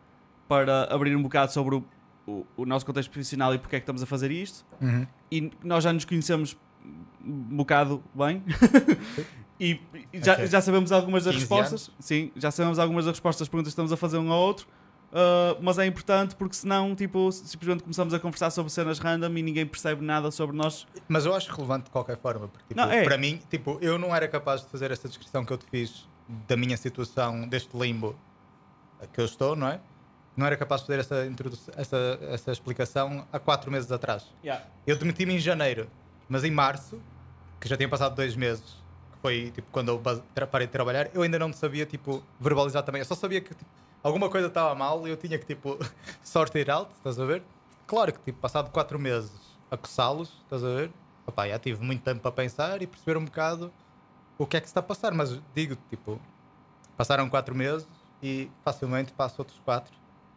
para 0.49 0.85
abrir 0.95 1.17
um 1.17 1.23
bocado 1.23 1.53
sobre 1.53 1.77
o, 1.77 1.85
o, 2.27 2.47
o 2.57 2.67
nosso 2.67 2.85
contexto 2.85 3.11
profissional 3.11 3.55
e 3.55 3.59
porque 3.59 3.77
é 3.77 3.81
que 3.81 3.85
estamos 3.85 4.03
a 4.03 4.07
fazer 4.07 4.31
isto 4.31 4.65
uhum. 4.81 5.07
e 5.31 5.51
nós 5.63 5.85
já 5.85 5.93
nos 5.93 6.05
conhecemos 6.05 6.57
um 7.25 7.57
bocado 7.57 8.03
bem 8.15 8.43
e 9.59 9.81
já, 10.15 10.35
Ok. 10.35 10.47
já 10.47 10.61
sabemos 10.61 10.93
algumas 10.93 11.25
das 11.25 11.35
15 11.35 11.47
respostas. 11.47 11.91
Sim, 11.99 12.31
já 12.37 12.51
sabemos 12.51 12.79
algumas 12.79 13.05
das 13.05 13.13
respostas 13.13 13.41
das 13.41 13.49
perguntas 13.49 13.71
que 13.71 13.75
estamos 13.75 13.93
a 13.93 13.97
fazer 13.97 14.19
um 14.19 14.31
ao 14.31 14.41
outro. 14.41 14.67
Uh, 15.15 15.59
mas 15.63 15.79
é 15.79 15.87
importante 15.87 16.35
porque 16.35 16.55
senão, 16.57 16.95
tipo, 16.95 17.31
simplesmente 17.33 17.83
começamos 17.83 18.13
a 18.13 18.19
conversar 18.19 18.51
sobre 18.51 18.71
cenas 18.73 18.99
random 18.99 19.31
e 19.39 19.43
ninguém 19.43 19.65
percebe 19.65 20.05
nada 20.05 20.31
sobre 20.31 20.57
nós. 20.57 20.87
Mas 21.09 21.25
eu 21.25 21.35
acho 21.35 21.51
relevante 21.53 21.85
de 21.85 21.91
qualquer 21.91 22.17
forma, 22.19 22.49
porque 22.49 22.67
tipo, 22.69 22.81
Não, 22.81 22.91
é. 22.91 23.05
para 23.05 23.17
mim, 23.17 23.41
tipo, 23.49 23.79
eu 23.81 23.99
não 23.99 24.15
era 24.15 24.27
capaz 24.29 24.63
de 24.63 24.69
fazer 24.69 24.91
esta 24.91 25.09
descrição 25.09 25.45
que 25.45 25.53
eu 25.53 25.59
te 25.59 25.67
fiz 25.71 26.09
da 26.49 26.57
minha 26.57 26.77
situação, 26.77 27.47
deste 27.49 27.77
limbo 27.77 28.17
que 29.13 29.21
eu 29.21 29.25
estou, 29.25 29.55
não 29.55 29.69
é? 29.69 29.81
Não 30.37 30.47
era 30.47 30.57
capaz 30.57 30.81
de 30.81 30.89
fazer 30.89 31.01
essa, 31.01 31.33
essa, 31.77 32.19
essa 32.23 32.53
explicação 32.53 33.27
há 33.33 33.39
quatro 33.39 33.71
meses 33.71 33.93
atrás. 33.93 34.27
Eu 34.87 34.97
demiti-me 34.97 35.35
em 35.35 35.39
janeiro, 35.39 35.89
mas 36.29 36.43
em 36.43 36.51
março, 36.51 37.01
que 37.61 37.69
já 37.69 37.77
tinha 37.77 37.89
passado 37.89 38.17
dois 38.17 38.35
meses, 38.35 38.65
que 39.13 39.19
foi 39.23 39.51
tipo 39.53 39.69
quando 39.71 39.91
eu 39.91 40.03
parei 40.51 40.67
de 40.67 40.73
trabalhar, 40.73 41.09
eu 41.15 41.23
ainda 41.23 41.39
não 41.39 41.53
sabia 41.53 41.87
tipo 41.87 42.23
verbalizar 42.41 42.83
também. 42.83 43.01
Eu 43.01 43.05
só 43.05 43.15
sabia 43.15 43.41
que 43.41 43.55
tipo, 43.55 43.71
alguma 44.05 44.29
coisa 44.29 44.47
estava 44.47 44.73
mal 44.75 45.09
e 45.09 45.11
eu 45.11 45.17
tinha 45.17 45.37
que 45.39 45.47
tipo 45.47 45.77
sort 46.23 46.55
it 46.57 46.71
out, 46.71 46.93
estás 46.95 47.19
a 47.19 47.25
ver? 47.25 47.43
Claro 47.87 48.13
que 48.13 48.21
tipo, 48.21 48.39
passado 48.39 48.71
quatro 48.71 48.99
meses 48.99 49.33
a 49.71 49.77
coçá-los, 49.77 50.29
estás 50.45 50.63
a 50.63 50.69
ver? 50.69 50.91
Opá, 51.27 51.49
já 51.49 51.59
tive 51.59 51.83
muito 51.83 52.03
tempo 52.03 52.21
para 52.21 52.31
pensar 52.31 52.81
e 52.83 52.87
perceber 52.87 53.17
um 53.17 53.25
bocado 53.25 53.73
o 54.39 54.47
que 54.47 54.57
é 54.57 54.61
que 54.61 54.67
se 54.67 54.71
está 54.71 54.81
a 54.81 54.83
passar, 54.83 55.13
mas 55.13 55.41
digo 55.55 55.77
tipo, 55.89 56.21
passaram 56.97 57.29
quatro 57.29 57.55
meses 57.55 57.89
e 58.23 58.51
facilmente 58.65 59.13
passo 59.13 59.37
outros 59.39 59.59
quatro. 59.65 59.93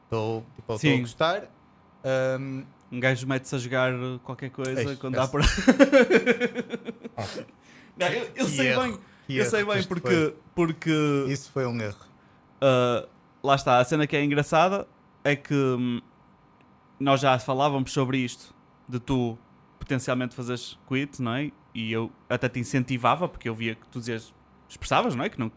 Estou 0.05 0.45
tipo, 0.55 0.73
estou 0.73 0.93
a 0.93 0.97
gostar. 0.99 1.43
Ahm, 2.03 2.63
Um 2.89 2.99
gajo 3.01 3.27
mete-se 3.27 3.53
a 3.53 3.57
jogar 3.57 3.91
qualquer 4.23 4.49
coisa 4.49 4.81
Ei, 4.91 4.95
quando 4.95 5.15
dá 5.15 5.27
por. 5.27 5.41
Não, 7.97 8.07
eu, 8.07 8.29
eu 8.35 8.47
sei 8.47 8.67
erro, 8.67 8.81
bem, 8.83 8.99
eu 9.27 9.41
erro 9.41 9.49
sei 9.49 9.65
bem 9.65 9.83
porque, 9.83 10.07
foi. 10.07 10.35
porque 10.55 11.25
Isso 11.27 11.51
foi 11.51 11.65
um 11.65 11.81
erro. 11.81 12.05
Uh, 12.61 13.07
lá 13.43 13.55
está, 13.55 13.79
a 13.79 13.83
cena 13.85 14.07
que 14.07 14.15
é 14.15 14.23
engraçada 14.23 14.87
é 15.23 15.35
que 15.35 15.53
hum, 15.53 16.01
nós 16.99 17.19
já 17.19 17.37
falávamos 17.39 17.91
sobre 17.91 18.17
isto 18.17 18.55
de 18.87 18.99
tu 18.99 19.37
potencialmente 19.79 20.35
fazeres 20.35 20.77
quit, 20.87 21.21
não 21.21 21.33
é? 21.33 21.51
E 21.73 21.91
eu 21.91 22.11
até 22.29 22.49
te 22.49 22.59
incentivava 22.59 23.27
porque 23.27 23.47
eu 23.47 23.55
via 23.55 23.75
que 23.75 23.87
tu 23.89 23.99
dizias, 23.99 24.33
expressavas, 24.67 25.15
não 25.15 25.23
é? 25.23 25.29
Que 25.29 25.39
não 25.39 25.51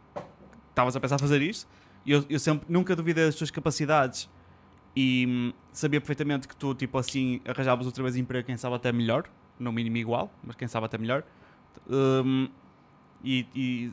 estavas 0.68 0.95
a 0.95 1.01
pensar 1.01 1.18
fazer 1.18 1.41
isto. 1.43 1.68
E 2.05 2.12
eu, 2.12 2.24
eu 2.28 2.39
sempre 2.39 2.66
nunca 2.68 2.95
duvidei 2.95 3.26
das 3.26 3.35
tuas 3.35 3.51
capacidades 3.51 4.28
e 4.95 5.26
hum, 5.28 5.53
sabia 5.72 6.01
perfeitamente 6.01 6.49
que 6.49 6.57
tu, 6.57 6.74
tipo 6.74 6.99
assim, 6.99 7.41
arranjavas 7.47 7.87
outra 7.87 8.03
vez 8.03 8.16
emprego, 8.16 8.47
quem 8.47 8.57
sabe 8.57 8.76
até 8.76 8.93
melhor, 8.93 9.24
no 9.59 9.72
mínimo 9.72 9.97
igual, 9.97 10.33
mas 10.43 10.57
quem 10.57 10.68
sabe 10.68 10.87
até 10.87 10.99
melhor. 10.99 11.22
Hum, 11.89 12.49
e, 13.22 13.47
e 13.55 13.93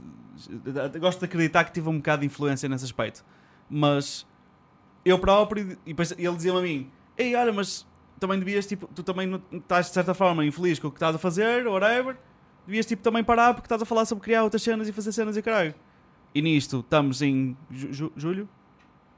gosto 0.99 1.19
de 1.19 1.25
acreditar 1.25 1.63
que 1.65 1.73
tive 1.73 1.89
um 1.89 1.97
bocado 1.97 2.21
de 2.21 2.27
influência 2.27 2.67
nesse 2.69 2.85
aspecto. 2.85 3.23
Mas 3.69 4.25
eu 5.05 5.17
próprio, 5.19 5.71
e 5.85 5.89
depois 5.93 6.11
ele 6.11 6.35
dizia-me 6.35 6.59
a 6.59 6.61
mim: 6.61 6.91
Ei, 7.17 7.35
olha, 7.35 7.51
mas 7.53 7.85
também 8.19 8.39
devias, 8.39 8.65
tipo, 8.65 8.87
tu 8.87 9.03
também 9.03 9.41
estás 9.51 9.87
de 9.87 9.93
certa 9.93 10.13
forma 10.13 10.45
infeliz 10.45 10.79
com 10.79 10.87
o 10.87 10.91
que 10.91 10.97
estás 10.97 11.15
a 11.15 11.19
fazer, 11.19 11.67
whatever. 11.67 12.17
Devias, 12.65 12.85
tipo, 12.85 13.01
também 13.01 13.23
parar 13.23 13.53
porque 13.53 13.65
estás 13.65 13.81
a 13.81 13.85
falar 13.85 14.05
sobre 14.05 14.23
criar 14.23 14.43
outras 14.43 14.61
cenas 14.61 14.87
e 14.87 14.91
fazer 14.91 15.11
cenas 15.11 15.37
e 15.37 15.41
caralho. 15.41 15.73
E 16.35 16.41
nisto, 16.41 16.79
estamos 16.81 17.21
em 17.21 17.55
ju- 17.71 17.93
ju- 17.93 18.13
julho 18.15 18.49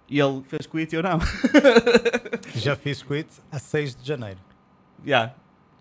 e 0.07 0.19
ele 0.19 0.43
fez 0.43 0.65
quit 0.67 0.93
e 0.93 0.95
eu 0.97 1.03
não. 1.03 1.19
Já 2.55 2.75
fiz 2.75 3.01
quit 3.01 3.27
a 3.51 3.59
6 3.59 3.95
de 3.95 4.07
janeiro. 4.07 4.39
yeah. 5.05 5.33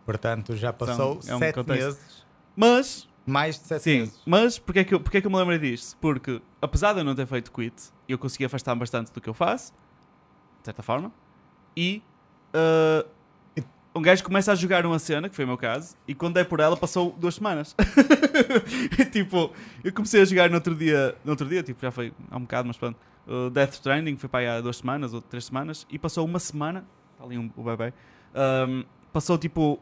Portanto, 0.06 0.56
já 0.56 0.72
passou 0.72 1.20
é 1.26 1.34
um 1.34 1.38
7 1.38 1.54
contexto. 1.54 1.84
meses. 1.84 2.26
Mas 2.56 3.08
Mais 3.26 3.58
de 3.58 3.66
7 3.66 3.82
Sim, 3.82 3.98
meses. 4.00 4.22
mas 4.24 4.58
porquê 4.58 4.78
é, 4.80 4.84
que 4.84 4.94
eu, 4.94 5.00
porquê 5.00 5.18
é 5.18 5.20
que 5.20 5.26
eu 5.26 5.30
me 5.30 5.36
lembrei 5.36 5.58
disto? 5.58 5.96
Porque, 6.00 6.40
apesar 6.60 6.92
de 6.92 7.00
eu 7.00 7.04
não 7.04 7.14
ter 7.14 7.26
feito 7.26 7.52
quit, 7.52 7.74
eu 8.08 8.18
consegui 8.18 8.44
afastar-me 8.44 8.78
bastante 8.80 9.12
do 9.12 9.20
que 9.20 9.28
eu 9.28 9.34
faço, 9.34 9.72
de 10.60 10.64
certa 10.64 10.82
forma, 10.82 11.12
e 11.76 12.02
uh, 12.54 13.08
um 13.94 14.02
gajo 14.02 14.22
começa 14.22 14.52
a 14.52 14.54
jogar 14.54 14.84
uma 14.86 14.98
cena, 14.98 15.28
que 15.28 15.36
foi 15.36 15.44
o 15.44 15.48
meu 15.48 15.56
caso, 15.56 15.96
e 16.06 16.14
quando 16.14 16.36
é 16.36 16.44
por 16.44 16.60
ela, 16.60 16.76
passou 16.76 17.14
duas 17.18 17.34
semanas. 17.36 17.74
Tipo, 19.12 19.52
eu 19.82 19.92
comecei 19.92 20.22
a 20.22 20.24
jogar 20.24 20.48
no 20.48 20.56
outro 20.56 20.74
dia, 20.74 21.16
no 21.24 21.32
outro 21.32 21.48
dia, 21.48 21.62
tipo, 21.62 21.80
já 21.80 21.90
foi 21.90 22.12
há 22.30 22.36
um 22.36 22.42
bocado, 22.42 22.68
mas 22.68 22.76
pronto, 22.76 22.98
o 23.26 23.50
Death 23.50 23.74
Stranding 23.74 24.16
foi 24.16 24.28
para 24.28 24.40
aí 24.40 24.46
há 24.48 24.60
duas 24.60 24.76
semanas 24.76 25.12
ou 25.14 25.20
três 25.20 25.46
semanas, 25.46 25.86
e 25.90 25.98
passou 25.98 26.24
uma 26.24 26.38
semana, 26.38 26.84
está 27.12 27.24
ali 27.24 27.38
um, 27.38 27.50
o 27.56 27.62
bebê, 27.62 27.92
um, 28.68 28.84
passou 29.12 29.36
tipo, 29.38 29.80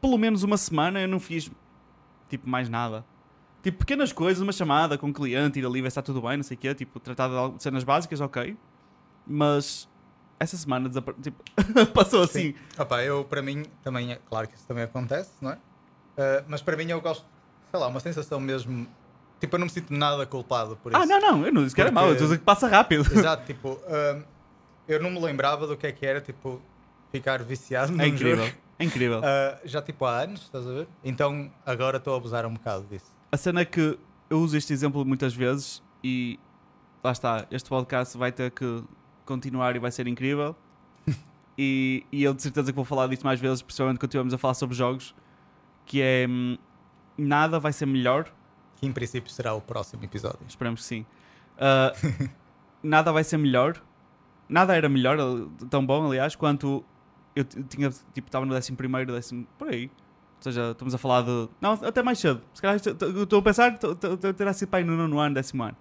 pelo 0.00 0.18
menos 0.18 0.42
uma 0.42 0.56
semana, 0.56 1.00
eu 1.00 1.08
não 1.08 1.20
fiz 1.20 1.50
tipo 2.28 2.48
mais 2.48 2.68
nada. 2.68 3.04
Tipo, 3.68 3.80
pequenas 3.80 4.14
coisas, 4.14 4.42
uma 4.42 4.50
chamada 4.50 4.96
com 4.96 5.10
o 5.10 5.12
cliente, 5.12 5.58
ir 5.58 5.66
ali 5.66 5.82
ver 5.82 5.90
se 5.90 6.00
está 6.00 6.00
tudo 6.00 6.22
bem, 6.22 6.38
não 6.38 6.42
sei 6.42 6.56
o 6.56 6.58
quê, 6.58 6.74
tipo, 6.74 6.98
tratar 6.98 7.28
de 7.50 7.62
cenas 7.62 7.84
básicas, 7.84 8.18
ok. 8.18 8.56
Mas 9.26 9.86
essa 10.40 10.56
semana 10.56 10.88
desapare... 10.88 11.18
tipo, 11.20 11.44
passou 11.92 12.22
assim. 12.22 12.54
Sim. 12.54 12.54
Opa, 12.78 13.02
eu, 13.04 13.24
para 13.24 13.42
mim, 13.42 13.66
também 13.82 14.12
é 14.12 14.18
claro 14.26 14.48
que 14.48 14.54
isso 14.56 14.66
também 14.66 14.84
acontece, 14.84 15.32
não 15.42 15.50
é? 15.50 15.58
Ah, 16.16 16.44
mas 16.48 16.62
para 16.62 16.78
mim, 16.78 16.88
eu 16.88 16.98
gosto, 16.98 17.26
sei 17.70 17.78
lá, 17.78 17.88
uma 17.88 18.00
sensação 18.00 18.40
mesmo. 18.40 18.86
Tipo, 19.38 19.56
eu 19.56 19.58
não 19.58 19.66
me 19.66 19.70
sinto 19.70 19.92
nada 19.92 20.24
culpado 20.24 20.74
por 20.76 20.90
isso. 20.90 21.02
Ah, 21.02 21.04
não, 21.04 21.20
não, 21.20 21.44
eu 21.44 21.52
não 21.52 21.62
disse 21.62 21.74
que 21.74 21.82
era 21.82 21.90
mau, 21.92 22.08
eu 22.08 22.14
dizer 22.16 22.38
que 22.38 22.44
passa 22.44 22.66
rápido. 22.68 23.02
Exato, 23.12 23.44
tipo, 23.44 23.78
ah, 23.86 24.18
eu 24.88 24.98
não 25.02 25.10
me 25.10 25.20
lembrava 25.20 25.66
do 25.66 25.76
que 25.76 25.86
é 25.86 25.92
que 25.92 26.06
era, 26.06 26.22
tipo, 26.22 26.62
ficar 27.12 27.42
viciado 27.42 27.92
num 27.92 28.02
É 28.02 28.08
incrível, 28.08 28.46
jogo. 28.46 28.56
é 28.78 28.84
incrível. 28.86 29.20
Ah, 29.22 29.58
já 29.62 29.82
tipo 29.82 30.06
há 30.06 30.20
anos, 30.22 30.40
estás 30.44 30.66
a 30.66 30.70
ver? 30.72 30.88
Então 31.04 31.52
agora 31.66 31.98
estou 31.98 32.14
a 32.14 32.16
abusar 32.16 32.46
um 32.46 32.54
bocado 32.54 32.86
disso. 32.86 33.17
A 33.30 33.36
cena 33.36 33.60
é 33.60 33.64
que 33.64 33.98
eu 34.30 34.38
uso 34.40 34.56
este 34.56 34.72
exemplo 34.72 35.04
muitas 35.04 35.34
vezes 35.34 35.82
e 36.02 36.38
lá 37.04 37.12
está, 37.12 37.46
este 37.50 37.68
podcast 37.68 38.16
vai 38.16 38.32
ter 38.32 38.50
que 38.50 38.82
continuar 39.24 39.76
e 39.76 39.78
vai 39.78 39.90
ser 39.90 40.06
incrível. 40.06 40.56
e, 41.58 42.06
e 42.10 42.24
eu 42.24 42.32
de 42.32 42.42
certeza 42.42 42.72
que 42.72 42.76
vou 42.76 42.84
falar 42.84 43.06
disto 43.06 43.24
mais 43.24 43.38
vezes, 43.38 43.60
principalmente 43.60 43.98
quando 43.98 44.08
estivermos 44.08 44.32
a 44.32 44.38
falar 44.38 44.54
sobre 44.54 44.74
jogos, 44.74 45.14
que 45.84 46.00
é 46.00 46.26
hum, 46.28 46.56
nada 47.16 47.58
vai 47.58 47.72
ser 47.72 47.86
melhor 47.86 48.32
Que 48.76 48.86
em 48.86 48.92
princípio 48.92 49.30
será 49.30 49.52
o 49.54 49.60
próximo 49.60 50.04
episódio. 50.04 50.40
Esperamos 50.48 50.80
que 50.80 50.86
sim. 50.86 51.06
Ah, 51.58 51.92
nada 52.82 53.12
vai 53.12 53.24
ser 53.24 53.36
melhor. 53.36 53.82
Nada 54.48 54.74
era 54.74 54.88
melhor, 54.88 55.18
eh, 55.18 55.66
tão 55.68 55.84
bom, 55.84 56.06
aliás, 56.06 56.34
quanto 56.34 56.82
eu 57.36 57.44
tinha, 57.44 57.90
tipo, 58.14 58.28
estava 58.28 58.46
no 58.46 58.54
décimo 58.54 58.78
primeiro, 58.78 59.12
décimo, 59.12 59.46
por 59.58 59.68
aí. 59.68 59.90
Ou 60.38 60.42
seja, 60.42 60.70
estamos 60.70 60.94
a 60.94 60.98
falar 60.98 61.22
de... 61.22 61.48
Não, 61.60 61.72
até 61.72 62.02
mais 62.02 62.18
cedo. 62.18 62.40
Se 62.54 62.62
calhar, 62.62 62.76
estou 62.76 63.38
a 63.38 63.42
pensar, 63.42 63.76
terá 64.36 64.52
sido 64.52 64.68
pai 64.68 64.84
no 64.84 64.96
nono 64.96 65.18
ano, 65.18 65.34
décimo 65.34 65.64
ano. 65.64 65.76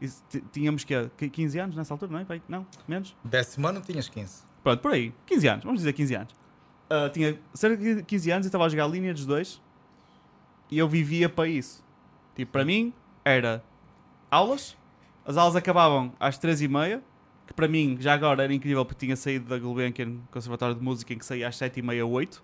E 0.00 0.08
tínhamos 0.52 0.84
que 0.84 1.28
15 1.28 1.58
anos 1.58 1.76
nessa 1.76 1.92
altura, 1.92 2.12
não 2.12 2.18
é? 2.20 2.24
Pai? 2.24 2.40
Não? 2.48 2.66
Menos? 2.86 3.16
Décimo 3.24 3.66
ano 3.66 3.80
tinhas 3.80 4.08
15. 4.08 4.44
Pronto, 4.62 4.80
por 4.80 4.92
aí. 4.92 5.12
15 5.26 5.48
anos, 5.48 5.64
vamos 5.64 5.80
dizer 5.80 5.92
15 5.92 6.14
anos. 6.14 6.34
Ah, 6.88 7.10
tinha 7.12 7.38
cerca 7.52 7.76
de 7.76 8.02
15 8.02 8.30
anos 8.30 8.46
e 8.46 8.48
estava 8.48 8.64
a 8.64 8.68
jogar 8.68 8.86
Lineage 8.86 9.26
2 9.26 9.60
e 10.70 10.78
eu 10.78 10.88
vivia 10.88 11.28
para 11.28 11.48
isso. 11.48 11.84
Tipo, 12.34 12.52
para 12.52 12.64
mim 12.64 12.92
era 13.24 13.62
aulas, 14.30 14.76
as 15.24 15.36
aulas 15.36 15.56
acabavam 15.56 16.12
às 16.20 16.38
3h30, 16.38 17.00
que 17.46 17.52
para 17.54 17.66
mim 17.66 17.96
já 17.98 18.14
agora 18.14 18.44
era 18.44 18.54
incrível 18.54 18.84
porque 18.84 19.06
tinha 19.06 19.16
saído 19.16 19.48
da 19.48 19.58
Gulbenkian 19.58 20.18
Conservatório 20.30 20.76
de 20.76 20.82
Música 20.82 21.12
em 21.12 21.18
que 21.18 21.24
saía 21.24 21.48
às 21.48 21.56
7h30, 21.56 22.06
8 22.08 22.42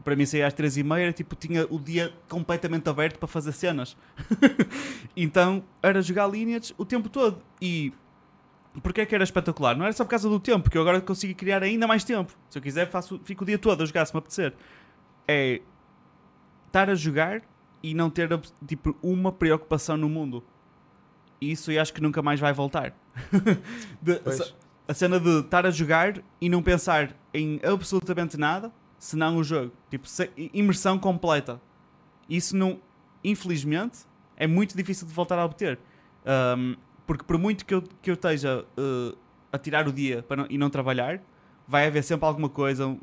e 0.00 0.02
para 0.02 0.16
mim 0.16 0.24
sair 0.24 0.42
às 0.42 0.54
3h30 0.54 0.98
era 0.98 1.12
tipo, 1.12 1.36
tinha 1.36 1.66
o 1.68 1.78
dia 1.78 2.10
completamente 2.26 2.88
aberto 2.88 3.18
para 3.18 3.28
fazer 3.28 3.52
cenas. 3.52 3.94
então 5.14 5.62
era 5.82 6.00
jogar 6.00 6.26
Lineage 6.26 6.74
o 6.78 6.86
tempo 6.86 7.10
todo. 7.10 7.42
E 7.60 7.92
Porquê 8.82 9.00
é 9.00 9.06
que 9.06 9.14
era 9.14 9.24
espetacular? 9.24 9.76
Não 9.76 9.84
era 9.84 9.92
só 9.92 10.04
por 10.04 10.10
causa 10.10 10.28
do 10.28 10.38
tempo, 10.38 10.62
porque 10.62 10.78
eu 10.78 10.82
agora 10.82 11.00
consigo 11.00 11.34
criar 11.34 11.62
ainda 11.62 11.86
mais 11.86 12.02
tempo. 12.04 12.32
Se 12.48 12.56
eu 12.56 12.62
quiser, 12.62 12.88
faço, 12.88 13.20
fico 13.24 13.42
o 13.42 13.46
dia 13.46 13.58
todo 13.58 13.82
a 13.82 13.84
jogar, 13.84 14.06
se 14.06 14.14
me 14.14 14.18
apetecer. 14.18 14.54
É 15.26 15.60
estar 16.66 16.88
a 16.88 16.94
jogar 16.94 17.42
e 17.82 17.92
não 17.92 18.08
ter 18.08 18.28
tipo, 18.66 18.96
uma 19.02 19.32
preocupação 19.32 19.96
no 19.96 20.08
mundo. 20.08 20.42
Isso 21.40 21.72
eu 21.72 21.82
acho 21.82 21.92
que 21.92 22.00
nunca 22.00 22.22
mais 22.22 22.38
vai 22.38 22.52
voltar. 22.52 22.94
de, 24.00 24.20
a 24.86 24.94
cena 24.94 25.18
de 25.18 25.40
estar 25.40 25.66
a 25.66 25.70
jogar 25.70 26.22
e 26.40 26.48
não 26.48 26.62
pensar 26.62 27.14
em 27.34 27.60
absolutamente 27.64 28.36
nada 28.36 28.72
senão 29.00 29.38
o 29.38 29.42
jogo. 29.42 29.72
Tipo, 29.90 30.06
imersão 30.52 30.98
completa. 30.98 31.60
Isso 32.28 32.54
não, 32.56 32.78
infelizmente, 33.24 34.00
é 34.36 34.46
muito 34.46 34.76
difícil 34.76 35.08
de 35.08 35.12
voltar 35.12 35.38
a 35.38 35.44
obter. 35.44 35.78
Um, 36.56 36.76
porque 37.06 37.24
por 37.24 37.38
muito 37.38 37.64
que 37.64 37.74
eu, 37.74 37.82
que 37.82 38.10
eu 38.10 38.14
esteja 38.14 38.64
uh, 38.78 39.18
a 39.50 39.58
tirar 39.58 39.88
o 39.88 39.92
dia 39.92 40.22
para 40.22 40.42
não, 40.42 40.46
e 40.50 40.58
não 40.58 40.70
trabalhar, 40.70 41.20
vai 41.66 41.86
haver 41.86 42.04
sempre 42.04 42.26
alguma 42.26 42.48
coisa, 42.48 42.86
um, 42.86 43.00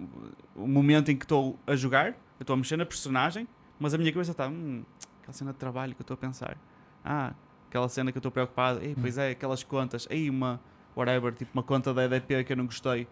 um 0.55 0.67
momento 0.67 1.11
em 1.11 1.17
que 1.17 1.25
estou 1.25 1.59
a 1.65 1.75
jogar, 1.75 2.09
eu 2.09 2.15
estou 2.41 2.53
a 2.53 2.57
mexer 2.57 2.77
na 2.77 2.85
personagem, 2.85 3.47
mas 3.79 3.93
a 3.93 3.97
minha 3.97 4.11
cabeça 4.11 4.31
está, 4.31 4.47
hum, 4.47 4.83
aquela 5.19 5.33
cena 5.33 5.51
de 5.51 5.57
trabalho 5.57 5.95
que 5.95 6.01
eu 6.01 6.03
estou 6.03 6.13
a 6.13 6.17
pensar. 6.17 6.57
Ah, 7.03 7.33
aquela 7.67 7.89
cena 7.89 8.11
que 8.11 8.17
eu 8.17 8.19
estou 8.19 8.31
preocupado. 8.31 8.79
Ei, 8.81 8.95
pois 8.99 9.17
é, 9.17 9.31
aquelas 9.31 9.63
contas. 9.63 10.07
Aí 10.11 10.29
uma, 10.29 10.61
whatever, 10.95 11.33
tipo 11.33 11.51
uma 11.53 11.63
conta 11.63 11.93
da 11.93 12.05
EDP 12.05 12.43
que 12.43 12.53
eu 12.53 12.57
não 12.57 12.65
gostei. 12.65 13.07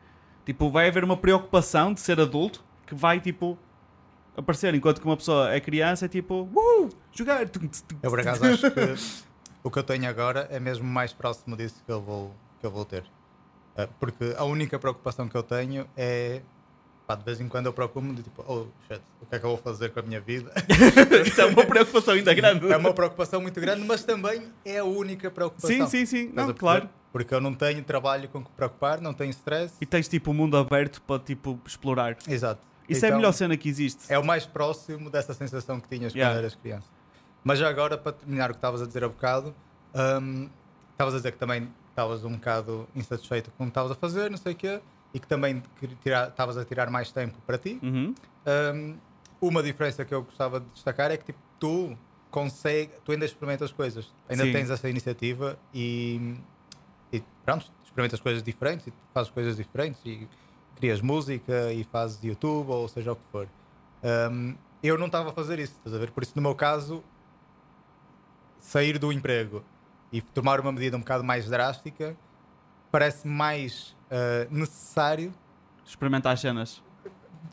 Tipo, 0.45 0.69
vai 0.69 0.87
haver 0.87 1.03
uma 1.03 1.17
preocupação 1.17 1.93
de 1.93 1.99
ser 1.99 2.19
adulto 2.19 2.63
que 2.85 2.95
vai, 2.95 3.19
tipo, 3.19 3.57
aparecer. 4.37 4.73
Enquanto 4.73 4.99
que 4.99 5.05
uma 5.05 5.17
pessoa 5.17 5.53
é 5.53 5.59
criança, 5.59 6.05
é 6.05 6.07
tipo, 6.07 6.43
uh, 6.43 6.89
jogar. 7.11 7.49
Eu, 8.03 8.09
por 8.09 8.19
acaso, 8.19 8.45
acho 8.45 8.71
que 8.71 9.25
o 9.63 9.71
que 9.71 9.79
eu 9.79 9.83
tenho 9.83 10.07
agora 10.07 10.47
é 10.51 10.59
mesmo 10.59 10.85
mais 10.85 11.13
próximo 11.13 11.57
disso 11.57 11.81
que 11.85 11.91
eu 11.91 12.01
vou, 12.01 12.35
que 12.59 12.65
eu 12.65 12.71
vou 12.71 12.85
ter. 12.85 13.03
Uh, 13.77 13.87
porque 13.99 14.33
a 14.37 14.43
única 14.43 14.77
preocupação 14.79 15.27
que 15.27 15.35
eu 15.35 15.43
tenho 15.43 15.87
é. 15.97 16.41
Pá, 17.07 17.13
de 17.13 17.23
vez 17.23 17.39
em 17.39 17.47
quando 17.47 17.67
eu 17.67 17.73
preocupo-me 17.73 18.15
de 18.15 18.23
tipo, 18.23 18.43
oh 18.47 18.65
shit, 18.87 18.99
o 19.21 19.27
que 19.27 19.35
é 19.35 19.37
que 19.37 19.45
eu 19.45 19.49
vou 19.49 19.59
fazer 19.59 19.91
com 19.91 19.99
a 19.99 20.01
minha 20.01 20.19
vida? 20.19 20.51
Isso 21.23 21.39
é 21.39 21.45
uma 21.45 21.63
preocupação 21.63 22.15
ainda 22.15 22.33
grande. 22.33 22.71
É 22.71 22.77
uma 22.77 22.95
preocupação 22.95 23.39
muito 23.39 23.61
grande, 23.61 23.85
mas 23.85 24.03
também 24.03 24.51
é 24.65 24.79
a 24.79 24.83
única 24.83 25.29
preocupação. 25.29 25.69
Sim, 25.69 25.85
sim, 25.85 26.05
sim. 26.07 26.31
Não, 26.33 26.51
claro. 26.51 26.89
Porque 27.11 27.31
eu 27.31 27.39
não 27.39 27.53
tenho 27.53 27.83
trabalho 27.83 28.27
com 28.29 28.43
que 28.43 28.49
preocupar, 28.53 28.99
não 28.99 29.13
tenho 29.13 29.29
stress. 29.29 29.75
E 29.79 29.85
tens 29.85 30.07
tipo 30.07 30.31
o 30.31 30.33
um 30.33 30.37
mundo 30.37 30.57
aberto 30.57 30.99
para 31.03 31.19
tipo 31.19 31.59
explorar. 31.63 32.17
Exato. 32.27 32.67
Isso 32.87 32.99
então, 32.99 33.07
é 33.07 33.07
a 33.07 33.09
então, 33.09 33.17
melhor 33.19 33.31
cena 33.33 33.57
que 33.57 33.67
existe. 33.67 34.11
É 34.11 34.17
o 34.17 34.23
mais 34.23 34.45
próximo 34.45 35.09
dessa 35.09 35.33
sensação 35.33 35.79
que 35.79 35.87
tinhas 35.87 36.13
yeah. 36.13 36.33
quando 36.33 36.39
eras 36.39 36.55
criança. 36.55 36.87
Mas 37.43 37.59
já 37.59 37.69
agora, 37.69 37.97
para 37.97 38.11
terminar 38.11 38.49
o 38.49 38.53
que 38.53 38.57
estavas 38.57 38.81
a 38.81 38.87
dizer 38.87 39.03
há 39.03 39.07
bocado, 39.07 39.55
um, 40.21 40.49
estavas 40.91 41.13
a 41.13 41.17
dizer 41.17 41.31
que 41.31 41.37
também 41.37 41.69
estavas 41.89 42.23
um 42.25 42.33
bocado 42.33 42.87
insatisfeito 42.95 43.51
com 43.51 43.63
o 43.63 43.67
que 43.67 43.71
estavas 43.71 43.91
a 43.91 43.95
fazer, 43.95 44.29
não 44.29 44.37
sei 44.37 44.53
o 44.53 44.55
quê, 44.55 44.81
e 45.13 45.19
que 45.19 45.27
também 45.27 45.63
estavas 46.05 46.57
a 46.57 46.65
tirar 46.65 46.89
mais 46.89 47.11
tempo 47.11 47.37
para 47.45 47.57
ti. 47.57 47.79
Uhum. 47.81 48.13
Um, 48.73 48.97
uma 49.39 49.63
diferença 49.63 50.03
que 50.03 50.13
eu 50.13 50.23
gostava 50.23 50.59
de 50.59 50.65
destacar 50.73 51.11
é 51.11 51.17
que 51.17 51.25
tipo, 51.25 51.39
tu 51.59 51.97
consegue, 52.29 52.91
tu 53.05 53.11
ainda 53.11 53.23
experimentas 53.23 53.71
coisas, 53.71 54.13
ainda 54.27 54.43
Sim. 54.43 54.51
tens 54.51 54.69
essa 54.69 54.89
iniciativa 54.89 55.57
e, 55.73 56.35
e 57.13 57.23
pronto, 57.45 57.71
experimentas 57.85 58.19
coisas 58.19 58.43
diferentes 58.43 58.87
e 58.87 58.93
fazes 59.13 59.31
coisas 59.31 59.55
diferentes 59.55 60.01
e 60.05 60.27
crias 60.75 61.01
música 61.01 61.71
e 61.73 61.83
fazes 61.83 62.23
YouTube 62.23 62.69
ou 62.69 62.87
seja 62.87 63.13
o 63.13 63.15
que 63.15 63.23
for. 63.31 63.47
Um, 64.31 64.55
eu 64.83 64.97
não 64.97 65.07
estava 65.07 65.29
a 65.29 65.33
fazer 65.33 65.57
isso, 65.59 65.73
estás 65.77 65.95
a 65.95 65.99
ver? 65.99 66.11
Por 66.11 66.21
isso, 66.23 66.33
no 66.35 66.41
meu 66.41 66.53
caso, 66.53 67.03
sair 68.59 68.97
do 68.99 69.11
emprego 69.11 69.63
e 70.11 70.21
tomar 70.21 70.59
uma 70.59 70.71
medida 70.71 70.95
um 70.95 70.99
bocado 70.99 71.23
mais 71.23 71.49
drástica 71.49 72.15
parece 72.91 73.27
mais 73.27 73.95
uh, 74.09 74.53
necessário. 74.53 75.33
Experimentar 75.85 76.33
as 76.33 76.39
cenas. 76.39 76.83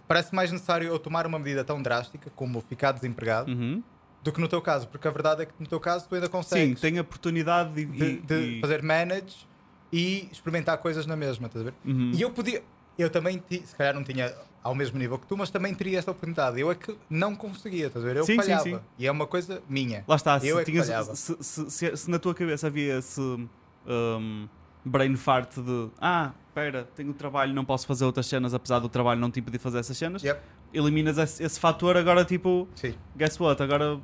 Parece 0.07 0.35
mais 0.35 0.53
necessário 0.53 0.89
eu 0.89 0.99
tomar 0.99 1.27
uma 1.27 1.39
medida 1.39 1.64
tão 1.64 1.83
drástica 1.83 2.31
como 2.37 2.61
ficar 2.61 2.93
desempregado 2.93 3.51
uhum. 3.51 3.83
do 4.23 4.33
que 4.33 4.41
no 4.41 4.49
teu 4.49 4.61
caso, 4.61 4.89
porque 4.89 5.09
a 5.09 5.11
verdade 5.11 5.43
é 5.43 5.47
que 5.47 5.55
no 5.59 5.66
teu 5.66 5.81
caso 5.81 6.09
tu 6.09 6.14
ainda 6.14 6.29
consegues. 6.29 6.81
Sim, 6.81 6.89
tem 6.91 6.99
a 6.99 7.03
oportunidade 7.03 7.75
de, 7.75 7.85
de, 7.85 8.20
de 8.20 8.35
e... 8.35 8.61
fazer 8.61 8.83
manage 8.83 9.47
e 9.93 10.29
experimentar 10.31 10.79
coisas 10.79 11.07
na 11.07 11.16
mesma, 11.16 11.47
estás 11.47 11.66
a 11.66 11.70
ver? 11.70 11.75
Uhum. 11.85 12.12
E 12.14 12.23
eu 12.23 12.31
podia, 12.31 12.62
eu 12.99 13.11
também, 13.11 13.43
se 13.49 13.74
calhar 13.76 13.95
não 13.95 14.05
tinha 14.05 14.34
ao 14.62 14.74
mesmo 14.74 14.99
nível 14.99 15.18
que 15.18 15.26
tu, 15.26 15.36
mas 15.36 15.51
também 15.51 15.74
teria 15.74 15.99
essa 15.99 16.11
oportunidade. 16.11 16.61
Eu 16.61 16.70
é 16.70 16.74
que 16.74 16.97
não 17.11 17.34
conseguia, 17.34 17.88
estás 17.88 18.05
a 18.05 18.09
ver? 18.09 18.16
Eu 18.16 18.24
sim, 18.24 18.36
falhava. 18.36 18.62
Sim, 18.62 18.74
sim. 18.76 18.80
E 18.99 19.07
é 19.07 19.11
uma 19.11 19.26
coisa 19.26 19.62
minha. 19.68 20.05
Lá 20.07 20.16
está, 20.16 20.36
eu 20.38 20.57
se, 20.57 20.62
é 20.62 20.64
tinhas, 20.64 20.86
se, 21.18 21.36
se, 21.40 21.70
se, 21.70 21.97
se, 21.97 22.11
na 22.11 22.18
tua 22.18 22.34
cabeça 22.34 22.68
havia 22.68 22.99
esse 22.99 23.20
um, 23.20 24.49
brain 24.84 25.16
fart 25.16 25.57
de 25.57 25.90
ah, 26.01 26.32
espera, 26.49 26.88
tenho 26.95 27.12
trabalho, 27.12 27.53
não 27.53 27.64
posso 27.64 27.86
fazer 27.86 28.05
outras 28.05 28.26
cenas, 28.26 28.55
apesar 28.55 28.78
do 28.78 28.88
trabalho 28.88 29.20
não 29.20 29.30
te 29.30 29.40
impedir 29.40 29.59
fazer 29.59 29.78
essas 29.78 29.97
cenas, 29.97 30.22
yep. 30.22 30.40
eliminas 30.72 31.18
esse, 31.18 31.43
esse 31.43 31.59
fator, 31.59 31.97
agora 31.97 32.24
tipo, 32.24 32.68
sim. 32.74 32.95
guess 33.16 33.38
what? 33.40 33.61
Agora 33.62 33.99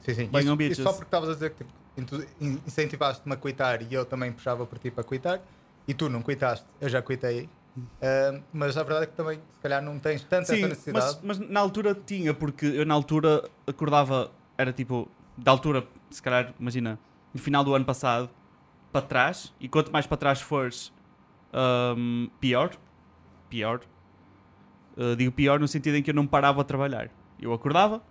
sim, 0.00 0.14
sim. 0.14 0.30
Isso, 0.32 0.62
isso 0.62 0.82
só 0.82 0.92
porque 0.92 1.04
estavas 1.04 1.30
a 1.30 1.34
dizer 1.34 1.50
que 1.50 1.64
tipo, 1.64 2.26
incentivaste-me 2.66 3.34
a 3.34 3.36
quitar 3.36 3.82
e 3.82 3.94
eu 3.94 4.04
também 4.04 4.32
puxava 4.32 4.66
por 4.66 4.78
ti 4.78 4.90
para 4.90 5.04
quitar 5.04 5.40
e 5.86 5.94
tu 5.94 6.08
não 6.08 6.22
quitaste, 6.22 6.66
eu 6.80 6.88
já 6.88 7.02
quitei 7.02 7.48
Uh, 7.76 8.42
mas 8.52 8.76
a 8.76 8.82
verdade 8.82 9.04
é 9.04 9.06
que 9.06 9.14
também, 9.14 9.36
se 9.36 9.60
calhar, 9.62 9.82
não 9.82 9.98
tens 9.98 10.22
tanta 10.22 10.46
Sim, 10.46 10.58
essa 10.58 10.68
necessidade. 10.68 11.18
Mas, 11.22 11.38
mas, 11.38 11.48
na 11.48 11.60
altura 11.60 11.94
tinha, 11.94 12.34
porque 12.34 12.66
eu 12.66 12.84
na 12.84 12.94
altura 12.94 13.48
acordava, 13.66 14.30
era 14.58 14.72
tipo, 14.72 15.08
da 15.36 15.50
altura, 15.50 15.86
se 16.10 16.20
calhar, 16.20 16.52
imagina, 16.58 16.98
no 17.32 17.40
final 17.40 17.62
do 17.62 17.74
ano 17.74 17.84
passado, 17.84 18.28
para 18.92 19.02
trás, 19.02 19.54
e 19.60 19.68
quanto 19.68 19.92
mais 19.92 20.06
para 20.06 20.16
trás 20.16 20.40
fores, 20.40 20.92
um, 21.96 22.28
pior. 22.40 22.72
Pior. 23.48 23.80
Uh, 24.96 25.16
digo 25.16 25.32
pior 25.32 25.58
no 25.60 25.68
sentido 25.68 25.96
em 25.96 26.02
que 26.02 26.10
eu 26.10 26.14
não 26.14 26.26
parava 26.26 26.60
a 26.60 26.64
trabalhar. 26.64 27.10
Eu 27.40 27.52
acordava, 27.52 28.02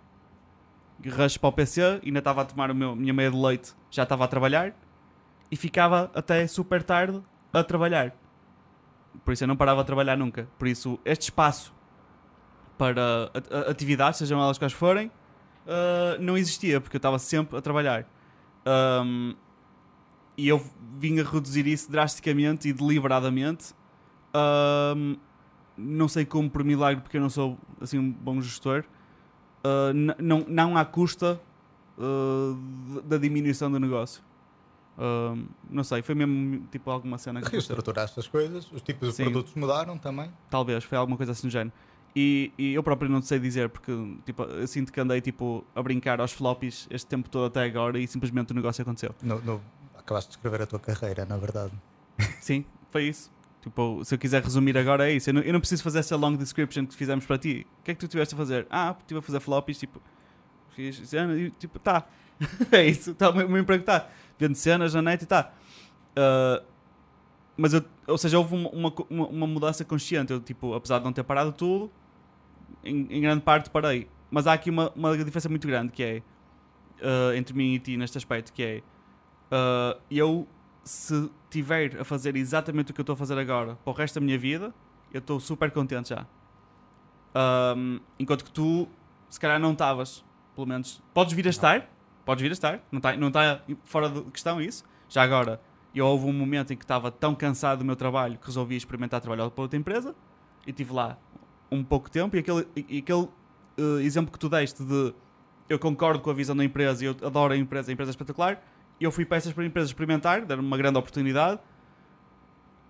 rush 1.06 1.36
para 1.36 1.48
o 1.48 1.52
PC, 1.52 2.00
ainda 2.04 2.18
estava 2.18 2.42
a 2.42 2.44
tomar 2.44 2.70
a 2.70 2.74
minha 2.74 3.12
meia 3.12 3.30
de 3.30 3.36
leite, 3.36 3.72
já 3.90 4.02
estava 4.02 4.24
a 4.24 4.28
trabalhar, 4.28 4.74
e 5.50 5.56
ficava 5.56 6.10
até 6.14 6.46
super 6.46 6.82
tarde 6.82 7.22
a 7.52 7.62
trabalhar. 7.62 8.14
Por 9.24 9.32
isso 9.32 9.44
eu 9.44 9.48
não 9.48 9.56
parava 9.56 9.80
a 9.80 9.84
trabalhar 9.84 10.16
nunca. 10.16 10.48
Por 10.58 10.68
isso, 10.68 10.98
este 11.04 11.24
espaço 11.24 11.72
para 12.78 13.30
atividades, 13.68 14.18
sejam 14.18 14.40
elas 14.40 14.56
quais 14.56 14.72
forem, 14.72 15.08
uh, 15.08 16.20
não 16.20 16.36
existia, 16.36 16.80
porque 16.80 16.96
eu 16.96 16.98
estava 16.98 17.18
sempre 17.18 17.58
a 17.58 17.60
trabalhar. 17.60 18.06
Um, 18.66 19.34
e 20.36 20.48
eu 20.48 20.64
vim 20.98 21.20
a 21.20 21.22
reduzir 21.22 21.66
isso 21.66 21.90
drasticamente 21.90 22.68
e 22.68 22.72
deliberadamente. 22.72 23.74
Um, 24.96 25.16
não 25.76 26.08
sei 26.08 26.24
como 26.24 26.48
por 26.48 26.64
milagre, 26.64 27.02
porque 27.02 27.18
eu 27.18 27.20
não 27.20 27.28
sou 27.28 27.58
assim 27.80 27.98
um 27.98 28.10
bom 28.10 28.40
gestor. 28.40 28.84
Uh, 29.62 29.92
não, 30.18 30.44
não 30.48 30.76
à 30.78 30.84
custa 30.86 31.38
uh, 31.98 33.02
da 33.02 33.18
diminuição 33.18 33.70
do 33.70 33.78
negócio 33.78 34.22
não 35.68 35.82
sei, 35.82 36.02
foi 36.02 36.14
mesmo 36.14 36.66
tipo 36.70 36.90
alguma 36.90 37.16
cena 37.16 37.40
que. 37.40 37.50
Reestruturaste 37.50 38.20
as 38.20 38.26
coisas, 38.26 38.70
os 38.70 38.82
tipos 38.82 39.08
de 39.08 39.14
Sim. 39.14 39.24
produtos 39.24 39.54
mudaram 39.54 39.96
também. 39.96 40.30
Talvez, 40.50 40.84
foi 40.84 40.98
alguma 40.98 41.16
coisa 41.16 41.32
assim 41.32 41.48
do 41.48 41.50
género. 41.50 41.72
E, 42.14 42.52
e, 42.58 42.74
eu 42.74 42.82
próprio 42.82 43.08
não 43.08 43.22
sei 43.22 43.38
dizer, 43.38 43.68
porque 43.68 43.92
tipo, 44.26 44.42
eu 44.42 44.66
sinto 44.66 44.92
que 44.92 45.00
andei 45.00 45.20
tipo, 45.20 45.64
a 45.74 45.82
brincar 45.82 46.20
aos 46.20 46.32
floppies 46.32 46.88
este 46.90 47.06
tempo 47.06 47.28
todo 47.28 47.46
até 47.46 47.62
agora 47.62 47.98
e 48.00 48.06
simplesmente 48.06 48.50
o 48.50 48.54
negócio 48.54 48.82
aconteceu. 48.82 49.14
No, 49.22 49.40
no, 49.40 49.62
acabaste 49.96 50.30
de 50.30 50.36
escrever 50.36 50.62
a 50.62 50.66
tua 50.66 50.80
carreira, 50.80 51.24
na 51.24 51.36
verdade. 51.36 51.72
Sim, 52.40 52.64
foi 52.90 53.04
isso. 53.04 53.30
Tipo, 53.62 54.04
se 54.04 54.14
eu 54.14 54.18
quiser 54.18 54.42
resumir 54.42 54.76
agora 54.76 55.08
é 55.08 55.14
isso. 55.14 55.30
Eu 55.30 55.34
não, 55.34 55.42
eu 55.42 55.52
não 55.52 55.60
preciso 55.60 55.82
fazer 55.82 56.00
essa 56.00 56.16
long 56.16 56.34
description 56.34 56.84
que 56.84 56.94
fizemos 56.94 57.24
para 57.24 57.38
ti. 57.38 57.66
O 57.80 57.84
que 57.84 57.92
é 57.92 57.94
que 57.94 58.00
tu 58.00 58.08
tiveste 58.08 58.34
a 58.34 58.38
fazer? 58.38 58.66
Ah, 58.70 58.96
estive 58.98 59.20
a 59.20 59.22
fazer 59.22 59.38
floppies, 59.38 59.78
tipo, 59.78 60.02
fiz, 60.74 61.00
tipo, 61.58 61.78
tá. 61.78 62.06
é 62.72 62.86
isso, 62.86 63.14
tá, 63.14 63.30
o 63.30 63.34
meu 63.34 63.58
emprego 63.58 63.82
está 63.82 64.08
vendo 64.40 64.54
cenas 64.54 64.94
na 64.94 65.02
net 65.02 65.22
e 65.22 65.26
tá. 65.26 65.52
Uh, 66.12 66.64
mas 67.56 67.74
eu, 67.74 67.84
ou 68.06 68.16
seja, 68.16 68.38
houve 68.38 68.54
uma, 68.54 68.70
uma, 69.10 69.26
uma, 69.26 69.46
mudança 69.46 69.84
consciente. 69.84 70.32
Eu, 70.32 70.40
tipo, 70.40 70.74
apesar 70.74 70.98
de 70.98 71.04
não 71.04 71.12
ter 71.12 71.22
parado 71.22 71.52
tudo, 71.52 71.90
em, 72.82 73.06
em 73.10 73.20
grande 73.20 73.42
parte 73.42 73.68
parei. 73.68 74.08
Mas 74.30 74.46
há 74.46 74.54
aqui 74.54 74.70
uma, 74.70 74.90
uma 74.96 75.16
diferença 75.16 75.48
muito 75.48 75.66
grande 75.66 75.92
que 75.92 76.02
é 76.02 76.22
uh, 77.00 77.34
entre 77.34 77.54
mim 77.54 77.74
e 77.74 77.78
ti 77.78 77.96
neste 77.96 78.16
aspecto, 78.16 78.52
que 78.52 78.62
é 78.62 78.82
uh, 79.52 80.00
eu 80.10 80.48
se 80.84 81.30
tiver 81.50 82.00
a 82.00 82.04
fazer 82.04 82.36
exatamente 82.36 82.90
o 82.90 82.94
que 82.94 83.00
eu 83.00 83.02
estou 83.02 83.14
a 83.14 83.16
fazer 83.16 83.38
agora 83.38 83.76
para 83.84 83.90
o 83.90 83.94
resto 83.94 84.18
da 84.18 84.24
minha 84.24 84.38
vida, 84.38 84.72
eu 85.12 85.18
estou 85.18 85.38
super 85.38 85.70
contente 85.70 86.10
já. 86.10 86.26
Um, 87.76 88.00
enquanto 88.18 88.44
que 88.44 88.50
tu, 88.50 88.88
se 89.28 89.38
calhar, 89.38 89.60
não 89.60 89.72
estavas. 89.72 90.24
pelo 90.54 90.66
menos. 90.66 91.02
Podes 91.12 91.32
vir 91.32 91.46
a 91.46 91.50
estar, 91.50 91.88
podes 92.30 92.42
vir 92.42 92.50
a 92.50 92.52
estar, 92.52 92.80
não 92.92 92.98
está 92.98 93.16
não 93.16 93.28
tá 93.28 93.60
fora 93.82 94.08
de 94.08 94.22
questão 94.30 94.62
isso. 94.62 94.84
Já 95.08 95.24
agora, 95.24 95.60
eu 95.92 96.06
houve 96.06 96.26
um 96.26 96.32
momento 96.32 96.72
em 96.72 96.76
que 96.76 96.84
estava 96.84 97.10
tão 97.10 97.34
cansado 97.34 97.80
do 97.80 97.84
meu 97.84 97.96
trabalho 97.96 98.38
que 98.38 98.46
resolvi 98.46 98.76
experimentar 98.76 99.20
trabalhar 99.20 99.50
para 99.50 99.62
outra 99.62 99.76
empresa 99.76 100.14
e 100.64 100.70
estive 100.70 100.92
lá 100.92 101.18
um 101.72 101.82
pouco 101.82 102.08
tempo. 102.08 102.36
E 102.36 102.38
aquele, 102.38 102.68
e 102.76 102.98
aquele 102.98 103.28
uh, 103.78 103.98
exemplo 104.00 104.30
que 104.30 104.38
tu 104.38 104.48
deste 104.48 104.84
de 104.84 105.12
eu 105.68 105.76
concordo 105.76 106.20
com 106.20 106.30
a 106.30 106.32
visão 106.32 106.54
da 106.54 106.64
empresa 106.64 107.02
e 107.04 107.08
eu 107.08 107.16
adoro 107.24 107.52
a 107.52 107.56
empresa, 107.56 107.90
a 107.90 107.92
empresa 107.92 108.10
é 108.10 108.12
espetacular. 108.12 108.62
Eu 109.00 109.10
fui 109.10 109.24
para 109.24 109.38
essas 109.38 109.52
empresas 109.58 109.90
experimentar, 109.90 110.44
deram 110.44 110.62
uma 110.62 110.76
grande 110.76 110.98
oportunidade 110.98 111.58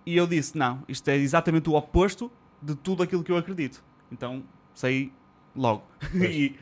e 0.05 0.15
eu 0.17 0.27
disse: 0.27 0.55
não, 0.55 0.83
isto 0.87 1.07
é 1.09 1.15
exatamente 1.15 1.67
o 1.67 1.73
oposto 1.73 2.31
de 2.61 2.75
tudo 2.75 3.01
aquilo 3.01 3.23
que 3.23 3.31
eu 3.31 3.37
acredito. 3.37 3.83
Então 4.11 4.43
saí 4.71 5.11
logo. 5.55 5.83
e, 6.13 6.55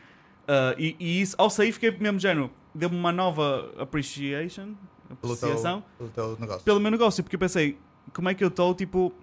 uh, 0.48 0.80
e, 0.80 0.96
e, 0.98 1.22
isso, 1.22 1.36
ao 1.38 1.50
sair, 1.50 1.74
fiquei 1.74 1.92
mesmo 1.92 2.20
género, 2.20 2.50
deu-me 2.74 2.96
uma 2.96 3.12
nova 3.12 3.74
appreciation, 3.78 4.74
apreciação 5.10 5.84
pelo, 5.98 6.10
teu, 6.10 6.24
pelo 6.24 6.36
teu 6.36 6.40
negócio. 6.40 6.64
Pelo 6.64 6.80
meu 6.80 6.92
negócio, 6.92 7.24
porque 7.24 7.36
eu 7.36 7.40
pensei: 7.40 7.78
como 8.14 8.30
é 8.30 8.34
que 8.34 8.44
eu 8.44 8.50
estou, 8.50 8.74
tipo, 8.74 9.14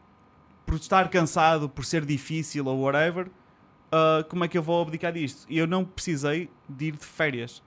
por 0.64 0.74
estar 0.74 1.08
cansado, 1.08 1.68
por 1.68 1.84
ser 1.84 2.04
difícil 2.04 2.66
ou 2.66 2.80
whatever, 2.80 3.26
uh, 3.26 4.24
como 4.28 4.44
é 4.44 4.48
que 4.48 4.58
eu 4.58 4.62
vou 4.62 4.82
abdicar 4.82 5.12
disto? 5.12 5.46
E 5.48 5.58
eu 5.58 5.66
não 5.66 5.84
precisei 5.84 6.50
de 6.68 6.86
ir 6.86 6.96
de 6.96 7.04
férias, 7.04 7.62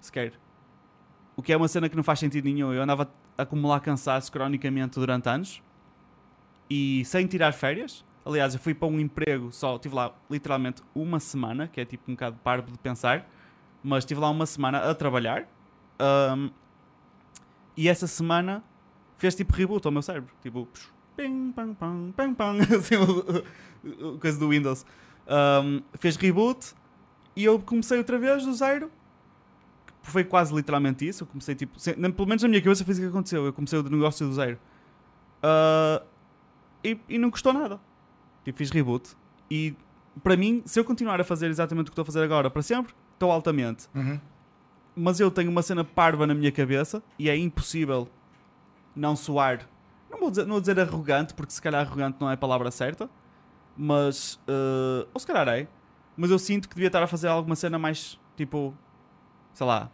sequer. 0.00 0.32
O 1.36 1.42
que 1.42 1.52
é 1.52 1.56
uma 1.56 1.68
cena 1.68 1.88
que 1.88 1.96
não 1.96 2.02
faz 2.02 2.18
sentido 2.18 2.46
nenhum. 2.46 2.72
Eu 2.72 2.82
andava 2.82 3.08
a 3.36 3.42
acumular 3.42 3.80
cansaço 3.80 4.32
cronicamente 4.32 4.98
durante 4.98 5.28
anos 5.28 5.62
e 6.68 7.04
sem 7.04 7.26
tirar 7.26 7.52
férias. 7.52 8.04
Aliás, 8.24 8.54
eu 8.54 8.60
fui 8.60 8.74
para 8.74 8.88
um 8.88 8.98
emprego 8.98 9.52
só, 9.52 9.76
estive 9.76 9.94
lá 9.94 10.12
literalmente 10.30 10.82
uma 10.94 11.20
semana, 11.20 11.68
que 11.68 11.80
é 11.80 11.84
tipo 11.84 12.10
um 12.10 12.14
bocado 12.14 12.36
parvo 12.42 12.70
de 12.70 12.78
pensar, 12.78 13.26
mas 13.82 14.04
estive 14.04 14.20
lá 14.20 14.30
uma 14.30 14.46
semana 14.46 14.78
a 14.78 14.94
trabalhar. 14.94 15.48
Um, 16.00 16.50
e 17.76 17.88
essa 17.88 18.06
semana 18.06 18.62
fez 19.16 19.34
tipo 19.34 19.52
reboot 19.52 19.86
ao 19.86 19.92
meu 19.92 20.02
cérebro. 20.02 20.32
Tipo, 20.42 20.68
ping, 21.16 21.52
pang, 21.52 21.74
pang, 21.74 22.12
pang, 22.12 22.34
pang, 22.34 22.58
assim, 22.74 22.96
coisa 24.20 24.38
do 24.38 24.48
Windows. 24.48 24.84
Um, 25.28 25.82
fez 25.94 26.16
reboot 26.16 26.74
e 27.36 27.44
eu 27.44 27.58
comecei 27.60 27.98
outra 27.98 28.18
vez 28.18 28.44
do 28.44 28.52
zero. 28.54 28.90
Foi 30.02 30.24
quase 30.24 30.54
literalmente 30.54 31.06
isso. 31.06 31.24
Eu 31.24 31.26
comecei 31.26 31.54
tipo, 31.54 31.78
sem, 31.78 31.94
pelo 31.94 32.26
menos 32.26 32.42
na 32.42 32.48
minha 32.48 32.62
cabeça 32.62 32.84
foi 32.84 32.92
isso 32.92 33.00
que 33.00 33.08
aconteceu. 33.08 33.44
Eu 33.44 33.52
comecei 33.52 33.78
o 33.78 33.82
negócio 33.82 34.26
do 34.26 34.32
zero. 34.32 34.58
Uh, 35.42 36.04
e, 36.82 36.98
e 37.08 37.18
não 37.18 37.30
custou 37.30 37.52
nada. 37.52 37.80
Tipo, 38.44 38.58
fiz 38.58 38.70
reboot. 38.70 39.16
E 39.50 39.76
para 40.22 40.36
mim, 40.36 40.62
se 40.64 40.78
eu 40.80 40.84
continuar 40.84 41.20
a 41.20 41.24
fazer 41.24 41.48
exatamente 41.48 41.86
o 41.86 41.90
que 41.90 41.92
estou 41.92 42.02
a 42.02 42.06
fazer 42.06 42.22
agora 42.22 42.50
para 42.50 42.62
sempre, 42.62 42.94
estou 43.18 43.32
altamente. 43.32 43.88
Uhum. 43.94 44.20
Mas 44.94 45.20
eu 45.20 45.30
tenho 45.30 45.50
uma 45.50 45.62
cena 45.62 45.84
parva 45.84 46.26
na 46.26 46.34
minha 46.34 46.50
cabeça 46.50 47.02
e 47.18 47.28
é 47.28 47.36
impossível 47.36 48.08
não 48.94 49.14
soar. 49.14 49.68
Não 50.10 50.18
vou 50.18 50.30
dizer, 50.30 50.42
não 50.44 50.52
vou 50.52 50.60
dizer 50.60 50.78
arrogante, 50.80 51.34
porque 51.34 51.52
se 51.52 51.60
calhar 51.60 51.86
arrogante 51.86 52.18
não 52.20 52.30
é 52.30 52.34
a 52.34 52.36
palavra 52.36 52.70
certa. 52.70 53.10
Mas. 53.76 54.34
Uh, 54.48 55.06
ou 55.12 55.20
se 55.20 55.26
calhar 55.26 55.46
é. 55.48 55.68
Mas 56.16 56.30
eu 56.30 56.38
sinto 56.38 56.68
que 56.68 56.74
devia 56.74 56.88
estar 56.88 57.02
a 57.02 57.06
fazer 57.06 57.28
alguma 57.28 57.54
cena 57.54 57.78
mais 57.78 58.18
tipo. 58.36 58.74
Sei 59.52 59.66
lá. 59.66 59.90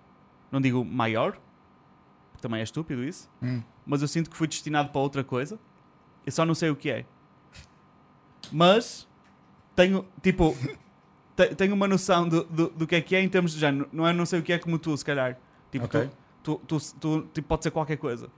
Não 0.50 0.60
digo 0.60 0.84
maior. 0.84 1.32
Porque 2.30 2.42
também 2.42 2.60
é 2.60 2.62
estúpido 2.62 3.04
isso. 3.04 3.28
Hum. 3.42 3.62
Mas 3.84 4.00
eu 4.00 4.08
sinto 4.08 4.30
que 4.30 4.36
fui 4.36 4.46
destinado 4.46 4.90
para 4.90 5.00
outra 5.00 5.24
coisa. 5.24 5.58
Eu 6.24 6.32
só 6.32 6.46
não 6.46 6.54
sei 6.54 6.70
o 6.70 6.76
que 6.76 6.90
é. 6.90 7.04
Mas 8.50 9.08
tenho, 9.74 10.06
tipo, 10.22 10.56
tenho 11.56 11.74
uma 11.74 11.88
noção 11.88 12.28
do, 12.28 12.44
do, 12.44 12.68
do, 12.70 12.86
que 12.86 12.94
é 12.94 13.00
que 13.00 13.16
é 13.16 13.20
em 13.20 13.28
termos 13.28 13.52
de 13.52 13.60
género. 13.60 13.88
Não 13.92 14.06
é 14.06 14.12
não 14.12 14.24
sei 14.24 14.40
o 14.40 14.42
que 14.42 14.52
é 14.52 14.58
como 14.58 14.78
tu, 14.78 14.96
se 14.96 15.04
calhar. 15.04 15.36
Tipo, 15.70 15.86
okay. 15.86 16.08
tu, 16.42 16.60
tu, 16.66 16.78
tu, 16.78 16.94
tu, 17.00 17.28
tipo, 17.32 17.48
pode 17.48 17.64
ser 17.64 17.70
qualquer 17.70 17.96
coisa. 17.96 18.28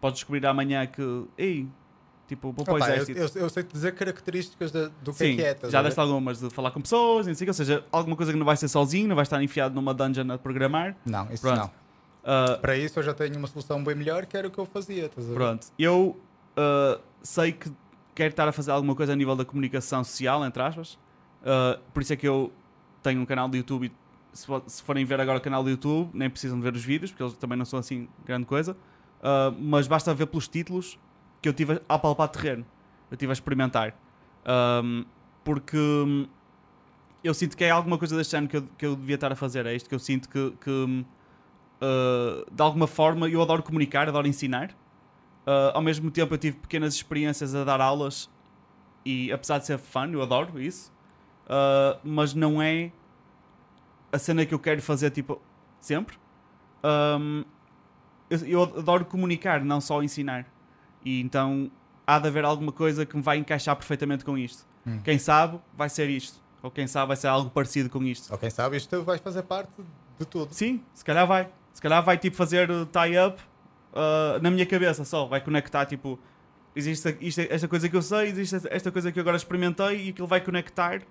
Podes 0.00 0.18
descobrir 0.18 0.44
amanhã 0.46 0.86
que, 0.86 1.24
ei, 1.38 1.68
tipo, 2.26 2.52
vou 2.52 2.64
para 2.64 2.74
o 2.74 2.78
exército. 2.78 3.18
Eu, 3.18 3.28
eu, 3.28 3.42
eu 3.42 3.50
sei 3.50 3.62
te 3.62 3.72
dizer 3.72 3.94
características 3.94 4.72
de, 4.72 4.88
do 5.02 5.12
que 5.12 5.18
Sim, 5.18 5.40
é 5.40 5.54
que 5.54 5.66
é. 5.66 5.70
já 5.70 5.82
deste 5.82 5.98
algumas 6.00 6.40
de 6.40 6.50
falar 6.50 6.70
com 6.70 6.80
pessoas, 6.80 7.26
ou 7.26 7.54
seja, 7.54 7.84
alguma 7.92 8.16
coisa 8.16 8.32
que 8.32 8.38
não 8.38 8.46
vai 8.46 8.56
ser 8.56 8.68
sozinho, 8.68 9.08
não 9.08 9.16
vai 9.16 9.22
estar 9.22 9.42
enfiado 9.42 9.74
numa 9.74 9.94
dungeon 9.94 10.30
a 10.32 10.38
programar. 10.38 10.96
Não, 11.04 11.30
isso 11.32 11.42
Pronto. 11.42 11.58
não. 11.58 11.86
Uh, 12.26 12.58
Para 12.60 12.76
isso 12.76 12.98
eu 12.98 13.04
já 13.04 13.14
tenho 13.14 13.38
uma 13.38 13.46
solução 13.46 13.84
bem 13.84 13.94
melhor, 13.94 14.26
que 14.26 14.36
era 14.36 14.48
o 14.48 14.50
que 14.50 14.58
eu 14.58 14.66
fazia. 14.66 15.08
Pronto, 15.08 15.68
eu 15.78 16.20
uh, 16.58 17.00
sei 17.22 17.52
que 17.52 17.70
quero 18.16 18.30
estar 18.30 18.48
a 18.48 18.52
fazer 18.52 18.72
alguma 18.72 18.96
coisa 18.96 19.12
a 19.12 19.16
nível 19.16 19.36
da 19.36 19.44
comunicação 19.44 20.02
social, 20.02 20.44
entre 20.44 20.60
aspas. 20.60 20.98
Uh, 21.46 21.80
por 21.94 22.02
isso 22.02 22.12
é 22.12 22.16
que 22.16 22.26
eu 22.26 22.52
tenho 23.02 23.20
um 23.20 23.24
canal 23.24 23.48
de 23.48 23.58
YouTube. 23.58 23.86
E 23.86 24.36
se, 24.36 24.46
se, 24.66 24.82
forem 24.82 25.04
ver 25.04 25.20
agora 25.20 25.38
o 25.38 25.40
canal 25.40 25.62
do 25.62 25.70
YouTube, 25.70 26.10
nem 26.12 26.28
precisam 26.28 26.58
de 26.58 26.64
ver 26.64 26.74
os 26.74 26.84
vídeos, 26.84 27.12
porque 27.12 27.22
eles 27.22 27.34
também 27.34 27.56
não 27.56 27.64
são 27.64 27.78
assim 27.78 28.08
grande 28.24 28.46
coisa. 28.46 28.72
Uh, 28.72 29.54
mas 29.58 29.86
basta 29.86 30.12
ver 30.12 30.26
pelos 30.26 30.48
títulos 30.48 30.98
que 31.40 31.48
eu 31.48 31.52
tive 31.52 31.80
a 31.88 31.98
palpar 31.98 32.28
terreno. 32.28 32.66
Eu 33.10 33.16
tive 33.16 33.30
a 33.30 33.34
experimentar. 33.34 33.94
Um, 34.44 35.04
porque 35.44 35.78
eu 37.22 37.32
sinto 37.32 37.56
que 37.56 37.64
é 37.64 37.70
alguma 37.70 37.96
coisa 37.98 38.16
deste 38.16 38.36
ano 38.36 38.48
que 38.48 38.56
eu, 38.56 38.62
que 38.76 38.86
eu 38.86 38.96
devia 38.96 39.14
estar 39.14 39.30
a 39.30 39.36
fazer. 39.36 39.64
É 39.66 39.74
isto 39.74 39.88
que 39.88 39.94
eu 39.94 39.98
sinto 40.00 40.28
que, 40.28 40.50
que 40.60 40.70
uh, 41.80 42.50
de 42.50 42.62
alguma 42.62 42.88
forma 42.88 43.28
eu 43.28 43.40
adoro 43.40 43.62
comunicar, 43.62 44.08
adoro 44.08 44.26
ensinar. 44.26 44.70
Uh, 45.46 45.70
ao 45.74 45.82
mesmo 45.82 46.10
tempo 46.10 46.34
eu 46.34 46.38
tive 46.38 46.56
pequenas 46.56 46.94
experiências 46.94 47.54
a 47.54 47.62
dar 47.62 47.80
aulas 47.80 48.28
e 49.04 49.30
apesar 49.30 49.58
de 49.58 49.66
ser 49.66 49.78
fun, 49.78 50.06
eu 50.12 50.20
adoro 50.20 50.60
isso. 50.60 50.92
Uh, 51.46 51.98
mas 52.02 52.34
não 52.34 52.60
é 52.60 52.90
a 54.12 54.18
cena 54.18 54.44
que 54.44 54.52
eu 54.52 54.58
quero 54.58 54.82
fazer 54.82 55.10
tipo 55.10 55.40
sempre. 55.80 56.16
Um, 56.82 57.44
eu, 58.28 58.38
eu, 58.46 58.62
adoro 58.62 59.04
comunicar, 59.04 59.64
não 59.64 59.80
só 59.80 60.02
ensinar. 60.02 60.46
E 61.04 61.20
então 61.20 61.70
há 62.06 62.18
de 62.18 62.28
haver 62.28 62.44
alguma 62.44 62.72
coisa 62.72 63.06
que 63.06 63.16
me 63.16 63.22
vai 63.22 63.38
encaixar 63.38 63.76
perfeitamente 63.76 64.24
com 64.24 64.36
isto. 64.36 64.66
Hum. 64.86 65.00
Quem 65.04 65.18
sabe 65.18 65.58
vai 65.76 65.88
ser 65.88 66.08
isto. 66.10 66.40
Ou 66.62 66.70
quem 66.70 66.86
sabe 66.86 67.08
vai 67.08 67.16
ser 67.16 67.28
algo 67.28 67.50
parecido 67.50 67.88
com 67.88 68.02
isto. 68.02 68.32
Ou 68.32 68.38
quem 68.38 68.50
sabe 68.50 68.76
isto 68.76 69.02
vai 69.02 69.18
fazer 69.18 69.42
parte 69.42 69.70
de 70.18 70.26
tudo. 70.26 70.52
Sim, 70.52 70.82
se 70.94 71.04
calhar 71.04 71.26
vai. 71.26 71.48
Se 71.72 71.80
calhar 71.80 72.02
vai 72.02 72.16
tipo 72.18 72.36
fazer 72.36 72.68
tie-up 72.86 73.40
uh, 73.92 74.42
na 74.42 74.50
minha 74.50 74.66
cabeça 74.66 75.04
só. 75.04 75.26
Vai 75.26 75.40
conectar, 75.40 75.84
tipo, 75.86 76.18
existe 76.74 77.16
isto, 77.20 77.40
esta 77.40 77.68
coisa 77.68 77.88
que 77.88 77.96
eu 77.96 78.02
sei, 78.02 78.28
existe 78.28 78.66
esta 78.70 78.90
coisa 78.90 79.12
que 79.12 79.18
eu 79.18 79.22
agora 79.22 79.36
experimentei 79.36 80.06
e 80.06 80.08
aquilo 80.10 80.26
vai 80.26 80.40
conectar 80.40 81.02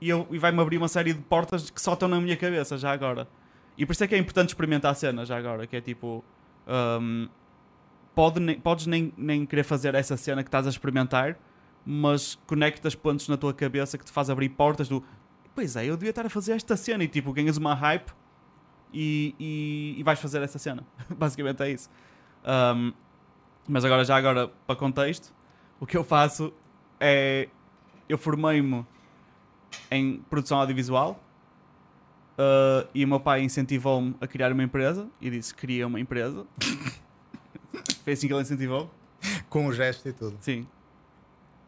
e, 0.00 0.08
eu, 0.08 0.26
e 0.30 0.38
vai-me 0.38 0.60
abrir 0.60 0.76
uma 0.78 0.88
série 0.88 1.12
de 1.12 1.20
portas 1.22 1.70
que 1.70 1.80
só 1.80 1.94
estão 1.94 2.08
na 2.08 2.20
minha 2.20 2.36
cabeça 2.36 2.76
já 2.76 2.92
agora. 2.92 3.28
E 3.76 3.84
por 3.84 3.92
isso 3.92 4.04
é 4.04 4.06
que 4.06 4.14
é 4.14 4.18
importante 4.18 4.48
experimentar 4.48 4.92
a 4.92 4.94
cena 4.94 5.24
já 5.24 5.36
agora, 5.36 5.66
que 5.66 5.76
é 5.76 5.80
tipo. 5.80 6.24
Um, 6.66 7.28
pode 8.14 8.40
nem, 8.40 8.58
podes 8.58 8.86
nem, 8.86 9.12
nem 9.16 9.44
querer 9.44 9.62
fazer 9.62 9.94
essa 9.94 10.16
cena 10.16 10.42
que 10.42 10.48
estás 10.48 10.66
a 10.66 10.70
experimentar, 10.70 11.38
mas 11.84 12.34
conectas 12.46 12.94
pontos 12.94 13.28
na 13.28 13.36
tua 13.36 13.52
cabeça 13.52 13.98
que 13.98 14.04
te 14.04 14.10
faz 14.10 14.30
abrir 14.30 14.48
portas 14.50 14.88
do. 14.88 15.02
Pois 15.54 15.76
é, 15.76 15.86
eu 15.86 15.96
devia 15.96 16.10
estar 16.10 16.26
a 16.26 16.30
fazer 16.30 16.52
esta 16.52 16.76
cena 16.76 17.04
e 17.04 17.08
tipo, 17.08 17.32
ganhas 17.32 17.56
uma 17.56 17.74
hype 17.74 18.10
e, 18.92 19.34
e, 19.38 19.94
e 19.98 20.02
vais 20.02 20.18
fazer 20.18 20.42
essa 20.42 20.58
cena. 20.58 20.84
Basicamente 21.16 21.62
é 21.62 21.70
isso. 21.70 21.90
Um, 22.44 22.92
mas 23.68 23.84
agora, 23.84 24.04
já 24.04 24.16
agora, 24.16 24.48
para 24.66 24.76
contexto, 24.76 25.34
o 25.80 25.86
que 25.86 25.96
eu 25.96 26.04
faço 26.04 26.52
é. 27.00 27.48
Eu 28.08 28.16
formei-me 28.16 28.86
em 29.90 30.18
produção 30.30 30.58
audiovisual 30.58 31.20
uh, 32.38 32.88
e 32.94 33.04
o 33.04 33.08
meu 33.08 33.20
pai 33.20 33.42
incentivou-me 33.42 34.14
a 34.20 34.26
criar 34.26 34.52
uma 34.52 34.62
empresa 34.62 35.08
e 35.20 35.30
disse: 35.30 35.54
Cria 35.54 35.86
uma 35.86 36.00
empresa. 36.00 36.46
Foi 38.04 38.12
assim 38.12 38.26
que 38.26 38.32
ele 38.32 38.42
incentivou. 38.42 38.90
Com 39.48 39.66
o 39.66 39.72
gesto 39.72 40.08
e 40.08 40.12
tudo. 40.12 40.36
Sim. 40.40 40.66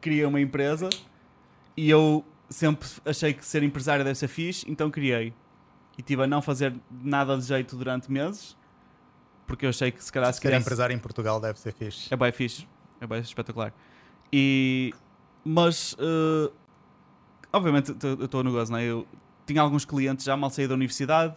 Cria 0.00 0.28
uma 0.28 0.40
empresa 0.40 0.88
e 1.76 1.90
eu 1.90 2.24
sempre 2.48 2.88
achei 3.04 3.34
que 3.34 3.44
ser 3.44 3.62
empresário 3.62 4.04
deve 4.04 4.18
ser 4.18 4.28
fixe, 4.28 4.64
então 4.70 4.90
criei. 4.90 5.34
E 5.96 6.02
tive 6.02 6.22
a 6.22 6.26
não 6.26 6.40
fazer 6.40 6.74
nada 6.90 7.36
de 7.36 7.42
jeito 7.44 7.74
durante 7.76 8.10
meses 8.10 8.56
porque 9.48 9.64
eu 9.64 9.70
achei 9.70 9.90
que 9.90 10.04
se 10.04 10.12
calhar 10.12 10.32
se 10.32 10.40
Ser 10.40 10.52
empresário 10.52 10.94
em 10.94 10.98
Portugal 10.98 11.40
deve 11.40 11.58
ser 11.58 11.72
fixe. 11.72 12.12
É 12.12 12.16
bem 12.16 12.30
fixe, 12.30 12.68
é 13.00 13.06
bem 13.06 13.18
espetacular. 13.20 13.72
E, 14.30 14.92
mas, 15.42 15.94
uh, 15.94 16.52
obviamente, 17.52 17.94
eu 18.02 18.24
estou 18.24 18.42
no 18.42 18.52
gozo, 18.52 18.72
né? 18.72 18.84
Eu 18.84 19.06
tinha 19.46 19.62
alguns 19.62 19.84
clientes 19.84 20.24
já 20.24 20.36
mal 20.36 20.50
saí 20.50 20.68
da 20.68 20.74
universidade, 20.74 21.34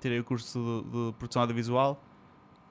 tirei 0.00 0.18
o 0.18 0.24
curso 0.24 0.84
de, 0.84 0.90
de, 0.90 1.12
produção 1.18 1.42
audiovisual, 1.42 2.02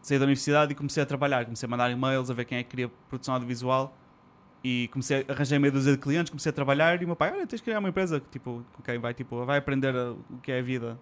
saí 0.01 0.19
da 0.19 0.25
universidade 0.25 0.71
e 0.71 0.75
comecei 0.75 1.03
a 1.03 1.05
trabalhar. 1.05 1.45
Comecei 1.45 1.67
a 1.67 1.69
mandar 1.69 1.89
e-mails 1.89 2.29
a 2.29 2.33
ver 2.33 2.45
quem 2.45 2.57
é 2.57 2.63
que 2.63 2.69
queria 2.69 2.89
produção 3.09 3.33
audiovisual 3.33 3.95
e 4.63 4.89
comecei 4.91 5.25
a 5.27 5.31
arranjar 5.31 5.59
meia 5.59 5.71
dúzia 5.71 5.93
de 5.93 5.97
clientes, 5.99 6.29
comecei 6.29 6.49
a 6.49 6.53
trabalhar 6.53 6.99
e 7.01 7.05
o 7.05 7.07
meu 7.07 7.15
pai, 7.15 7.31
olha, 7.31 7.47
tens 7.47 7.59
de 7.59 7.63
criar 7.63 7.79
uma 7.79 7.89
empresa 7.89 8.21
tipo, 8.31 8.65
com 8.73 8.83
quem 8.83 8.97
vai, 8.97 9.13
tipo, 9.13 9.45
vai 9.45 9.57
aprender 9.57 9.95
a, 9.95 10.11
o 10.11 10.37
que 10.41 10.51
é 10.51 10.59
a 10.59 10.61
vida. 10.61 10.99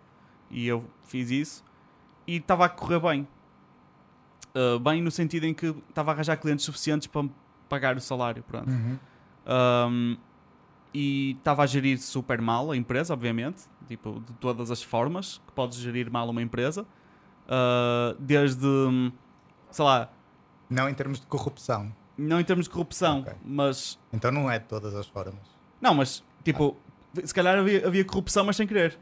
E 0.51 0.67
eu 0.67 0.85
fiz 1.03 1.31
isso 1.31 1.63
e 2.27 2.37
estava 2.37 2.65
a 2.65 2.69
correr 2.69 2.99
bem. 2.99 3.27
Uh, 4.55 4.79
bem 4.79 5.01
no 5.01 5.11
sentido 5.11 5.45
em 5.45 5.53
que 5.53 5.75
estava 5.89 6.11
a 6.11 6.13
arranjar 6.13 6.37
clientes 6.37 6.63
suficientes 6.63 7.07
para 7.07 7.27
pagar 7.67 7.97
o 7.97 8.01
salário. 8.01 8.43
Pronto. 8.43 8.69
Uhum. 8.69 8.97
Um, 9.47 10.17
e 10.97 11.31
estava 11.37 11.63
a 11.63 11.65
gerir 11.65 11.99
super 11.99 12.41
mal 12.41 12.71
a 12.71 12.77
empresa, 12.77 13.13
obviamente. 13.13 13.63
tipo, 13.87 14.19
de 14.25 14.33
todas 14.33 14.71
as 14.71 14.81
formas 14.81 15.39
que 15.45 15.51
podes 15.53 15.77
gerir 15.77 16.09
mal 16.09 16.27
uma 16.29 16.41
empresa. 16.41 16.83
Uh, 17.45 18.15
desde, 18.19 18.65
sei 19.69 19.85
lá, 19.85 20.09
Não 20.69 20.89
em 20.89 20.93
termos 20.95 21.19
de 21.19 21.27
corrupção. 21.27 21.93
não 22.17 22.39
em 22.39 22.43
termos 22.43 22.65
de 22.65 22.71
corrupção, 22.71 23.19
Ok. 23.19 23.33
mas. 23.45 23.99
Então 24.11 24.31
não 24.31 24.49
é 24.49 24.57
de 24.57 24.65
todas 24.65 24.95
as 24.95 25.05
formas. 25.05 25.35
Não, 25.79 25.93
mas, 25.93 26.23
tipo, 26.43 26.75
se 27.23 27.33
calhar 27.33 27.59
havia, 27.59 27.85
havia 27.85 28.03
corrupção, 28.05 28.43
mas 28.45 28.55
sem 28.55 28.65
querer. 28.65 28.97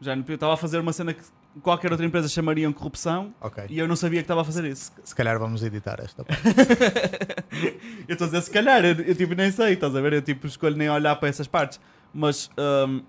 Já 0.00 0.14
estava 0.14 0.54
a 0.54 0.56
fazer 0.56 0.78
uma 0.78 0.92
cena 0.92 1.12
que 1.12 1.22
qualquer 1.62 1.90
outra 1.90 2.04
empresa 2.06 2.28
chamariam 2.28 2.72
corrupção 2.72 3.34
Ok. 3.40 3.64
e 3.68 3.78
eu 3.78 3.88
não 3.88 3.96
sabia 3.96 4.20
que 4.20 4.24
estava 4.24 4.42
a 4.42 4.44
fazer 4.44 4.64
isso. 4.64 4.92
Se 5.02 5.14
calhar 5.14 5.38
vamos 5.38 5.62
editar 5.62 5.98
esta 6.00 6.24
parte. 6.24 6.42
Eu 8.06 8.12
estou 8.12 8.26
a 8.26 8.28
dizer 8.30 8.42
se 8.42 8.50
calhar, 8.50 8.84
eu, 8.84 8.94
eu, 9.00 9.14
tipo 9.14 9.34
nem 9.34 9.50
sei, 9.50 9.72
estás 9.72 9.94
a 9.96 10.00
ver? 10.00 10.12
Eu 10.12 10.22
tipo 10.22 10.46
escolho 10.46 10.76
nem 10.76 10.88
olhar 10.90 11.16
para 11.16 11.28
essas 11.28 11.46
partes. 11.46 11.80
Mas 12.12 12.50
hum, 12.86 13.02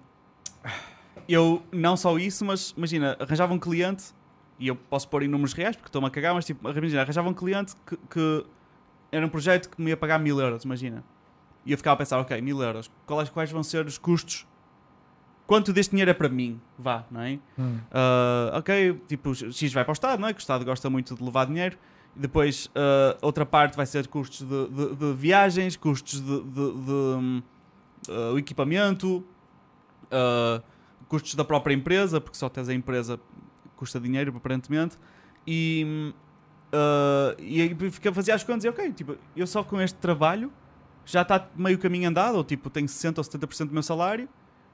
eu 1.27 1.61
não 1.71 1.95
só 1.97 2.17
isso, 2.17 2.43
mas 2.45 2.73
imagina, 2.75 3.15
arranjava 3.19 3.53
um 3.53 3.59
cliente 3.59 4.05
e 4.59 4.67
eu 4.67 4.75
posso 4.75 5.07
pôr 5.09 5.23
em 5.23 5.27
números 5.27 5.53
reais 5.53 5.75
porque 5.75 5.89
estou-me 5.89 6.07
a 6.07 6.09
cagar, 6.09 6.33
mas 6.33 6.45
tipo, 6.45 6.67
imagina, 6.69 7.01
arranjava 7.01 7.29
um 7.29 7.33
cliente 7.33 7.73
que, 7.85 7.97
que 8.09 8.45
era 9.11 9.25
um 9.25 9.29
projeto 9.29 9.69
que 9.69 9.81
me 9.81 9.89
ia 9.91 9.97
pagar 9.97 10.19
mil 10.19 10.39
euros, 10.39 10.63
imagina. 10.63 11.03
E 11.65 11.71
eu 11.73 11.77
ficava 11.77 11.95
a 11.95 11.97
pensar, 11.97 12.19
ok, 12.19 12.39
mil 12.41 12.61
euros, 12.61 12.89
quais, 13.05 13.29
quais 13.29 13.51
vão 13.51 13.61
ser 13.61 13.85
os 13.85 13.97
custos? 13.97 14.47
Quanto 15.47 15.71
deste 15.73 15.91
dinheiro 15.91 16.11
é 16.11 16.13
para 16.13 16.27
mim? 16.29 16.59
Vá, 16.77 17.05
não 17.09 17.21
é? 17.21 17.39
Hum. 17.57 17.77
Uh, 17.89 18.57
ok, 18.57 19.01
tipo, 19.07 19.33
X 19.33 19.71
vai 19.73 19.83
para 19.85 19.91
o 19.91 19.93
Estado, 19.93 20.19
não 20.19 20.27
é? 20.27 20.33
Que 20.33 20.39
o 20.39 20.41
Estado 20.41 20.63
gosta 20.65 20.89
muito 20.89 21.15
de 21.15 21.23
levar 21.23 21.45
dinheiro. 21.45 21.77
E 22.15 22.19
depois, 22.19 22.65
uh, 22.67 23.17
outra 23.21 23.45
parte 23.45 23.77
vai 23.77 23.85
ser 23.85 24.07
custos 24.07 24.41
de, 24.45 24.67
de- 24.67 24.95
de 24.95 25.13
viagens, 25.13 25.75
custos 25.77 26.19
de, 26.19 26.41
de- 26.43 27.43
uh, 28.11 28.37
equipamento, 28.37 29.23
custos 31.07 31.35
da 31.35 31.45
própria 31.45 31.73
empresa, 31.73 32.19
porque 32.19 32.37
só 32.37 32.49
tens 32.49 32.67
a 32.69 32.73
empresa 32.73 33.19
custa 33.75 33.99
dinheiro, 33.99 34.33
aparentemente. 34.35 34.97
E, 35.45 35.83
hum, 35.87 36.13
e 37.39 37.61
aí 37.61 37.91
fica 37.91 38.09
a 38.09 38.13
fazer 38.13 38.31
as 38.33 38.43
contas 38.43 38.63
e 38.65 38.69
ok, 38.69 38.91
tipo, 38.91 39.15
eu 39.35 39.47
só 39.47 39.63
com 39.63 39.79
este 39.79 39.97
trabalho 39.99 40.51
já 41.05 41.21
está 41.21 41.47
meio 41.55 41.77
caminho 41.79 42.09
andado, 42.09 42.35
ou 42.35 42.43
tipo, 42.43 42.69
tenho 42.69 42.87
60% 42.87 43.17
ou 43.19 43.23
70% 43.23 43.67
do 43.67 43.73
meu 43.73 43.83
salário, 43.83 44.27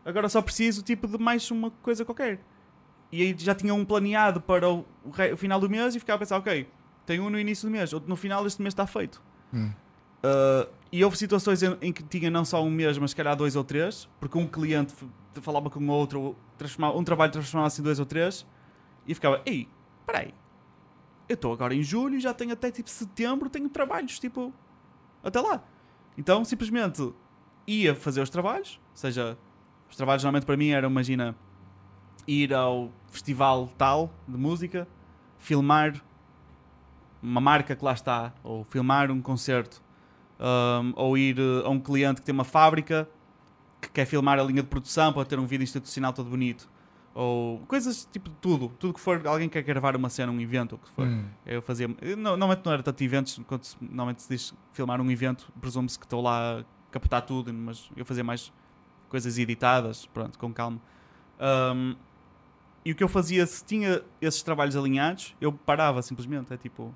agora 0.06 0.30
só 0.30 0.42
preciso 0.42 0.82
tipo 0.82 1.08
de 1.08 1.18
mais 1.18 1.50
uma 1.52 1.72
coisa 1.72 2.04
qualquer. 2.04 2.40
E 3.12 3.22
aí 3.22 3.36
já 3.38 3.54
tinha 3.54 3.74
um 3.74 3.86
planeado 3.86 4.42
para 4.42 4.70
o, 4.70 4.86
o 5.06 5.38
final 5.38 5.60
do 5.60 5.70
mês 5.70 5.96
e 5.96 6.00
ficava 6.00 6.16
a 6.16 6.20
pensar, 6.20 6.38
ok, 6.38 6.68
tenho 7.06 7.24
um 7.24 7.30
no 7.30 7.40
início 7.40 7.68
do 7.68 7.72
mês, 7.72 7.94
outro 7.94 8.10
no 8.10 8.16
final 8.16 8.44
deste 8.44 8.62
mês 8.62 8.74
está 8.74 8.88
feito. 8.88 9.22
Hum. 9.54 9.72
Uh, 10.24 10.70
e 10.92 11.04
houve 11.04 11.18
situações 11.18 11.62
em, 11.62 11.78
em 11.82 11.92
que 11.92 12.02
tinha 12.02 12.32
não 12.32 12.46
só 12.46 12.64
um 12.64 12.72
mês, 12.72 12.98
mas 12.98 13.12
se 13.12 13.16
calhar 13.16 13.36
dois 13.36 13.56
ou 13.56 13.64
três, 13.64 14.10
porque 14.20 14.38
um 14.38 14.48
cliente 14.48 14.94
falava 15.42 15.70
com 15.70 15.80
o 15.80 15.88
outro, 15.92 16.36
transformava, 16.58 16.98
um 16.98 17.04
trabalho 17.04 17.32
transformava-se 17.32 17.82
em 17.82 17.84
dois 17.84 18.00
ou 18.00 18.06
três, 18.06 18.46
e 19.06 19.14
ficava, 19.14 19.42
ei, 19.46 19.68
peraí, 20.06 20.34
eu 21.28 21.36
estou 21.36 21.52
agora 21.52 21.76
em 21.76 21.84
julho 21.84 22.16
e 22.16 22.20
já 22.20 22.34
tenho 22.34 22.54
até 22.54 22.72
tipo 22.72 22.90
setembro, 22.90 23.50
tenho 23.50 23.68
trabalhos, 23.70 24.20
tipo, 24.20 24.54
até 25.24 25.42
lá. 25.42 25.64
Então 26.18 26.44
simplesmente 26.46 27.14
ia 27.68 27.96
fazer 27.96 28.22
os 28.22 28.30
trabalhos, 28.30 28.80
ou 28.92 28.98
seja, 28.98 29.38
os 29.94 29.98
trabalhos 29.98 30.24
normalmente 30.24 30.46
para 30.46 30.58
mim 30.58 30.70
eram, 30.70 30.90
imagina, 30.90 31.36
ir 32.28 32.52
ao 32.52 32.92
festival 33.12 33.70
tal 33.78 34.12
de 34.28 34.36
música, 34.38 34.88
filmar 35.38 35.94
uma 37.22 37.40
marca 37.40 37.76
que 37.76 37.86
lá 37.86 37.94
está, 37.94 38.34
ou 38.44 38.64
filmar 38.66 39.12
um 39.12 39.22
concerto, 39.22 39.82
um, 40.40 40.94
ou 40.96 41.16
ir 41.18 41.40
uh, 41.40 41.66
a 41.66 41.70
um 41.70 41.80
cliente 41.80 42.22
que 42.22 42.26
tem 42.26 42.34
uma 42.34 42.44
fábrica 42.44 43.08
que 43.80 43.90
quer 43.92 44.06
filmar 44.06 44.40
a 44.40 44.44
linha 44.44 44.64
de 44.64 44.68
produção 44.68 45.14
para 45.14 45.24
ter 45.26 45.38
um 45.38 45.46
vídeo 45.46 45.64
institucional 45.64 46.12
todo 46.12 46.28
bonito, 46.28 46.68
ou 47.14 47.60
coisas 47.68 48.10
tipo 48.12 48.32
tudo, 48.42 48.70
tudo 48.80 48.94
que 48.96 49.00
for 49.00 49.26
alguém 49.28 49.48
que 49.48 49.62
quer 49.62 49.74
gravar 49.74 49.96
uma 49.96 50.10
cena, 50.10 50.32
um 50.32 50.42
evento, 50.42 50.74
ou 50.74 50.80
o 50.80 50.82
que 50.82 50.90
for. 50.90 51.06
Hum. 51.06 51.26
Eu 51.46 51.62
fazia. 51.62 51.88
eu 52.02 52.18
não- 52.18 52.32
Normalmente 52.32 52.66
não 52.66 52.74
era 52.74 52.82
tanto 52.82 53.04
eventos, 53.04 53.40
quando 53.46 53.64
se- 53.64 53.78
normalmente 53.80 54.24
se 54.24 54.30
diz 54.30 54.54
filmar 54.74 55.00
um 55.00 55.12
evento, 55.12 55.52
presume-se 55.62 56.00
que 56.00 56.06
estou 56.06 56.20
lá 56.22 56.62
a 56.62 56.64
captar 56.92 57.22
tudo, 57.22 57.54
mas 57.54 57.90
eu 57.96 58.04
fazia 58.04 58.24
mais 58.24 58.52
coisas 59.14 59.38
editadas, 59.38 60.08
pronto, 60.08 60.40
com 60.40 60.52
calma. 60.52 60.82
Um, 61.40 61.96
e 62.84 62.92
o 62.92 62.96
que 62.96 63.04
eu 63.04 63.08
fazia, 63.08 63.46
se 63.46 63.64
tinha 63.64 64.02
esses 64.20 64.42
trabalhos 64.42 64.76
alinhados, 64.76 65.36
eu 65.40 65.54
parava 65.54 66.02
simplesmente. 66.02 66.52
É 66.52 66.58
tipo. 66.58 66.92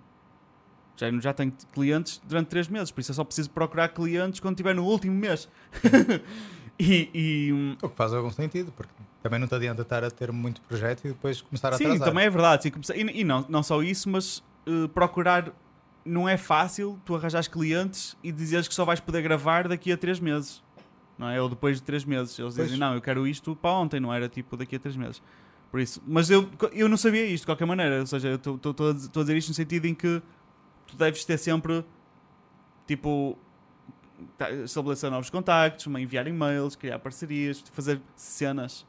Já, 0.96 1.12
já 1.20 1.32
tenho 1.32 1.54
clientes 1.72 2.20
durante 2.28 2.48
3 2.48 2.70
meses, 2.70 2.90
por 2.90 3.02
isso 3.02 3.12
eu 3.12 3.16
só 3.16 3.24
preciso 3.24 3.52
procurar 3.52 3.90
clientes 3.90 4.40
quando 4.40 4.56
estiver 4.56 4.74
no 4.74 4.84
último 4.84 5.14
mês. 5.14 5.48
e. 6.80 7.10
e, 7.14 7.54
hum, 7.54 7.78
O 7.84 7.88
que 7.88 7.96
faz 7.96 8.12
algum 8.12 8.32
sentido, 8.32 8.72
porque 8.76 8.92
também 9.22 9.40
não 9.40 9.48
te 9.48 9.54
adianta 9.54 9.84
estar 9.84 10.04
a 10.04 10.10
ter 10.10 10.32
muito 10.32 10.60
projeto 10.62 11.06
e 11.06 11.10
depois 11.10 11.40
começar 11.40 11.72
a 11.72 11.78
Sim, 11.78 11.86
atrasar. 11.86 12.08
também 12.08 12.26
é 12.26 12.30
verdade. 12.32 12.64
sim, 12.64 12.72
e 12.96 13.22
e 13.22 13.24
não, 13.24 13.46
não 13.48 13.62
só 13.62 13.84
isso, 13.84 14.10
mas 14.10 14.44
eh, 14.66 14.88
procurar. 14.88 15.54
Não 16.04 16.28
é 16.28 16.38
fácil 16.38 16.98
tu 17.06 17.16
arranjares 17.16 17.50
clientes 17.50 18.18
e 18.24 18.32
dizeres 18.32 18.68
que 18.68 18.74
só 18.74 18.84
vais 18.86 19.00
poder 19.02 19.22
gravar 19.22 19.68
daqui 19.68 19.92
a 19.92 19.98
3 19.98 20.20
meses. 20.20 20.64
Não 21.18 21.28
é? 21.30 21.42
Ou 21.42 21.50
depois 21.50 21.78
de 21.78 21.84
3 21.84 22.06
meses. 22.06 22.38
Eles 22.38 22.54
Pois. 22.56 22.68
dizem, 22.68 22.80
não, 22.80 22.94
eu 22.94 23.02
quero 23.02 23.28
isto 23.28 23.56
para 23.56 23.72
ontem, 23.72 24.00
não 24.00 24.14
era 24.14 24.30
tipo 24.30 24.56
daqui 24.56 24.76
a 24.76 24.80
3 24.80 24.96
meses. 24.96 25.22
Por 25.72 25.80
isso. 25.80 26.02
Mas 26.08 26.30
eu, 26.30 26.50
eu 26.72 26.88
não 26.88 26.96
sabia 26.98 27.26
isto 27.26 27.44
de 27.44 27.48
qualquer 27.48 27.66
maneira. 27.66 28.00
Ou 28.00 28.06
seja, 28.08 28.30
eu 28.30 28.36
estou 28.36 28.90
a 28.90 28.94
dizer- 29.24 29.36
isto 29.38 29.50
no 29.50 29.54
sentido 29.56 29.86
em 29.86 29.94
que 29.96 30.22
tu 30.86 30.96
deves 30.96 31.26
ter 31.26 31.38
sempre 31.38 31.84
tipo 32.86 33.38
tá- 34.38 34.50
estabelecer 34.52 35.10
novos 35.12 35.30
contactos, 35.30 35.86
enviar 35.88 36.28
e-mails, 36.28 36.76
criar 36.76 37.00
parcerias, 37.00 37.64
fazer 37.74 38.02
cenas, 38.16 38.86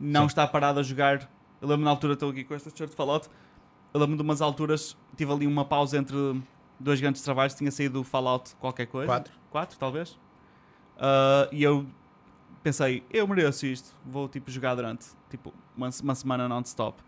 não 0.00 0.22
Sim. 0.22 0.26
estar 0.28 0.46
parado 0.48 0.80
a 0.80 0.82
jogar. 0.82 1.30
Eu 1.60 1.68
lembro 1.68 1.84
na 1.84 1.90
altura, 1.90 2.14
estou 2.14 2.30
aqui 2.30 2.44
com 2.44 2.54
esta 2.54 2.70
shirt 2.74 2.90
de 2.90 2.96
Fallout, 2.96 3.28
eu 3.92 4.00
lembro 4.00 4.16
de 4.16 4.22
umas 4.22 4.40
alturas, 4.40 4.96
tive 5.16 5.32
ali 5.32 5.46
uma 5.46 5.64
pausa 5.64 5.98
entre 5.98 6.16
dois 6.80 7.00
grandes 7.00 7.20
trabalhos, 7.22 7.54
tinha 7.54 7.70
saído 7.70 8.00
o 8.00 8.04
Fallout 8.04 8.54
qualquer 8.56 8.86
coisa. 8.86 9.06
Quatro. 9.06 9.32
Quatro, 9.50 9.78
talvez. 9.78 10.18
Ah, 10.98 11.48
e 11.52 11.62
eu 11.62 11.86
pensei, 12.62 13.04
eu 13.10 13.26
mereço 13.26 13.66
isto, 13.66 13.94
vou 14.04 14.28
tipo 14.28 14.50
jogar 14.50 14.74
durante 14.74 15.06
tipo 15.30 15.54
uma, 15.76 15.88
uma 16.02 16.14
semana 16.14 16.48
non-stop. 16.48 17.02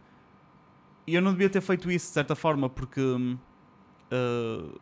E 1.06 1.14
eu 1.14 1.22
não 1.22 1.32
devia 1.32 1.50
ter 1.50 1.60
feito 1.60 1.90
isso 1.90 2.06
de 2.06 2.12
certa 2.12 2.34
forma, 2.36 2.68
porque 2.68 3.00
ah, 4.10 4.78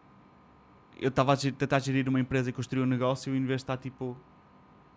eu 1.00 1.08
estava 1.08 1.32
a 1.32 1.36
tentar 1.36 1.78
gerir 1.78 2.08
uma 2.08 2.20
empresa 2.20 2.50
e 2.50 2.52
construir 2.52 2.82
um 2.82 2.86
negócio 2.86 3.34
e 3.34 3.38
em 3.38 3.44
vez 3.44 3.60
de 3.60 3.64
estar 3.64 3.76
tipo 3.76 4.16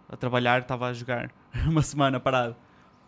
a 0.09 0.17
trabalhar, 0.17 0.61
estava 0.61 0.87
a 0.87 0.93
jogar 0.93 1.31
uma 1.65 1.81
semana 1.81 2.19
parado. 2.19 2.55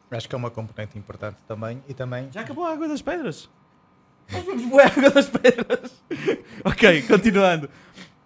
Acho 0.10 0.30
que 0.30 0.36
é 0.36 0.38
uma 0.38 0.52
componente 0.52 0.98
importante 0.98 1.38
também 1.48 1.84
e 1.88 1.94
também 1.94 2.32
Já 2.32 2.42
acabou 2.42 2.66
a 2.66 2.72
água 2.72 2.88
das 2.88 3.02
pedras? 3.02 3.50
Boa 4.70 4.86
água 4.86 5.10
das 5.10 5.28
pedras. 5.30 6.04
ok, 6.64 7.02
continuando. 7.04 7.70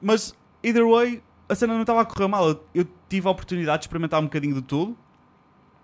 Mas, 0.02 0.36
either 0.62 0.86
way, 0.88 1.24
a 1.50 1.56
cena 1.56 1.74
não 1.74 1.82
estava 1.82 2.02
a 2.02 2.06
correr 2.06 2.28
mal. 2.28 2.50
Eu, 2.50 2.64
eu 2.74 2.88
tive 3.08 3.28
a 3.28 3.32
oportunidade 3.32 3.80
de 3.80 3.86
experimentar 3.86 4.20
um 4.20 4.26
bocadinho 4.26 4.56
de 4.56 4.62
tudo. 4.62 4.98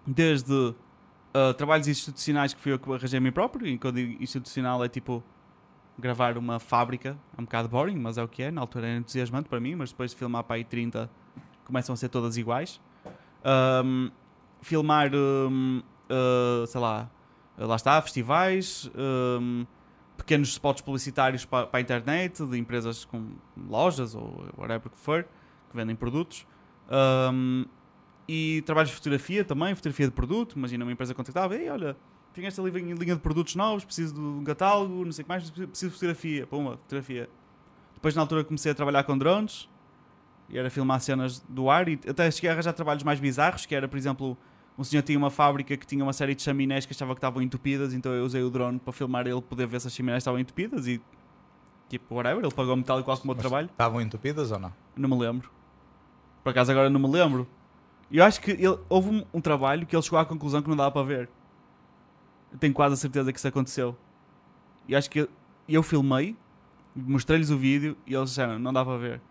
Desde 0.06 0.76
ah, 1.34 1.54
trabalhos 1.54 1.88
institucionais 1.88 2.54
que 2.54 2.62
fui 2.62 2.74
eu 2.74 2.80
que 2.80 2.92
arranjei 2.92 3.18
a 3.18 3.22
mim 3.22 3.32
próprio. 3.32 3.68
E 3.68 3.78
quando 3.78 4.00
institucional 4.00 4.84
é 4.84 4.90
tipo 4.90 5.24
gravar 5.98 6.38
uma 6.38 6.60
fábrica. 6.60 7.18
É 7.38 7.42
um 7.42 7.46
bocado 7.46 7.68
boring, 7.70 7.98
mas 7.98 8.18
é 8.18 8.24
o 8.24 8.28
que 8.28 8.44
é. 8.44 8.52
Na 8.52 8.62
altura 8.62 8.88
era 8.88 9.00
entusiasmante 9.00 9.50
para 9.50 9.60
mim, 9.60 9.76
mas 9.76 9.92
depois 9.92 10.12
de 10.12 10.18
filmar 10.18 10.44
para 10.44 10.58
aí 10.58 10.64
30 10.64 11.10
começam 11.66 11.94
a 11.94 11.98
ser 11.98 12.10
todas 12.10 12.38
iguais. 12.38 12.80
Ahm, 13.44 14.10
filmar, 14.62 15.12
hum, 15.14 15.82
ah, 16.10 16.66
sei 16.68 16.82
lá, 16.82 17.10
lá 17.58 17.76
está, 17.76 18.02
festivais, 18.02 18.90
hum, 18.96 19.66
pequenos 20.18 20.50
spots 20.50 20.82
publicitários 20.82 21.46
para, 21.46 21.68
para 21.68 21.80
a 21.80 21.82
internet, 21.82 22.46
de 22.46 22.58
empresas 22.58 23.06
com 23.06 23.32
lojas 23.70 24.16
ou 24.16 24.46
whatever 24.58 24.90
que 24.90 25.00
for, 25.00 25.26
que 25.74 25.78
vendem 25.78 25.96
produtos. 25.96 26.46
Hum, 27.32 27.66
e 28.28 28.62
trabalhos 28.66 28.90
de 28.90 28.96
fotografia 28.96 29.44
também, 29.44 29.76
fotografia 29.76 30.06
de 30.06 30.14
produto. 30.14 30.58
Imagina 30.58 30.86
uma 30.86 30.92
empresa 30.92 31.14
contactava, 31.14 31.56
ei, 31.56 31.70
olha, 31.70 31.98
tenho 32.34 32.48
esta 32.48 32.62
linha 32.62 32.96
de 32.96 33.22
produtos 33.22 33.56
novos, 33.56 33.84
preciso 33.84 34.14
de 34.14 34.20
um 34.22 34.44
catálogo, 34.44 35.04
não 35.04 35.12
sei 35.12 35.24
o 35.24 35.26
que 35.26 35.30
mais, 35.30 35.50
preciso 35.50 35.90
de 35.90 35.94
fotografia. 35.96 36.48
Puma, 36.48 36.72
fotografia. 36.78 37.30
Depois 37.96 38.16
na 38.16 38.22
altura 38.22 38.44
comecei 38.44 38.72
a 38.72 38.76
trabalhar 38.76 39.04
com 39.04 39.18
drones 39.18 39.70
e 40.50 40.58
era 40.58 40.70
filmar 40.70 41.00
cenas 41.02 41.40
do 41.50 41.70
ar 41.70 41.88
e 41.90 42.00
até 42.08 42.30
cheguei 42.30 42.50
a 42.50 42.54
arranjar 42.54 42.74
trabalhos 42.74 43.04
mais 43.04 43.20
bizarros, 43.20 43.66
que 43.66 43.74
era, 43.74 43.88
por 43.88 43.98
exemplo, 43.98 44.38
um 44.78 44.84
senhor 44.84 45.02
tinha 45.04 45.18
uma 45.18 45.30
fábrica 45.30 45.76
que 45.78 45.86
tinha 45.86 46.04
uma 46.04 46.14
série 46.14 46.36
de 46.36 46.42
chaminés 46.42 46.86
que 46.86 46.94
achava 46.94 47.14
que 47.14 47.20
estavam 47.20 47.42
entupidas, 47.42 47.94
então 47.94 48.12
eu 48.14 48.24
usei 48.24 48.42
o 48.44 48.50
drone 48.50 48.80
para 48.80 48.94
filmar 48.94 49.26
ele, 49.28 49.42
poder 49.42 49.68
ver 49.68 49.80
se 49.82 49.88
as 49.88 49.94
chaminés 49.94 50.20
estavam 50.20 50.40
entupidas 50.40 50.88
e 50.88 51.02
tipo, 51.90 52.16
whatever, 52.16 52.44
ele 52.44 52.54
pagou-me 52.54 52.84
tal 52.84 53.00
e 53.00 53.04
qual 53.04 53.18
como 53.18 53.34
o 53.34 53.36
mas 53.36 53.42
trabalho. 53.42 53.68
estavam 53.68 54.02
entupidas 54.02 54.52
ou 54.52 54.60
não? 54.60 54.74
Não 54.96 55.10
me 55.10 55.18
lembro. 55.18 55.50
Por 56.44 56.50
acaso 56.50 56.72
agora 56.72 56.90
não 56.90 57.00
me 57.00 57.08
lembro. 57.08 57.48
E 58.12 58.18
eu 58.18 58.24
acho 58.24 58.42
que 58.42 58.52
ele- 58.52 58.80
houve 58.90 59.10
um, 59.10 59.26
um 59.34 59.42
trabalho 59.42 59.86
que 59.86 59.96
ele 59.96 60.04
chegou 60.04 60.20
à 60.20 60.26
conclusão 60.26 60.62
que 60.62 60.70
não 60.70 60.76
dava 60.76 60.92
para 60.92 61.04
ver. 61.04 61.30
Eu 62.52 62.58
tenho 62.60 62.74
quase 62.74 62.94
a 62.94 62.98
certeza 62.98 63.32
que 63.32 63.40
isso 63.40 63.48
aconteceu. 63.48 63.98
E 64.88 64.96
acho 64.96 65.10
que 65.10 65.22
eu, 65.22 65.30
eu 65.68 65.82
filmei, 65.82 66.36
mostrei-lhes 66.96 67.50
o 67.50 67.58
vídeo 67.58 67.98
e 68.06 68.14
eles 68.14 68.30
disseram, 68.30 68.60
não 68.60 68.72
dá 68.74 68.84
para 68.86 68.98
ver. 68.98 69.22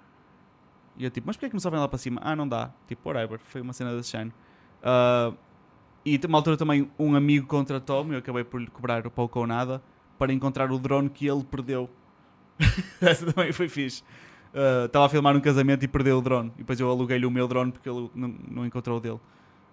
E 0.96 1.04
eu 1.04 1.10
tipo, 1.10 1.26
mas 1.26 1.36
porquê 1.36 1.48
que 1.48 1.54
não 1.54 1.60
sabem 1.60 1.78
lá 1.78 1.86
para 1.86 1.98
cima? 1.98 2.20
Ah, 2.24 2.34
não 2.34 2.48
dá. 2.48 2.70
Tipo, 2.88 3.08
whatever. 3.08 3.38
Foi 3.44 3.60
uma 3.60 3.72
cena 3.72 3.94
desse 3.94 4.10
género. 4.12 4.34
Ah, 4.82 5.32
e 6.04 6.18
uma 6.26 6.38
altura 6.38 6.56
também 6.56 6.90
um 6.98 7.14
amigo 7.14 7.46
contratou-me, 7.46 8.14
eu 8.14 8.18
acabei 8.18 8.42
por 8.42 8.60
lhe 8.60 8.66
cobrar 8.66 9.08
pouco 9.10 9.38
ou 9.38 9.46
nada, 9.46 9.80
para 10.18 10.32
encontrar 10.32 10.70
o 10.72 10.78
drone 10.78 11.08
que 11.08 11.26
ele 11.26 11.44
perdeu. 11.44 11.88
Essa 13.00 13.32
também 13.32 13.52
foi 13.52 13.68
fixe. 13.68 14.02
Uh, 14.52 14.86
Estava 14.86 15.06
a 15.06 15.08
filmar 15.08 15.36
um 15.36 15.40
casamento 15.40 15.84
e 15.84 15.88
perdeu 15.88 16.18
o 16.18 16.22
drone. 16.22 16.52
E 16.56 16.58
depois 16.58 16.78
eu 16.78 16.88
aluguei-lhe 16.90 17.24
o 17.24 17.30
meu 17.30 17.48
drone 17.48 17.72
porque 17.72 17.88
ele 17.88 18.10
não, 18.14 18.34
não 18.50 18.66
encontrou 18.66 18.98
o 18.98 19.00
dele. 19.00 19.20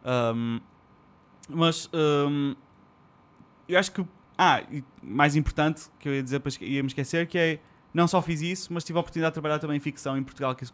Um, 0.06 0.60
mas 1.50 1.90
um, 1.94 2.56
eu 3.68 3.78
acho 3.78 3.92
que. 3.92 4.06
Ah, 4.38 4.64
e 4.72 4.84
mais 5.04 5.36
importante 5.36 5.90
que 6.00 6.08
eu 6.08 6.16
ia 6.16 6.24
dizer, 6.24 6.42
ia 6.62 6.82
me 6.82 6.88
esquecer, 6.88 7.28
que 7.28 7.38
é 7.38 7.60
não 7.94 8.08
só 8.08 8.22
fiz 8.22 8.42
isso, 8.42 8.74
mas 8.74 8.84
tive 8.84 8.98
a 8.98 9.02
oportunidade 9.02 9.32
de 9.32 9.34
trabalhar 9.34 9.60
também 9.60 9.78
em 9.78 9.80
ficção 9.80 10.18
em 10.18 10.24
Portugal, 10.24 10.56
que 10.56 10.64
isso, 10.64 10.74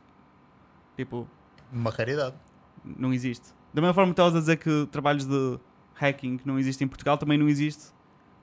tipo. 0.95 1.27
Uma 1.71 1.89
raridade. 1.89 2.35
Não 2.83 3.11
existe. 3.13 3.47
Da 3.73 3.81
mesma 3.81 3.93
forma 3.93 4.13
que 4.13 4.13
estavas 4.13 4.35
a 4.35 4.39
dizer 4.39 4.57
que 4.57 4.87
trabalhos 4.91 5.25
de 5.25 5.59
hacking 5.95 6.39
não 6.45 6.59
existem 6.59 6.85
em 6.85 6.87
Portugal, 6.87 7.17
também 7.17 7.37
não 7.37 7.49
existe. 7.49 7.94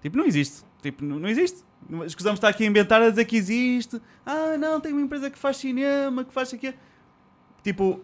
Tipo, 0.02 0.18
não 0.18 0.26
existe. 0.26 0.64
Tipo, 0.82 1.04
não, 1.04 1.18
não 1.18 1.28
existe. 1.28 1.64
Escusamos 2.04 2.38
estar 2.38 2.48
aqui 2.48 2.64
a 2.64 2.66
inventar 2.66 3.00
a 3.00 3.08
dizer 3.08 3.24
que 3.24 3.36
existe. 3.36 4.00
Ah, 4.26 4.58
não, 4.58 4.80
tem 4.80 4.92
uma 4.92 5.00
empresa 5.00 5.30
que 5.30 5.38
faz 5.38 5.56
cinema, 5.56 6.24
que 6.24 6.32
faz 6.32 6.52
aqui. 6.52 6.74
Tipo, 7.62 8.00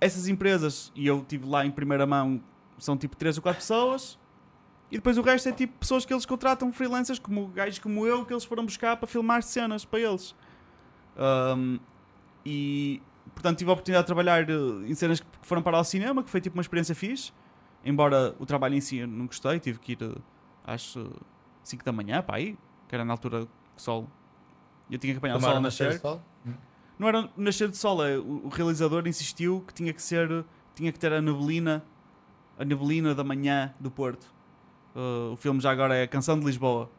essas 0.00 0.28
empresas, 0.28 0.92
e 0.94 1.06
eu 1.06 1.18
estive 1.18 1.46
lá 1.46 1.66
em 1.66 1.70
primeira 1.70 2.06
mão, 2.06 2.40
são 2.78 2.96
tipo 2.96 3.16
3 3.16 3.36
ou 3.36 3.42
4 3.42 3.60
pessoas. 3.60 4.18
E 4.90 4.96
depois 4.96 5.18
o 5.18 5.22
resto 5.22 5.48
é 5.48 5.52
tipo 5.52 5.78
pessoas 5.78 6.06
que 6.06 6.12
eles 6.12 6.24
contratam, 6.24 6.72
freelancers, 6.72 7.18
como 7.18 7.48
gajos 7.48 7.78
como 7.78 8.06
eu, 8.06 8.24
que 8.24 8.32
eles 8.32 8.44
foram 8.44 8.64
buscar 8.64 8.96
para 8.96 9.06
filmar 9.06 9.42
cenas 9.42 9.84
para 9.84 10.00
eles. 10.00 10.34
Um, 11.18 11.78
e 12.46 13.02
portanto 13.34 13.58
tive 13.58 13.70
a 13.70 13.72
oportunidade 13.74 14.04
de 14.04 14.06
trabalhar 14.06 14.48
eh, 14.48 14.54
em 14.86 14.94
cenas 14.94 15.20
que 15.20 15.26
foram 15.42 15.60
para 15.60 15.78
o 15.78 15.84
cinema, 15.84 16.22
que 16.22 16.30
foi 16.30 16.40
tipo 16.40 16.56
uma 16.56 16.62
experiência 16.62 16.94
fixe. 16.94 17.32
Embora 17.84 18.34
o 18.38 18.46
trabalho 18.46 18.74
em 18.74 18.80
si 18.80 18.98
eu 18.98 19.06
não 19.06 19.26
gostei, 19.26 19.58
tive 19.60 19.78
que 19.78 19.92
ir 19.92 19.98
eh, 20.00 20.14
às 20.68 20.94
5 21.62 21.84
da 21.84 21.92
manhã 21.92 22.22
para 22.22 22.36
aí, 22.36 22.56
que 22.86 22.94
era 22.94 23.04
na 23.04 23.14
altura 23.14 23.46
que 23.46 23.46
o 23.76 23.80
sol. 23.80 24.08
Eu 24.90 24.98
tinha 24.98 25.12
que 25.12 25.18
apanhar 25.18 25.34
Tomar 25.34 25.48
o 25.48 25.50
sol 25.50 25.58
a 25.58 25.60
nascer 25.60 26.00
sol? 26.00 26.22
Não 26.98 27.06
era 27.06 27.30
nascer 27.36 27.68
de 27.68 27.76
sol, 27.76 28.04
é, 28.04 28.18
o, 28.18 28.46
o 28.46 28.48
realizador 28.48 29.06
insistiu 29.06 29.62
que 29.66 29.72
tinha 29.72 29.92
que 29.92 30.02
ser, 30.02 30.44
tinha 30.74 30.90
que 30.90 30.98
ter 30.98 31.12
a 31.12 31.22
neblina, 31.22 31.84
a 32.58 32.64
neblina 32.64 33.14
da 33.14 33.22
manhã 33.22 33.72
do 33.78 33.90
Porto. 33.90 34.26
Uh, 34.96 35.32
o 35.32 35.36
filme 35.36 35.60
já 35.60 35.70
agora 35.70 35.94
é 35.94 36.02
a 36.02 36.08
Canção 36.08 36.38
de 36.38 36.44
Lisboa. 36.44 36.90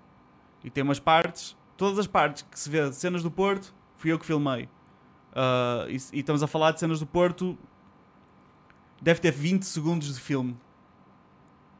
E 0.63 0.69
tem 0.69 0.83
umas 0.83 0.99
partes, 0.99 1.57
todas 1.75 1.99
as 1.99 2.07
partes 2.07 2.45
que 2.49 2.57
se 2.57 2.69
vê, 2.69 2.91
cenas 2.93 3.23
do 3.23 3.31
Porto, 3.31 3.73
fui 3.97 4.11
eu 4.11 4.17
que 4.17 4.25
filmei. 4.25 4.69
Uh, 5.31 5.89
e, 5.89 5.95
e 6.13 6.19
estamos 6.19 6.41
a 6.41 6.47
falar 6.47 6.71
de 6.71 6.79
cenas 6.79 7.01
do 7.01 7.05
Porto, 7.05 7.57
deve 9.01 9.19
ter 9.19 9.31
20 9.31 9.63
segundos 9.63 10.13
de 10.13 10.19
filme. 10.19 10.55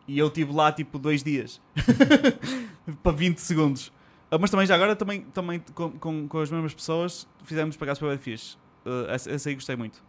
E 0.10 0.18
eu 0.18 0.28
estive 0.28 0.52
lá 0.52 0.72
tipo 0.72 0.98
dois 0.98 1.24
dias. 1.24 1.62
para 3.04 3.12
20 3.12 3.38
segundos. 3.38 3.94
Ah, 4.32 4.38
mas 4.40 4.50
também 4.50 4.66
já 4.66 4.74
agora 4.76 4.96
também, 4.96 5.22
também 5.22 5.62
com, 5.74 5.92
com, 5.92 6.28
com 6.28 6.40
as 6.40 6.50
mesmas 6.50 6.74
pessoas 6.74 7.28
fizemos 7.44 7.78
para 7.78 7.88
casa 7.88 8.00
para 8.00 8.18
fixe. 8.18 8.58
Uh, 8.86 9.10
essa, 9.10 9.30
essa 9.32 9.50
aí 9.50 9.56
gostei 9.56 9.76
muito. 9.76 10.04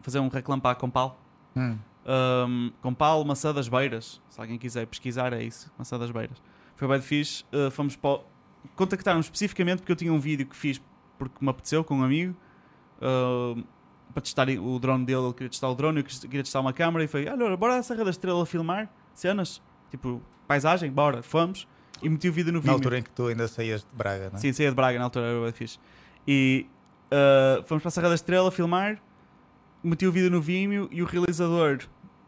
Fazer 0.00 0.20
um 0.20 0.28
reclampar 0.28 0.76
com 0.76 0.88
pau. 0.88 1.20
Hum. 1.56 1.76
Um, 2.06 2.72
com 2.80 2.94
pau, 2.94 3.24
maçã 3.24 3.52
das 3.52 3.68
beiras. 3.68 4.20
Se 4.28 4.40
alguém 4.40 4.58
quiser 4.58 4.86
pesquisar, 4.86 5.32
é 5.32 5.42
isso. 5.42 5.70
Maçã 5.76 5.98
das 5.98 6.10
beiras. 6.10 6.40
Foi 6.76 6.86
bem 6.86 7.00
fixe. 7.00 7.44
Uh, 7.52 7.70
fomos 7.70 7.96
para. 7.96 8.10
o- 8.10 8.24
Contactaram-me 8.76 9.22
especificamente 9.24 9.78
porque 9.78 9.90
eu 9.92 9.96
tinha 9.96 10.12
um 10.12 10.20
vídeo 10.20 10.46
que 10.46 10.54
fiz 10.54 10.80
porque 11.18 11.36
me 11.40 11.50
apeteceu 11.50 11.82
com 11.82 11.96
um 11.96 12.04
amigo. 12.04 12.36
uh, 13.00 13.62
para 14.12 14.22
testar 14.22 14.48
o 14.48 14.78
drone 14.80 15.04
dele, 15.04 15.20
ele 15.20 15.32
queria 15.32 15.48
testar 15.48 15.68
o 15.68 15.74
drone, 15.74 16.00
eu 16.00 16.04
queria 16.04 16.42
testar 16.42 16.58
uma 16.60 16.72
câmera 16.72 17.04
e 17.04 17.06
foi, 17.06 17.28
olha, 17.28 17.56
bora 17.56 17.76
à 17.76 17.82
Serra 17.82 18.02
da 18.04 18.10
Estrela 18.10 18.44
filmar 18.44 18.90
cenas, 19.20 19.62
tipo, 19.90 20.20
paisagem, 20.46 20.90
bora, 20.90 21.22
fomos 21.22 21.66
e 22.02 22.08
meti 22.08 22.28
o 22.28 22.32
vídeo 22.32 22.52
no 22.52 22.58
Na 22.58 22.62
vídeo. 22.62 22.74
altura 22.74 22.98
em 22.98 23.02
que 23.02 23.10
tu 23.10 23.26
ainda 23.26 23.46
saías 23.46 23.82
de 23.82 23.88
Braga, 23.92 24.30
não 24.30 24.36
é? 24.36 24.40
Sim, 24.40 24.52
saía 24.52 24.70
de 24.70 24.74
Braga 24.74 24.98
na 24.98 25.04
altura, 25.04 25.26
era 25.26 25.52
fixe. 25.52 25.78
E 26.26 26.66
uh, 27.12 27.62
fomos 27.64 27.82
para 27.82 27.88
a 27.88 27.92
Serra 27.92 28.08
da 28.08 28.14
Estrela 28.14 28.50
filmar, 28.50 29.00
meti 29.82 30.06
o 30.06 30.12
vídeo 30.12 30.30
no 30.30 30.40
Vimeo 30.40 30.88
e 30.90 31.02
o 31.02 31.06
realizador 31.06 31.78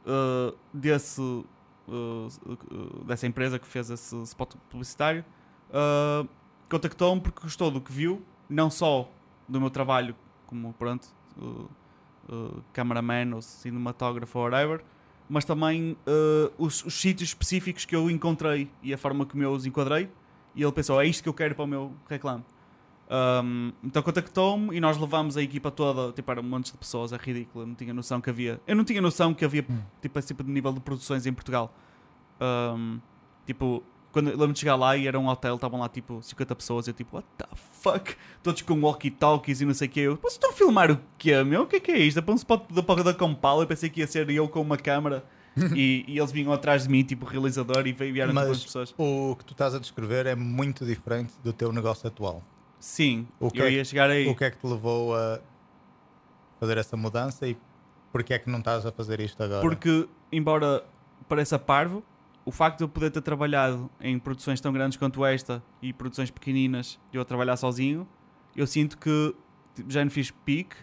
uh, 0.06 0.56
desse, 0.73 1.20
uh, 1.20 1.47
uh, 1.89 3.05
dessa 3.05 3.27
empresa 3.27 3.59
que 3.59 3.66
fez 3.66 3.90
esse 3.90 4.14
spot 4.23 4.55
publicitário 4.70 5.24
uh, 5.70 6.28
contactou-me 6.70 7.20
porque 7.20 7.40
gostou 7.43 7.70
do 7.70 7.81
que 7.81 7.93
viu, 7.93 8.23
não 8.48 8.70
só 8.70 9.10
do 9.48 9.60
meu 9.60 9.70
trabalho 9.70 10.14
como, 10.47 10.73
pronto, 10.74 11.06
uh, 11.39 11.69
uh, 12.28 12.62
cameraman 12.73 13.35
ou 13.35 13.43
cinematógrafo 13.43 14.39
ou 14.39 14.44
whatever, 14.44 14.82
mas 15.28 15.44
também 15.44 15.97
uh, 16.07 16.53
os, 16.59 16.85
os 16.85 16.94
sítios 16.94 17.31
específicos 17.31 17.85
que 17.85 17.94
eu 17.94 18.11
encontrei 18.11 18.70
e 18.82 18.93
a 18.93 18.99
forma 18.99 19.24
como 19.24 19.43
eu 19.43 19.53
os 19.53 19.66
enquadrei. 19.66 20.09
E 20.55 20.62
ele 20.62 20.73
pensou: 20.73 21.01
é 21.01 21.07
isto 21.07 21.23
que 21.23 21.28
eu 21.28 21.35
quero 21.35 21.55
para 21.55 21.65
o 21.65 21.69
meu 21.69 21.93
reclame. 22.09 22.44
Um, 23.44 23.73
então 23.85 24.03
contactou-me 24.03 24.74
e 24.74 24.81
nós 24.81 24.97
levámos 24.97 25.36
a 25.36 25.43
equipa 25.43 25.70
toda, 25.70 26.12
tipo, 26.12 26.31
era 26.31 26.40
um 26.40 26.44
monte 26.44 26.73
de 26.73 26.78
pessoas, 26.78 27.12
é 27.12 27.16
ridículo, 27.16 27.62
eu 27.62 27.66
não 27.66 27.74
tinha 27.74 27.93
noção 27.93 28.20
que 28.23 28.31
havia. 28.31 28.61
Eu 28.66 28.74
não 28.74 28.85
tinha 28.85 29.03
noção 29.03 29.35
que 29.35 29.44
havia 29.44 29.66
Hum. 29.69 29.78
tipo, 30.01 30.19
esse 30.19 30.28
tipo 30.28 30.43
de 30.43 30.51
nível 30.51 30.73
de 30.73 30.81
produções 30.81 31.27
em 31.27 31.32
Portugal. 31.32 31.74
Um, 32.40 32.99
tipo, 33.47 33.82
quando 34.12 34.28
lembro 34.28 34.52
de 34.52 34.59
chegar 34.60 34.76
lá 34.76 34.97
e 34.97 35.06
era 35.09 35.18
um 35.18 35.26
hotel, 35.26 35.55
estavam 35.56 35.80
lá 35.80 35.89
tipo 35.89 36.20
50 36.22 36.55
pessoas, 36.55 36.86
eu 36.86 36.93
tipo, 36.94 37.16
what 37.16 37.26
the 37.39 37.47
fuck? 37.72 38.14
Todos 38.43 38.62
com 38.62 38.78
walkie-talkies 38.80 39.60
e 39.60 39.64
não 39.64 39.74
sei 39.74 39.89
o 39.89 39.90
que. 39.90 40.01
Eu, 40.01 40.16
vocês 40.16 40.34
estão 40.34 40.51
a 40.51 40.52
filmar 40.52 40.90
o 40.90 41.01
quê, 41.18 41.43
meu? 41.43 41.62
O 41.62 41.66
que 41.66 41.76
é 41.76 41.80
que 41.80 41.90
é 41.90 41.98
isto? 41.98 42.22
Para 42.22 42.32
um 42.32 42.36
spot 42.36 42.70
da 42.70 42.82
porra 42.82 43.02
da 43.02 43.14
Compal, 43.14 43.60
eu 43.62 43.66
pensei 43.66 43.89
que 43.90 44.01
ia 44.01 44.06
ser 44.06 44.28
eu 44.30 44.48
com 44.48 44.60
uma 44.60 44.76
câmera 44.76 45.24
e, 45.74 46.05
e 46.06 46.18
eles 46.18 46.30
vinham 46.30 46.52
atrás 46.52 46.84
de 46.84 46.89
mim, 46.90 47.02
tipo 47.02 47.24
realizador, 47.26 47.86
e 47.86 47.93
vieram 47.93 48.32
Mas- 48.34 48.47
duas 48.47 48.64
pessoas. 48.64 48.94
O 48.98 49.34
que 49.39 49.44
tu 49.44 49.52
estás 49.52 49.74
a 49.74 49.78
descrever 49.78 50.26
é 50.26 50.34
muito 50.34 50.84
diferente 50.84 51.32
do 51.43 51.52
teu 51.52 51.72
negócio 51.72 52.06
atual. 52.06 52.43
Sim, 52.78 53.26
O 53.40 53.51
que 53.51 53.60
eu 53.60 53.66
é 53.66 53.68
que- 53.70 53.76
ia 53.76 53.84
chegar 53.84 54.10
aí. 54.10 54.28
O 54.28 54.34
que 54.36 54.44
é 54.44 54.51
que 54.51 54.59
te 54.59 54.66
levou 54.66 55.14
a 55.16 55.40
fazer 56.60 56.78
essa 56.78 56.97
mudança 56.97 57.47
e 57.47 57.56
porquê 58.12 58.34
é 58.34 58.39
que 58.39 58.51
não 58.51 58.59
estás 58.59 58.84
a 58.84 58.93
fazer 58.93 59.20
isto 59.20 59.43
agora? 59.43 59.60
Porque, 59.62 60.09
embora 60.30 60.84
pareça 61.28 61.59
parvo, 61.59 62.02
o 62.44 62.51
facto 62.51 62.78
de 62.78 62.85
eu 62.85 62.89
poder 62.89 63.10
ter 63.10 63.20
trabalhado 63.20 63.90
em 64.01 64.19
produções 64.19 64.60
tão 64.60 64.73
grandes 64.73 64.97
quanto 64.98 65.24
esta 65.24 65.62
e 65.81 65.93
produções 65.93 66.31
pequeninas 66.31 66.98
de 67.10 67.19
eu 67.19 67.24
trabalhar 67.24 67.56
sozinho, 67.56 68.06
eu 68.56 68.66
sinto 68.66 68.98
que 68.98 69.35
tipo, 69.74 69.90
já 69.90 70.05
não 70.05 70.10
fiz 70.10 70.31
pique. 70.31 70.77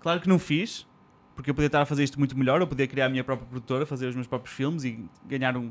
Claro 0.00 0.20
que 0.20 0.28
não 0.28 0.38
fiz, 0.38 0.86
porque 1.34 1.50
eu 1.50 1.54
podia 1.54 1.66
estar 1.66 1.82
a 1.82 1.86
fazer 1.86 2.04
isto 2.04 2.18
muito 2.18 2.36
melhor, 2.36 2.60
eu 2.60 2.66
podia 2.66 2.86
criar 2.86 3.06
a 3.06 3.08
minha 3.08 3.24
própria 3.24 3.46
produtora, 3.46 3.84
fazer 3.86 4.06
os 4.06 4.14
meus 4.14 4.26
próprios 4.26 4.54
filmes 4.56 4.84
e 4.84 5.04
ganhar 5.26 5.56
um. 5.56 5.70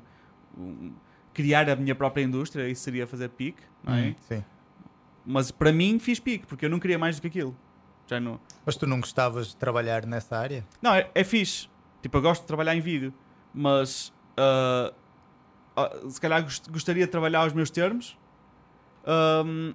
um- 0.57 0.93
criar 1.33 1.69
a 1.69 1.75
minha 1.77 1.95
própria 1.95 2.21
indústria, 2.23 2.67
isso 2.67 2.81
seria 2.83 3.07
fazer 3.07 3.29
pique, 3.29 3.63
não 3.81 3.93
é? 3.95 4.07
Hum, 4.09 4.15
sim. 4.27 4.43
Mas 5.25 5.49
para 5.49 5.71
mim 5.71 5.97
fiz 5.97 6.19
pique, 6.19 6.45
porque 6.45 6.65
eu 6.65 6.69
não 6.69 6.77
queria 6.77 6.99
mais 6.99 7.15
do 7.15 7.21
que 7.21 7.27
aquilo. 7.27 7.55
Já 8.05 8.19
não. 8.19 8.37
Mas 8.65 8.75
tu 8.75 8.85
não 8.85 8.99
gostavas 8.99 9.47
de 9.47 9.55
trabalhar 9.55 10.05
nessa 10.05 10.37
área? 10.37 10.65
Não, 10.81 10.93
é, 10.93 11.09
é 11.15 11.23
fixe. 11.23 11.69
Tipo, 12.01 12.17
eu 12.17 12.21
gosto 12.21 12.41
de 12.41 12.47
trabalhar 12.47 12.75
em 12.75 12.81
vídeo, 12.81 13.13
mas 13.53 14.11
ah, 14.37 14.93
se 16.09 16.19
calhar 16.19 16.43
gost- 16.43 16.69
gostaria 16.69 17.05
de 17.05 17.11
trabalhar 17.11 17.39
aos 17.41 17.53
meus 17.53 17.69
termos. 17.69 18.17
Ahm, 19.05 19.73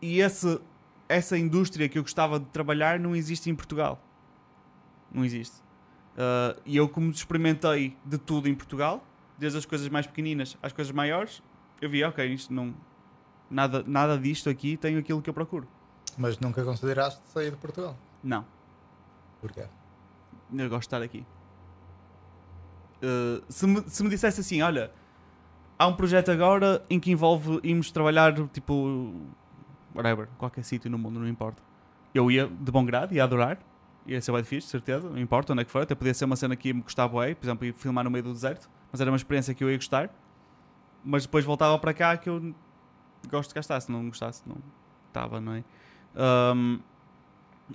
e 0.00 0.20
esse, 0.20 0.60
essa 1.08 1.36
indústria 1.36 1.88
que 1.88 1.98
eu 1.98 2.02
gostava 2.02 2.38
de 2.38 2.46
trabalhar 2.46 2.98
não 3.00 3.14
existe 3.16 3.50
em 3.50 3.54
Portugal. 3.54 4.00
Não 5.12 5.24
existe. 5.24 5.56
Ah, 6.16 6.56
e 6.64 6.76
eu, 6.76 6.88
como 6.88 7.10
experimentei 7.10 7.96
de 8.04 8.18
tudo 8.18 8.48
em 8.48 8.54
Portugal, 8.54 9.04
desde 9.38 9.58
as 9.58 9.64
coisas 9.66 9.88
mais 9.88 10.06
pequeninas 10.06 10.56
às 10.62 10.72
coisas 10.72 10.92
maiores, 10.92 11.42
eu 11.80 11.88
vi, 11.88 12.04
ok, 12.04 12.24
isto 12.26 12.52
não. 12.52 12.74
Nada, 13.50 13.82
nada 13.86 14.16
disto 14.16 14.48
aqui 14.48 14.76
tem 14.76 14.96
aquilo 14.96 15.20
que 15.20 15.28
eu 15.28 15.34
procuro. 15.34 15.66
Mas 16.16 16.38
nunca 16.38 16.62
consideraste 16.64 17.20
sair 17.28 17.50
de 17.50 17.56
Portugal? 17.56 17.96
Não. 18.22 18.44
Porquê? 19.40 19.64
Eu 20.52 20.68
gosto 20.68 20.80
de 20.82 20.86
estar 20.86 21.02
aqui. 21.02 21.24
Uh, 23.02 23.42
se, 23.48 23.66
me, 23.66 23.82
se 23.86 24.02
me 24.02 24.08
dissesse 24.08 24.40
assim, 24.40 24.62
olha, 24.62 24.90
há 25.78 25.86
um 25.86 25.94
projeto 25.94 26.30
agora 26.30 26.84
em 26.90 27.00
que 27.00 27.10
envolve 27.10 27.60
irmos 27.62 27.90
trabalhar, 27.90 28.34
tipo, 28.48 29.14
whatever, 29.94 30.28
qualquer 30.38 30.62
sítio 30.64 30.90
no 30.90 30.98
mundo, 30.98 31.18
não 31.18 31.28
importa. 31.28 31.62
Eu 32.14 32.30
ia 32.30 32.46
de 32.46 32.70
bom 32.70 32.84
grado, 32.84 33.14
ia 33.14 33.24
adorar, 33.24 33.58
ia 34.06 34.20
ser 34.20 34.32
bem 34.32 34.44
fixe, 34.44 34.68
certeza, 34.68 35.08
não 35.08 35.18
importa 35.18 35.52
onde 35.52 35.62
é 35.62 35.64
que 35.64 35.70
for, 35.70 35.82
até 35.82 35.94
podia 35.94 36.12
ser 36.12 36.24
uma 36.24 36.36
cena 36.36 36.56
que 36.56 36.72
me 36.72 36.82
gostar 36.82 37.08
bué, 37.08 37.34
por 37.34 37.46
exemplo, 37.46 37.66
ir 37.66 37.72
filmar 37.72 38.04
no 38.04 38.10
meio 38.10 38.24
do 38.24 38.32
deserto, 38.32 38.68
mas 38.90 39.00
era 39.00 39.10
uma 39.10 39.16
experiência 39.16 39.54
que 39.54 39.62
eu 39.64 39.70
ia 39.70 39.76
gostar. 39.76 40.10
Mas 41.02 41.24
depois 41.24 41.44
voltava 41.44 41.78
para 41.78 41.94
cá 41.94 42.16
que 42.16 42.28
eu 42.28 42.54
gosto 43.30 43.50
de 43.50 43.54
gastar, 43.54 43.80
se 43.80 43.90
não 43.90 44.06
gostasse, 44.08 44.42
não 44.46 44.56
estava, 45.08 45.40
não 45.40 45.54
é? 45.54 45.64
Um, 46.54 46.80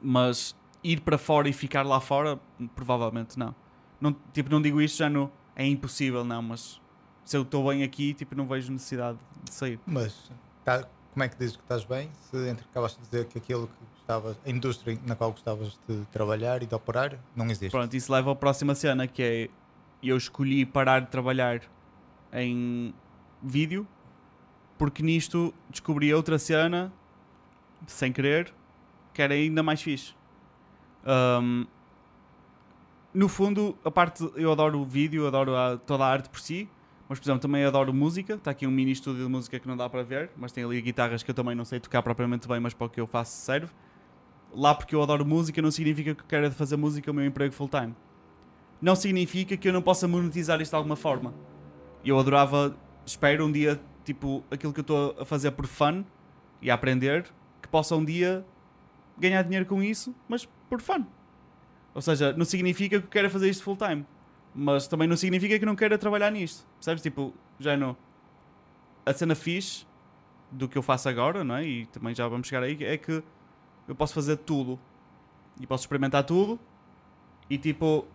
mas 0.04 0.56
ir 0.84 1.02
para 1.02 1.18
fora 1.18 1.50
e 1.50 1.54
ficar 1.54 1.84
lá 1.84 2.00
fora, 2.00 2.40
provavelmente 2.76 3.40
não. 3.40 3.56
Não 4.00 4.16
tipo, 4.34 4.50
não 4.50 4.62
digo 4.62 4.82
isto 4.82 4.98
já 4.98 5.10
no. 5.10 5.32
É 5.56 5.66
impossível, 5.66 6.24
não, 6.26 6.42
mas 6.42 6.82
se 7.24 7.38
eu 7.38 7.44
estou 7.44 7.68
bem 7.70 7.84
aqui, 7.84 8.14
tipo, 8.14 8.36
não 8.36 8.46
vejo 8.46 8.72
necessidade 8.72 9.18
de 9.44 9.54
sair. 9.54 9.80
Mas 9.86 10.30
tá- 10.66 10.86
como 11.14 11.24
é 11.24 11.30
que 11.30 11.38
dizes 11.38 11.56
que 11.56 11.64
estás 11.64 11.86
bem 11.86 12.10
se 12.30 12.36
entre 12.50 12.66
acabaste 12.70 13.00
de 13.00 13.06
dizer 13.06 13.26
que 13.26 13.38
aquilo 13.38 13.68
que 13.68 13.74
gostavas, 13.94 14.38
a 14.46 14.50
indústria 14.50 15.00
na 15.08 15.16
qual 15.16 15.32
gostavas 15.32 15.80
de 15.88 16.06
trabalhar 16.12 16.62
e 16.62 16.66
de 16.66 16.76
operar 16.76 17.18
não 17.34 17.46
existe? 17.46 17.70
Pronto, 17.72 17.94
isso 17.96 18.12
leva 18.12 18.34
à 18.34 18.36
próxima 18.36 18.76
cena, 18.76 19.08
que 19.08 19.24
é 19.24 19.50
eu 20.04 20.18
escolhi 20.18 20.66
parar 20.66 21.00
de 21.00 21.08
trabalhar 21.08 21.62
em 22.34 22.94
vídeo 23.42 23.88
porque 24.78 25.02
nisto 25.02 25.54
descobri 25.70 26.14
outra 26.14 26.38
cena 26.38 26.92
sem 27.88 28.12
querer 28.12 28.54
que 29.14 29.22
era 29.22 29.34
ainda 29.34 29.64
mais 29.64 29.82
fixe. 29.82 30.14
Um, 31.06 31.66
no 33.16 33.30
fundo, 33.30 33.78
a 33.84 33.90
parte 33.90 34.30
eu 34.36 34.52
adoro 34.52 34.80
o 34.80 34.86
vídeo, 34.86 35.26
adoro 35.26 35.56
a, 35.56 35.78
toda 35.78 36.04
a 36.04 36.08
arte 36.08 36.30
por 36.30 36.40
si, 36.42 36.70
mas 37.08 37.18
por 37.18 37.26
exemplo 37.26 37.40
também 37.40 37.64
adoro 37.64 37.94
música. 37.94 38.34
Está 38.34 38.52
aqui 38.52 38.68
um 38.68 38.72
mini 38.72 38.92
estúdio 38.92 39.24
de 39.24 39.30
música 39.30 39.58
que 39.58 39.68
não 39.68 39.78
dá 39.78 39.90
para 39.90 40.04
ver, 40.04 40.30
mas 40.36 40.52
tem 40.52 40.66
ali 40.66 40.82
guitarras 40.82 41.24
que 41.24 41.32
eu 41.32 41.36
também 41.36 41.56
não 41.56 41.64
sei 41.64 41.80
tocar 41.80 42.04
propriamente 42.04 42.46
bem, 42.46 42.60
mas 42.60 42.74
para 42.74 42.88
o 42.88 42.90
que 42.90 43.00
eu 43.00 43.08
faço 43.08 43.32
serve. 43.38 43.72
Lá 44.54 44.76
porque 44.76 44.94
eu 44.94 45.02
adoro 45.02 45.26
música 45.26 45.62
não 45.62 45.72
significa 45.72 46.14
que 46.14 46.22
eu 46.22 46.26
quero 46.28 46.52
fazer 46.52 46.76
música 46.76 47.10
o 47.10 47.14
meu 47.14 47.26
emprego 47.26 47.54
full 47.54 47.70
time. 47.70 47.96
Não 48.82 48.96
significa 48.96 49.56
que 49.56 49.70
eu 49.70 49.74
não 49.74 49.82
possa 49.82 50.08
monetizar 50.08 50.60
isto 50.62 50.72
de 50.72 50.76
alguma 50.76 50.98
forma. 50.98 51.34
Eu 52.04 52.20
adorava, 52.20 52.78
espero 53.06 53.46
um 53.46 53.52
dia, 53.52 53.80
tipo, 54.04 54.44
aquilo 54.52 54.74
que 54.74 54.82
eu 54.82 54.84
estou 54.84 55.16
a 55.18 55.26
fazer 55.26 55.52
por 55.52 55.68
fun 55.68 56.04
e 56.62 56.70
a 56.70 56.74
aprender, 56.74 57.26
que 57.62 57.70
possa 57.70 57.96
um 57.96 58.04
dia 58.04 58.46
ganhar 59.18 59.42
dinheiro 59.42 59.66
com 59.66 59.82
isso, 59.82 60.14
mas 60.28 60.46
por 60.70 60.82
fun. 60.82 61.06
Ou 61.96 62.02
seja, 62.02 62.34
não 62.34 62.44
significa 62.44 63.00
que 63.00 63.06
eu 63.06 63.10
quero 63.10 63.30
fazer 63.30 63.50
isto 63.50 63.64
full 63.64 63.78
time. 63.78 64.06
Mas 64.54 64.86
também 64.86 65.08
não 65.08 65.16
significa 65.16 65.58
que 65.58 65.66
não 65.66 65.78
queira 65.78 65.98
trabalhar 65.98 66.30
nisto. 66.30 66.68
Percebes? 66.76 67.02
Tipo, 67.02 67.34
já 67.58 67.78
não. 67.78 67.96
A 69.06 69.14
cena 69.14 69.34
fixe 69.34 69.86
do 70.52 70.68
que 70.68 70.78
eu 70.78 70.82
faço 70.82 71.08
agora, 71.08 71.44
não 71.44 71.56
é? 71.56 71.66
E 71.66 71.86
também 71.88 72.14
já 72.14 72.28
vamos 72.28 72.48
chegar 72.48 72.64
aí, 72.64 72.78
é 72.84 72.98
que 72.98 73.24
eu 73.88 73.96
posso 73.96 74.14
fazer 74.14 74.36
tudo. 74.38 74.78
E 75.60 75.66
posso 75.66 75.84
experimentar 75.84 76.24
tudo. 76.26 76.60
E 77.50 77.58
tipo, 77.58 78.06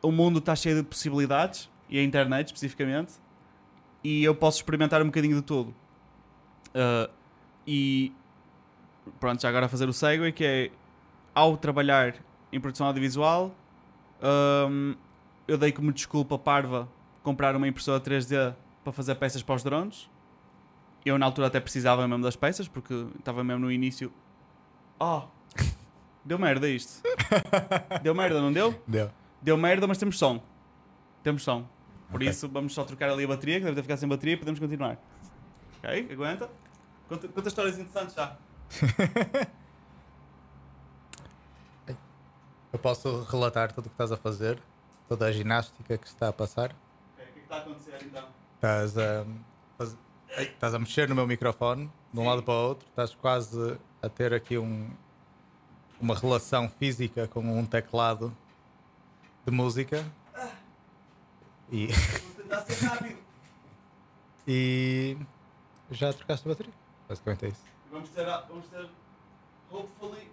o 0.00 0.10
mundo 0.10 0.38
está 0.38 0.56
cheio 0.56 0.76
de 0.76 0.82
possibilidades. 0.82 1.70
E 1.90 1.98
a 1.98 2.02
internet, 2.02 2.46
especificamente. 2.46 3.12
E 4.02 4.24
eu 4.24 4.34
posso 4.34 4.58
experimentar 4.58 5.02
um 5.02 5.06
bocadinho 5.06 5.36
de 5.36 5.42
tudo. 5.42 5.74
Uh, 6.68 7.10
e 7.66 8.12
pronto, 9.20 9.42
já 9.42 9.50
agora 9.50 9.66
a 9.66 9.68
fazer 9.68 9.88
o 9.88 9.92
segue, 9.92 10.32
que 10.32 10.44
é 10.44 10.70
ao 11.34 11.56
trabalhar 11.56 12.14
em 12.52 12.60
produção 12.60 12.86
audiovisual, 12.86 13.54
um, 14.70 14.94
eu 15.46 15.56
dei 15.58 15.72
como 15.72 15.92
desculpa 15.92 16.38
parva 16.38 16.88
comprar 17.22 17.54
uma 17.56 17.66
impressora 17.68 18.00
3D 18.00 18.54
para 18.82 18.92
fazer 18.92 19.14
peças 19.16 19.42
para 19.42 19.54
os 19.54 19.62
drones. 19.62 20.10
Eu 21.04 21.18
na 21.18 21.26
altura 21.26 21.46
até 21.46 21.60
precisava 21.60 22.06
mesmo 22.06 22.22
das 22.24 22.36
peças, 22.36 22.68
porque 22.68 23.06
estava 23.18 23.42
mesmo 23.44 23.60
no 23.66 23.72
início. 23.72 24.12
Oh! 24.98 25.22
Deu 26.24 26.38
merda 26.38 26.68
isto. 26.68 27.02
deu 28.02 28.14
merda, 28.14 28.40
não 28.42 28.52
deu? 28.52 28.82
Deu. 28.86 29.10
Deu 29.40 29.56
merda, 29.56 29.86
mas 29.86 29.96
temos 29.96 30.18
som. 30.18 30.42
Temos 31.22 31.42
som. 31.42 31.66
Por 32.10 32.16
Ok. 32.16 32.28
isso 32.28 32.48
vamos 32.48 32.74
só 32.74 32.84
trocar 32.84 33.08
ali 33.08 33.24
a 33.24 33.28
bateria, 33.28 33.58
que 33.58 33.64
deve 33.64 33.76
ter 33.76 33.82
ficado 33.82 33.98
sem 33.98 34.08
bateria, 34.08 34.34
e 34.34 34.36
podemos 34.36 34.60
continuar. 34.60 34.98
Ok? 35.78 36.08
Aguenta? 36.12 36.50
Conta 37.08 37.48
histórias 37.48 37.78
interessantes 37.78 38.14
já. 38.14 38.36
Eu 42.78 42.80
posso 42.80 43.22
relatar 43.24 43.72
tudo 43.72 43.86
o 43.86 43.88
que 43.88 43.94
estás 43.94 44.12
a 44.12 44.16
fazer, 44.16 44.62
toda 45.08 45.26
a 45.26 45.32
ginástica 45.32 45.98
que 45.98 46.06
está 46.06 46.28
a 46.28 46.32
passar. 46.32 46.70
Ok, 46.70 46.76
o 47.12 47.16
que 47.16 47.22
é 47.22 47.32
que 47.32 47.38
está 47.40 47.56
a 47.56 47.58
acontecer 47.58 47.98
então? 48.04 48.28
Estás 48.54 48.96
a, 48.96 49.26
faz- 49.76 49.96
estás 50.38 50.74
a 50.74 50.78
mexer 50.78 51.08
no 51.08 51.16
meu 51.16 51.26
microfone 51.26 51.90
de 52.12 52.20
um 52.20 52.22
Sim. 52.22 52.28
lado 52.28 52.42
para 52.44 52.54
o 52.54 52.68
outro, 52.68 52.86
estás 52.88 53.12
quase 53.16 53.76
a 54.00 54.08
ter 54.08 54.32
aqui 54.32 54.56
um, 54.58 54.88
uma 56.00 56.14
relação 56.14 56.68
física 56.68 57.26
com 57.26 57.40
um 57.40 57.66
teclado 57.66 58.32
de 59.44 59.50
música. 59.50 60.06
E, 61.72 61.88
Vou 61.88 62.30
tentar 62.44 62.60
ser 62.60 62.86
rápido. 62.86 63.18
e 64.46 65.18
já 65.90 66.12
trocaste 66.12 66.46
a 66.46 66.50
bateria. 66.52 66.72
Basicamente 67.08 67.44
é 67.44 67.48
isso. 67.48 67.62
Vamos 67.90 68.08
ter, 68.10 68.24
vamos 68.24 68.68
ter, 68.68 68.88
hopefully, 69.68 70.30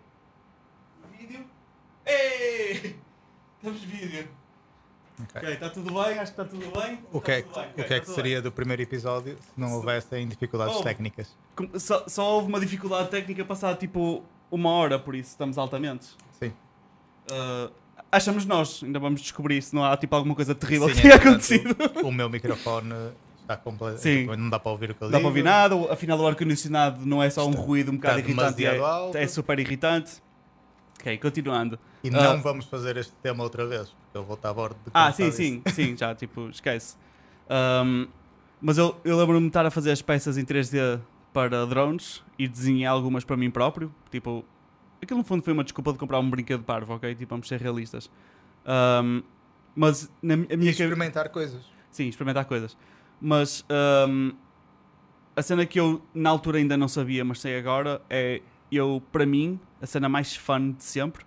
vídeo. 1.17 1.54
Ei! 2.05 2.95
Temos 3.61 3.81
vídeo. 3.81 4.27
Ok. 5.21 5.49
Está 5.53 5.69
tudo 5.69 5.93
bem? 5.93 6.19
Acho 6.19 6.33
que 6.33 6.41
está 6.41 6.45
tudo 6.45 6.71
bem. 6.79 6.99
O 7.11 7.17
Está 7.17 7.21
que 7.21 7.31
é, 7.31 7.41
tudo 7.41 7.55
bem, 7.55 7.69
o 7.69 7.73
que, 7.73 7.81
é 7.81 7.83
está 7.83 7.99
que 8.01 8.09
seria 8.11 8.41
do 8.41 8.51
primeiro 8.51 8.81
episódio 8.81 9.37
se 9.37 9.47
não 9.59 9.69
Se- 9.69 9.73
houvessem 9.75 10.27
dificuldades 10.27 10.75
Oh. 10.75 10.83
técnicas? 10.83 11.35
bem. 11.57 11.69
Só, 11.79 12.03
só 12.07 12.33
houve 12.35 12.47
uma 12.49 12.59
dificuldade 12.59 13.09
técnica 13.09 13.43
passar 13.45 13.75
tipo 13.77 14.23
uma 14.51 14.69
hora, 14.71 14.99
por 14.99 15.15
isso 15.15 15.29
estamos 15.31 15.57
altamente. 15.57 16.07
Sim. 16.39 16.51
Uh, 17.31 17.71
achamos 18.11 18.45
nós, 18.45 18.83
ainda 18.83 18.99
vamos 18.99 19.21
descobrir 19.21 19.61
se 19.61 19.73
não 19.73 19.83
há 19.85 19.95
tipo 19.95 20.13
alguma 20.15 20.35
coisa 20.35 20.53
terrível 20.53 20.89
Sim, 20.89 20.95
que 20.95 21.01
tenha 21.01 21.15
entretanto, 21.15 21.31
acontecido. 21.53 21.75
O 22.07 22.11
meu 22.11 22.29
microfone 22.29 22.93
está 23.41 23.55
completo. 23.55 23.99
Sim. 24.01 24.25
Não 24.25 24.49
dá 24.49 24.59
para 24.59 24.71
ouvir 24.71 24.91
o 24.91 24.95
que 24.95 25.01
eu 25.01 25.05
Não 25.07 25.11
dá 25.13 25.19
para 25.19 25.27
ouvir 25.27 25.43
nada, 25.43 25.75
o- 25.77 25.89
afinal 25.91 26.19
o 26.19 26.27
ar-condicionado 26.27 27.05
não 27.05 27.23
é 27.23 27.29
só 27.29 27.47
um 27.47 27.51
ruído 27.53 27.89
um 27.91 27.95
bocado 27.95 28.19
irritante, 28.19 28.65
é, 28.65 28.79
é 29.15 29.27
super 29.27 29.57
irritante. 29.59 30.21
Ok, 30.99 31.17
continuando. 31.19 31.79
E 32.05 32.09
Ah. 32.15 32.33
não 32.35 32.41
vamos 32.41 32.65
fazer 32.65 32.97
este 32.97 33.13
tema 33.23 33.43
outra 33.43 33.65
vez, 33.65 33.89
porque 33.89 34.17
eu 34.17 34.23
vou 34.23 34.35
estar 34.35 34.49
a 34.49 34.53
bordo 34.53 34.75
de 34.85 34.91
Ah, 34.93 35.11
sim, 35.11 35.31
sim, 35.31 35.61
sim, 35.73 35.97
já, 35.97 36.13
tipo, 36.13 36.49
esquece. 36.49 36.95
Um, 37.49 38.07
mas 38.61 38.77
eu, 38.77 38.95
eu 39.03 39.17
lembro-me 39.17 39.41
de 39.41 39.47
estar 39.47 39.65
a 39.65 39.71
fazer 39.71 39.91
as 39.91 40.01
peças 40.01 40.37
em 40.37 40.45
3D 40.45 40.99
para 41.33 41.65
drones 41.65 42.23
e 42.37 42.47
desenhar 42.47 42.93
algumas 42.93 43.23
para 43.23 43.35
mim 43.35 43.49
próprio. 43.49 43.93
Tipo, 44.11 44.45
aquilo 45.01 45.19
no 45.19 45.25
fundo 45.25 45.43
foi 45.43 45.53
uma 45.53 45.63
desculpa 45.63 45.91
de 45.93 45.99
comprar 45.99 46.19
um 46.19 46.29
brinquedo 46.29 46.63
parvo, 46.63 46.93
ok? 46.93 47.13
Tipo, 47.15 47.29
vamos 47.31 47.47
ser 47.47 47.59
realistas. 47.61 48.09
Um, 49.03 49.21
mas 49.75 50.09
na 50.21 50.33
E 50.33 50.37
minha 50.37 50.47
cabeça. 50.49 50.69
experimentar 50.83 51.29
coisas. 51.29 51.63
Sim, 51.91 52.07
experimentar 52.07 52.45
coisas. 52.45 52.77
Mas 53.19 53.65
um, 54.07 54.31
a 55.35 55.41
cena 55.41 55.65
que 55.65 55.79
eu 55.79 56.01
na 56.13 56.29
altura 56.29 56.57
ainda 56.59 56.77
não 56.77 56.87
sabia, 56.87 57.25
mas 57.25 57.39
sei 57.41 57.57
agora, 57.57 58.01
é 58.09 58.41
eu, 58.71 59.01
para 59.11 59.25
mim, 59.25 59.59
a 59.81 59.85
cena 59.85 60.07
mais 60.09 60.35
fun 60.35 60.71
de 60.71 60.83
sempre 60.83 61.25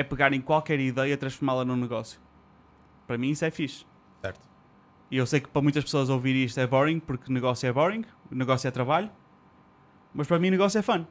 é 0.00 0.02
pegar 0.02 0.32
em 0.32 0.40
qualquer 0.40 0.80
ideia 0.80 1.12
e 1.12 1.16
transformá-la 1.16 1.62
num 1.62 1.76
negócio. 1.76 2.18
Para 3.06 3.18
mim 3.18 3.30
isso 3.30 3.44
é 3.44 3.50
fixe. 3.50 3.84
Certo. 4.22 4.48
E 5.10 5.16
eu 5.18 5.26
sei 5.26 5.40
que 5.40 5.48
para 5.48 5.60
muitas 5.60 5.84
pessoas 5.84 6.08
ouvir 6.08 6.34
isto 6.34 6.58
é 6.58 6.66
boring, 6.66 7.00
porque 7.00 7.30
negócio 7.30 7.68
é 7.68 7.72
boring, 7.72 8.04
negócio 8.30 8.66
é 8.66 8.70
trabalho, 8.70 9.10
mas 10.14 10.26
para 10.26 10.38
mim 10.38 10.48
negócio 10.48 10.78
é 10.78 10.82
fun. 10.82 11.04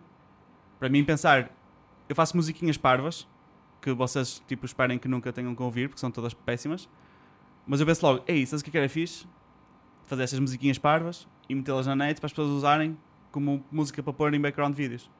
Para 0.80 0.90
mim 0.90 1.04
pensar, 1.04 1.52
eu 2.08 2.16
faço 2.16 2.36
musiquinhas 2.36 2.78
parvas, 2.78 3.28
que 3.80 3.94
vocês 3.94 4.42
tipo 4.48 4.66
esperem 4.66 4.98
que 4.98 5.08
nunca 5.08 5.32
tenham 5.32 5.54
que 5.54 5.62
ouvir, 5.62 5.90
porque 5.90 6.00
são 6.00 6.10
todas 6.10 6.34
péssimas, 6.34 6.90
mas 7.68 7.80
eu 7.80 7.86
penso 7.86 8.04
logo, 8.06 8.24
ei, 8.28 8.46
sabes 8.46 8.62
o 8.62 8.64
que 8.64 8.70
é 8.70 8.72
que 8.72 8.78
era 8.80 8.90
fixe? 8.90 9.28
Fazer 10.06 10.24
estas 10.24 10.40
musiquinhas 10.40 10.80
parvas 10.80 11.28
e 11.48 11.54
metê-las 11.54 11.86
na 11.86 11.96
net 11.96 12.20
para 12.20 12.26
as 12.26 12.32
pessoas 12.32 12.50
usarem 12.50 12.98
como 13.32 13.64
música 13.72 14.02
para 14.02 14.14
pôr 14.14 14.34
em 14.34 14.42
background 14.42 14.74
vídeos. 14.74 15.12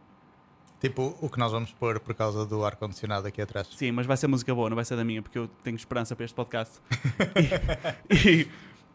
Tipo 0.80 1.18
o 1.22 1.30
que 1.30 1.38
nós 1.38 1.52
vamos 1.52 1.72
pôr 1.74 2.00
por 2.00 2.14
causa 2.16 2.46
do 2.46 2.64
ar-condicionado 2.64 3.28
aqui 3.28 3.42
atrás. 3.42 3.68
Sim, 3.76 3.92
mas 3.92 4.06
vai 4.06 4.16
ser 4.16 4.28
música 4.28 4.56
boa, 4.56 4.70
não 4.70 4.76
vai 4.76 4.86
ser 4.86 4.96
da 4.96 5.04
minha, 5.04 5.22
porque 5.22 5.38
eu 5.38 5.48
tenho 5.64 5.76
esperança 5.76 6.16
para 6.16 6.24
este 6.26 6.34
podcast. 6.36 6.80
E- 8.10 8.42
e- 8.44 8.48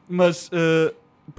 mas 0.09 0.51
eh, 0.53 0.95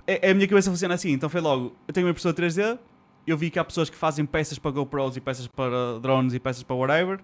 é, 0.06 0.28
é 0.28 0.32
a 0.32 0.34
minha 0.36 0.48
cabeça 0.48 0.70
funciona 0.70 0.94
assim. 0.94 1.12
Então 1.12 1.30
foi 1.30 1.42
logo: 1.42 1.76
eu 1.88 1.94
tenho 1.94 2.06
uma 2.06 2.12
impressora 2.12 2.36
3D, 2.36 2.78
eu 3.26 3.36
vi 3.38 3.50
que 3.50 3.58
há 3.58 3.64
pessoas 3.66 3.90
que 3.90 3.96
fazem 3.96 4.24
peças 4.26 4.60
para 4.60 4.70
GoPros 4.72 5.18
e 5.18 5.22
peças 5.22 5.48
para 5.48 6.00
drones 6.00 6.34
e 6.34 6.40
peças 6.40 6.62
para 6.64 6.76
whatever, 6.76 7.20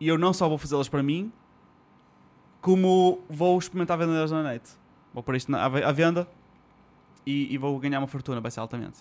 e 0.00 0.08
eu 0.08 0.18
não 0.18 0.32
só 0.32 0.48
vou 0.48 0.58
fazê-las 0.58 0.88
para 0.88 1.02
mim, 1.02 1.32
como 2.60 3.22
vou 3.28 3.58
experimentar 3.58 3.98
vendê-las 3.98 4.30
na 4.30 4.42
net. 4.42 4.68
Vou 5.12 5.22
pôr 5.22 5.36
isto 5.36 5.50
na- 5.50 5.64
à 5.64 5.68
ve- 5.68 5.84
à 5.84 5.92
venda 5.92 6.26
e, 7.26 7.52
e 7.54 7.58
vou 7.58 7.78
ganhar 7.78 7.98
uma 7.98 8.08
fortuna, 8.08 8.40
vai 8.40 8.50
ser 8.50 8.60
altamente. 8.60 8.98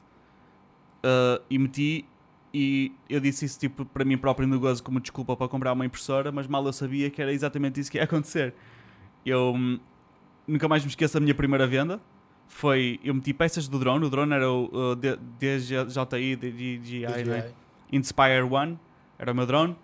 Eh, 1.04 1.42
e 1.50 1.58
meti 1.58 2.06
e 2.54 2.92
eu 3.10 3.20
disse 3.20 3.46
isso 3.46 3.60
tipo 3.60 3.84
para 3.84 4.06
mim 4.06 4.18
próprio 4.18 4.48
no 4.48 4.60
gozo 4.60 4.84
como 4.84 5.00
desculpa 5.00 5.36
para 5.36 5.48
comprar 5.48 5.74
uma 5.74 5.86
impressora, 5.86 6.32
mas 6.32 6.46
mal 6.46 6.64
eu 6.66 6.74
sabia 6.74 7.10
que 7.10 7.22
era 7.22 7.34
exatamente 7.34 7.80
isso 7.80 7.92
que 7.92 7.98
ia 7.98 8.04
acontecer. 8.06 8.54
Eu 9.26 9.54
hum, 9.56 9.80
nunca 10.48 10.68
mais 10.68 10.84
me 10.84 10.90
esqueço 10.90 11.16
da 11.16 11.20
minha 11.20 11.34
primeira 11.34 11.66
venda. 11.66 12.00
Foi, 12.48 13.00
eu 13.04 13.16
meti 13.16 13.34
peças 13.34 13.68
do 13.68 13.80
drone, 13.80 14.06
o 14.06 14.10
drone 14.10 14.34
era 14.34 14.52
o 14.52 14.66
uh, 14.66 14.96
DJI, 14.96 16.36
DJI, 16.36 17.24
não 17.26 17.34
é? 17.34 17.52
Inspire 17.92 18.44
One, 18.44 18.78
era 19.18 19.32
o 19.32 19.36
meu 19.36 19.48
drone. 19.48 19.76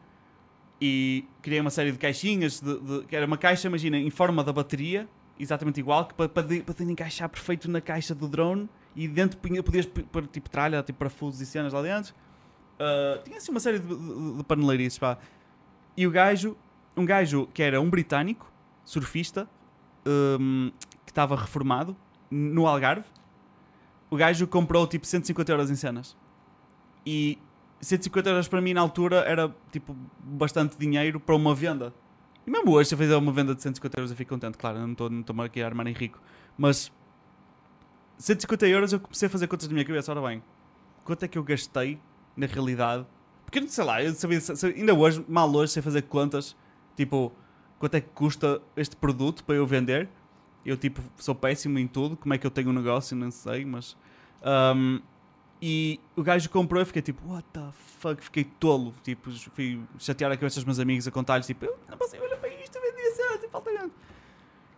E 0.79 1.25
criei 1.41 1.59
uma 1.59 1.71
série 1.71 1.91
de 1.91 1.97
caixinhas, 1.97 2.59
de, 2.61 2.79
de- 2.79 3.05
que 3.05 3.15
era 3.15 3.25
uma 3.25 3.37
caixa, 3.37 3.67
imagina, 3.67 3.97
em 3.97 4.09
forma 4.11 4.43
da 4.43 4.53
bateria, 4.53 5.07
exatamente 5.39 5.79
igual, 5.79 6.05
que 6.05 6.13
para, 6.13 6.29
para, 6.29 6.83
encaixar 6.83 7.27
perfeito 7.27 7.69
na 7.69 7.81
caixa 7.81 8.13
do 8.13 8.27
drone 8.27 8.69
e 8.95 9.07
dentro 9.07 9.39
podias 9.39 9.85
pôr 9.85 10.27
tipo 10.27 10.49
tralha, 10.49 10.83
tipo 10.83 10.99
parafusos 10.99 11.41
e 11.41 11.45
cenas 11.45 11.73
lá 11.73 11.81
dentro. 11.81 12.13
Uh, 12.79 13.21
tinha 13.23 13.37
assim 13.37 13.51
uma 13.51 13.59
série 13.59 13.79
de, 13.79 13.87
de, 13.87 14.37
de 14.37 14.43
paneleirices, 14.43 14.97
pá. 14.97 15.17
E 15.97 16.07
o 16.07 16.11
gajo, 16.11 16.55
um 16.95 17.05
gajo 17.05 17.47
que 17.53 17.61
era 17.61 17.81
um 17.81 17.89
britânico, 17.89 18.49
surfista, 18.85 19.49
um, 20.39 20.71
que 21.05 21.11
estava 21.11 21.35
reformado 21.35 21.95
no 22.31 22.65
Algarve, 22.65 23.05
o 24.09 24.15
gajo 24.15 24.47
comprou 24.47 24.87
tipo 24.87 25.05
150 25.05 25.51
euros 25.51 25.69
em 25.69 25.75
cenas. 25.75 26.15
E 27.05 27.37
150 27.81 28.29
euros 28.29 28.47
para 28.47 28.61
mim 28.61 28.73
na 28.73 28.81
altura 28.81 29.17
era 29.27 29.53
tipo 29.71 29.95
bastante 30.19 30.77
dinheiro 30.77 31.19
para 31.19 31.35
uma 31.35 31.53
venda. 31.53 31.93
E 32.45 32.49
mesmo 32.49 32.71
hoje, 32.71 32.89
se 32.89 32.95
eu 32.95 32.97
fizer 32.97 33.15
uma 33.15 33.31
venda 33.31 33.53
de 33.53 33.61
150 33.61 33.99
euros, 33.99 34.11
eu 34.11 34.17
fico 34.17 34.29
contente. 34.29 34.57
Claro, 34.57 34.77
eu 34.77 34.81
não 34.81 34.93
estou 34.93 35.09
não 35.09 35.21
estou 35.21 35.41
aqui 35.41 35.61
a 35.61 35.65
armar 35.65 35.85
em 35.87 35.93
rico. 35.93 36.19
Mas 36.57 36.91
150 38.17 38.67
euros 38.67 38.93
eu 38.93 38.99
comecei 38.99 39.27
a 39.27 39.29
fazer 39.29 39.47
contas 39.47 39.67
na 39.67 39.73
minha 39.73 39.85
cabeça. 39.85 40.11
Ora 40.11 40.21
bem, 40.21 40.41
quanto 41.03 41.23
é 41.23 41.27
que 41.27 41.37
eu 41.37 41.43
gastei 41.43 41.99
na 42.35 42.45
realidade? 42.45 43.05
Porque, 43.45 43.67
sei 43.67 43.83
lá, 43.83 44.03
eu 44.03 44.13
sabia, 44.13 44.39
sabia- 44.39 44.75
ainda 44.77 44.93
hoje, 44.93 45.23
mal 45.27 45.49
hoje, 45.53 45.73
sei 45.73 45.81
fazer 45.81 46.03
contas. 46.03 46.55
Tipo, 46.95 47.31
quanto 47.79 47.95
é 47.95 48.01
que 48.01 48.09
custa 48.09 48.61
este 48.77 48.95
produto 48.95 49.43
para 49.43 49.55
eu 49.55 49.65
vender? 49.65 50.07
Eu, 50.65 50.77
tipo, 50.77 51.01
sou 51.17 51.33
péssimo 51.33 51.79
em 51.79 51.87
tudo. 51.87 52.15
Como 52.17 52.33
é 52.33 52.37
que 52.37 52.45
eu 52.45 52.51
tenho 52.51 52.69
um 52.69 52.73
negócio? 52.73 53.15
Não 53.17 53.31
sei, 53.31 53.65
mas. 53.65 53.97
ahm, 54.43 54.99
e 55.61 55.99
o 56.15 56.23
gajo 56.23 56.49
comprou 56.49 56.81
e 56.81 56.85
fiquei 56.85 57.01
tipo, 57.01 57.27
what 57.27 57.45
the 57.51 57.59
fuck? 57.99 58.23
Fiquei 58.23 58.43
tolo. 58.45 58.93
Tipo, 59.03 59.29
fui 59.53 59.81
chatear 59.97 60.31
a 60.31 60.37
cabeça 60.37 60.55
dos 60.55 60.63
meus 60.65 60.79
amigos 60.79 61.07
a 61.07 61.11
contar-lhes, 61.11 61.47
tipo, 61.47 61.65
eu 61.65 61.77
não 61.89 61.97
passei 61.97 62.19
olha 62.19 62.37
para 62.37 62.49
isto, 62.49 62.79
vendi 62.79 63.01
assim, 63.07 63.37
tipo, 63.39 63.49
falta 63.51 63.71
grande. 63.71 63.91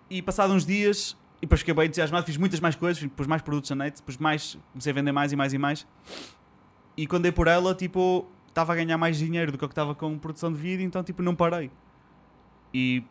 E 0.09 0.21
passado 0.21 0.53
uns 0.53 0.65
dias, 0.65 1.15
e 1.37 1.41
depois 1.41 1.59
fiquei 1.61 1.73
bem 1.73 1.85
entusiasmado, 1.85 2.25
fiz 2.25 2.37
muitas 2.37 2.59
mais 2.59 2.75
coisas, 2.75 3.03
pus 3.15 3.27
mais 3.27 3.41
produtos 3.41 3.69
na 3.71 3.75
net, 3.85 3.97
depois 3.97 4.17
mais, 4.17 4.57
comecei 4.71 4.91
a 4.91 4.95
vender 4.95 5.11
mais 5.11 5.31
e 5.31 5.35
mais 5.35 5.53
e 5.53 5.57
mais. 5.57 5.87
E 7.01 7.07
quando 7.07 7.23
dei 7.23 7.31
por 7.31 7.47
ela, 7.47 7.73
tipo, 7.73 8.27
estava 8.47 8.73
a 8.73 8.75
ganhar 8.75 8.95
mais 8.95 9.17
dinheiro 9.17 9.51
do 9.51 9.57
que 9.57 9.63
eu 9.63 9.67
estava 9.67 9.95
com 9.95 10.19
produção 10.19 10.53
de 10.53 10.59
vídeo, 10.59 10.85
então, 10.85 11.03
tipo, 11.03 11.23
não 11.23 11.33
parei. 11.33 11.71
E 12.71 13.03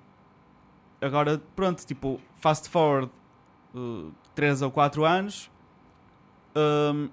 agora, 1.01 1.43
pronto, 1.57 1.85
tipo, 1.85 2.21
fast 2.37 2.69
forward 2.69 3.11
3 4.37 4.63
ou 4.63 4.71
4 4.71 5.05
anos. 5.05 5.51
hum, 6.55 7.09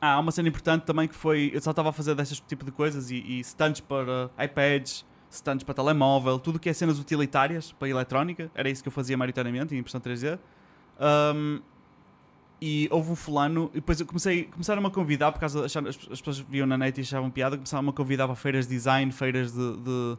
ah, 0.00 0.14
há 0.14 0.20
uma 0.20 0.30
cena 0.30 0.48
importante 0.48 0.84
também 0.84 1.08
que 1.08 1.16
foi. 1.16 1.50
Eu 1.52 1.60
só 1.60 1.70
estava 1.70 1.88
a 1.88 1.92
fazer 1.92 2.14
desses 2.14 2.38
tipo 2.38 2.64
de 2.64 2.70
coisas 2.70 3.10
e, 3.10 3.16
e 3.16 3.42
para 3.82 4.30
iPads, 4.44 5.04
stands 5.30 5.64
para 5.64 5.74
telemóvel, 5.74 6.38
tudo 6.38 6.60
que 6.60 6.68
é 6.68 6.72
cenas 6.72 7.00
utilitárias 7.00 7.72
para 7.72 7.88
eletrónica. 7.88 8.52
Era 8.54 8.70
isso 8.70 8.84
que 8.84 8.88
eu 8.88 8.92
fazia 8.92 9.16
maioritariamente 9.16 9.74
em 9.74 9.78
impressão 9.78 10.00
3D. 10.00 10.38
Hum, 11.34 11.60
e 12.64 12.86
houve 12.92 13.10
um 13.10 13.16
fulano, 13.16 13.68
e 13.72 13.80
depois 13.80 13.98
eu 13.98 14.06
comecei, 14.06 14.44
começaram-me 14.44 14.86
a 14.86 14.90
convidar, 14.90 15.32
por 15.32 15.40
causa 15.40 15.64
acharam- 15.64 15.88
as, 15.88 15.96
as 15.96 16.20
pessoas 16.20 16.38
viam 16.38 16.64
na 16.64 16.78
net 16.78 16.96
e 16.96 17.00
achavam 17.00 17.28
piada, 17.28 17.56
começaram-me 17.56 17.88
a 17.88 17.92
convidar 17.92 18.28
para 18.28 18.36
feiras 18.36 18.68
de 18.68 18.74
design, 18.76 19.10
feiras 19.10 19.50
de, 19.52 19.76
de, 19.78 20.18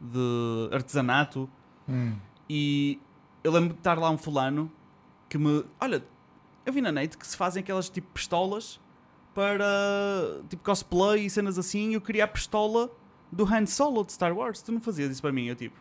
de 0.00 0.68
artesanato. 0.72 1.50
Hum. 1.88 2.12
E 2.48 3.00
eu 3.42 3.50
lembro 3.50 3.70
de 3.70 3.80
estar 3.80 3.98
lá 3.98 4.08
um 4.08 4.16
fulano 4.16 4.70
que 5.28 5.36
me. 5.36 5.64
Olha, 5.80 6.04
eu 6.64 6.72
vi 6.72 6.80
na 6.80 6.92
net 6.92 7.18
que 7.18 7.26
se 7.26 7.36
fazem 7.36 7.60
aquelas 7.60 7.90
tipo 7.90 8.06
pistolas 8.12 8.78
para 9.34 10.42
tipo 10.48 10.62
cosplay 10.62 11.26
e 11.26 11.30
cenas 11.30 11.58
assim. 11.58 11.90
E 11.90 11.94
eu 11.94 12.00
queria 12.00 12.22
a 12.22 12.28
pistola 12.28 12.88
do 13.32 13.44
Han 13.44 13.66
Solo 13.66 14.04
de 14.04 14.12
Star 14.12 14.32
Wars. 14.32 14.62
Tu 14.62 14.70
não 14.70 14.80
fazias 14.80 15.10
isso 15.10 15.22
para 15.22 15.32
mim? 15.32 15.46
Eu 15.46 15.56
tipo, 15.56 15.76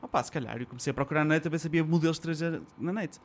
opá, 0.00 0.22
se 0.22 0.32
calhar. 0.32 0.58
Eu 0.58 0.66
comecei 0.66 0.90
a 0.90 0.94
procurar 0.94 1.24
na 1.26 1.34
net 1.34 1.46
a 1.46 1.50
ver 1.50 1.58
se 1.58 1.66
havia 1.66 1.84
modelos 1.84 2.18
3D 2.18 2.62
na 2.78 2.92
net. 2.94 3.20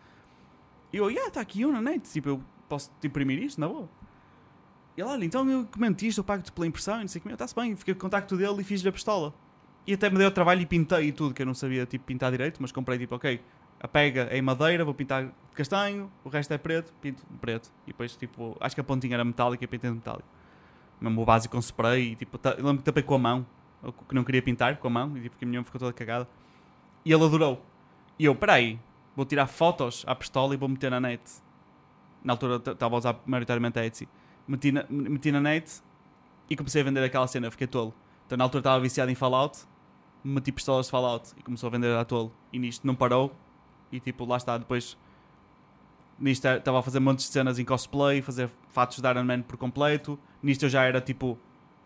E 0.94 0.98
eu, 0.98 1.10
yeah, 1.10 1.28
está 1.28 1.42
aqui 1.42 1.66
um 1.66 1.72
na 1.72 1.82
net. 1.82 2.10
Tipo, 2.10 2.30
eu 2.30 2.44
posso 2.70 2.92
te 3.00 3.08
imprimir 3.08 3.42
isto 3.42 3.60
na 3.60 3.68
boa. 3.68 3.90
E 4.96 5.02
ele, 5.02 5.10
olha, 5.10 5.26
então 5.26 5.48
eu 5.50 5.66
comento 5.66 6.04
isto, 6.06 6.20
eu 6.20 6.24
pago-te 6.24 6.52
pela 6.52 6.66
impressão 6.66 6.98
e 6.98 7.02
não 7.02 7.08
sei 7.08 7.20
o 7.20 7.24
que. 7.24 7.30
Está-se 7.32 7.56
bem, 7.56 7.76
fiquei 7.76 7.94
com 7.94 8.00
o 8.00 8.02
contacto 8.02 8.36
dele 8.36 8.62
e 8.62 8.64
fiz-lhe 8.64 8.90
a 8.90 8.92
pistola. 8.92 9.34
E 9.86 9.94
até 9.94 10.10
me 10.10 10.18
deu 10.18 10.30
trabalho 10.32 10.62
e 10.62 10.66
pintei 10.66 11.08
e 11.08 11.12
tudo, 11.12 11.34
que 11.34 11.42
eu 11.42 11.46
não 11.46 11.54
sabia 11.54 11.86
tipo, 11.86 12.04
pintar 12.06 12.32
direito, 12.32 12.58
mas 12.62 12.72
comprei 12.72 12.98
tipo, 12.98 13.16
ok, 13.16 13.40
a 13.80 13.88
pega 13.88 14.28
é 14.32 14.38
em 14.38 14.42
madeira, 14.42 14.84
vou 14.84 14.94
pintar 14.94 15.26
de 15.26 15.32
castanho, 15.54 16.12
o 16.26 16.30
resto 16.30 16.52
é 16.54 16.58
preto, 16.58 16.94
pinto 17.00 17.24
de 17.30 17.38
preto. 17.38 17.72
E 17.86 17.92
depois, 17.92 18.16
tipo, 18.18 18.58
acho 18.60 18.76
que 18.76 18.82
a 18.82 18.84
pontinha 18.84 19.16
era 19.16 19.24
metálica 19.24 19.64
e 19.64 19.68
pintei 19.68 19.90
de 19.90 19.96
metálico. 19.96 20.28
Mesmo 21.00 21.22
o 21.22 21.26
básico 21.26 21.56
com 21.56 21.62
spray, 21.62 22.14
e, 22.14 22.16
tipo, 22.16 22.38
ta- 22.38 22.56
eu 22.58 22.66
lembro 22.66 22.80
que 22.80 22.84
tapei 22.84 23.04
com 23.04 23.14
a 23.16 23.20
mão, 23.20 23.46
que 24.10 24.16
não 24.16 24.24
queria 24.24 24.42
pintar 24.42 24.76
com 24.78 24.88
a 24.88 24.90
mão, 24.90 25.16
e 25.16 25.22
tipo, 25.22 25.38
que 25.38 25.46
a 25.46 25.48
minha 25.48 25.60
mão 25.60 25.64
ficou 25.66 25.80
toda 25.80 25.94
cagada. 25.94 26.28
E 27.06 27.14
ele 27.14 27.24
adorou. 27.24 27.64
E 28.18 28.26
eu, 28.26 28.36
peraí, 28.36 28.80
vou 29.18 29.26
tirar 29.26 29.48
fotos 29.48 30.04
à 30.06 30.14
pistola 30.14 30.54
e 30.54 30.58
vou 30.58 30.70
meter 30.70 30.92
na 30.92 31.00
net. 31.00 31.24
Na 32.24 32.34
altura 32.34 32.62
estava 32.72 32.96
a 32.96 33.00
usar 33.00 33.20
maioritariamente 33.26 33.80
a 33.80 33.86
Etsy. 33.86 34.08
Meti 34.48 34.72
na, 34.72 34.86
meti 34.88 35.32
na 35.32 35.42
net 35.42 35.82
e 36.48 36.56
comecei 36.56 36.84
a 36.84 36.86
vender 36.86 37.04
aquela 37.04 37.26
cena, 37.26 37.50
fiquei 37.50 37.66
tolo. 37.66 37.96
Então 38.28 38.38
na 38.38 38.44
altura 38.44 38.60
estava 38.60 38.80
viciado 38.80 39.10
em 39.10 39.16
Fallout, 39.16 39.58
meti 40.24 40.52
pistolas 40.52 40.86
de 40.86 40.92
Fallout 40.92 41.32
e 41.36 41.42
começou 41.42 41.66
a 41.66 41.72
vender 41.72 41.98
a 41.98 42.06
tolo. 42.06 42.32
E 42.54 42.60
nisto 42.60 42.86
não 42.86 42.94
parou. 42.94 43.36
E 43.92 44.00
tipo, 44.00 44.24
lá 44.24 44.38
está, 44.38 44.56
depois 44.56 44.96
nisto 46.20 46.48
estava 46.48 46.78
a 46.78 46.84
fazer 46.84 47.00
montes 47.00 47.26
de 47.26 47.32
cenas 47.32 47.58
em 47.58 47.66
cosplay, 47.66 48.22
fazer 48.22 48.52
fatos 48.70 49.00
de 49.00 49.10
Iron 49.10 49.24
Man 49.24 49.42
por 49.42 49.58
completo. 49.58 50.20
Nisto 50.44 50.66
eu 50.66 50.70
já 50.70 50.84
era 50.84 51.02
tipo 51.02 51.40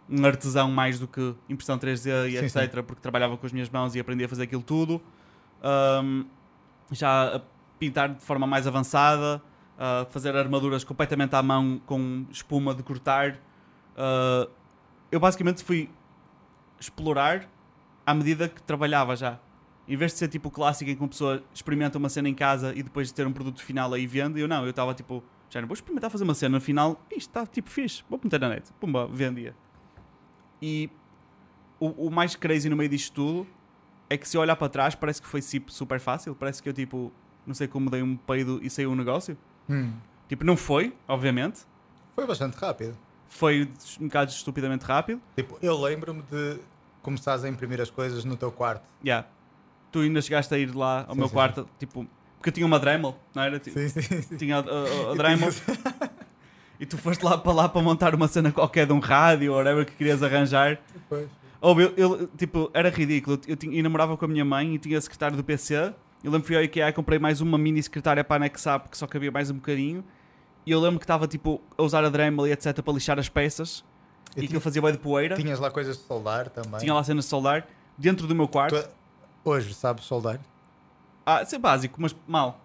um 0.10 0.26
artesão 0.26 0.70
mais 0.70 1.00
do 1.00 1.08
que 1.08 1.34
impressão 1.48 1.78
3D 1.78 2.28
e 2.28 2.50
Sim, 2.50 2.60
etc. 2.60 2.84
Porque 2.84 3.02
trabalhava 3.02 3.38
com 3.38 3.46
as 3.46 3.54
minhas 3.54 3.70
mãos 3.70 3.96
e 3.96 4.02
aprendi 4.02 4.26
a 4.26 4.28
fazer 4.28 4.44
aquilo 4.44 4.64
tudo. 4.64 5.02
Ahm, 5.64 6.26
já 6.92 7.38
a 7.38 7.42
pintar 7.80 8.10
de 8.10 8.24
forma 8.24 8.46
mais 8.46 8.68
avançada, 8.68 9.42
a 9.78 10.06
fazer 10.10 10.36
armaduras 10.36 10.84
completamente 10.84 11.36
à 11.36 11.42
mão 11.42 11.82
com 11.86 12.26
espuma 12.30 12.76
de 12.76 12.84
cortar. 12.84 13.40
Ah, 13.98 14.48
eu 15.12 15.20
basicamente 15.20 15.64
fui 15.64 15.90
explorar 16.80 17.50
à 18.06 18.14
medida 18.14 18.48
que 18.48 18.62
trabalhava 18.64 19.16
já. 19.16 19.40
Em 19.88 19.96
vez 19.96 20.14
de 20.14 20.20
ser 20.20 20.28
tipo 20.28 20.48
o 20.48 20.52
clássico 20.52 20.90
em 20.90 20.96
que 20.96 21.02
uma 21.02 21.10
pessoa 21.10 21.44
experimenta 21.54 21.98
uma 21.98 22.10
cena 22.10 22.30
em 22.30 22.34
casa 22.34 22.74
e 22.76 22.82
depois 22.82 23.08
de 23.08 23.14
ter 23.14 23.28
um 23.28 23.34
produto 23.34 23.62
final 23.62 23.94
aí 23.94 24.08
vende, 24.08 24.40
eu 24.40 24.48
não, 24.48 24.64
eu 24.64 24.70
estava 24.70 24.94
tipo, 24.94 25.24
já 25.50 25.60
não 25.60 25.68
vou 25.68 25.74
experimentar 25.74 26.10
fazer 26.10 26.24
uma 26.24 26.34
cena 26.34 26.60
final, 26.60 27.02
isto 27.10 27.30
está 27.30 27.46
tipo 27.46 27.70
fixe, 27.70 28.04
vou 28.10 28.20
meter 28.24 28.40
na 28.40 28.50
net, 28.50 28.72
pumba, 28.80 29.08
vendia. 29.08 29.56
E 30.62 30.90
o, 31.80 32.08
o 32.08 32.12
mais 32.12 32.36
crazy 32.36 32.70
no 32.70 32.76
meio 32.76 32.90
disto 32.90 33.14
tudo 33.14 33.48
é 34.12 34.18
que 34.18 34.28
se 34.28 34.36
eu 34.36 34.42
olhar 34.42 34.58
para 34.58 34.68
trás 34.68 34.94
parece 34.94 35.22
que 35.22 35.28
foi 35.28 35.42
tipo, 35.42 35.72
super 35.72 35.98
fácil, 36.00 36.36
parece 36.36 36.62
que 36.62 36.68
eu 36.68 36.74
tipo, 36.74 37.14
não 37.48 37.54
sei 37.54 37.66
como 37.68 37.90
dei 37.90 38.02
um 38.02 38.18
peido 38.18 38.60
e 38.62 38.70
saiu 38.70 38.92
um 38.92 38.96
negócio. 38.96 39.38
Hum. 39.70 39.94
Tipo, 40.28 40.44
não 40.44 40.58
foi, 40.58 40.94
obviamente, 41.08 41.62
Foi 42.14 42.28
bastante 42.28 42.56
rápido. 42.58 42.98
foi 43.30 43.70
um 44.02 44.08
bocado 44.08 44.30
estupidamente 44.32 44.84
rápido. 44.84 45.22
Tipo, 45.36 45.58
eu 45.62 45.80
lembro-me 45.80 46.22
de 46.24 46.60
começares 47.02 47.46
a 47.46 47.50
imprimir 47.50 47.80
as 47.80 47.90
coisas 47.90 48.26
no 48.26 48.36
teu 48.36 48.52
quarto. 48.52 48.84
Yeah. 49.04 49.26
Tu 49.94 50.00
ainda 50.00 50.22
chegaste 50.22 50.54
a 50.54 50.58
ir 50.58 50.76
lá 50.76 51.06
ao 51.08 51.14
Sim, 51.14 51.20
meu 51.20 51.28
sim, 51.30 51.34
quarto, 51.34 51.70
tipo, 51.80 52.06
porque 52.38 52.50
eu 52.50 52.54
tinha 52.54 52.66
uma 52.66 52.80
Dremel, 52.80 53.16
não 53.34 53.44
era? 53.44 53.64
Sim, 53.64 53.88
sim, 53.88 54.02
sim. 54.02 54.38
tinha 54.38 54.58
a, 54.58 54.60
a, 54.60 55.12
a 55.12 55.16
Dremel 55.16 55.50
e 56.80 56.86
tu 56.86 56.98
foste 56.98 57.24
lá 57.24 57.38
para 57.38 57.52
lá 57.54 57.70
para 57.70 57.82
montar 57.82 58.14
uma 58.14 58.28
cena 58.28 58.52
qualquer 58.52 58.86
de 58.88 58.92
um 58.94 59.00
rádio 59.00 59.52
ou 59.52 59.58
whatever 59.58 59.86
que 59.86 59.94
querias 59.94 60.22
arranjar. 60.22 60.80
Pois. 61.08 61.30
Ou 61.62 61.80
eu, 61.80 61.94
eu, 61.96 62.28
tipo, 62.38 62.70
era 62.74 62.90
ridículo. 62.90 63.40
Eu, 63.48 63.56
tinha, 63.56 63.78
eu 63.78 63.84
namorava 63.84 64.18
com 64.18 64.26
a 64.26 64.28
minha 64.28 64.44
mãe 64.44 64.74
e 64.76 64.80
tinha 64.80 64.98
a 64.98 65.02
secretária 65.02 65.38
do 65.38 65.44
PC. 65.44 65.76
Eu 66.24 66.32
lembro 66.32 66.42
que 66.42 66.48
fui 66.48 66.56
ao 66.58 66.64
IKEA 66.64 66.90
e 66.90 66.94
comprei 66.94 67.20
mais 67.20 67.40
uma 67.42 67.58
mini 67.58 67.82
secretária 67.82 68.24
para 68.24 68.36
anexar 68.38 68.80
porque 68.80 68.96
só 68.98 69.06
cabia 69.08 69.32
mais 69.32 69.50
um 69.52 69.56
bocadinho. 69.56 70.04
E 70.66 70.72
eu 70.72 70.80
lembro 70.80 71.00
que 71.00 71.04
estava 71.06 71.28
tipo 71.28 71.62
a 71.78 71.84
usar 71.84 72.04
a 72.04 72.10
Dremel 72.10 72.48
e 72.48 72.52
etc 72.52 72.80
para 72.82 72.94
lixar 72.94 73.18
as 73.20 73.30
peças 73.30 73.84
e, 74.36 74.40
E 74.40 74.42
ti- 74.42 74.46
aquilo 74.48 74.62
fazia 74.62 74.82
bem 74.82 74.92
de 74.92 74.98
poeira. 74.98 75.36
Tinhas 75.36 75.60
lá 75.60 75.70
coisas 75.72 75.98
de 75.98 76.04
soldar 76.04 76.50
também. 76.50 76.80
Tinha 76.80 76.94
lá 76.94 77.04
cenas 77.04 77.26
de 77.26 77.30
soldar 77.30 77.68
dentro 77.98 78.28
do 78.28 78.36
meu 78.36 78.48
quarto. 78.48 78.76
Tu- 78.82 78.90
hoje 79.46 79.74
sabes 79.74 80.04
soldar, 80.06 80.40
Ah, 81.26 81.44
isso 81.44 81.56
é 81.56 81.60
básico, 81.60 82.02
mas 82.02 82.16
mal. 82.28 82.60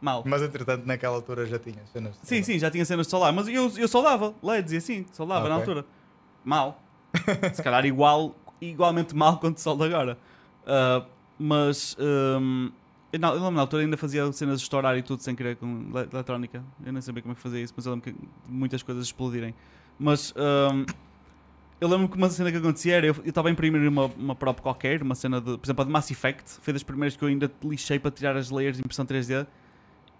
Mal. 0.00 0.24
mas 0.26 0.42
entretanto 0.42 0.84
naquela 0.84 1.14
altura 1.14 1.46
já 1.46 1.60
tinhas 1.60 1.88
cenas 1.92 2.12
de 2.14 2.18
Sim, 2.26 2.26
soldar. 2.36 2.44
sim, 2.44 2.58
já 2.58 2.70
tinha 2.72 2.84
cenas 2.84 3.06
de 3.06 3.10
soldar, 3.10 3.32
mas 3.32 3.46
eu, 3.46 3.70
eu 3.76 3.86
soldava 3.86 4.34
LEDs 4.42 4.72
e 4.72 4.76
assim, 4.78 5.06
soldava 5.12 5.48
na 5.48 5.56
Ok. 5.58 5.68
altura. 5.68 5.86
Mal. 6.44 6.80
Se 7.52 7.62
calhar 7.62 7.84
igual, 7.86 8.34
igualmente 8.60 9.14
mal 9.14 9.38
quanto 9.38 9.58
soldo 9.60 9.84
agora. 9.84 10.18
Ah, 10.66 11.04
mas 11.38 11.96
hum, 11.98 12.70
eu, 13.12 13.20
lembro 13.20 13.50
na 13.50 13.60
altura 13.62 13.82
ainda 13.82 13.96
fazia 13.96 14.30
cenas 14.32 14.58
de 14.58 14.62
estourar 14.64 14.96
e 14.96 15.02
tudo 15.02 15.22
sem 15.22 15.34
querer 15.34 15.56
com 15.56 15.90
le- 15.92 16.08
eletrónica. 16.12 16.62
Eu 16.84 16.92
nem 16.92 17.02
sabia 17.02 17.22
como 17.22 17.32
é 17.32 17.34
que 17.34 17.40
fazia 17.42 17.60
isso, 17.60 17.72
mas 17.76 17.86
eu 17.86 17.92
lembro 17.92 18.12
que 18.12 18.18
muitas 18.48 18.82
coisas 18.82 19.04
explodirem. 19.04 19.54
Mas 19.98 20.32
hum, 20.36 20.86
eu 21.80 21.88
lembro 21.88 22.08
que 22.08 22.16
uma 22.16 22.30
cena 22.30 22.50
que 22.50 22.58
acontecia 22.58 22.94
era 22.96 23.06
eu 23.08 23.16
estava 23.24 23.48
a 23.48 23.50
imprimir 23.50 23.86
uma, 23.88 24.06
uma 24.06 24.36
qualquer, 24.36 25.02
uma 25.02 25.14
cena 25.14 25.40
de, 25.40 25.58
por 25.58 25.66
exemplo, 25.66 25.82
a 25.82 25.84
de 25.84 25.90
Mass 25.90 26.10
Effect, 26.10 26.58
foi 26.62 26.72
das 26.72 26.82
primeiras 26.82 27.16
que 27.16 27.24
eu 27.24 27.28
ainda 27.28 27.50
lixei 27.62 27.98
para 27.98 28.10
tirar 28.10 28.36
as 28.36 28.50
layers 28.50 28.76
de 28.76 28.82
impressão 28.84 29.04
3D 29.04 29.46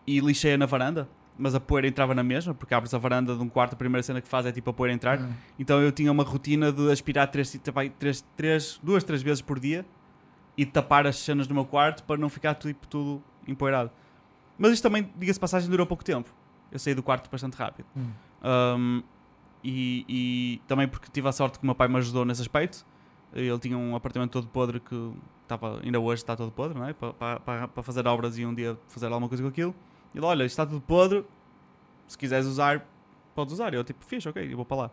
e 0.07 0.19
lixei-a 0.19 0.59
na 0.59 0.67
varanda, 0.67 1.09
mas 1.39 1.55
a 1.55 1.61
poeira 1.61 1.89
entrava 1.89 2.15
na 2.15 2.23
mesma, 2.23 2.55
porque 2.55 2.75
abres 2.75 2.93
a 2.95 2.99
varanda 2.99 3.35
de 3.35 3.43
um 3.43 3.49
quarto, 3.49 3.75
a 3.75 3.77
primeira 3.77 4.03
cena 4.03 4.21
que 4.21 4.29
faz 4.29 4.47
é 4.47 4.53
tipo 4.53 4.71
a 4.71 4.73
poeira 4.73 4.95
entrar. 4.95 5.21
Hum. 5.21 5.33
Então 5.59 5.81
eu 5.81 5.91
tinha 5.91 6.11
uma 6.13 6.25
rotina 6.25 6.73
de 6.73 6.91
aspirar 6.91 7.27
três, 7.29 7.59
três, 7.99 8.25
três, 8.37 8.81
duas, 8.83 9.03
três 9.03 9.23
vezes 9.23 9.41
por 9.41 9.59
dia 9.59 9.85
e 10.57 10.67
tapar 10.67 11.07
as 11.07 11.17
cenas 11.17 11.47
do 11.47 11.55
meu 11.55 11.65
quarto 11.65 12.05
para 12.05 12.17
não 12.17 12.29
ficar 12.29 12.55
tipo, 12.55 12.87
tudo 12.87 13.23
empoeirado. 13.47 13.91
Mas 14.59 14.73
isto 14.73 14.83
também, 14.83 15.11
diga-se 15.17 15.41
passagem, 15.41 15.69
durou 15.69 15.87
pouco 15.87 16.05
tempo. 16.05 16.33
Eu 16.71 16.79
saí 16.79 16.95
do 16.95 17.03
quarto 17.03 17.31
bastante 17.31 17.57
rápido. 17.57 17.87
Hum. 17.97 18.11
Um, 18.45 19.03
e, 19.65 20.05
e 20.09 20.61
também 20.67 20.89
porque 20.89 21.09
tive 21.11 21.29
a 21.29 21.33
sorte 21.33 21.59
que 21.59 21.65
o 21.65 21.67
meu 21.67 21.75
pai 21.75 21.89
me 21.89 21.97
ajudou 21.97 22.25
nesse 22.25 22.43
aspecto. 22.43 22.85
Ele 23.33 23.59
tinha 23.59 23.79
um 23.79 23.97
apartamento 23.97 24.31
todo 24.31 24.47
podre 24.49 24.81
que 24.81 25.13
estava, 25.43 25.81
ainda 25.83 25.99
hoje 25.99 26.23
está 26.23 26.37
todo 26.37 26.53
podre, 26.53 26.79
não 26.79 26.87
é? 26.87 26.93
Para, 26.93 27.41
para, 27.41 27.69
para 27.69 27.83
fazer 27.83 28.07
obras 28.07 28.37
e 28.39 28.45
um 28.45 28.55
dia 28.55 28.79
fazer 28.89 29.07
alguma 29.07 29.29
coisa 29.29 29.43
com 29.43 29.49
aquilo. 29.49 29.75
Ele, 30.15 30.25
olha, 30.25 30.45
isto 30.45 30.53
está 30.53 30.67
tudo 30.67 30.81
podre, 30.81 31.25
se 32.07 32.17
quiseres 32.17 32.47
usar, 32.47 32.87
podes 33.35 33.55
usar. 33.55 33.73
Eu 33.75 33.85
tipo, 33.85 34.05
fixe, 34.05 34.29
ok, 34.29 34.53
eu 34.53 34.57
vou 34.57 34.65
para 34.65 34.77
lá. 34.77 34.91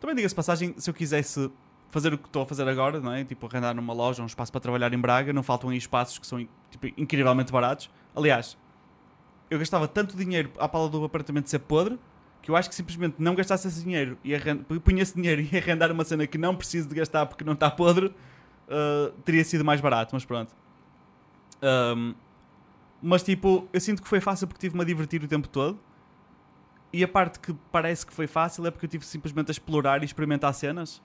Também 0.00 0.16
diga-se 0.16 0.34
passagem, 0.34 0.74
se 0.78 0.88
eu 0.88 0.94
quisesse 0.94 1.50
fazer 1.90 2.12
o 2.12 2.18
que 2.18 2.26
estou 2.26 2.42
a 2.42 2.46
fazer 2.46 2.68
agora, 2.68 3.00
não 3.00 3.12
é? 3.12 3.24
Tipo, 3.24 3.46
arrendar 3.46 3.74
numa 3.74 3.92
loja, 3.92 4.22
um 4.22 4.26
espaço 4.26 4.52
para 4.52 4.60
trabalhar 4.60 4.92
em 4.92 4.98
Braga, 4.98 5.32
não 5.32 5.42
faltam 5.42 5.70
aí 5.70 5.76
espaços 5.76 6.18
que 6.18 6.26
são 6.26 6.46
tipo, 6.70 6.86
incrivelmente 7.00 7.52
baratos. 7.52 7.90
Aliás, 8.14 8.56
eu 9.50 9.58
gastava 9.58 9.86
tanto 9.86 10.16
dinheiro 10.16 10.50
à 10.58 10.68
pala 10.68 10.88
do 10.88 11.04
apartamento 11.04 11.48
ser 11.48 11.60
podre 11.60 11.98
que 12.46 12.50
eu 12.50 12.54
acho 12.54 12.68
que 12.68 12.76
simplesmente 12.76 13.16
não 13.18 13.34
gastasse 13.34 13.66
esse 13.66 13.82
dinheiro 13.82 14.16
e 14.22 14.38
punha 14.78 15.02
esse 15.02 15.16
dinheiro 15.16 15.42
e 15.50 15.56
arrendar 15.56 15.90
uma 15.90 16.04
cena 16.04 16.28
que 16.28 16.38
não 16.38 16.54
preciso 16.54 16.88
de 16.88 16.94
gastar 16.94 17.26
porque 17.26 17.42
não 17.42 17.54
está 17.54 17.68
podre, 17.68 18.06
uh, 18.06 19.10
teria 19.24 19.44
sido 19.44 19.64
mais 19.64 19.80
barato, 19.80 20.14
mas 20.14 20.24
pronto. 20.24 20.54
Um, 21.60 22.14
mas 23.06 23.22
tipo, 23.22 23.68
eu 23.72 23.80
sinto 23.80 24.02
que 24.02 24.08
foi 24.08 24.20
fácil 24.20 24.48
porque 24.48 24.60
tive-me 24.60 24.82
a 24.82 24.84
divertir 24.84 25.22
o 25.22 25.28
tempo 25.28 25.48
todo. 25.48 25.78
E 26.92 27.04
a 27.04 27.08
parte 27.08 27.38
que 27.38 27.54
parece 27.70 28.04
que 28.04 28.12
foi 28.12 28.26
fácil 28.26 28.66
é 28.66 28.70
porque 28.70 28.86
eu 28.86 28.90
tive 28.90 29.06
simplesmente 29.06 29.48
a 29.48 29.52
explorar 29.52 30.02
e 30.02 30.04
experimentar 30.04 30.52
cenas. 30.52 31.00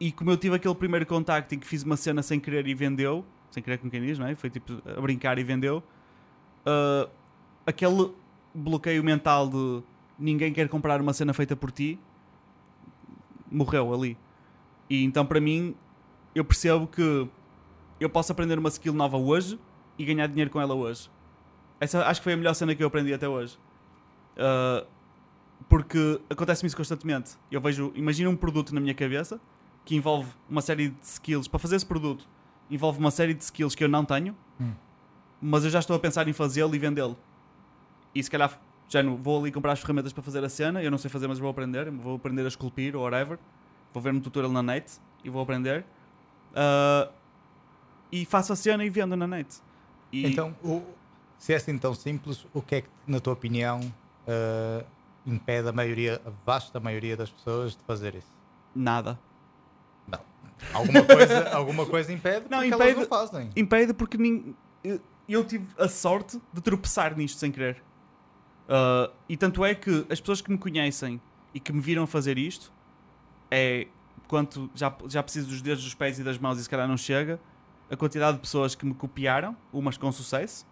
E 0.00 0.10
como 0.10 0.32
eu 0.32 0.36
tive 0.36 0.56
aquele 0.56 0.74
primeiro 0.74 1.06
contacto 1.06 1.54
em 1.54 1.58
que 1.58 1.66
fiz 1.68 1.84
uma 1.84 1.96
cena 1.96 2.20
sem 2.20 2.40
querer 2.40 2.66
e 2.66 2.74
vendeu, 2.74 3.24
sem 3.48 3.62
querer 3.62 3.78
com 3.78 3.88
quem 3.88 4.00
diz, 4.00 4.18
não 4.18 4.26
é? 4.26 4.34
Foi 4.34 4.50
tipo 4.50 4.82
a 4.84 5.00
brincar 5.00 5.38
e 5.38 5.44
vendeu. 5.44 5.84
Uh, 6.66 7.08
aquele 7.64 8.12
bloqueio 8.52 9.04
mental 9.04 9.48
de 9.48 9.82
ninguém 10.18 10.52
quer 10.52 10.68
comprar 10.68 11.00
uma 11.00 11.12
cena 11.12 11.32
feita 11.32 11.54
por 11.54 11.70
ti 11.70 11.96
morreu 13.48 13.94
ali. 13.94 14.18
E 14.90 15.04
então 15.04 15.24
para 15.24 15.40
mim 15.40 15.76
eu 16.34 16.44
percebo 16.44 16.88
que 16.88 17.28
eu 18.00 18.10
posso 18.10 18.32
aprender 18.32 18.58
uma 18.58 18.68
skill 18.68 18.92
nova 18.92 19.16
hoje 19.16 19.60
e 19.98 20.04
ganhar 20.04 20.26
dinheiro 20.26 20.50
com 20.50 20.60
ela 20.60 20.74
hoje. 20.74 21.10
Essa 21.80 22.06
acho 22.06 22.20
que 22.20 22.24
foi 22.24 22.32
a 22.32 22.36
melhor 22.36 22.54
cena 22.54 22.74
que 22.74 22.82
eu 22.82 22.86
aprendi 22.86 23.12
até 23.12 23.28
hoje. 23.28 23.58
Uh, 24.36 24.86
porque 25.68 26.20
acontece-me 26.30 26.68
isso 26.68 26.76
constantemente. 26.76 27.32
Eu 27.50 27.60
vejo, 27.60 27.92
imagina 27.94 28.30
um 28.30 28.36
produto 28.36 28.74
na 28.74 28.80
minha 28.80 28.94
cabeça 28.94 29.40
que 29.84 29.94
envolve 29.96 30.30
uma 30.48 30.60
série 30.60 30.88
de 30.88 30.96
skills. 31.02 31.48
Para 31.48 31.58
fazer 31.58 31.76
esse 31.76 31.86
produto, 31.86 32.26
envolve 32.70 32.98
uma 32.98 33.10
série 33.10 33.34
de 33.34 33.42
skills 33.42 33.74
que 33.74 33.82
eu 33.82 33.88
não 33.88 34.04
tenho, 34.04 34.36
hum. 34.60 34.72
mas 35.40 35.64
eu 35.64 35.70
já 35.70 35.78
estou 35.78 35.96
a 35.96 35.98
pensar 35.98 36.28
em 36.28 36.32
fazê-lo 36.32 36.74
e 36.74 36.78
vendê-lo. 36.78 37.16
E 38.14 38.22
se 38.22 38.30
calhar 38.30 38.58
já 38.88 39.02
não 39.02 39.16
vou 39.16 39.40
ali 39.40 39.52
comprar 39.52 39.72
as 39.72 39.80
ferramentas 39.80 40.12
para 40.12 40.22
fazer 40.22 40.42
a 40.42 40.48
cena. 40.48 40.82
Eu 40.82 40.90
não 40.90 40.98
sei 40.98 41.10
fazer, 41.10 41.28
mas 41.28 41.38
vou 41.38 41.50
aprender. 41.50 41.90
Vou 41.90 42.16
aprender 42.16 42.44
a 42.44 42.48
esculpir 42.48 42.96
ou 42.96 43.02
whatever. 43.02 43.38
Vou 43.92 44.02
ver 44.02 44.12
um 44.12 44.20
tutorial 44.20 44.50
na 44.50 44.62
net 44.62 44.98
e 45.22 45.28
vou 45.28 45.42
aprender. 45.42 45.84
Uh, 46.52 47.12
e 48.10 48.24
faço 48.24 48.52
a 48.52 48.56
cena 48.56 48.84
e 48.84 48.90
vendo 48.90 49.14
na 49.14 49.26
net. 49.26 49.60
E... 50.12 50.26
Então, 50.26 50.54
o, 50.62 50.82
se 51.38 51.52
é 51.52 51.56
assim 51.56 51.76
tão 51.78 51.94
simples, 51.94 52.46
o 52.52 52.60
que 52.60 52.76
é 52.76 52.80
que, 52.82 52.88
na 53.06 53.20
tua 53.20 53.32
opinião, 53.32 53.80
uh, 53.80 54.84
impede 55.24 55.68
a 55.68 55.72
maioria, 55.72 56.20
a 56.24 56.30
vasta 56.44 56.80
maioria 56.80 57.16
das 57.16 57.30
pessoas 57.30 57.76
de 57.76 57.82
fazer 57.84 58.14
isso? 58.14 58.32
Nada. 58.74 59.18
Não. 60.06 60.20
Alguma 60.72 61.04
coisa, 61.04 61.50
alguma 61.54 61.86
coisa 61.86 62.12
impede 62.12 62.46
não, 62.50 62.58
porque 62.58 62.74
impede, 62.74 62.82
elas 62.82 62.96
não 62.96 63.06
fazem. 63.06 63.50
Impede 63.56 63.94
porque 63.94 64.18
nin, 64.18 64.54
eu, 64.82 65.00
eu 65.28 65.44
tive 65.44 65.66
a 65.78 65.88
sorte 65.88 66.40
de 66.52 66.60
tropeçar 66.60 67.16
nisto 67.16 67.38
sem 67.38 67.52
querer. 67.52 67.82
Uh, 68.68 69.12
e 69.28 69.36
tanto 69.36 69.64
é 69.64 69.74
que 69.74 70.06
as 70.10 70.20
pessoas 70.20 70.40
que 70.40 70.50
me 70.50 70.58
conhecem 70.58 71.20
e 71.54 71.60
que 71.60 71.72
me 71.72 71.80
viram 71.80 72.06
fazer 72.06 72.36
isto 72.36 72.72
é 73.50 73.86
quanto 74.26 74.70
já, 74.74 74.94
já 75.06 75.22
preciso 75.22 75.48
dos 75.48 75.62
dedos, 75.62 75.82
dos 75.84 75.94
pés 75.94 76.18
e 76.18 76.22
das 76.22 76.36
mãos 76.36 76.58
e 76.58 76.62
se 76.62 76.68
calhar 76.68 76.86
não 76.86 76.96
chega 76.96 77.40
a 77.90 77.96
quantidade 77.96 78.36
de 78.36 78.40
pessoas 78.40 78.74
que 78.74 78.84
me 78.84 78.94
copiaram, 78.94 79.56
umas 79.72 79.96
com 79.96 80.10
sucesso, 80.12 80.66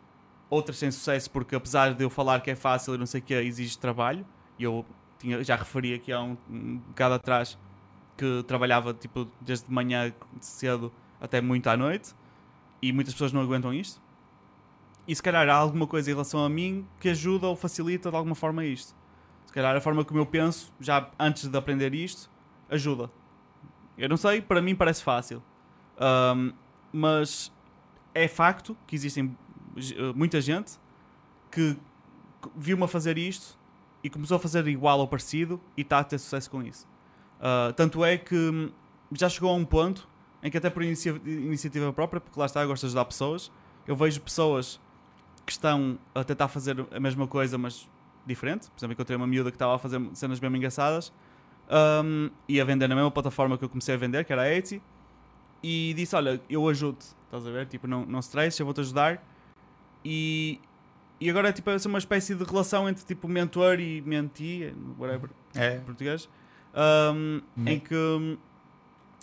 outras 0.49 0.79
sem 0.79 0.91
sucesso, 0.91 1.31
porque 1.31 1.55
apesar 1.55 1.95
de 1.95 2.05
eu 2.05 2.11
falar 2.11 2.41
que 2.41 2.51
é 2.51 2.55
fácil 2.57 2.95
e 2.95 2.99
não 2.99 3.07
sei 3.07 3.21
o 3.21 3.25
que, 3.25 3.35
exige 3.35 3.79
trabalho. 3.79 4.27
E 4.59 4.65
eu 4.65 4.85
tinha, 5.19 5.43
já 5.43 5.57
referi 5.57 5.95
aqui 5.95 6.13
há 6.13 6.23
um, 6.23 6.37
um 6.49 6.79
bocado 6.79 7.15
atrás 7.15 7.59
que 8.17 8.43
trabalhava 8.47 8.95
tipo 8.95 9.29
desde 9.41 9.67
de 9.67 9.73
manhã 9.73 10.13
cedo 10.41 10.93
até 11.21 11.41
muito 11.41 11.69
à 11.69 11.77
noite 11.77 12.15
e 12.81 12.93
muitas 12.93 13.15
pessoas 13.15 13.33
não 13.33 13.41
aguentam 13.41 13.73
isto. 13.73 14.01
E 15.07 15.15
se 15.15 15.23
calhar 15.23 15.49
há 15.49 15.55
alguma 15.55 15.87
coisa 15.87 16.11
em 16.11 16.15
relação 16.15 16.45
a 16.45 16.49
mim 16.49 16.87
que 16.99 17.09
ajuda 17.09 17.47
ou 17.47 17.55
facilita 17.55 18.11
de 18.11 18.17
alguma 18.17 18.35
forma 18.35 18.65
isto. 18.65 18.95
Se 19.47 19.53
calhar 19.53 19.75
a 19.77 19.81
forma 19.81 20.05
como 20.05 20.19
eu 20.19 20.27
penso, 20.27 20.73
já 20.81 21.09
antes 21.19 21.47
de 21.47 21.57
aprender 21.57 21.95
isto, 21.95 22.31
ajuda. 22.69 23.11
Eu 23.97 24.09
não 24.09 24.17
sei, 24.17 24.43
para 24.43 24.61
mim 24.61 24.75
parece 24.75 25.03
fácil. 25.03 25.43
Um, 25.99 26.53
mas 26.97 27.53
é 28.15 28.27
facto 28.27 28.75
que 28.87 28.97
existem 28.97 29.37
eh, 29.77 30.13
muita 30.15 30.41
gente 30.41 30.79
que 31.51 31.77
viu-me 32.57 32.85
a 32.85 32.89
fazer 32.89 33.19
isto 33.19 33.59
e 34.03 34.09
começou 34.09 34.39
a 34.39 34.41
fazer 34.41 34.67
igual 34.67 34.99
ou 35.01 35.07
parecido 35.07 35.61
e 35.77 35.83
está 35.83 35.99
a 35.99 36.05
ter 36.05 36.19
sucesso 36.19 36.51
com 36.51 36.63
isso. 36.63 36.89
Uh, 37.39 37.71
tanto 37.75 38.03
é 38.03 38.17
que 38.17 38.73
já 39.13 39.29
chegou 39.29 39.51
a 39.51 39.55
um 39.55 39.65
ponto 39.65 40.09
em 40.43 40.51
que 40.51 40.57
até 40.57 40.71
por 40.71 40.83
inicia 40.83 41.21
iniciativa 41.27 41.93
própria, 41.93 42.19
porque 42.19 42.41
lá 42.41 42.47
está, 42.47 42.63
eu 42.63 42.69
gosto 42.69 42.83
de 42.83 42.87
ajudar 42.87 43.05
pessoas, 43.05 43.53
eu 43.87 43.95
vejo 43.95 44.21
pessoas 44.23 44.81
que 45.45 45.53
estão 45.53 45.99
a 46.15 46.25
tentar 46.25 46.49
fazer 46.49 46.87
a 46.91 46.99
mesma 46.99 47.27
coisa, 47.27 47.59
mas 47.59 47.87
diferente. 48.25 48.71
Por 48.71 48.79
exemplo, 48.79 48.95
encontrei 48.95 49.17
uma 49.17 49.27
miúda 49.27 49.51
que 49.51 49.57
estava 49.57 49.75
a 49.75 49.79
fazer 49.79 50.01
cenas 50.15 50.39
bem 50.39 50.51
engraçadas 50.57 51.13
um, 52.03 52.31
e 52.49 52.59
a 52.59 52.65
vender 52.65 52.89
na 52.89 52.95
mesma 52.95 53.11
plataforma 53.11 53.59
que 53.59 53.65
eu 53.65 53.69
comecei 53.69 53.95
a 53.95 53.99
vender, 53.99 54.25
que 54.25 54.33
era 54.33 54.43
a 54.43 54.55
Etsy, 54.55 54.81
e 55.67 55.93
disse: 55.95 56.15
Olha, 56.15 56.41
eu 56.49 56.69
ajudo, 56.69 56.99
estás 57.25 57.45
a 57.45 57.51
ver? 57.51 57.67
Tipo, 57.67 57.89
não, 57.89 58.07
não 58.07 58.21
stress, 58.21 58.61
eu 58.61 58.65
vou-te 58.65 58.81
ajudar. 58.83 59.21
E, 60.05 60.61
e 61.21 61.29
agora 61.29 61.49
é 61.49 61.53
tipo 61.53 61.69
é 61.69 61.77
uma 61.87 61.99
espécie 61.99 62.37
de 62.37 62.45
relação 62.45 62.89
entre 62.89 63.05
tipo 63.05 63.27
mentor 63.27 63.81
e 63.81 64.01
mentee, 64.03 64.73
whatever, 64.97 65.31
é. 65.57 65.79
português, 65.81 66.29
um, 67.13 67.41
em 67.67 67.81
que 67.81 68.39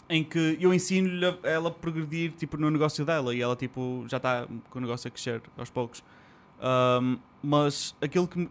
em 0.09 0.21
que 0.21 0.57
eu 0.59 0.73
ensino-lhe 0.73 1.25
a 1.25 1.37
ela 1.43 1.69
a 1.69 1.71
progredir 1.71 2.33
tipo, 2.33 2.57
no 2.57 2.69
negócio 2.69 3.05
dela 3.05 3.33
e 3.33 3.41
ela 3.41 3.55
tipo, 3.55 4.03
já 4.09 4.17
está 4.17 4.45
com 4.69 4.79
o 4.79 4.81
negócio 4.81 5.07
a 5.07 5.11
crescer 5.11 5.41
aos 5.57 5.69
poucos. 5.69 6.03
Um, 6.61 7.17
mas 7.41 7.95
aquilo 8.01 8.27
que 8.27 8.49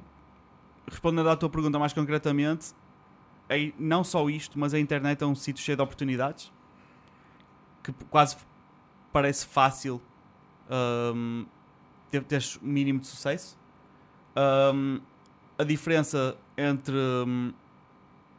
respondendo 0.91 1.29
à 1.29 1.37
tua 1.37 1.51
pergunta 1.51 1.79
mais 1.79 1.93
concretamente 1.93 2.73
é 3.51 3.71
não 3.79 4.03
só 4.03 4.31
isto, 4.31 4.59
mas 4.59 4.73
a 4.73 4.79
internet 4.79 5.23
é 5.23 5.27
um 5.27 5.35
sítio 5.35 5.63
cheio 5.63 5.77
de 5.77 5.83
oportunidades 5.83 6.51
que 7.83 7.93
quase 8.11 8.37
parece 9.13 9.47
fácil 9.47 10.01
um, 10.71 11.47
ter, 12.11 12.23
ter 12.25 12.43
o 12.61 12.67
mínimo 12.67 13.01
de 13.01 13.07
sucesso. 13.07 13.59
Um, 14.37 15.01
a 15.59 15.65
diferença 15.65 16.37
entre 16.57 16.95
um, 16.95 17.53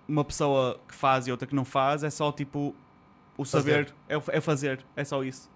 uma 0.08 0.24
pessoa 0.24 0.80
que 0.88 0.96
faz 0.96 1.28
e 1.28 1.32
outra 1.32 1.48
que 1.48 1.56
não 1.56 1.66
faz 1.66 2.04
é 2.04 2.10
só 2.10 2.32
tipo 2.32 2.76
o 3.38 3.46
saber. 3.46 3.94
É, 4.08 4.16
é 4.16 4.42
fazer, 4.42 4.84
é 4.96 5.04
só 5.04 5.24
isso. 5.24 5.50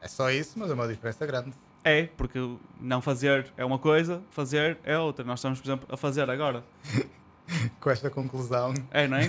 É 0.00 0.08
só 0.08 0.30
isso, 0.30 0.58
mas 0.58 0.70
é 0.70 0.74
uma 0.74 0.86
diferença 0.86 1.24
grande. 1.26 1.52
É, 1.82 2.06
porque 2.16 2.38
não 2.80 3.00
fazer 3.02 3.52
é 3.56 3.64
uma 3.64 3.78
coisa, 3.78 4.22
fazer 4.30 4.78
é 4.84 4.98
outra. 4.98 5.24
Nós 5.24 5.40
estamos, 5.40 5.60
por 5.60 5.66
exemplo, 5.66 5.86
a 5.90 5.96
fazer 5.96 6.28
agora. 6.30 6.64
Com 7.80 7.90
esta 7.90 8.10
conclusão. 8.10 8.74
É, 8.90 9.06
não 9.06 9.16
é? 9.16 9.24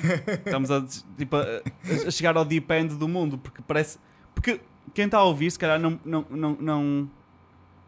Estamos 0.45 0.71
a, 0.71 0.83
tipo, 1.17 1.35
a, 1.35 1.43
a 2.07 2.11
chegar 2.11 2.37
ao 2.37 2.45
deep 2.45 2.71
end 2.73 2.95
do 2.95 3.07
mundo, 3.07 3.37
porque 3.37 3.61
parece. 3.61 3.99
Porque 4.33 4.59
quem 4.93 5.05
está 5.05 5.17
a 5.17 5.23
ouvir, 5.23 5.51
se 5.51 5.59
calhar, 5.59 5.79
não, 5.79 5.99
não, 6.05 6.25
não, 6.29 6.57
não, 6.59 7.11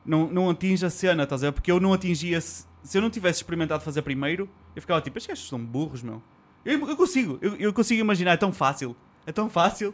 não, 0.05 0.27
não 0.29 0.49
atinge 0.49 0.85
a 0.85 0.89
cena, 0.89 1.23
estás 1.23 1.43
a 1.43 1.47
ver? 1.47 1.51
Porque 1.53 1.71
eu 1.71 1.79
não 1.79 1.93
atingia. 1.93 2.39
Se, 2.41 2.65
eu 2.93 3.01
não 3.01 3.09
tivesse 3.09 3.39
experimentado 3.39 3.83
fazer 3.83 4.01
primeiro, 4.01 4.49
eu 4.75 4.81
ficava 4.81 5.01
tipo, 5.01 5.17
estes 5.17 5.29
gajos 5.29 5.47
são 5.47 5.59
burros, 5.59 6.01
meu. 6.01 6.21
Eu, 6.63 6.87
eu 6.87 6.97
consigo, 6.97 7.37
eu, 7.41 7.55
eu 7.55 7.73
consigo 7.73 7.99
imaginar, 7.99 8.33
é 8.33 8.37
tão 8.37 8.51
fácil. 8.51 8.95
É 9.25 9.31
tão 9.31 9.49
fácil. 9.49 9.93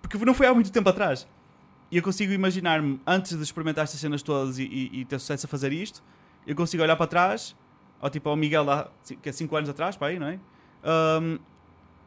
Porque 0.00 0.16
não 0.24 0.34
foi 0.34 0.46
há 0.46 0.54
muito 0.54 0.70
tempo 0.70 0.88
atrás. 0.88 1.26
E 1.90 1.96
eu 1.96 2.02
consigo 2.02 2.32
imaginar-me, 2.32 3.00
antes 3.06 3.36
de 3.36 3.42
experimentar 3.42 3.84
estas 3.84 4.00
cenas 4.00 4.22
todas 4.22 4.58
e, 4.58 4.64
e, 4.64 5.00
e, 5.00 5.04
ter 5.04 5.18
sucesso 5.18 5.46
a 5.46 5.48
fazer 5.48 5.72
isto, 5.72 6.02
eu 6.46 6.56
consigo 6.56 6.82
olhar 6.82 6.96
para 6.96 7.06
trás, 7.06 7.54
ou 8.02 8.10
tipo 8.10 8.28
ao 8.28 8.36
Miguel 8.36 8.64
lá, 8.64 8.90
que 9.22 9.28
é 9.28 9.32
5 9.32 9.56
anos 9.56 9.70
atrás, 9.70 9.96
para 9.96 10.08
aí, 10.08 10.18
não 10.18 10.26
é? 10.26 10.38
Um, 10.84 11.38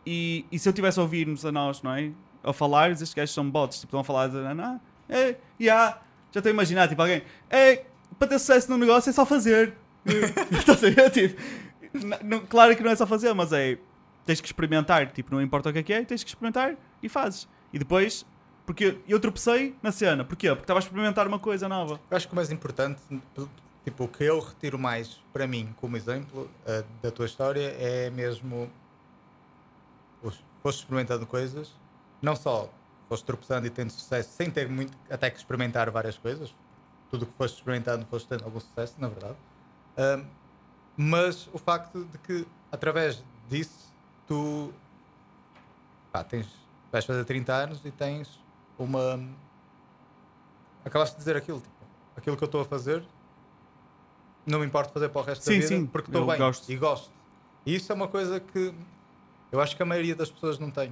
e, 0.05 0.45
e 0.51 0.59
se 0.59 0.67
eu 0.67 0.73
tivesse 0.73 0.99
a 0.99 1.01
ouvir-nos 1.01 1.45
a 1.45 1.51
nós, 1.51 1.81
não 1.81 1.93
é? 1.93 2.11
A 2.43 2.53
falar, 2.53 2.91
estes 2.91 3.13
gajos 3.13 3.33
são 3.33 3.49
bots, 3.49 3.79
tipo, 3.79 3.87
estão 3.87 4.01
a 4.01 4.03
falar 4.03 4.27
de, 4.27 4.37
ah, 4.37 4.79
é, 5.09 5.35
yeah. 5.59 5.99
já 6.31 6.39
estou 6.39 6.49
a 6.49 6.53
imaginar, 6.53 6.87
tipo, 6.87 7.01
alguém, 7.01 7.23
é, 7.49 7.85
para 8.19 8.27
ter 8.27 8.37
sucesso 8.37 8.69
no 8.69 8.77
negócio 8.77 9.09
é 9.09 9.13
só 9.13 9.25
fazer. 9.25 9.73
Estás 10.51 10.83
a 10.83 10.89
ver? 10.89 11.09
Tipo, 11.09 11.41
claro 12.47 12.75
que 12.75 12.83
não 12.83 12.91
é 12.91 12.95
só 12.95 13.07
fazer, 13.07 13.33
mas 13.33 13.51
é 13.51 13.79
tens 14.25 14.41
que 14.41 14.47
experimentar, 14.47 15.11
tipo, 15.11 15.33
não 15.33 15.41
importa 15.41 15.69
o 15.69 15.73
que 15.73 15.79
é 15.79 15.83
que 15.83 15.93
é, 15.93 16.03
tens 16.03 16.23
que 16.23 16.29
experimentar 16.29 16.75
e 17.01 17.07
fazes. 17.07 17.47
E 17.71 17.79
depois, 17.79 18.25
porque 18.65 18.97
eu 19.07 19.19
tropecei 19.19 19.75
na 19.81 19.91
cena, 19.91 20.23
porquê? 20.23 20.49
Porque 20.49 20.63
estava 20.63 20.79
a 20.79 20.81
experimentar 20.81 21.27
uma 21.27 21.39
coisa 21.39 21.69
nova. 21.69 21.99
Eu 22.09 22.17
acho 22.17 22.27
que 22.27 22.33
o 22.33 22.35
mais 22.35 22.51
importante, 22.51 22.99
tipo, 23.85 24.03
o 24.03 24.07
que 24.07 24.23
eu 24.23 24.39
retiro 24.39 24.77
mais 24.77 25.21
para 25.31 25.47
mim 25.47 25.73
como 25.79 25.95
exemplo 25.95 26.49
uh, 26.67 26.85
da 27.01 27.11
tua 27.11 27.25
história 27.25 27.73
é 27.79 28.09
mesmo 28.09 28.69
foste 30.61 30.79
experimentando 30.79 31.27
coisas, 31.27 31.71
não 32.19 32.35
só 32.35 32.67
foste 33.07 33.23
tropeçando 33.23 33.67
e 33.67 33.69
tendo 33.69 33.91
sucesso 33.91 34.31
sem 34.31 34.49
ter 34.49 34.67
muito, 34.67 34.97
até 35.11 35.29
que 35.29 35.37
experimentar 35.37 35.91
várias 35.91 36.17
coisas, 36.17 36.55
tudo 37.11 37.27
que 37.27 37.33
foste 37.33 37.57
experimentando 37.57 38.03
foste 38.07 38.27
tendo 38.27 38.43
algum 38.43 38.59
sucesso, 38.59 38.95
na 38.97 39.07
verdade. 39.07 39.35
Uh, 39.95 40.25
mas 40.97 41.47
o 41.53 41.59
facto 41.59 42.03
de 42.05 42.17
que 42.17 42.47
através 42.71 43.23
disso 43.47 43.93
tu 44.25 44.73
pá, 46.11 46.23
tens, 46.23 46.47
vais 46.91 47.05
fazer 47.05 47.23
30 47.25 47.53
anos 47.53 47.85
e 47.85 47.91
tens 47.91 48.39
uma. 48.79 49.23
Acabaste 50.83 51.15
de 51.15 51.19
dizer 51.19 51.35
aquilo, 51.35 51.59
tipo, 51.59 51.75
aquilo 52.17 52.37
que 52.37 52.43
eu 52.43 52.47
estou 52.47 52.61
a 52.61 52.65
fazer, 52.65 53.03
não 54.45 54.59
me 54.59 54.65
importa 54.65 54.91
fazer 54.91 55.09
para 55.09 55.21
o 55.21 55.23
resto 55.23 55.43
Sim, 55.43 55.51
da 55.51 55.55
vida, 55.57 55.67
sim, 55.67 55.85
porque 55.85 56.09
estou 56.09 56.25
bem 56.25 56.37
gosto. 56.37 56.71
e 56.71 56.75
gosto. 56.75 57.11
E 57.65 57.75
isso 57.75 57.91
é 57.91 57.95
uma 57.95 58.07
coisa 58.07 58.39
que 58.39 58.73
eu 59.51 59.59
acho 59.59 59.75
que 59.75 59.81
a 59.83 59.85
maioria 59.85 60.15
das 60.15 60.29
pessoas 60.29 60.59
não 60.59 60.69
tem. 60.71 60.91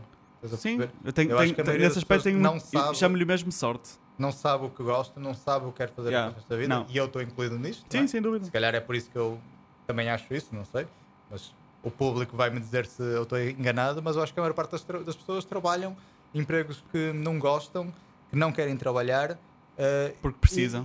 Sim, 0.58 0.80
eu 1.06 1.14
tenho, 1.14 1.32
Eu 1.32 1.38
tenho- 1.38 1.56
tenho- 1.56 1.80
nesse 1.80 1.98
aspecto 2.00 2.24
tenho 2.24 2.40
não 2.40 2.60
sabe- 2.60 2.98
chamo-lhe 2.98 3.24
mesmo 3.24 3.52
sorte. 3.52 3.92
Não 4.18 4.32
sabe 4.32 4.66
o 4.66 4.70
que 4.70 4.84
gosta, 4.84 5.20
não 5.20 5.34
sabe 5.34 5.66
o 5.66 5.72
que 5.72 5.78
quer 5.78 5.90
fazer 5.90 6.10
Yeah. 6.10 6.30
para 6.30 6.34
o 6.34 6.40
resto 6.40 6.50
da 6.50 6.58
vida. 6.58 6.76
Não. 6.76 6.86
E 6.90 6.98
eu 6.98 7.06
estou 7.06 7.22
incluído 7.22 7.58
nisto. 7.58 7.84
Sim, 7.90 8.00
é? 8.04 8.08
sem 8.08 8.22
dúvida. 8.22 8.46
Se 8.46 8.52
calhar 8.52 8.76
é 8.76 8.80
por 8.80 8.94
isso 8.96 9.10
que 9.10 9.18
eu 9.18 9.40
também 9.88 10.10
acho 10.10 10.32
isso, 10.34 10.54
não 10.54 10.66
sei. 10.66 10.86
Mas 11.32 11.54
o 11.82 11.90
público 11.90 12.36
vai 12.36 12.50
me 12.50 12.60
dizer 12.60 12.86
se 12.86 13.02
eu 13.02 13.24
estou 13.24 13.40
enganado, 13.42 14.02
mas 14.04 14.16
eu 14.16 14.22
acho 14.22 14.34
que 14.34 14.40
a 14.40 14.44
maior 14.44 14.54
parte 14.54 14.72
das, 14.72 14.84
das 14.84 15.16
pessoas 15.16 15.46
trabalham 15.46 15.96
em 16.34 16.40
empregos 16.42 16.84
que 16.92 17.12
não 17.14 17.40
gostam, 17.40 17.92
que 18.30 18.36
não 18.36 18.52
querem 18.52 18.76
trabalhar. 18.78 19.38
eh, 19.78 20.14
Porque 20.22 20.38
precisam. 20.40 20.84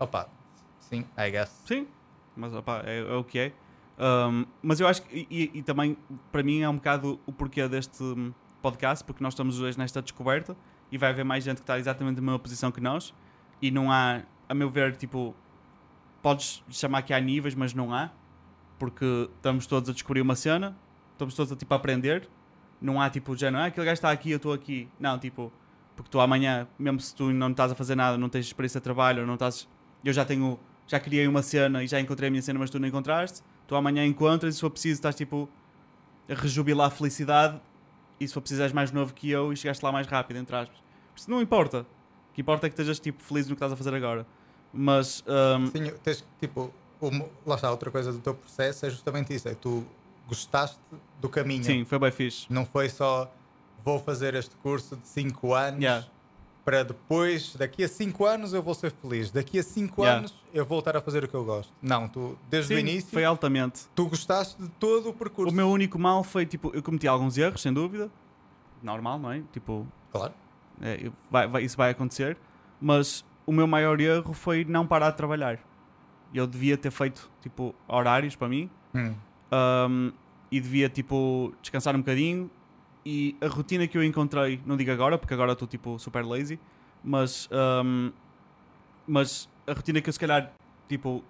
e- 0.00 0.02
opa, 0.02 0.28
sim, 0.88 1.04
I 1.16 1.30
guess. 1.30 1.62
Sim, 1.66 1.86
mas 2.36 2.54
opá, 2.54 2.82
é, 2.84 3.00
é 3.00 3.14
o 3.14 3.24
que 3.24 3.38
é. 3.38 3.52
Um, 3.98 4.46
mas 4.62 4.78
eu 4.78 4.86
acho 4.86 5.02
que, 5.02 5.26
e, 5.30 5.50
e 5.54 5.62
também, 5.62 5.96
para 6.30 6.42
mim, 6.42 6.60
é 6.60 6.68
um 6.68 6.76
bocado 6.76 7.20
o 7.26 7.32
porquê 7.32 7.66
deste 7.68 8.04
podcast, 8.62 9.04
porque 9.04 9.22
nós 9.22 9.32
estamos 9.32 9.60
hoje 9.60 9.78
nesta 9.78 10.00
descoberta 10.00 10.56
e 10.90 10.96
vai 10.96 11.10
haver 11.10 11.24
mais 11.24 11.44
gente 11.44 11.56
que 11.56 11.62
está 11.62 11.78
exatamente 11.78 12.16
na 12.16 12.22
mesma 12.22 12.38
posição 12.38 12.70
que 12.70 12.80
nós. 12.80 13.14
E 13.60 13.70
não 13.70 13.90
há, 13.90 14.22
a 14.48 14.54
meu 14.54 14.70
ver, 14.70 14.96
tipo, 14.96 15.34
podes 16.22 16.62
chamar 16.70 17.02
que 17.02 17.12
há 17.12 17.20
níveis, 17.20 17.54
mas 17.54 17.74
não 17.74 17.92
há, 17.92 18.10
porque 18.78 19.28
estamos 19.36 19.66
todos 19.66 19.90
a 19.90 19.92
descobrir 19.92 20.20
uma 20.20 20.36
cena, 20.36 20.76
estamos 21.12 21.34
todos 21.34 21.52
a 21.52 21.56
tipo 21.56 21.72
a 21.74 21.76
aprender. 21.76 22.28
Não 22.80 23.00
há 23.00 23.10
tipo, 23.10 23.36
já 23.36 23.50
não 23.50 23.58
é 23.58 23.66
aquele 23.66 23.86
gajo 23.86 23.94
está 23.94 24.10
aqui, 24.12 24.30
eu 24.30 24.36
estou 24.36 24.52
aqui. 24.52 24.88
Não, 25.00 25.18
tipo, 25.18 25.52
porque 25.96 26.10
tu 26.10 26.20
amanhã, 26.20 26.68
mesmo 26.78 27.00
se 27.00 27.12
tu 27.12 27.32
não 27.32 27.50
estás 27.50 27.72
a 27.72 27.74
fazer 27.74 27.96
nada, 27.96 28.16
não 28.16 28.28
tens 28.28 28.46
experiência 28.46 28.78
de 28.78 28.84
trabalho, 28.84 29.26
não 29.26 29.34
estás. 29.34 29.68
Eu 30.04 30.12
já 30.12 30.24
tenho, 30.24 30.58
já 30.88 30.98
criei 30.98 31.28
uma 31.28 31.42
cena 31.42 31.84
e 31.84 31.86
já 31.86 32.00
encontrei 32.00 32.26
a 32.26 32.30
minha 32.30 32.42
cena, 32.42 32.58
mas 32.58 32.70
tu 32.70 32.80
não 32.80 32.88
encontraste. 32.88 33.42
Tu 33.68 33.76
amanhã 33.76 34.04
encontras 34.04 34.54
e 34.54 34.56
se 34.56 34.60
for 34.60 34.70
preciso 34.70 34.94
estás 34.94 35.14
tipo 35.14 35.48
a 36.28 36.34
rejubilar 36.34 36.88
a 36.88 36.90
felicidade 36.90 37.60
e 38.18 38.26
se 38.26 38.34
for 38.34 38.40
preciso 38.40 38.62
és 38.62 38.72
mais 38.72 38.90
novo 38.90 39.14
que 39.14 39.30
eu 39.30 39.52
e 39.52 39.56
chegaste 39.56 39.84
lá 39.84 39.92
mais 39.92 40.06
rápido, 40.06 40.38
entre 40.38 40.56
aspas. 40.56 40.76
Isso 41.14 41.30
não 41.30 41.40
importa. 41.40 41.82
O 42.30 42.34
que 42.34 42.40
importa 42.40 42.66
é 42.66 42.70
que 42.70 42.72
estejas 42.74 42.98
tipo 42.98 43.22
feliz 43.22 43.46
no 43.46 43.54
que 43.54 43.56
estás 43.58 43.72
a 43.72 43.76
fazer 43.76 43.94
agora. 43.94 44.26
Mas 44.72 45.22
hum, 45.26 45.66
Sim, 45.68 45.92
tens, 46.02 46.24
tipo, 46.40 46.72
uma- 47.00 47.26
lá 47.46 47.54
está, 47.56 47.70
outra 47.70 47.90
coisa 47.90 48.12
do 48.12 48.18
teu 48.18 48.34
processo 48.34 48.86
é 48.86 48.90
justamente 48.90 49.34
isso: 49.34 49.48
é 49.48 49.52
que 49.54 49.60
tu 49.60 49.84
gostaste 50.26 50.78
do 51.20 51.28
caminho. 51.28 51.64
sim, 51.64 51.84
foi 51.84 51.98
bem 51.98 52.10
fixe. 52.10 52.46
Não 52.50 52.64
foi 52.66 52.88
só 52.88 53.30
vou 53.84 53.98
fazer 53.98 54.34
este 54.34 54.54
curso 54.56 54.96
de 54.96 55.06
5 55.08 55.54
anos 55.54 55.80
Yeah. 55.82 56.06
Para 56.70 56.82
depois, 56.84 57.54
daqui 57.56 57.82
a 57.82 57.88
5 57.88 58.26
anos 58.26 58.52
eu 58.52 58.62
vou 58.62 58.74
ser 58.74 58.90
feliz, 58.90 59.30
daqui 59.30 59.58
a 59.58 59.62
5 59.62 60.02
Yeah. 60.02 60.18
anos 60.18 60.34
eu 60.52 60.66
vou 60.66 60.76
voltar 60.76 60.96
a 60.96 61.00
fazer 61.00 61.24
o 61.24 61.28
que 61.28 61.34
eu 61.34 61.42
gosto. 61.42 61.72
Não, 61.80 62.06
tu 62.08 62.36
desde 62.50 62.74
o 62.74 62.76
Sim, 62.76 62.82
início 62.82 63.10
foi 63.10 63.24
altamente. 63.24 63.86
tu 63.94 64.06
gostaste 64.06 64.60
de 64.62 64.68
todo 64.70 65.08
o 65.08 65.14
percurso. 65.14 65.50
O 65.50 65.56
meu 65.56 65.68
único 65.70 65.98
mal 65.98 66.22
foi 66.22 66.44
tipo, 66.44 66.70
eu 66.74 66.82
cometi 66.82 67.08
alguns 67.08 67.38
erros, 67.38 67.62
sem 67.62 67.72
dúvida. 67.72 68.10
Normal, 68.82 69.18
não 69.18 69.32
é? 69.32 69.42
Tipo, 69.50 69.86
Claro. 70.12 70.34
É, 70.82 71.10
vai- 71.30 71.48
vai- 71.48 71.62
isso 71.64 71.76
vai 71.76 71.90
acontecer, 71.90 72.36
mas 72.80 73.24
o 73.46 73.52
meu 73.52 73.66
maior 73.66 73.98
erro 74.00 74.34
foi 74.34 74.62
não 74.64 74.86
parar 74.86 75.10
de 75.10 75.16
trabalhar. 75.16 75.58
Eu 76.34 76.46
devia 76.46 76.76
ter 76.76 76.90
feito 76.90 77.30
tipo 77.40 77.74
horários 77.88 78.36
para 78.36 78.46
mim 78.48 78.68
Hum. 78.94 79.14
um, 79.88 80.12
e 80.50 80.60
devia 80.60 80.88
tipo 80.90 81.52
descansar 81.62 81.94
um 81.96 82.00
bocadinho. 82.00 82.50
E 83.04 83.36
a 83.40 83.46
rotina 83.46 83.86
que 83.86 83.96
eu 83.96 84.04
encontrei, 84.04 84.60
não 84.66 84.76
digo 84.76 84.90
agora, 84.90 85.16
porque 85.16 85.32
agora 85.32 85.52
estou 85.52 85.66
tipo 85.66 85.98
super 85.98 86.24
lazy, 86.24 86.58
mas, 87.02 87.48
um, 87.84 88.12
mas 89.06 89.48
a 89.66 89.72
rotina 89.72 90.00
que 90.00 90.08
eu 90.08 90.12
se 90.12 90.18
calhar 90.18 90.52
tipo 90.88 91.24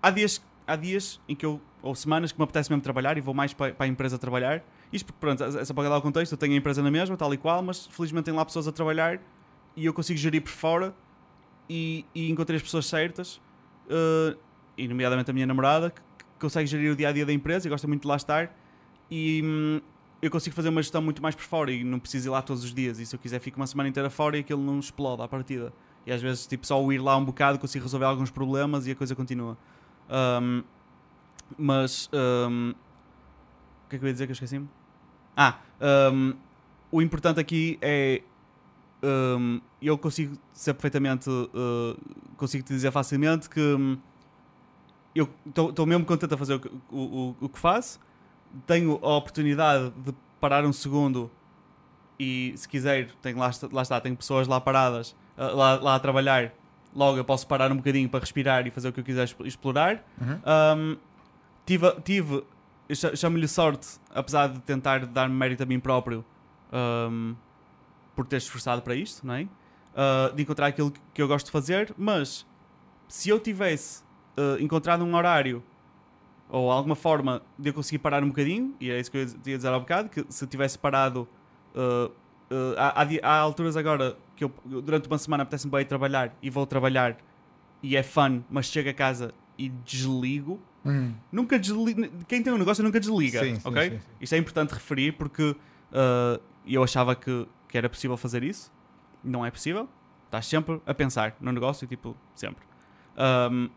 há 0.00 0.10
dias, 0.10 0.42
há 0.66 0.76
dias 0.76 1.20
em 1.28 1.34
que 1.34 1.44
eu, 1.44 1.60
ou 1.82 1.94
semanas 1.94 2.32
que 2.32 2.38
me 2.38 2.44
apetece 2.44 2.70
mesmo 2.70 2.82
trabalhar 2.82 3.18
e 3.18 3.20
vou 3.20 3.34
mais 3.34 3.52
para, 3.52 3.74
para 3.74 3.86
a 3.86 3.88
empresa 3.88 4.18
trabalhar. 4.18 4.62
Isto 4.92 5.06
porque, 5.06 5.20
pronto, 5.20 5.42
essa 5.42 5.74
para 5.74 5.88
dar 5.88 5.98
o 5.98 6.02
contexto, 6.02 6.32
eu 6.32 6.38
tenho 6.38 6.54
a 6.54 6.56
empresa 6.56 6.82
na 6.82 6.90
mesma, 6.90 7.16
tal 7.16 7.32
e 7.34 7.36
qual, 7.36 7.62
mas 7.62 7.86
felizmente 7.86 8.26
tem 8.26 8.34
lá 8.34 8.44
pessoas 8.44 8.68
a 8.68 8.72
trabalhar 8.72 9.20
e 9.74 9.84
eu 9.84 9.92
consigo 9.92 10.18
gerir 10.18 10.42
por 10.42 10.50
fora 10.50 10.94
e, 11.68 12.04
e 12.14 12.30
encontrei 12.30 12.56
as 12.56 12.62
pessoas 12.62 12.86
certas, 12.86 13.40
eh, 13.90 14.36
e 14.78 14.88
nomeadamente 14.88 15.30
a 15.30 15.34
minha 15.34 15.46
namorada, 15.46 15.90
que, 15.90 16.00
que 16.00 16.40
consegue 16.40 16.66
gerir 16.66 16.92
o 16.92 16.96
dia 16.96 17.08
a 17.08 17.12
dia 17.12 17.26
da 17.26 17.32
empresa 17.32 17.66
e 17.66 17.70
gosta 17.70 17.86
muito 17.86 18.02
de 18.02 18.08
lá 18.08 18.16
estar. 18.16 18.54
E 19.10 19.42
hum, 19.44 19.80
eu 20.26 20.30
consigo 20.30 20.54
fazer 20.54 20.68
uma 20.68 20.82
gestão 20.82 21.00
muito 21.00 21.22
mais 21.22 21.34
por 21.34 21.44
fora 21.44 21.70
e 21.70 21.84
não 21.84 21.98
preciso 21.98 22.28
ir 22.28 22.30
lá 22.30 22.42
todos 22.42 22.64
os 22.64 22.74
dias. 22.74 22.98
E 22.98 23.06
se 23.06 23.14
eu 23.14 23.18
quiser, 23.18 23.40
fico 23.40 23.58
uma 23.58 23.66
semana 23.66 23.88
inteira 23.88 24.10
fora 24.10 24.36
e 24.36 24.40
aquilo 24.40 24.62
não 24.62 24.78
explode 24.78 25.22
à 25.22 25.28
partida. 25.28 25.72
E 26.06 26.12
às 26.12 26.22
vezes, 26.22 26.46
tipo, 26.46 26.66
só 26.66 26.80
ir 26.92 26.98
lá 26.98 27.16
um 27.16 27.24
bocado 27.24 27.58
consigo 27.58 27.84
resolver 27.84 28.06
alguns 28.06 28.30
problemas 28.30 28.86
e 28.86 28.92
a 28.92 28.94
coisa 28.94 29.14
continua. 29.14 29.56
Um, 30.08 30.62
mas 31.56 32.10
um, 32.12 32.74
o 33.84 33.88
que 33.88 33.96
é 33.96 33.98
que 33.98 34.04
eu 34.04 34.08
ia 34.08 34.12
dizer 34.12 34.26
que 34.26 34.32
eu 34.32 34.34
esqueci-me? 34.34 34.68
Ah, 35.36 35.58
um, 36.12 36.34
o 36.90 37.02
importante 37.02 37.40
aqui 37.40 37.78
é 37.80 38.22
eu 39.80 39.96
consigo 39.98 40.36
ser 40.52 40.74
perfeitamente 40.74 41.30
uh, 41.30 41.96
consigo 42.36 42.64
te 42.64 42.72
dizer 42.72 42.90
facilmente 42.90 43.48
que 43.48 43.60
hum, 43.60 43.98
eu 45.14 45.28
estou 45.46 45.86
mesmo 45.86 46.04
contente 46.04 46.34
a 46.34 46.36
fazer 46.36 46.54
o 46.54 46.60
o, 46.90 47.00
o, 47.00 47.36
o 47.42 47.48
que 47.48 47.58
faço 47.58 48.00
tenho 48.66 48.98
a 49.02 49.16
oportunidade 49.16 49.90
de 49.96 50.14
parar 50.40 50.64
um 50.64 50.72
segundo 50.72 51.30
e 52.18 52.54
se 52.56 52.68
quiser, 52.68 53.10
tenho, 53.22 53.38
lá, 53.38 53.48
está, 53.50 53.68
lá 53.70 53.82
está, 53.82 54.00
tenho 54.00 54.16
pessoas 54.16 54.48
lá 54.48 54.60
paradas, 54.60 55.10
uh, 55.36 55.54
lá, 55.54 55.74
lá 55.76 55.94
a 55.96 55.98
trabalhar, 55.98 56.52
logo 56.94 57.18
eu 57.18 57.24
posso 57.24 57.46
parar 57.46 57.70
um 57.70 57.76
bocadinho 57.76 58.08
para 58.08 58.20
respirar 58.20 58.66
e 58.66 58.70
fazer 58.70 58.88
o 58.88 58.92
que 58.92 59.00
eu 59.00 59.04
quiser 59.04 59.24
exp- 59.24 59.40
explorar. 59.44 60.02
Uhum. 60.20 60.38
Um, 60.78 60.96
tive, 61.66 61.92
tive 62.02 62.44
chamo-lhe 63.16 63.48
sorte, 63.48 63.98
apesar 64.14 64.48
de 64.48 64.60
tentar 64.60 65.04
dar 65.06 65.28
mérito 65.28 65.62
a 65.62 65.66
mim 65.66 65.78
próprio 65.80 66.24
um, 66.72 67.34
por 68.14 68.26
ter 68.26 68.36
esforçado 68.36 68.80
para 68.80 68.94
isto, 68.94 69.26
não 69.26 69.34
é? 69.34 69.42
Uh, 69.42 70.34
de 70.34 70.42
encontrar 70.42 70.66
aquilo 70.68 70.90
que- 70.90 71.00
que 71.14 71.20
eu 71.22 71.28
gosto 71.28 71.46
de 71.46 71.52
fazer, 71.52 71.92
mas 71.98 72.46
se 73.08 73.28
eu 73.28 73.38
tivesse 73.40 74.02
uh, 74.38 74.60
encontrado 74.62 75.04
um 75.04 75.14
horário 75.14 75.62
ou 76.48 76.70
alguma 76.70 76.94
forma 76.94 77.42
de 77.58 77.70
eu 77.70 77.74
conseguir 77.74 77.98
parar 77.98 78.22
um 78.22 78.28
bocadinho, 78.28 78.74
e 78.80 78.90
é 78.90 79.00
isso 79.00 79.10
que 79.10 79.16
eu 79.16 79.22
ia 79.22 79.56
dizer 79.56 79.68
há 79.68 79.78
bocado, 79.78 80.08
que 80.08 80.24
se 80.28 80.46
tivesse 80.46 80.78
parado 80.78 81.28
uh, 81.74 82.10
uh, 82.50 82.74
há, 82.76 83.06
há 83.22 83.38
alturas 83.38 83.76
agora 83.76 84.16
que 84.36 84.44
eu 84.44 84.52
durante 84.64 85.08
uma 85.08 85.18
semana 85.18 85.42
apetece-me 85.42 85.72
bem 85.72 85.84
trabalhar 85.84 86.34
e 86.42 86.50
vou 86.50 86.66
trabalhar 86.66 87.16
e 87.82 87.96
é 87.96 88.02
fun, 88.02 88.42
mas 88.50 88.66
chego 88.66 88.88
a 88.88 88.94
casa 88.94 89.32
e 89.58 89.68
desligo. 89.68 90.60
Hum. 90.84 91.14
Nunca 91.32 91.58
desliga. 91.58 92.08
Quem 92.28 92.42
tem 92.42 92.52
um 92.52 92.58
negócio 92.58 92.82
nunca 92.84 93.00
desliga, 93.00 93.40
Sim, 93.40 93.58
ok? 93.64 93.90
sim, 93.90 93.98
sim. 93.98 94.02
Isto 94.20 94.34
é 94.34 94.38
importante 94.38 94.74
referir 94.74 95.12
porque 95.12 95.50
uh, 95.50 96.40
eu 96.66 96.82
achava 96.82 97.14
que, 97.16 97.46
que 97.68 97.76
era 97.76 97.88
possível 97.88 98.16
fazer 98.16 98.42
isso. 98.44 98.72
Não 99.22 99.44
é 99.44 99.50
possível. 99.50 99.88
Estás 100.26 100.46
sempre 100.46 100.80
a 100.86 100.94
pensar 100.94 101.36
no 101.40 101.50
negócio, 101.52 101.86
tipo, 101.86 102.16
sempre. 102.34 102.64
Um, 103.50 103.68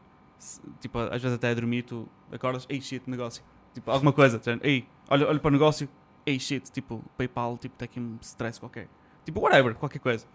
tipo, 0.79 0.99
às 0.99 1.21
vezes 1.21 1.35
até 1.35 1.49
a 1.49 1.53
dormir, 1.53 1.83
tu 1.83 2.07
acordas, 2.31 2.65
ei 2.69 2.81
shit, 2.81 3.09
negócio. 3.09 3.43
Tipo, 3.73 3.91
alguma 3.91 4.11
coisa, 4.11 4.41
género, 4.43 4.65
ei, 4.65 4.87
olha, 5.09 5.27
olha 5.27 5.39
para 5.39 5.49
o 5.49 5.51
negócio, 5.51 5.87
ei 6.25 6.39
shit, 6.39 6.71
tipo, 6.71 7.03
PayPal, 7.17 7.57
tipo, 7.57 7.75
tem 7.77 7.85
aqui 7.85 7.99
um 7.99 8.17
stress 8.21 8.59
qualquer. 8.59 8.87
Tipo, 9.25 9.41
whatever, 9.41 9.75
qualquer 9.75 9.99
coisa. 9.99 10.25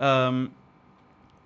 Um, 0.00 0.50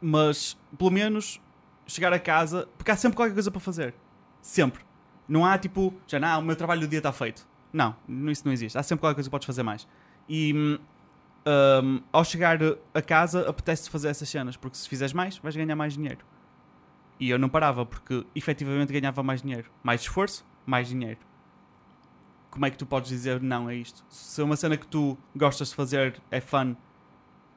mas, 0.00 0.56
pelo 0.76 0.90
menos, 0.90 1.40
chegar 1.86 2.12
a 2.12 2.18
casa, 2.18 2.68
porque 2.76 2.90
há 2.90 2.96
sempre 2.96 3.16
qualquer 3.16 3.34
coisa 3.34 3.50
para 3.50 3.60
fazer. 3.60 3.94
Sempre. 4.40 4.84
Não 5.28 5.44
há 5.44 5.56
tipo, 5.56 5.94
já 6.06 6.18
não, 6.18 6.40
o 6.40 6.42
meu 6.42 6.56
trabalho 6.56 6.80
do 6.80 6.88
dia 6.88 6.98
está 6.98 7.12
feito. 7.12 7.46
Não, 7.72 7.96
isso 8.30 8.42
não 8.44 8.52
existe. 8.52 8.76
Há 8.76 8.82
sempre 8.82 9.00
qualquer 9.00 9.14
coisa 9.14 9.28
que 9.28 9.30
podes 9.30 9.46
fazer 9.46 9.62
mais. 9.62 9.86
E 10.28 10.52
hum, 10.54 10.78
ao 12.12 12.24
chegar 12.24 12.58
a 12.94 13.02
casa, 13.02 13.48
apetece 13.48 13.88
fazer 13.88 14.08
essas 14.08 14.28
cenas, 14.28 14.56
porque 14.56 14.76
se 14.76 14.88
fizeres 14.88 15.12
mais, 15.12 15.38
vais 15.38 15.56
ganhar 15.56 15.74
mais 15.74 15.94
dinheiro. 15.94 16.24
E 17.20 17.30
eu 17.30 17.38
não 17.38 17.48
parava, 17.48 17.86
porque 17.86 18.24
efetivamente 18.34 18.92
ganhava 18.92 19.22
mais 19.22 19.42
dinheiro. 19.42 19.70
Mais 19.82 20.00
esforço, 20.02 20.44
mais 20.66 20.88
dinheiro. 20.88 21.20
Como 22.50 22.66
é 22.66 22.70
que 22.70 22.76
tu 22.76 22.84
podes 22.84 23.08
dizer 23.08 23.40
não 23.40 23.68
a 23.68 23.74
isto? 23.74 24.04
Se 24.08 24.40
é 24.40 24.44
uma 24.44 24.56
cena 24.56 24.76
que 24.76 24.86
tu 24.86 25.16
gostas 25.34 25.68
de 25.68 25.74
fazer, 25.74 26.20
é 26.30 26.40
fun, 26.40 26.74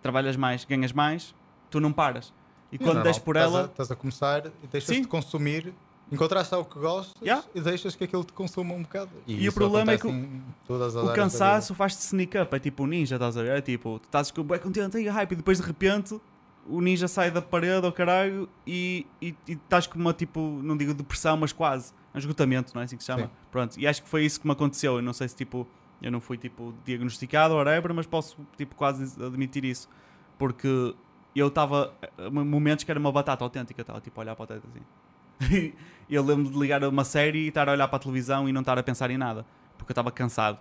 trabalhas 0.01 0.37
mais, 0.37 0.63
ganhas 0.63 0.93
mais, 0.93 1.35
tu 1.69 1.79
não 1.79 1.91
paras. 1.91 2.33
E 2.71 2.77
quando 2.77 3.03
des 3.03 3.17
por 3.19 3.35
estás 3.35 3.53
a- 3.53 3.57
ela, 3.59 3.67
Estás 3.67 3.91
a 3.91 3.95
começar 3.95 4.45
e 4.47 4.67
deixas 4.71 4.95
Sim. 4.95 5.01
de 5.01 5.07
consumir. 5.07 5.73
Encontraste 6.11 6.53
algo 6.53 6.69
que 6.69 6.77
gostas 6.79 7.13
Yeah. 7.21 7.43
e 7.55 7.59
deixas 7.61 7.95
que 7.95 8.03
aquilo 8.03 8.23
te 8.23 8.31
consuma 8.31 8.73
um 8.75 8.83
bocado. 8.83 9.09
E 9.25 9.33
o 9.33 9.41
isso 9.41 9.53
problema 9.53 9.91
é 9.93 9.97
que 9.97 10.05
o 10.07 10.77
da 11.07 11.13
cansaço 11.13 11.73
faz-te 11.73 12.01
sneak 12.01 12.37
up, 12.37 12.55
é 12.55 12.59
tipo 12.59 12.83
o 12.83 12.87
ninja, 12.87 13.15
estás 13.15 13.35
a 13.35 13.41
ver? 13.41 13.57
É 13.57 13.61
tipo, 13.61 13.97
tu 13.99 14.05
estás 14.05 14.29
com 14.29 14.43
bem 14.43 14.59
contente 14.59 14.99
e 14.99 15.07
hype, 15.07 15.31
e 15.31 15.35
depois 15.35 15.59
de 15.59 15.65
repente 15.65 16.21
o 16.67 16.81
ninja 16.81 17.07
sai 17.07 17.31
da 17.31 17.41
parede 17.41 17.85
ao 17.85 17.91
caralho 17.91 18.49
e, 18.65 19.05
e, 19.21 19.35
e 19.47 19.53
estás 19.53 19.87
com 19.87 19.99
uma 19.99 20.13
tipo, 20.13 20.39
não 20.63 20.75
digo 20.75 20.93
depressão, 20.93 21.37
mas 21.37 21.51
quase, 21.51 21.93
um 22.13 22.17
esgotamento, 22.17 22.71
não 22.73 22.81
é 22.81 22.85
assim 22.85 22.97
que 22.97 23.03
se 23.03 23.07
chama? 23.07 23.23
Sim. 23.23 23.29
Pronto, 23.51 23.79
e 23.79 23.87
acho 23.87 24.01
que 24.01 24.09
foi 24.09 24.25
isso 24.25 24.39
que 24.39 24.47
me 24.47 24.53
aconteceu. 24.53 24.95
Eu 24.95 25.01
não 25.01 25.13
sei 25.13 25.27
se 25.27 25.35
tipo 25.35 25.67
Eu 26.01 26.11
não 26.11 26.19
fui 26.19 26.37
tipo 26.37 26.73
diagnosticado 26.83 27.53
ou 27.53 27.59
whatever, 27.59 27.93
mas 27.93 28.05
posso 28.05 28.37
tipo 28.57 28.75
quase 28.75 29.21
admitir 29.23 29.65
isso. 29.65 29.89
Porque 30.37 30.95
eu 31.35 31.47
estava. 31.47 31.93
Momentos 32.31 32.83
que 32.83 32.91
era 32.91 32.99
uma 32.99 33.11
batata 33.11 33.43
autêntica, 33.43 33.81
estava 33.81 33.99
tipo 34.01 34.19
a 34.19 34.23
olhar 34.23 34.35
para 34.35 34.43
o 34.43 34.47
teto 34.47 34.67
assim. 34.67 35.73
eu 36.09 36.23
lembro 36.23 36.51
de 36.51 36.57
ligar 36.57 36.83
uma 36.83 37.03
série 37.03 37.39
e 37.39 37.47
estar 37.49 37.67
a 37.67 37.73
olhar 37.73 37.87
para 37.87 37.97
a 37.97 37.99
televisão 37.99 38.47
e 38.47 38.53
não 38.53 38.61
estar 38.61 38.77
a 38.77 38.83
pensar 38.83 39.11
em 39.11 39.17
nada. 39.17 39.45
Porque 39.77 39.91
eu 39.91 39.93
estava 39.93 40.11
cansado. 40.11 40.59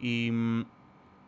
E 0.00 0.30
hum, 0.32 0.64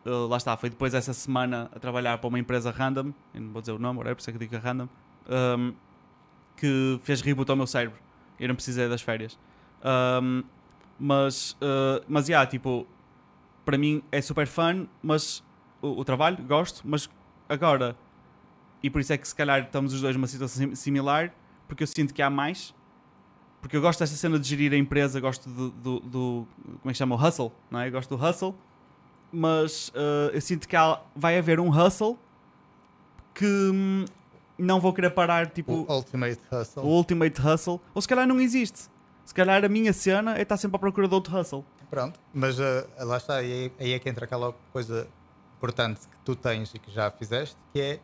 uh, 0.05 0.27
lá 0.27 0.37
está, 0.37 0.55
foi 0.57 0.69
depois 0.69 0.93
dessa 0.93 1.13
semana 1.13 1.69
a 1.73 1.79
trabalhar 1.79 2.17
para 2.17 2.27
uma 2.27 2.39
empresa 2.39 2.71
random, 2.71 3.13
não 3.33 3.51
vou 3.51 3.61
dizer 3.61 3.71
o 3.71 3.79
nome, 3.79 3.99
por 4.03 4.17
isso 4.17 4.29
é 4.29 4.33
que 4.33 4.39
digo 4.39 4.57
random, 4.57 4.87
um, 5.29 5.73
que 6.55 6.99
fez 7.03 7.21
reboot 7.21 7.49
ao 7.49 7.57
meu 7.57 7.67
cérebro. 7.67 7.99
Eu 8.39 8.47
não 8.47 8.55
precisei 8.55 8.87
das 8.87 9.01
férias. 9.01 9.37
Um, 10.21 10.43
mas, 10.99 11.51
uh, 11.61 12.03
mas, 12.07 12.27
yeah, 12.27 12.49
tipo, 12.49 12.85
para 13.63 13.77
mim 13.77 14.03
é 14.11 14.21
super 14.21 14.47
fun, 14.47 14.87
mas 15.01 15.43
o, 15.81 15.99
o, 15.99 16.05
trabalho, 16.05 16.43
gosto, 16.43 16.81
mas 16.83 17.09
agora, 17.47 17.95
e 18.83 18.89
por 18.89 18.99
isso 18.99 19.13
é 19.13 19.17
que 19.17 19.27
se 19.27 19.35
calhar 19.35 19.61
estamos 19.61 19.93
os 19.93 20.01
dois 20.01 20.15
numa 20.15 20.27
situação 20.27 20.75
similar, 20.75 21.33
porque 21.67 21.83
eu 21.83 21.87
sinto 21.87 22.13
que 22.13 22.21
há 22.21 22.29
mais, 22.29 22.75
porque 23.61 23.77
eu 23.77 23.81
gosto 23.81 23.99
desta 23.99 24.15
cena 24.15 24.37
de 24.39 24.47
gerir 24.47 24.73
a 24.73 24.77
empresa, 24.77 25.19
gosto 25.19 25.49
do, 25.49 25.69
do, 25.69 25.99
do 25.99 26.47
como 26.65 26.89
é 26.89 26.91
que 26.91 26.97
chama, 26.97 27.15
o 27.15 27.27
hustle, 27.27 27.51
não 27.69 27.79
é? 27.79 27.87
Eu 27.87 27.91
gosto 27.91 28.15
do 28.15 28.23
hustle, 28.23 28.55
mas 29.31 29.89
uh, 29.89 30.31
eu 30.33 30.41
sinto 30.41 30.67
que 30.67 30.75
há, 30.75 30.99
vai 31.15 31.37
haver 31.37 31.59
um 31.59 31.69
hustle 31.69 32.17
que 33.33 33.45
hum, 33.45 34.05
não 34.57 34.79
vou 34.79 34.93
querer 34.93 35.11
parar, 35.11 35.49
tipo... 35.49 35.71
O 35.71 35.93
ultimate 35.93 36.41
hustle. 36.51 36.83
O 36.83 36.87
ultimate 36.87 37.41
hustle, 37.41 37.79
ou 37.93 38.01
se 38.01 38.07
calhar 38.07 38.27
não 38.27 38.39
existe. 38.39 38.89
Se 39.25 39.33
calhar 39.33 39.63
a 39.63 39.69
minha 39.69 39.93
cena 39.93 40.37
é 40.37 40.41
estar 40.41 40.57
sempre 40.57 40.75
à 40.77 40.79
procura 40.79 41.07
de 41.07 41.13
outro 41.13 41.37
hustle. 41.37 41.63
Pronto, 41.89 42.19
mas 42.33 42.59
uh, 42.59 42.87
lá 42.99 43.17
está, 43.17 43.35
aí, 43.35 43.71
aí 43.79 43.93
é 43.93 43.99
que 43.99 44.09
entra 44.09 44.25
aquela 44.25 44.53
coisa 44.71 45.07
importante 45.57 46.01
que 46.01 46.17
tu 46.23 46.35
tens 46.35 46.73
e 46.73 46.79
que 46.79 46.91
já 46.91 47.09
fizeste, 47.11 47.57
que 47.73 47.81
é 47.81 47.99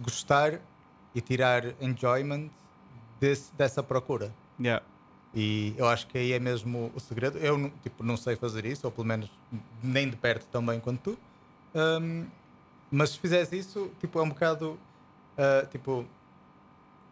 gostar 0.00 0.60
e 1.14 1.20
tirar 1.20 1.74
enjoyment 1.80 2.48
desse, 3.20 3.54
dessa 3.54 3.82
procura. 3.82 4.32
Yeah. 4.58 4.84
E 5.34 5.74
eu 5.78 5.86
acho 5.88 6.06
que 6.06 6.18
aí 6.18 6.32
é 6.32 6.38
mesmo 6.38 6.92
o 6.94 7.00
segredo. 7.00 7.38
Eu 7.38 7.70
tipo, 7.82 8.02
não 8.02 8.16
sei 8.16 8.36
fazer 8.36 8.66
isso, 8.66 8.86
ou 8.86 8.90
pelo 8.90 9.06
menos 9.06 9.30
nem 9.82 10.08
de 10.08 10.16
perto 10.16 10.46
tão 10.50 10.64
bem 10.64 10.78
quanto 10.78 11.12
tu. 11.12 11.18
Um, 11.74 12.26
mas 12.90 13.10
se 13.10 13.18
fizeres 13.18 13.50
isso, 13.52 13.90
tipo, 13.98 14.18
é 14.18 14.22
um 14.22 14.28
bocado 14.28 14.78
uh, 15.38 15.66
tipo, 15.70 16.04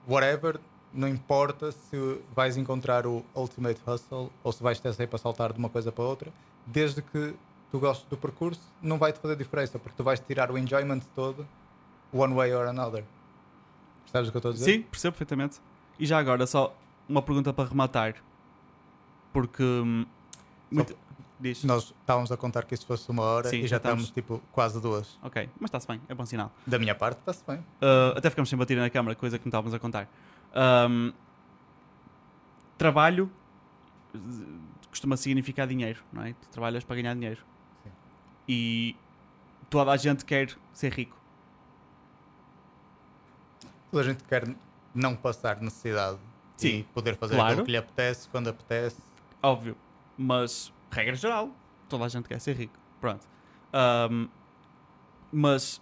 whatever, 0.06 0.60
não 0.92 1.08
importa 1.08 1.72
se 1.72 2.20
vais 2.34 2.56
encontrar 2.56 3.06
o 3.06 3.24
ultimate 3.34 3.80
hustle 3.86 4.30
ou 4.44 4.52
se 4.52 4.62
vais 4.62 4.78
ter 4.78 4.92
sempre 4.92 5.06
para 5.06 5.18
saltar 5.18 5.52
de 5.52 5.58
uma 5.58 5.70
coisa 5.70 5.90
para 5.90 6.04
outra, 6.04 6.30
desde 6.66 7.00
que 7.00 7.34
tu 7.70 7.78
gostes 7.78 8.06
do 8.08 8.16
percurso, 8.16 8.60
não 8.82 8.98
vai 8.98 9.12
te 9.12 9.18
fazer 9.20 9.36
diferença, 9.36 9.78
porque 9.78 9.96
tu 9.96 10.02
vais 10.02 10.20
tirar 10.20 10.50
o 10.50 10.58
enjoyment 10.58 11.00
todo, 11.14 11.46
one 12.12 12.34
way 12.34 12.52
or 12.52 12.66
another. 12.66 13.04
Percebes 14.04 14.28
o 14.28 14.32
que 14.32 14.36
eu 14.36 14.40
estou 14.40 14.50
a 14.50 14.54
dizer? 14.54 14.64
Sim, 14.64 14.82
percebo 14.82 15.12
perfeitamente. 15.12 15.60
E 15.98 16.04
já 16.04 16.18
agora, 16.18 16.46
só 16.46 16.74
uma 17.10 17.22
pergunta 17.22 17.52
para 17.52 17.68
rematar. 17.68 18.14
Porque. 19.32 19.62
Hum, 19.62 20.06
muito... 20.70 20.96
Diz. 21.38 21.64
Nós 21.64 21.94
estávamos 21.98 22.30
a 22.30 22.36
contar 22.36 22.66
que 22.66 22.74
isso 22.74 22.84
fosse 22.84 23.10
uma 23.10 23.22
hora 23.22 23.48
Sim, 23.48 23.60
e 23.60 23.62
já, 23.62 23.68
já 23.68 23.76
estamos, 23.78 24.04
estamos, 24.04 24.10
tipo 24.10 24.42
quase 24.52 24.78
duas. 24.78 25.18
Ok, 25.22 25.48
mas 25.58 25.68
está-se 25.68 25.88
bem, 25.88 25.98
é 26.06 26.14
bom 26.14 26.26
sinal. 26.26 26.52
Da 26.66 26.78
minha 26.78 26.94
parte, 26.94 27.18
está-se 27.18 27.42
bem. 27.46 27.56
Uh, 27.56 28.14
até 28.14 28.28
ficamos 28.28 28.50
sem 28.50 28.58
bater 28.58 28.76
na 28.76 28.90
câmara, 28.90 29.14
coisa 29.14 29.38
que 29.38 29.46
não 29.46 29.48
estávamos 29.48 29.72
a 29.72 29.78
contar. 29.78 30.06
Um, 30.54 31.14
trabalho 32.76 33.30
costuma 34.90 35.16
significar 35.16 35.66
dinheiro, 35.66 36.02
não 36.12 36.24
é? 36.24 36.34
Tu 36.34 36.48
trabalhas 36.50 36.84
para 36.84 36.96
ganhar 36.96 37.14
dinheiro. 37.14 37.42
Sim. 37.82 37.90
E 38.46 38.96
toda 39.70 39.92
a 39.92 39.96
gente 39.96 40.26
quer 40.26 40.54
ser 40.74 40.92
rico. 40.92 41.16
Toda 43.90 44.02
a 44.02 44.06
gente 44.06 44.22
quer 44.24 44.46
não 44.94 45.16
passar 45.16 45.58
necessidade 45.62 46.18
Sim, 46.60 46.84
poder 46.94 47.16
fazer 47.16 47.34
claro. 47.34 47.50
aquilo 47.50 47.66
que 47.66 47.72
lhe 47.72 47.78
apetece 47.78 48.28
quando 48.28 48.48
apetece. 48.48 49.00
Óbvio, 49.42 49.76
mas 50.16 50.72
regra 50.90 51.14
geral, 51.14 51.50
toda 51.88 52.04
a 52.04 52.08
gente 52.08 52.28
quer 52.28 52.40
ser 52.40 52.56
rico. 52.56 52.78
Pronto. 53.00 53.26
Um, 54.10 54.28
mas 55.32 55.80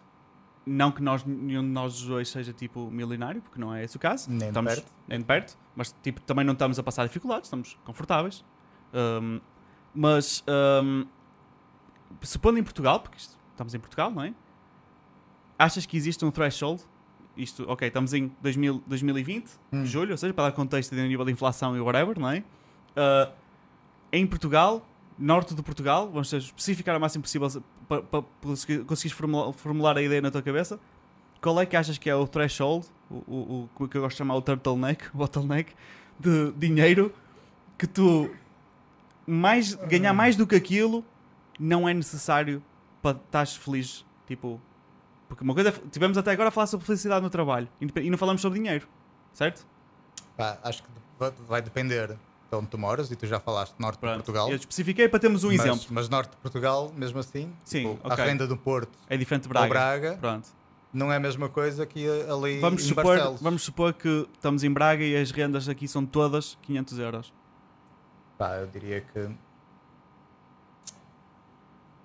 não 0.64 0.92
que 0.92 1.02
nós, 1.02 1.24
nenhum 1.24 1.62
de 1.62 1.68
nós 1.68 2.02
dois 2.02 2.28
seja 2.28 2.52
tipo 2.52 2.90
milionário, 2.90 3.40
porque 3.40 3.58
não 3.58 3.74
é 3.74 3.82
esse 3.82 3.96
o 3.96 4.00
caso. 4.00 4.30
Nem 4.30 4.48
estamos, 4.48 4.70
de 4.70 4.76
perto. 4.76 4.92
Nem 5.08 5.18
de 5.18 5.24
perto. 5.24 5.58
Mas 5.74 5.94
tipo, 6.02 6.20
também 6.20 6.44
não 6.44 6.52
estamos 6.52 6.78
a 6.78 6.82
passar 6.82 7.06
dificuldades, 7.06 7.46
estamos 7.46 7.78
confortáveis. 7.84 8.44
Um, 8.92 9.40
mas 9.94 10.44
um, 10.84 11.06
supondo 12.20 12.58
em 12.58 12.62
Portugal, 12.62 13.00
porque 13.00 13.16
estamos 13.16 13.74
em 13.74 13.78
Portugal, 13.78 14.10
não 14.10 14.22
é? 14.22 14.34
Achas 15.58 15.86
que 15.86 15.96
existe 15.96 16.24
um 16.24 16.30
threshold 16.30 16.82
isto, 17.38 17.64
ok, 17.68 17.88
estamos 17.88 18.12
em 18.12 18.30
2000, 18.42 18.82
2020, 18.86 19.50
hum. 19.72 19.86
julho, 19.86 20.12
ou 20.12 20.18
seja, 20.18 20.34
para 20.34 20.44
dar 20.44 20.52
contexto 20.52 20.94
de 20.94 21.02
nível 21.02 21.24
de 21.24 21.32
inflação 21.32 21.76
e 21.76 21.80
whatever, 21.80 22.18
não 22.18 22.30
é? 22.30 22.38
Uh, 22.96 23.32
em 24.12 24.26
Portugal, 24.26 24.86
norte 25.18 25.54
de 25.54 25.62
Portugal, 25.62 26.10
vamos 26.10 26.32
especificar 26.32 26.96
o 26.96 27.00
máximo 27.00 27.22
possível 27.22 27.62
para, 27.88 28.02
para 28.02 28.22
conseguires 28.86 29.12
formular, 29.12 29.52
formular, 29.52 29.96
a 29.96 30.02
ideia 30.02 30.20
na 30.20 30.30
tua 30.30 30.42
cabeça. 30.42 30.78
Qual 31.40 31.60
é 31.60 31.66
que 31.66 31.76
achas 31.76 31.96
que 31.98 32.10
é 32.10 32.14
o 32.14 32.26
threshold, 32.26 32.86
o, 33.10 33.14
o, 33.14 33.70
o 33.78 33.88
que 33.88 33.96
eu 33.96 34.02
gosto 34.02 34.14
de 34.14 34.18
chamar 34.18 34.34
o 34.34 34.42
turtleneck, 34.42 35.08
o 35.14 35.18
bottleneck, 35.18 35.72
de 36.18 36.52
dinheiro 36.52 37.12
que 37.78 37.86
tu 37.86 38.30
mais, 39.26 39.74
ganhar 39.74 40.12
mais 40.12 40.34
do 40.34 40.46
que 40.46 40.56
aquilo 40.56 41.04
não 41.58 41.88
é 41.88 41.94
necessário 41.94 42.62
para 43.00 43.16
estar 43.16 43.46
feliz, 43.46 44.04
tipo, 44.26 44.60
porque 45.28 45.44
uma 45.44 45.54
coisa, 45.54 45.72
tivemos 45.92 46.16
até 46.16 46.32
agora 46.32 46.48
a 46.48 46.50
falar 46.50 46.66
sobre 46.66 46.86
felicidade 46.86 47.22
no 47.22 47.30
trabalho 47.30 47.68
e 47.80 48.10
não 48.10 48.16
falamos 48.16 48.40
sobre 48.40 48.58
dinheiro, 48.58 48.88
certo? 49.32 49.66
Pá, 50.36 50.58
acho 50.62 50.82
que 50.82 50.88
vai 51.46 51.60
depender 51.60 52.08
de 52.50 52.56
onde 52.56 52.68
tu 52.68 52.78
moras 52.78 53.10
e 53.10 53.16
tu 53.16 53.26
já 53.26 53.38
falaste 53.38 53.74
norte 53.78 53.98
Pronto. 53.98 54.12
de 54.12 54.18
Portugal. 54.18 54.48
Eu 54.48 54.56
especifiquei 54.56 55.08
para 55.08 55.18
termos 55.18 55.44
um 55.44 55.48
mas, 55.48 55.60
exemplo. 55.60 55.86
Mas 55.90 56.08
norte 56.08 56.30
de 56.30 56.36
Portugal, 56.38 56.90
mesmo 56.96 57.18
assim, 57.18 57.52
Sim, 57.64 57.90
tipo, 57.94 58.08
okay. 58.08 58.24
a 58.24 58.26
renda 58.26 58.46
do 58.46 58.56
Porto 58.56 58.96
é 59.08 59.16
diferente 59.16 59.42
de 59.42 59.48
Braga. 59.48 59.64
Ou 59.64 59.70
Braga 59.70 60.16
Pronto. 60.18 60.48
não 60.92 61.12
é 61.12 61.16
a 61.16 61.20
mesma 61.20 61.48
coisa 61.50 61.84
que 61.84 62.06
ali 62.22 62.58
vamos 62.58 62.84
em 62.84 62.88
supor, 62.88 63.04
Barcelos. 63.04 63.42
Vamos 63.42 63.62
supor 63.62 63.92
que 63.92 64.26
estamos 64.32 64.64
em 64.64 64.72
Braga 64.72 65.04
e 65.04 65.14
as 65.14 65.30
rendas 65.30 65.68
aqui 65.68 65.86
são 65.86 66.06
todas 66.06 66.56
500 66.62 66.98
euros. 66.98 67.32
Pá, 68.38 68.56
eu 68.56 68.66
diria 68.66 69.02
que 69.02 69.28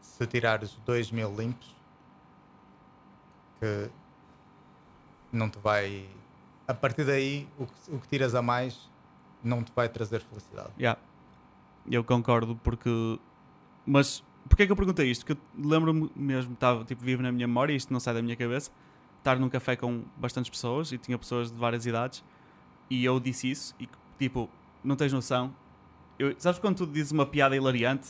se 0.01 0.27
tirares 0.27 0.77
2 0.85 1.11
mil 1.11 1.33
limpos 1.33 1.73
que 3.63 3.89
não 5.31 5.49
te 5.49 5.57
vai. 5.59 6.05
A 6.67 6.73
partir 6.73 7.05
daí, 7.05 7.47
o 7.57 7.65
que, 7.65 7.95
o 7.95 7.99
que 7.99 8.07
tiras 8.09 8.35
a 8.35 8.41
mais 8.41 8.89
não 9.41 9.63
te 9.63 9.71
vai 9.73 9.87
trazer 9.87 10.21
felicidade. 10.21 10.69
Yeah. 10.77 10.99
Eu 11.89 12.03
concordo, 12.03 12.55
porque. 12.57 13.19
Mas 13.85 14.23
porquê 14.47 14.63
é 14.63 14.65
que 14.65 14.71
eu 14.71 14.75
perguntei 14.75 15.09
isto? 15.09 15.25
Porque 15.25 15.39
eu 15.39 15.69
lembro-me 15.69 16.11
mesmo, 16.15 16.53
estava 16.53 16.83
tipo 16.83 17.03
vivo 17.03 17.21
na 17.21 17.31
minha 17.31 17.47
memória, 17.47 17.73
isto 17.73 17.91
não 17.91 17.99
sai 17.99 18.13
da 18.13 18.21
minha 18.21 18.35
cabeça. 18.35 18.71
Estar 19.19 19.39
num 19.39 19.49
café 19.49 19.75
com 19.75 20.03
bastantes 20.17 20.49
pessoas 20.49 20.91
e 20.91 20.97
tinha 20.97 21.17
pessoas 21.17 21.49
de 21.49 21.57
várias 21.57 21.85
idades 21.85 22.23
e 22.89 23.05
eu 23.05 23.19
disse 23.21 23.49
isso 23.49 23.75
e 23.79 23.87
tipo, 24.19 24.49
não 24.83 24.97
tens 24.97 25.13
noção. 25.13 25.55
Eu, 26.19 26.35
sabes 26.37 26.59
quando 26.59 26.77
tu 26.77 26.85
dizes 26.85 27.11
uma 27.13 27.25
piada 27.25 27.55
hilariante 27.55 28.09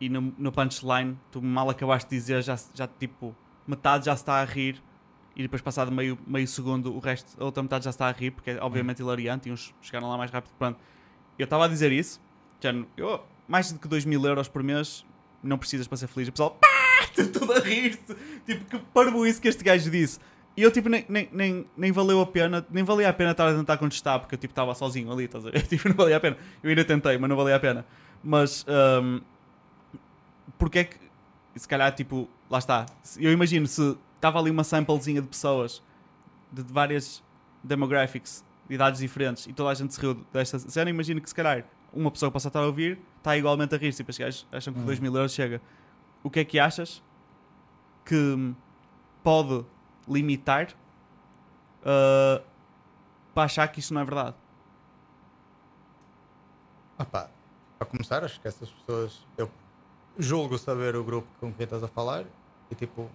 e 0.00 0.08
no, 0.08 0.34
no 0.38 0.50
punchline 0.50 1.18
tu 1.30 1.42
mal 1.42 1.68
acabaste 1.68 2.08
de 2.08 2.16
dizer, 2.16 2.42
já, 2.42 2.58
já 2.74 2.86
tipo 2.86 3.36
metade 3.66 4.06
já 4.06 4.14
está 4.14 4.34
a 4.40 4.44
rir 4.44 4.82
e 5.34 5.42
depois 5.42 5.62
passado 5.62 5.90
meio, 5.90 6.18
meio 6.26 6.46
segundo 6.46 6.94
o 6.94 6.98
resto, 6.98 7.40
a 7.40 7.44
outra 7.44 7.62
metade 7.62 7.84
já 7.84 7.90
está 7.90 8.06
a 8.06 8.12
rir 8.12 8.30
porque 8.30 8.50
é 8.50 8.58
obviamente 8.60 9.02
hum. 9.02 9.06
hilariante 9.06 9.48
e 9.48 9.52
uns 9.52 9.74
chegaram 9.80 10.08
lá 10.08 10.16
mais 10.16 10.30
rápido. 10.30 10.52
Pronto. 10.58 10.78
Eu 11.38 11.44
estava 11.44 11.64
a 11.64 11.68
dizer 11.68 11.90
isso, 11.90 12.20
já, 12.60 12.72
eu, 12.96 13.24
mais 13.48 13.72
do 13.72 13.78
que 13.78 13.88
2 13.88 14.04
mil 14.04 14.24
euros 14.24 14.48
por 14.48 14.62
mês 14.62 15.04
não 15.42 15.58
precisas 15.58 15.88
para 15.88 15.96
ser 15.96 16.06
feliz. 16.06 16.28
O 16.28 16.32
pessoal, 16.32 16.52
pá, 16.52 16.68
tudo 17.32 17.52
a 17.52 17.58
rir-se. 17.58 18.14
Tipo, 18.46 18.64
que 18.64 18.78
parvo 18.92 19.26
isso 19.26 19.40
que 19.40 19.48
este 19.48 19.64
gajo 19.64 19.90
disse. 19.90 20.20
E 20.56 20.62
eu, 20.62 20.70
tipo, 20.70 20.88
nem, 20.88 21.04
nem, 21.08 21.28
nem, 21.32 21.66
nem 21.76 21.92
valeu 21.92 22.20
a 22.20 22.26
pena, 22.26 22.64
nem 22.70 22.84
valia 22.84 23.08
a 23.08 23.12
pena 23.12 23.30
estar 23.30 23.48
a 23.48 23.54
tentar 23.54 23.78
contestar, 23.78 24.20
porque 24.20 24.34
eu, 24.34 24.38
tipo, 24.38 24.52
estava 24.52 24.74
sozinho 24.74 25.10
ali, 25.10 25.24
estás 25.24 25.46
a 25.46 25.50
ver? 25.50 25.62
Tipo, 25.66 25.88
não 25.88 25.96
valia 25.96 26.18
a 26.18 26.20
pena. 26.20 26.36
Eu 26.62 26.68
ainda 26.68 26.84
tentei, 26.84 27.16
mas 27.16 27.28
não 27.28 27.36
valia 27.36 27.56
a 27.56 27.60
pena. 27.60 27.86
Mas, 28.22 28.64
um, 29.02 29.20
porque 30.58 30.78
é 30.80 30.84
que, 30.84 30.96
se 31.60 31.68
calhar, 31.68 31.94
tipo, 31.94 32.28
lá 32.48 32.58
está. 32.58 32.86
Eu 33.18 33.32
imagino 33.32 33.66
se 33.66 33.96
estava 34.16 34.38
ali 34.38 34.50
uma 34.50 34.64
samplezinha 34.64 35.20
de 35.20 35.28
pessoas 35.28 35.82
de 36.50 36.62
várias 36.62 37.22
demographics, 37.62 38.44
de 38.68 38.74
idades 38.74 39.00
diferentes, 39.00 39.46
e 39.46 39.52
toda 39.52 39.70
a 39.70 39.74
gente 39.74 39.94
se 39.94 40.00
riu 40.00 40.14
desta 40.32 40.58
cena, 40.58 40.90
imagino 40.90 41.20
que 41.20 41.28
se 41.28 41.34
calhar 41.34 41.64
uma 41.92 42.10
pessoa 42.10 42.30
que 42.30 42.32
possa 42.32 42.48
estar 42.48 42.60
a 42.60 42.66
ouvir 42.66 42.98
está 43.18 43.36
igualmente 43.36 43.74
a 43.74 43.78
rir-se, 43.78 44.02
tipo, 44.02 44.10
acham 44.52 44.72
que 44.72 44.80
hum. 44.80 44.84
2 44.84 44.98
mil 44.98 45.14
euros 45.14 45.32
chega. 45.32 45.60
O 46.22 46.30
que 46.30 46.40
é 46.40 46.44
que 46.44 46.58
achas 46.58 47.02
que 48.04 48.54
pode 49.22 49.64
limitar 50.08 50.72
uh, 51.82 52.42
para 53.32 53.44
achar 53.44 53.68
que 53.68 53.80
isso 53.80 53.94
não 53.94 54.00
é 54.00 54.04
verdade? 54.04 54.36
Ah 56.98 57.04
pá, 57.04 57.30
para 57.78 57.86
começar, 57.86 58.24
acho 58.24 58.40
que 58.40 58.48
essas 58.48 58.70
pessoas, 58.70 59.26
eu 59.36 59.50
julgo 60.18 60.58
saber 60.58 60.94
o 60.96 61.02
grupo 61.04 61.28
com 61.40 61.52
quem 61.52 61.64
estás 61.64 61.82
a 61.82 61.88
falar 61.88 62.24
e 62.70 62.74
tipo 62.74 63.10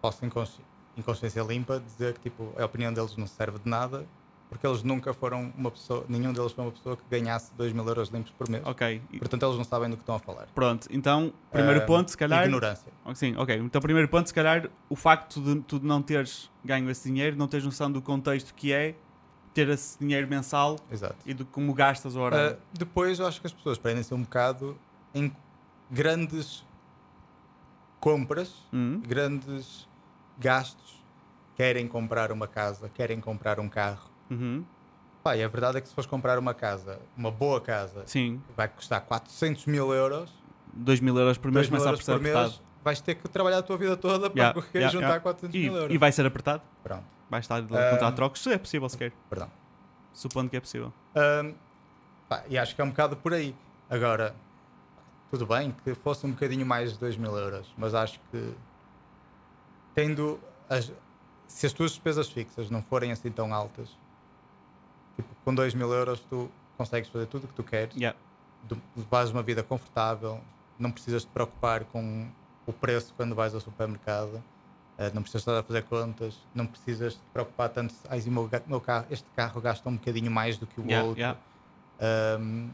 posso 0.00 0.24
em 0.24 0.28
consci- 0.28 0.60
em 0.96 1.02
consciência 1.02 1.42
limpa 1.42 1.80
dizer 1.80 2.14
que 2.14 2.20
tipo 2.30 2.52
a 2.58 2.64
opinião 2.64 2.92
deles 2.92 3.16
não 3.16 3.26
serve 3.26 3.58
de 3.58 3.68
nada 3.68 4.06
porque 4.48 4.64
eles 4.64 4.84
nunca 4.84 5.12
foram 5.12 5.52
uma 5.58 5.72
pessoa, 5.72 6.04
nenhum 6.08 6.32
deles 6.32 6.52
foi 6.52 6.64
uma 6.64 6.70
pessoa 6.70 6.96
que 6.96 7.02
ganhasse 7.10 7.52
2 7.56 7.72
mil 7.72 7.84
euros 7.84 8.10
limpos 8.10 8.30
por 8.30 8.48
mês. 8.48 8.62
Ok. 8.64 9.02
Portanto, 9.18 9.42
eles 9.44 9.56
não 9.56 9.64
sabem 9.64 9.90
do 9.90 9.96
que 9.96 10.02
estão 10.04 10.14
a 10.14 10.18
falar. 10.20 10.46
Pronto, 10.54 10.86
então, 10.88 11.32
primeiro 11.50 11.80
Ah, 11.80 11.84
ponto, 11.84 12.12
se 12.12 12.16
calhar. 12.16 12.44
Ignorância. 12.44 12.92
Sim, 13.16 13.34
ok. 13.36 13.56
Então, 13.56 13.82
primeiro 13.82 14.08
ponto, 14.08 14.28
se 14.28 14.32
calhar, 14.32 14.70
o 14.88 14.94
facto 14.94 15.40
de 15.40 15.60
tu 15.62 15.80
não 15.82 16.00
teres 16.00 16.48
ganho 16.64 16.88
esse 16.88 17.08
dinheiro, 17.10 17.36
não 17.36 17.48
teres 17.48 17.66
noção 17.66 17.90
do 17.90 18.00
contexto 18.00 18.54
que 18.54 18.72
é 18.72 18.94
ter 19.52 19.68
esse 19.68 19.98
dinheiro 19.98 20.28
mensal 20.28 20.78
Exato. 20.92 21.16
e 21.26 21.34
de 21.34 21.44
como 21.46 21.74
gastas 21.74 22.14
o 22.14 22.20
horário. 22.20 22.56
Ah, 22.56 22.62
depois, 22.72 23.18
eu 23.18 23.26
acho 23.26 23.40
que 23.40 23.48
as 23.48 23.52
pessoas 23.52 23.76
prendem-se 23.78 24.14
um 24.14 24.22
bocado 24.22 24.78
em 25.12 25.28
grandes 25.90 26.64
compras, 28.00 28.54
Hum, 28.72 29.00
grandes 29.06 29.86
gastos. 30.38 30.96
Querem 31.56 31.88
comprar 31.88 32.30
uma 32.30 32.46
casa, 32.46 32.88
querem 32.90 33.20
comprar 33.20 33.58
um 33.58 33.68
carro. 33.68 34.10
uhum, 34.30 34.62
e 35.34 35.42
a 35.42 35.48
verdade 35.48 35.78
é 35.78 35.80
que 35.80 35.88
se 35.88 35.94
fores 35.94 36.08
comprar 36.08 36.38
uma 36.38 36.54
casa, 36.54 37.00
uma 37.16 37.30
boa 37.32 37.60
casa, 37.60 38.04
Sim, 38.06 38.40
vai 38.56 38.68
custar 38.68 39.00
400 39.00 39.66
mil 39.66 39.92
euros, 39.92 40.30
2 40.74 41.00
mil 41.00 41.16
euros 41.18 41.36
por 41.38 41.50
mês 41.50 41.68
2 41.68 41.70
mil 41.70 41.80
começa 41.82 42.02
a 42.02 42.14
por 42.14 42.20
mês, 42.20 42.34
apertado. 42.36 42.62
vais 42.84 43.00
ter 43.00 43.14
que 43.16 43.28
trabalhar 43.28 43.58
a 43.58 43.62
tua 43.62 43.76
vida 43.76 43.96
toda 43.96 44.28
para 44.30 44.40
Yeah, 44.40 44.60
yeah, 44.74 44.92
juntar 44.92 45.06
yeah. 45.08 45.20
400 45.20 45.54
E, 45.58 45.62
mil 45.64 45.74
euros. 45.74 45.94
e 45.94 45.98
vai 45.98 46.12
ser 46.12 46.26
apertado? 46.26 46.62
Pronto, 46.84 47.04
Vai 47.28 47.40
estar 47.40 47.56
a 47.56 47.58
Ah. 47.58 47.62
encontrar 47.62 48.12
trocos, 48.12 48.40
se 48.42 48.52
é 48.52 48.58
possível 48.58 48.88
sequer. 48.88 49.12
perdão. 49.28 49.50
Supondo 50.12 50.48
que 50.48 50.56
é 50.56 50.60
possível. 50.60 50.92
Ahm, 51.16 51.54
pá, 52.28 52.44
e 52.48 52.56
acho 52.56 52.74
que 52.76 52.80
é 52.80 52.84
um 52.84 52.90
bocado 52.90 53.16
por 53.16 53.34
aí. 53.34 53.52
Agora, 53.90 54.32
tudo 55.36 55.46
bem 55.46 55.70
que 55.84 55.94
fosse 55.94 56.24
um 56.26 56.30
bocadinho 56.30 56.64
mais 56.64 56.94
de 56.94 56.98
2 56.98 57.16
mil 57.18 57.36
euros, 57.36 57.70
mas 57.76 57.94
acho 57.94 58.18
que 58.30 58.54
tendo 59.94 60.40
as, 60.68 60.90
se 61.46 61.66
as 61.66 61.72
tuas 61.74 61.90
despesas 61.90 62.28
fixas 62.28 62.70
não 62.70 62.80
forem 62.82 63.12
assim 63.12 63.30
tão 63.30 63.52
altas, 63.52 63.90
tipo, 65.14 65.28
com 65.44 65.54
2 65.54 65.74
mil 65.74 65.92
euros 65.92 66.20
tu 66.30 66.50
consegues 66.78 67.10
fazer 67.10 67.26
tudo 67.26 67.44
o 67.44 67.48
que 67.48 67.54
tu 67.54 67.62
queres, 67.62 67.94
Yeah. 67.94 68.18
uma 69.30 69.42
vida 69.42 69.62
confortável, 69.62 70.40
não 70.78 70.90
precisas 70.90 71.24
te 71.24 71.28
preocupar 71.28 71.84
com 71.84 72.28
o 72.66 72.72
preço 72.72 73.12
quando 73.14 73.34
vais 73.34 73.54
ao 73.54 73.60
supermercado, 73.60 74.42
eh, 74.96 75.10
não 75.12 75.20
precisas 75.20 75.42
estar 75.42 75.58
a 75.58 75.62
fazer 75.62 75.82
contas, 75.84 76.38
não 76.54 76.66
precisas 76.66 77.14
te 77.14 77.20
preocupar 77.32 77.68
tanto, 77.68 77.92
se 77.92 78.00
"Ai, 78.08 78.20
o 78.20 78.30
meu, 78.30 78.50
meu 78.66 78.80
carro, 78.80 79.06
este 79.10 79.26
carro 79.36 79.60
gasta 79.60 79.86
um 79.88 79.96
bocadinho 79.96 80.30
mais 80.30 80.56
do 80.56 80.66
que 80.66 80.80
o 80.80 80.84
Yeah, 80.84 81.06
outro. 81.06 81.20
yeah. 81.20 81.38
Um, 82.40 82.70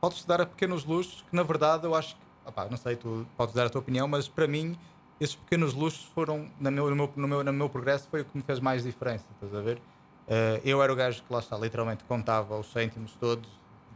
podes 0.00 0.24
dar 0.24 0.40
a 0.40 0.46
pequenos 0.46 0.84
luxos 0.84 1.24
que 1.28 1.34
na 1.36 1.42
verdade 1.42 1.84
eu 1.84 1.94
acho 1.94 2.14
que 2.16 2.20
opá, 2.46 2.66
não 2.70 2.76
sei, 2.76 2.96
tu 2.96 3.26
podes 3.36 3.54
dar 3.54 3.66
a 3.66 3.70
tua 3.70 3.80
opinião, 3.80 4.08
mas 4.08 4.26
para 4.28 4.46
mim 4.46 4.76
esses 5.20 5.34
pequenos 5.36 5.74
luxos 5.74 6.04
foram 6.14 6.48
na 6.58 6.70
meu, 6.70 6.88
no, 6.90 6.96
meu, 6.96 7.12
no, 7.14 7.28
meu, 7.28 7.44
no 7.44 7.52
meu 7.52 7.68
progresso 7.68 8.08
foi 8.10 8.22
o 8.22 8.24
que 8.24 8.36
me 8.36 8.42
fez 8.42 8.58
mais 8.60 8.82
diferença, 8.84 9.26
estás 9.34 9.54
a 9.54 9.60
ver? 9.60 9.76
Uh, 9.76 10.60
eu 10.64 10.82
era 10.82 10.92
o 10.92 10.96
gajo 10.96 11.22
que 11.22 11.32
lá 11.32 11.40
está, 11.40 11.58
literalmente 11.58 12.04
contava 12.04 12.56
os 12.58 12.66
cêntimos 12.72 13.12
todos, 13.20 13.48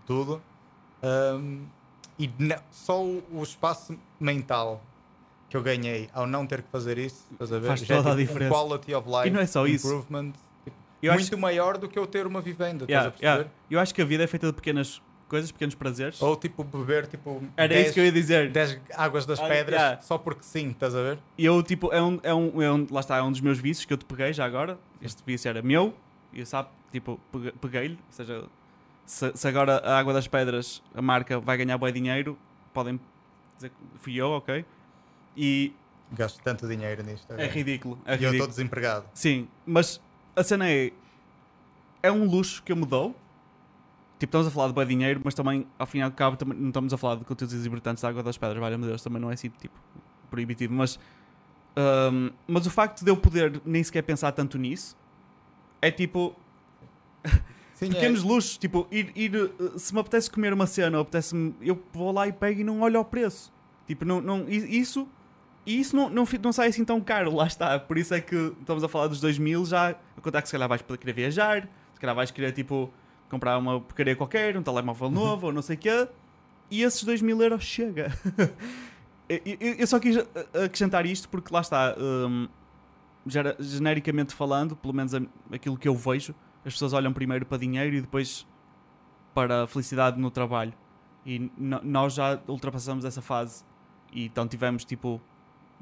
tudo, 0.06 0.42
um, 1.02 1.64
e 2.18 2.30
na- 2.38 2.60
só 2.70 3.02
o, 3.02 3.22
o 3.32 3.42
espaço 3.42 3.98
mental 4.20 4.80
que 5.48 5.56
eu 5.56 5.62
ganhei 5.62 6.08
ao 6.12 6.26
não 6.26 6.46
ter 6.46 6.62
que 6.62 6.68
fazer 6.70 6.98
isso, 6.98 7.24
estás 7.32 7.52
a 7.52 7.58
ver? 7.58 7.68
Faz 7.68 7.80
Já 7.80 7.94
é 7.94 7.98
toda 7.98 8.12
a 8.12 8.16
diferença. 8.16 8.54
Um 8.54 8.58
quality 8.68 8.94
of 8.94 9.08
life 9.08 9.28
E 9.28 9.30
não 9.30 9.40
é 9.40 9.46
só 9.46 9.66
isso. 9.66 9.86
improvement 9.86 10.32
tipo, 10.64 10.76
Eu 11.02 11.12
acho, 11.12 11.20
muito 11.22 11.38
maior 11.38 11.78
do 11.78 11.88
que 11.88 11.98
eu 11.98 12.06
ter 12.06 12.26
uma 12.26 12.40
vivenda, 12.40 12.84
yeah, 12.88 13.06
estás 13.06 13.06
a 13.06 13.10
perceber? 13.10 13.26
yeah. 13.44 13.50
eu 13.70 13.80
acho 13.80 13.94
que 13.94 14.02
a 14.02 14.04
vida 14.04 14.24
é 14.24 14.26
feita 14.26 14.46
de 14.48 14.52
pequenas 14.52 15.00
coisas, 15.28 15.50
pequenos 15.52 15.74
prazeres. 15.74 16.20
Ou 16.22 16.36
tipo 16.36 16.62
beber 16.64 17.06
tipo 17.06 17.42
Era 17.56 17.68
10, 17.68 17.84
isso 17.86 17.94
que 17.94 18.00
eu 18.00 18.04
ia 18.04 18.12
dizer. 18.12 18.50
10 18.50 18.80
águas 18.94 19.26
das 19.26 19.38
Ah, 19.40 19.46
pedras 19.48 19.80
yeah. 19.80 20.02
só 20.02 20.18
porque 20.18 20.42
sim, 20.42 20.70
estás 20.70 20.94
a 20.94 21.02
ver? 21.02 21.18
E 21.38 21.44
eu, 21.44 21.62
tipo, 21.62 21.92
é 21.92 22.00
um, 22.02 22.18
é, 22.22 22.34
um, 22.34 22.62
é 22.62 22.70
um. 22.72 22.86
Lá 22.90 23.00
está, 23.00 23.16
é 23.16 23.22
um 23.22 23.30
dos 23.32 23.40
meus 23.40 23.58
vícios 23.58 23.84
que 23.86 23.92
eu 23.92 23.96
te 23.96 24.04
peguei 24.04 24.32
já 24.32 24.44
agora. 24.44 24.78
Este 25.02 25.22
vício 25.26 25.48
era 25.48 25.60
meu. 25.62 25.94
E 26.32 26.40
eu 26.40 26.46
sabe, 26.46 26.68
tipo, 26.92 27.20
pegue- 27.32 27.52
peguei-lhe. 27.60 27.94
Ou 27.94 28.12
seja, 28.12 28.44
se, 29.06 29.32
se 29.36 29.48
agora 29.48 29.78
a 29.78 29.98
Água 29.98 30.12
das 30.12 30.26
Pedras, 30.28 30.82
a 30.94 31.00
marca, 31.02 31.38
vai 31.40 31.56
ganhar 31.56 31.76
bom 31.78 31.90
dinheiro, 31.90 32.38
podem 32.72 32.98
dizer 33.56 33.68
que 33.70 33.76
fui 34.00 34.14
eu, 34.16 34.30
ok? 34.30 34.64
E 35.36 35.72
Gasto 36.12 36.40
tanto 36.42 36.66
dinheiro 36.68 37.02
nisto. 37.02 37.30
é 37.30 37.34
agora. 37.34 37.48
ridículo. 37.48 37.98
É 38.04 38.10
e 38.10 38.12
eu 38.12 38.16
ridículo. 38.16 38.34
estou 38.36 38.48
desempregado. 38.48 39.06
Sim, 39.14 39.48
mas 39.66 40.00
a 40.36 40.42
cena 40.42 40.68
é. 40.70 40.90
É 42.02 42.12
um 42.12 42.24
luxo 42.28 42.62
que 42.62 42.70
eu 42.70 42.76
me 42.76 42.84
dou. 42.84 43.14
Tipo, 44.24 44.38
estamos 44.38 44.46
a 44.46 44.50
falar 44.50 44.68
de 44.68 44.72
bom 44.72 44.84
dinheiro, 44.86 45.20
mas 45.22 45.34
também, 45.34 45.66
ao 45.78 45.86
fim 45.86 45.98
e 45.98 46.02
ao 46.02 46.10
cabo, 46.10 46.34
também 46.34 46.58
não 46.58 46.68
estamos 46.68 46.94
a 46.94 46.96
falar 46.96 47.16
de 47.16 47.24
conteúdos 47.26 47.54
exorbitantes 47.54 48.02
da 48.02 48.08
Água 48.08 48.22
das 48.22 48.38
Pedras, 48.38 48.58
valha-me 48.58 48.86
Deus, 48.86 49.02
também 49.02 49.20
não 49.20 49.30
é 49.30 49.34
assim, 49.34 49.50
tipo, 49.50 49.78
proibitivo. 50.30 50.72
Mas, 50.72 50.98
ahm, 51.76 52.30
mas 52.48 52.66
o 52.66 52.70
facto 52.70 53.04
de 53.04 53.10
eu 53.10 53.18
poder 53.18 53.60
nem 53.66 53.84
sequer 53.84 54.00
pensar 54.00 54.32
tanto 54.32 54.56
nisso 54.56 54.96
é 55.82 55.90
tipo. 55.90 56.34
Sim, 57.74 57.90
pequenos 57.90 58.24
é, 58.24 58.26
luxos, 58.26 58.56
tipo, 58.56 58.88
ir, 58.90 59.12
ir, 59.14 59.36
uh, 59.36 59.78
se 59.78 59.92
me 59.92 60.00
apetece 60.00 60.30
comer 60.30 60.54
uma 60.54 60.66
cena, 60.66 60.98
apetece 61.00 61.34
eu 61.60 61.78
vou 61.92 62.10
lá 62.10 62.26
e 62.26 62.32
pego 62.32 62.62
e 62.62 62.64
não 62.64 62.80
olho 62.80 62.96
ao 62.96 63.04
preço. 63.04 63.52
Tipo, 63.86 64.06
não, 64.06 64.22
não, 64.22 64.48
isso, 64.48 65.06
e 65.66 65.80
isso 65.80 65.94
não, 65.94 66.08
não, 66.08 66.26
não 66.42 66.52
sai 66.52 66.68
assim 66.68 66.84
tão 66.84 66.98
caro, 66.98 67.34
lá 67.34 67.46
está. 67.46 67.78
Por 67.78 67.98
isso 67.98 68.14
é 68.14 68.22
que 68.22 68.54
estamos 68.58 68.82
a 68.82 68.88
falar 68.88 69.08
dos 69.08 69.20
2000 69.20 69.66
já, 69.66 69.90
a 69.90 70.20
contar 70.22 70.40
que 70.40 70.48
se 70.48 70.52
calhar 70.52 70.66
vais 70.66 70.80
querer 70.80 71.12
viajar, 71.12 71.68
se 71.92 72.00
calhar 72.00 72.16
vais 72.16 72.30
querer, 72.30 72.52
tipo, 72.52 72.90
comprar 73.34 73.58
uma 73.58 73.80
porcaria 73.80 74.14
qualquer, 74.16 74.56
um 74.56 74.62
telemóvel 74.62 75.10
novo, 75.10 75.46
ou 75.48 75.52
não 75.52 75.62
sei 75.62 75.76
o 75.76 75.78
quê, 75.78 76.08
e 76.70 76.82
esses 76.82 77.02
2000 77.04 77.42
euros 77.42 77.64
chega. 77.64 78.12
eu, 79.28 79.86
só 79.86 79.98
quis 79.98 80.16
acrescentar 80.62 81.06
isto 81.06 81.28
porque 81.28 81.52
lá 81.52 81.60
está, 81.60 81.94
gera- 83.26 83.56
genericamente 83.58 84.34
falando, 84.34 84.76
pelo 84.76 84.94
menos 84.94 85.12
aquilo 85.52 85.76
que 85.76 85.88
eu 85.88 85.94
vejo, 85.94 86.34
as 86.64 86.72
pessoas 86.74 86.92
olham 86.92 87.12
primeiro 87.12 87.44
para 87.46 87.58
dinheiro 87.58 87.96
e 87.96 88.00
depois 88.00 88.46
para 89.34 89.64
a 89.64 89.66
felicidade 89.66 90.18
no 90.20 90.30
trabalho. 90.30 90.72
E 91.26 91.50
nós 91.58 92.14
já 92.14 92.38
ultrapassamos 92.46 93.04
essa 93.04 93.22
fase. 93.22 93.64
E 94.12 94.26
então 94.26 94.46
tivemos 94.46 94.84
tipo 94.84 95.20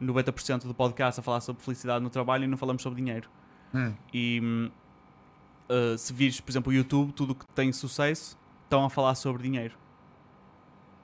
90% 0.00 0.66
do 0.66 0.74
podcast 0.74 1.20
a 1.20 1.22
falar 1.22 1.40
sobre 1.40 1.62
felicidade 1.62 2.02
no 2.02 2.08
trabalho 2.10 2.44
e 2.44 2.46
não 2.46 2.56
falamos 2.56 2.82
sobre 2.82 3.00
dinheiro. 3.02 3.28
hum, 3.74 3.92
E 4.12 4.40
hum, 4.42 4.70
uh, 5.68 5.96
se 5.96 6.12
vires, 6.12 6.40
por 6.40 6.50
exemplo, 6.50 6.72
o 6.72 6.74
YouTube, 6.74 7.12
tudo 7.12 7.34
que 7.34 7.46
tem 7.54 7.72
sucesso 7.72 8.38
estão 8.64 8.84
a 8.84 8.90
falar 8.90 9.14
sobre 9.14 9.42
dinheiro. 9.42 9.74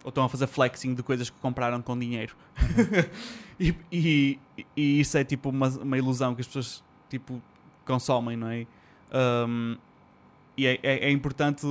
Ou 0.05 0.09
estão 0.10 0.24
a 0.24 0.28
fazer 0.28 0.47
flexing 0.47 0.94
de 0.94 1.02
coisas 1.02 1.28
que 1.28 1.39
compraram 1.40 1.82
com 1.82 1.98
dinheiro. 1.98 2.36
e, 3.59 3.74
e, 3.93 4.39
e 4.76 5.01
isso 5.01 5.18
é 5.18 5.24
tipo 5.24 5.51
uma, 5.51 5.68
uma 5.68 5.98
ilusão 5.98 6.35
que 6.35 6.40
as 6.40 6.47
pessoas 6.47 6.82
tipo, 7.09 7.43
consomem, 7.85 8.36
não 8.36 8.48
é? 8.48 8.66
Um, 9.12 9.76
e 10.56 10.66
é, 10.66 10.78
é, 10.82 11.06
é 11.06 11.10
importante, 11.10 11.66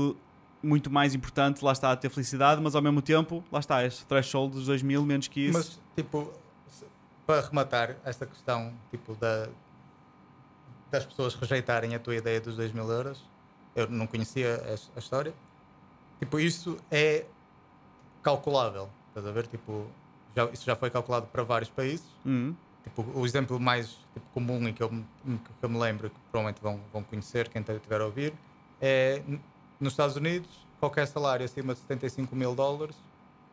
muito 0.62 0.90
mais 0.90 1.14
importante, 1.14 1.64
lá 1.64 1.72
está, 1.72 1.96
ter 1.96 2.10
felicidade, 2.10 2.62
mas 2.62 2.76
ao 2.76 2.82
mesmo 2.82 3.02
tempo, 3.02 3.44
lá 3.52 3.60
está, 3.60 3.86
este 3.86 4.06
threshold 4.06 4.54
dos 4.54 4.66
2000, 4.66 5.06
menos 5.06 5.28
que 5.28 5.42
isso. 5.42 5.54
Mas 5.54 5.80
tipo, 5.96 6.34
para 7.26 7.42
rematar 7.42 7.98
esta 8.06 8.26
questão 8.26 8.74
tipo, 8.90 9.14
da, 9.16 9.50
das 10.92 11.06
pessoas 11.06 11.36
rejeitarem 11.36 11.96
a 11.96 12.00
tua 12.00 12.16
ideia 12.16 12.40
dos 12.40 12.56
2 12.56 12.72
mil 12.72 12.90
euros, 12.90 13.24
eu 13.76 13.88
não 13.90 14.08
conhecia 14.08 14.56
a, 14.56 14.98
a 14.98 15.00
história. 15.00 15.34
Tipo, 16.20 16.40
isso 16.40 16.78
é 16.90 17.26
calculável. 18.24 18.90
Estás 19.10 19.26
a 19.28 19.32
ver? 19.32 19.48
Tipo, 19.48 19.88
já, 20.36 20.46
isso 20.46 20.66
já 20.66 20.76
foi 20.76 20.90
calculado 20.90 21.28
para 21.28 21.44
vários 21.44 21.70
países. 21.70 22.06
Hum, 22.26 22.56
Tipo, 22.88 23.06
o 23.20 23.26
exemplo 23.26 23.60
mais 23.60 23.90
tipo, 24.14 24.26
comum 24.34 24.66
e 24.68 24.72
que 24.74 24.82
eu, 24.82 24.90
que 24.90 25.64
eu 25.64 25.70
me 25.70 25.78
lembro, 25.78 26.10
que 26.10 26.16
provavelmente 26.32 26.62
vão, 26.62 26.80
vão 26.94 27.04
conhecer, 27.04 27.50
quem 27.50 27.62
estiver 27.62 28.00
a 28.00 28.06
ouvir, 28.06 28.34
é 28.82 29.22
nos 29.80 29.94
Estados 29.94 30.16
Unidos, 30.16 30.50
qualquer 30.80 31.06
salário 31.06 31.46
acima 31.46 31.74
de 31.74 31.82
75 31.82 32.34
mil 32.36 32.56
dólares 32.56 32.96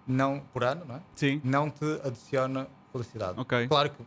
não, 0.07 0.41
por 0.53 0.63
ano, 0.63 0.85
não 0.85 0.97
é? 0.97 1.01
sim, 1.17 1.41
não 1.43 1.69
te 1.69 1.85
adiciona 2.05 2.69
felicidade. 2.93 3.41
ok. 3.41 3.67
Claro 3.67 3.91
que 3.91 4.05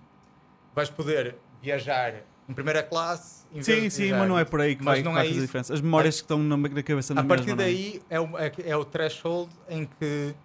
vais 0.73 0.89
poder 0.89 1.35
viajar 1.61 2.23
em 2.47 2.53
primeira 2.53 2.81
classe. 2.83 3.45
Em 3.51 3.61
vez 3.61 3.65
Sim, 3.65 3.81
de 3.83 3.89
sim, 3.91 4.11
mas 4.11 4.27
não 4.27 4.37
é 4.37 4.43
por 4.45 4.59
aí 4.61 4.75
que 4.75 4.83
Mas 4.83 4.95
vai, 4.95 5.03
não 5.03 5.13
vai 5.13 5.21
é 5.21 5.25
fazer 5.25 5.37
isso. 5.37 5.45
diferença. 5.47 5.73
As 5.73 5.81
memórias 5.81 6.15
que 6.15 6.23
estão 6.23 6.37
na, 6.39 6.57
na 6.57 6.83
cabeça 6.83 7.13
na 7.13 7.21
A 7.21 7.23
partir 7.23 7.47
mesma, 7.47 7.61
é? 7.61 7.65
daí 7.65 8.01
é 8.09 8.19
o, 8.19 8.37
é, 8.37 8.51
é 8.65 8.77
o 8.77 8.83
threshold 8.85 9.49
em 9.69 9.85
que 9.85 10.35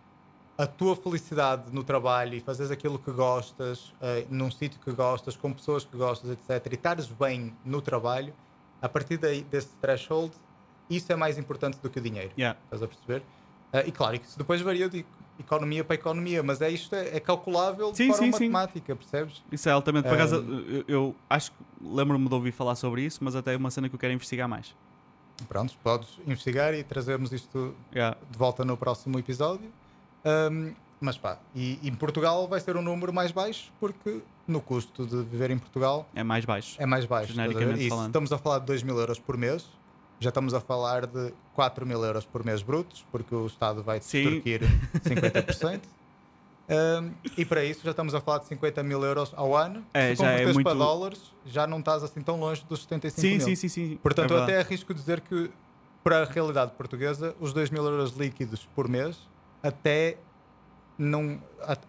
a 0.57 0.67
tua 0.67 0.95
felicidade 0.95 1.65
no 1.73 1.83
trabalho 1.83 2.35
e 2.35 2.41
fazeres 2.41 2.71
aquilo 2.71 2.99
que 2.99 3.11
gostas, 3.11 3.93
eh, 4.01 4.27
num 4.31 4.51
sítio 4.51 4.79
que 4.81 4.93
gostas, 4.93 5.35
com 5.37 5.53
pessoas 5.53 5.85
que 5.85 5.97
gostas, 5.97 6.31
etc., 6.31 6.71
e 6.71 6.75
estares 6.75 7.07
bem 7.07 7.57
no 7.65 7.81
trabalho, 7.81 8.33
a 8.81 8.89
partir 8.89 9.17
daí, 9.17 9.43
desse 9.43 9.69
threshold, 9.81 10.33
isso 10.91 11.11
é 11.11 11.17
mais 11.17 11.39
importante 11.39 11.79
do 11.83 11.89
que 11.91 11.99
o 11.99 12.03
dinheiro. 12.03 12.31
Yeah. 12.39 12.59
Estás 12.65 12.83
a 12.83 12.87
perceber? 12.87 13.23
Eh, 13.73 13.89
e 13.89 13.93
claro, 13.93 14.15
isso 14.17 14.39
depois 14.39 14.61
varia 14.61 14.89
de 14.89 15.05
economia 15.43 15.85
para 15.85 15.95
economia, 15.95 16.43
mas 16.43 16.61
é 16.61 16.71
isto 16.71 16.95
é, 16.95 17.17
é 17.17 17.21
calculável 17.21 17.91
de 17.91 17.97
Sim, 17.99 18.09
forma 18.09 18.27
sim, 18.27 18.33
sim. 18.33 18.49
matemática, 18.49 18.97
percebes? 18.97 19.43
Isso 19.53 19.69
é 19.69 19.73
altamente. 19.73 20.09
Por 20.09 20.15
acaso, 20.15 20.41
Um, 20.41 20.61
eu, 20.69 20.85
eu 20.89 21.17
acho 21.29 21.51
que 21.53 21.57
lembro-me 21.83 22.29
de 22.29 22.35
ouvir 22.35 22.53
falar 22.53 22.75
sobre 22.75 23.03
isso, 23.03 23.19
mas 23.23 23.37
até 23.37 23.55
é 23.55 23.57
uma 23.57 23.71
cena 23.71 23.89
que 23.89 23.95
eu 23.95 23.99
quero 23.99 24.13
investigar 24.13 24.49
mais. 24.49 24.75
Pronto, 25.49 25.75
podes 25.83 26.09
investigar 26.27 26.73
e 26.75 26.83
trazermos 26.85 27.33
isto 27.33 27.75
Yeah. 27.93 28.17
de 28.31 28.39
volta 28.39 28.65
no 28.65 28.77
próximo 28.77 29.19
episódio. 29.19 29.71
Um, 30.25 30.73
mas 31.01 31.19
pá, 31.19 31.39
e 31.55 31.81
em 31.83 31.93
Portugal 31.95 32.47
vai 32.47 32.61
ser 32.61 32.77
um 32.77 32.83
número 32.83 33.13
mais 33.13 33.33
baixo 33.33 33.73
porque 33.81 34.21
no 34.47 34.61
custo 34.61 35.05
de 35.05 35.17
viver 35.23 35.51
em 35.51 35.59
Portugal 35.59 36.09
É 36.15 36.23
mais 36.23 36.45
baixo. 36.45 36.77
é 36.81 36.87
mais 36.87 37.05
baixo. 37.07 37.33
Genericamente 37.33 37.89
falando. 37.89 38.07
estamos 38.07 38.33
a 38.33 38.39
falar 38.39 38.61
de 38.61 38.67
2 38.67 38.85
mil 38.85 38.97
euros 38.99 39.19
por 39.19 39.37
mês, 39.37 39.67
já 40.23 40.29
estamos 40.31 40.55
a 40.55 40.61
falar 40.61 41.07
de 41.07 41.33
4 41.55 41.85
mil 41.87 42.03
euros 42.05 42.25
por 42.25 42.45
mês 42.45 42.63
brutos, 42.63 43.05
porque 43.11 43.35
o 43.35 43.47
Estado 43.47 43.83
vai 43.83 44.01
Sim. 44.01 44.19
extorquir 44.19 44.61
50%. 45.03 45.81
Um, 46.69 47.11
e 47.37 47.45
para 47.45 47.65
isso 47.65 47.81
já 47.85 47.91
estamos 47.91 48.15
a 48.15 48.21
falar 48.21 48.39
de 48.39 48.47
50 48.47 48.83
mil 48.83 49.03
euros 49.05 49.33
ao 49.37 49.55
ano. 49.57 49.85
É, 49.93 50.15
se 50.15 50.23
já 50.23 50.27
é 50.27 50.31
converteres 50.31 50.55
muito- 50.55 50.67
para 50.67 50.79
dólares, 50.79 51.21
já 51.45 51.67
não 51.67 51.81
estás 51.81 52.03
assim 52.05 52.23
tão 52.23 52.39
longe 52.39 52.65
dos 52.69 52.83
75 52.83 53.21
Sim, 53.21 53.31
mil. 53.37 53.41
sim, 53.41 53.57
sim, 53.57 53.69
sim. 53.69 53.99
Portanto, 54.03 54.33
é 54.33 54.37
eu 54.39 54.43
até 54.45 54.59
arrisco 54.61 54.95
dizer 54.95 55.21
que 55.21 55.51
para 56.05 56.23
a 56.23 56.25
realidade 56.25 56.73
portuguesa, 56.73 57.35
os 57.41 57.53
2 57.53 57.69
mil 57.71 57.85
euros 57.85 58.13
líquidos 58.13 58.67
por 58.75 58.89
mês, 58.89 59.19
até 59.63 60.17
não. 60.97 61.41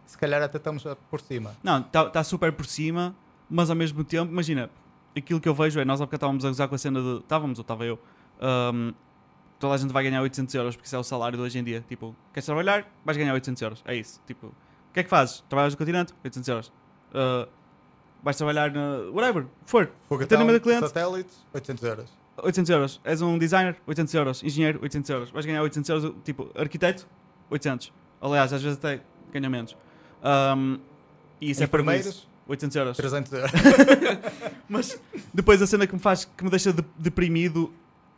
Se 0.06 0.18
calhar 0.18 0.42
até 0.42 0.58
estamos 0.58 0.84
por 1.10 1.22
cima. 1.22 1.56
Não, 1.64 1.80
está 1.80 2.10
tá 2.10 2.24
super 2.24 2.52
por 2.52 2.66
cima, 2.66 3.16
mas 3.50 3.70
ao 3.70 3.76
mesmo 3.76 4.04
tempo, 4.04 4.32
imagina, 4.32 4.70
aquilo 5.16 5.40
que 5.40 5.48
eu 5.48 5.54
vejo 5.54 5.80
é, 5.80 5.86
nós 5.86 6.02
há 6.02 6.06
bocado 6.06 6.18
estávamos 6.18 6.46
a 6.46 6.48
gozar 6.50 6.68
com 6.68 6.76
a 6.76 6.78
cena 6.78 7.02
de. 7.02 7.18
Estávamos, 7.20 7.58
ou 7.60 7.62
estava 7.62 7.86
eu. 7.86 8.00
Ahm, 8.44 8.92
toda 9.60 9.74
a 9.76 9.78
gente 9.78 9.92
vai 9.94 10.04
ganhar 10.04 10.22
800 10.22 10.54
euros 10.56 10.76
porque 10.76 10.86
isso 10.88 10.96
é 10.96 11.00
o 11.00 11.04
salário 11.04 11.38
de 11.38 11.44
hoje 11.44 11.58
em 11.58 11.64
dia. 11.64 11.84
Tipo, 11.88 12.16
queres 12.34 12.46
trabalhar? 12.46 12.86
Vais 13.06 13.18
ganhar 13.18 13.34
800 13.34 13.62
euros. 13.62 13.84
É 13.86 13.96
isso. 13.96 14.22
Tipo, 14.28 14.48
o 14.48 14.54
que 14.94 15.00
é 15.00 15.04
que 15.04 15.10
fazes? 15.10 15.44
Trabalhas 15.50 15.74
no 15.74 15.78
continente? 15.78 16.14
800 16.24 16.48
euros. 16.50 16.74
Ah, 17.14 17.48
vais 18.22 18.36
trabalhar 18.38 18.72
na. 18.72 18.98
whatever, 19.12 19.46
for. 19.66 19.90
Atendimento 20.22 20.54
de 20.56 20.60
cliente? 20.60 20.88
satélites, 20.88 21.46
800 21.54 21.84
euros. 21.84 22.10
800 22.38 22.70
euros. 22.72 23.02
És 23.04 23.22
um 23.22 23.38
designer, 23.38 23.76
800 23.88 24.14
euros. 24.16 24.44
Engenheiro, 24.44 24.80
800 24.82 25.10
euros. 25.12 25.32
Vais 25.32 25.46
ganhar 25.46 25.62
800 25.62 25.90
euros. 26.04 26.16
Tipo, 26.24 26.50
arquiteto, 26.56 27.08
800. 27.50 27.94
Aliás, 28.22 28.52
às 28.52 28.62
vezes 28.62 28.78
até 28.78 29.02
ganha 29.32 29.50
menos. 29.50 29.78
Ahm, 30.24 30.78
e 31.40 31.52
isso 31.52 31.62
é 31.64 31.68
para 31.68 31.82
Enfermeiros, 31.82 32.28
800 32.48 32.76
euros. 32.76 32.98
300 32.98 33.34
euros. 33.34 33.52
Mas 34.70 35.00
depois 35.34 35.62
a 35.62 35.68
cena 35.68 35.86
que 35.86 35.94
me 35.94 36.00
faz, 36.00 36.26
que 36.26 36.44
me 36.44 36.50
deixa 36.50 36.72
de- 36.74 36.84
deprimido 36.98 37.72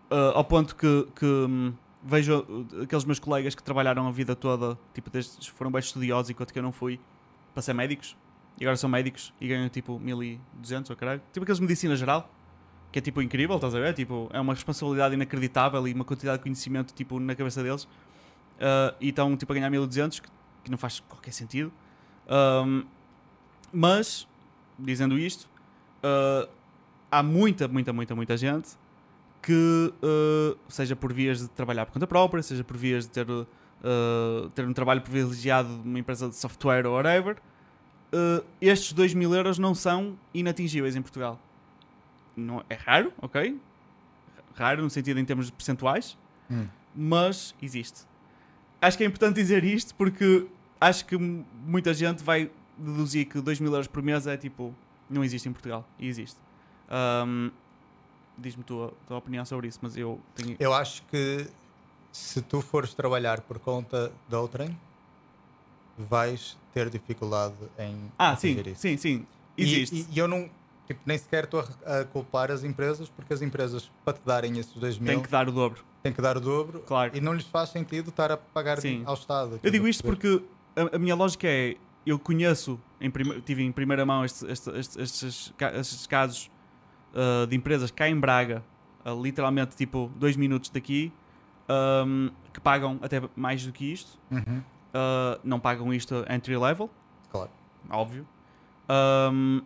ah, 0.09 0.31
ao 0.35 0.43
ponto 0.43 0.75
que, 0.75 1.07
que, 1.15 1.25
hum, 1.25 1.73
vejo 2.03 2.39
uh, 2.39 2.83
aqueles 2.83 3.03
meus 3.05 3.19
colegas 3.19 3.55
que 3.55 3.63
trabalharam 3.63 4.07
a 4.07 4.11
vida 4.11 4.35
toda, 4.35 4.77
tipo, 4.93 5.09
desde, 5.09 5.51
foram 5.51 5.71
bem 5.71 5.79
estudiosos 5.79 6.29
enquanto 6.29 6.53
que 6.53 6.59
eu 6.59 6.63
não 6.63 6.71
fui, 6.71 6.99
para 7.53 7.61
ser 7.61 7.73
médicos, 7.73 8.15
e 8.59 8.63
agora 8.63 8.77
são 8.77 8.89
médicos 8.89 9.33
e 9.41 9.47
ganham 9.47 9.67
tipo 9.69 9.99
1200 9.99 10.89
ou 10.89 10.95
caralho. 10.95 11.21
Tipo 11.33 11.43
aqueles 11.43 11.57
de 11.57 11.63
medicina 11.63 11.95
geral, 11.95 12.29
que 12.91 12.99
é 12.99 13.01
tipo 13.01 13.21
incrível, 13.21 13.55
estás 13.55 13.75
a 13.75 13.79
ver? 13.79 13.93
Tipo, 13.93 14.29
é 14.31 14.39
uma 14.39 14.53
responsabilidade 14.53 15.15
inacreditável 15.15 15.85
e 15.87 15.93
uma 15.93 16.05
quantidade 16.05 16.37
de 16.37 16.43
conhecimento 16.43 16.93
tipo 16.93 17.19
na 17.19 17.35
cabeça 17.35 17.61
deles. 17.61 17.87
Ah, 18.59 18.93
e 19.01 19.09
estão 19.09 19.35
tipo 19.35 19.51
a 19.51 19.55
ganhar 19.55 19.69
1200, 19.69 20.19
que, 20.21 20.29
que 20.63 20.71
não 20.71 20.77
faz 20.77 21.01
qualquer 21.01 21.31
sentido. 21.31 21.71
Ahm, 22.27 22.83
mas, 23.73 24.25
dizendo 24.79 25.17
isto, 25.19 25.49
ah, 26.01 26.47
há 27.11 27.23
muita, 27.23 27.67
muita, 27.67 27.91
muita, 27.91 28.15
muita 28.15 28.37
gente 28.37 28.77
que, 29.45 29.93
ah, 30.01 30.57
seja 30.67 30.95
por 30.95 31.13
vias 31.13 31.39
de 31.39 31.47
trabalhar 31.49 31.85
por 31.85 31.93
conta 31.93 32.07
própria, 32.07 32.41
seja 32.41 32.63
por 32.63 32.75
vias 32.75 33.05
de 33.05 33.11
ter, 33.11 33.27
ah, 33.29 34.49
ter 34.55 34.65
um 34.65 34.73
trabalho 34.73 35.01
privilegiado 35.01 35.69
de 35.69 35.87
uma 35.87 35.99
empresa 35.99 36.27
de 36.27 36.35
software 36.35 36.87
ou 36.87 36.95
whatever, 36.95 37.37
ah, 38.11 38.43
estes 38.59 38.91
2 38.93 39.13
mil 39.13 39.33
euros 39.35 39.59
não 39.59 39.75
são 39.75 40.17
inatingíveis 40.33 40.95
em 40.95 41.01
Portugal. 41.01 41.39
Não, 42.35 42.63
é 42.69 42.73
raro, 42.75 43.13
ok? 43.21 43.59
Raro 44.55 44.81
no 44.81 44.89
sentido 44.89 45.19
em 45.19 45.25
termos 45.25 45.49
percentuais, 45.51 46.17
Hum. 46.49 46.65
mas 46.95 47.53
existe. 47.61 48.01
Acho 48.81 48.97
que 48.97 49.03
é 49.03 49.07
importante 49.07 49.35
dizer 49.35 49.63
isto 49.63 49.93
porque 49.95 50.47
acho 50.81 51.05
que 51.05 51.17
muita 51.17 51.93
gente 51.93 52.23
vai 52.23 52.49
deduzir 52.77 53.25
que 53.27 53.39
2 53.41 53.59
mil 53.59 53.71
euros 53.71 53.87
por 53.87 54.01
mês 54.03 54.25
é 54.27 54.35
tipo. 54.37 54.73
Não 55.09 55.23
existe 55.23 55.47
em 55.47 55.51
Portugal. 55.51 55.87
E 55.99 56.07
existe. 56.07 56.39
Ahm, 56.89 57.51
Diz-me 58.37 58.63
tua, 58.63 58.93
tua 59.07 59.17
opinião 59.17 59.45
sobre 59.45 59.67
isso, 59.67 59.79
mas 59.81 59.95
eu 59.95 60.19
tenho. 60.35 60.55
Eu 60.59 60.73
acho 60.73 61.03
que 61.03 61.47
se 62.11 62.41
tu 62.41 62.61
fores 62.61 62.93
trabalhar 62.93 63.41
por 63.41 63.59
conta 63.59 64.11
de 64.27 64.35
outrem, 64.35 64.77
vais 65.97 66.57
ter 66.73 66.89
dificuldade 66.89 67.55
em 67.79 68.11
Ah, 68.17 68.35
sim, 68.35 68.59
isso. 68.65 68.75
sim, 68.81 68.97
sim. 68.97 69.27
Existe. 69.57 69.95
E, 70.09 70.15
e 70.15 70.19
eu 70.19 70.27
não, 70.27 70.49
tipo, 70.87 70.99
nem 71.05 71.17
sequer 71.17 71.45
estou 71.45 71.65
a, 71.85 71.99
a 72.01 72.05
culpar 72.05 72.51
as 72.51 72.63
empresas, 72.63 73.09
porque 73.09 73.33
as 73.33 73.41
empresas, 73.41 73.89
para 74.03 74.13
te 74.13 74.21
darem 74.25 74.57
esses 74.59 74.73
2 74.73 74.97
mil, 74.97 75.07
Tem 75.13 75.21
que 75.21 75.29
dar 75.29 75.47
o 75.47 75.51
dobro. 75.51 75.83
têm 76.03 76.11
que 76.13 76.21
dar 76.21 76.35
o 76.37 76.41
dobro 76.41 76.81
Claro. 76.81 77.15
e 77.15 77.21
não 77.21 77.33
lhes 77.33 77.45
faz 77.47 77.69
sentido 77.69 78.09
estar 78.09 78.31
a 78.31 78.37
pagar 78.37 78.79
Sim. 78.81 79.03
ao 79.05 79.13
Estado. 79.13 79.59
Eu 79.63 79.71
digo 79.71 79.85
a 79.85 79.89
isto 79.89 80.03
porque 80.03 80.43
a, 80.75 80.95
a 80.97 80.99
minha 80.99 81.15
lógica 81.15 81.47
é: 81.47 81.77
eu 82.05 82.19
conheço, 82.19 82.79
em 82.99 83.09
tive 83.45 83.63
em 83.63 83.71
primeira 83.71 84.05
mão 84.05 84.25
estes, 84.25 84.43
estes 84.97 86.07
casos 86.07 86.51
ah, 87.15 87.45
de 87.47 87.55
empresas 87.55 87.89
cá 87.91 88.09
em 88.09 88.19
Braga, 88.19 88.63
a 89.03 89.11
literalmente 89.11 89.75
tipo 89.75 90.11
dois 90.17 90.35
minutos 90.35 90.69
daqui, 90.69 91.11
ahm, 91.69 92.29
que 92.53 92.59
pagam 92.59 92.99
até 93.01 93.21
mais 93.35 93.65
do 93.65 93.71
que 93.71 93.91
isto. 93.91 94.19
Uhum, 94.31 94.61
Ah, 94.93 95.39
não 95.43 95.59
pagam 95.59 95.93
isto 95.93 96.25
entry 96.29 96.55
level, 96.57 96.89
claro. 97.31 97.49
óbvio. 97.89 98.25
Ahm, 98.87 99.61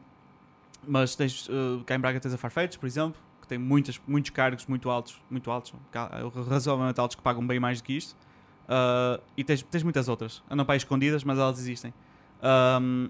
mas 0.88 1.16
tens, 1.16 1.48
uh, 1.50 1.84
cá 1.86 1.96
em 1.96 2.00
Braga 2.00 2.20
tens 2.20 2.34
a 2.34 2.38
Farfetch, 2.38 2.78
por 2.78 2.88
exemplo, 2.88 3.20
que 3.42 3.48
tem 3.48 3.58
muitas, 3.58 4.00
muitos 4.08 4.32
cargos 4.32 4.66
muito 4.66 4.90
altos, 4.90 5.22
muito 5.30 5.52
altos, 5.52 5.74
razoavelmente 6.50 7.00
altos, 7.00 7.16
que 7.16 7.22
pagam 7.22 7.46
bem 7.46 7.60
mais 7.60 7.80
do 7.82 7.84
que 7.84 7.94
isto. 7.98 8.16
Ah, 8.68 9.20
e 9.36 9.44
tens, 9.44 9.62
tens 9.64 9.84
muitas 9.84 10.08
outras. 10.08 10.42
Andam 10.50 10.66
para 10.66 10.74
aí 10.74 10.78
escondidas, 10.78 11.24
mas 11.24 11.38
elas 11.38 11.60
existem. 11.60 11.94
Ahm, 12.42 13.10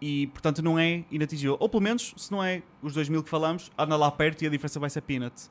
e 0.00 0.26
portanto 0.28 0.62
não 0.62 0.78
é 0.78 1.04
inatingível. 1.10 1.56
Ou 1.58 1.68
pelo 1.68 1.82
menos, 1.82 2.14
se 2.16 2.30
não 2.30 2.42
é 2.42 2.62
os 2.82 2.94
2 2.94 3.08
mil 3.08 3.22
que 3.22 3.28
falamos, 3.30 3.70
anda 3.76 3.96
lá 3.96 4.10
perto 4.10 4.42
e 4.42 4.46
a 4.46 4.50
diferença 4.50 4.78
vai 4.80 4.90
ser 4.90 5.00
peanuts. 5.02 5.50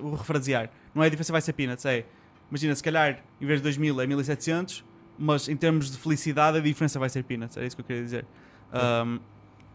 Vou 0.00 0.14
refrasear. 0.14 0.70
Não 0.94 1.02
é 1.02 1.06
a 1.06 1.08
diferença 1.08 1.32
vai 1.32 1.40
ser 1.40 1.52
peanuts, 1.52 1.84
é. 1.84 2.04
Imagina, 2.50 2.74
se 2.74 2.82
calhar 2.82 3.22
em 3.40 3.46
vez 3.46 3.60
de 3.60 3.62
2 3.64 3.76
mil 3.76 4.00
é 4.00 4.06
1700, 4.06 4.84
mas 5.18 5.48
em 5.48 5.56
termos 5.56 5.90
de 5.90 5.98
felicidade 5.98 6.58
a 6.58 6.60
diferença 6.60 6.98
vai 6.98 7.08
ser 7.08 7.22
peanuts. 7.24 7.56
Era 7.56 7.66
isso 7.66 7.76
que 7.76 7.82
eu 7.82 7.86
queria 7.86 8.02
dizer. 8.02 8.26
Ahm, 8.72 9.18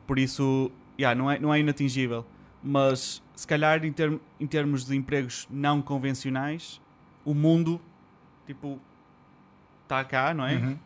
por 0.08 0.18
isso, 0.20 0.72
yeah, 1.00 1.18
não, 1.20 1.30
é, 1.30 1.40
não 1.40 1.54
é 1.54 1.60
inatingível. 1.60 2.26
Mas 2.64 3.22
se 3.36 3.46
calhar 3.46 3.84
em, 3.86 3.92
term- 3.92 4.18
em 4.40 4.48
termos 4.48 4.86
de 4.86 4.96
empregos 4.96 5.48
não 5.50 5.82
convencionais, 5.82 6.82
o 7.26 7.34
mundo, 7.34 7.80
tipo, 8.48 8.80
está 9.84 10.04
cá, 10.04 10.34
não 10.34 10.46
é? 10.46 10.56
Uhum. 10.56 10.78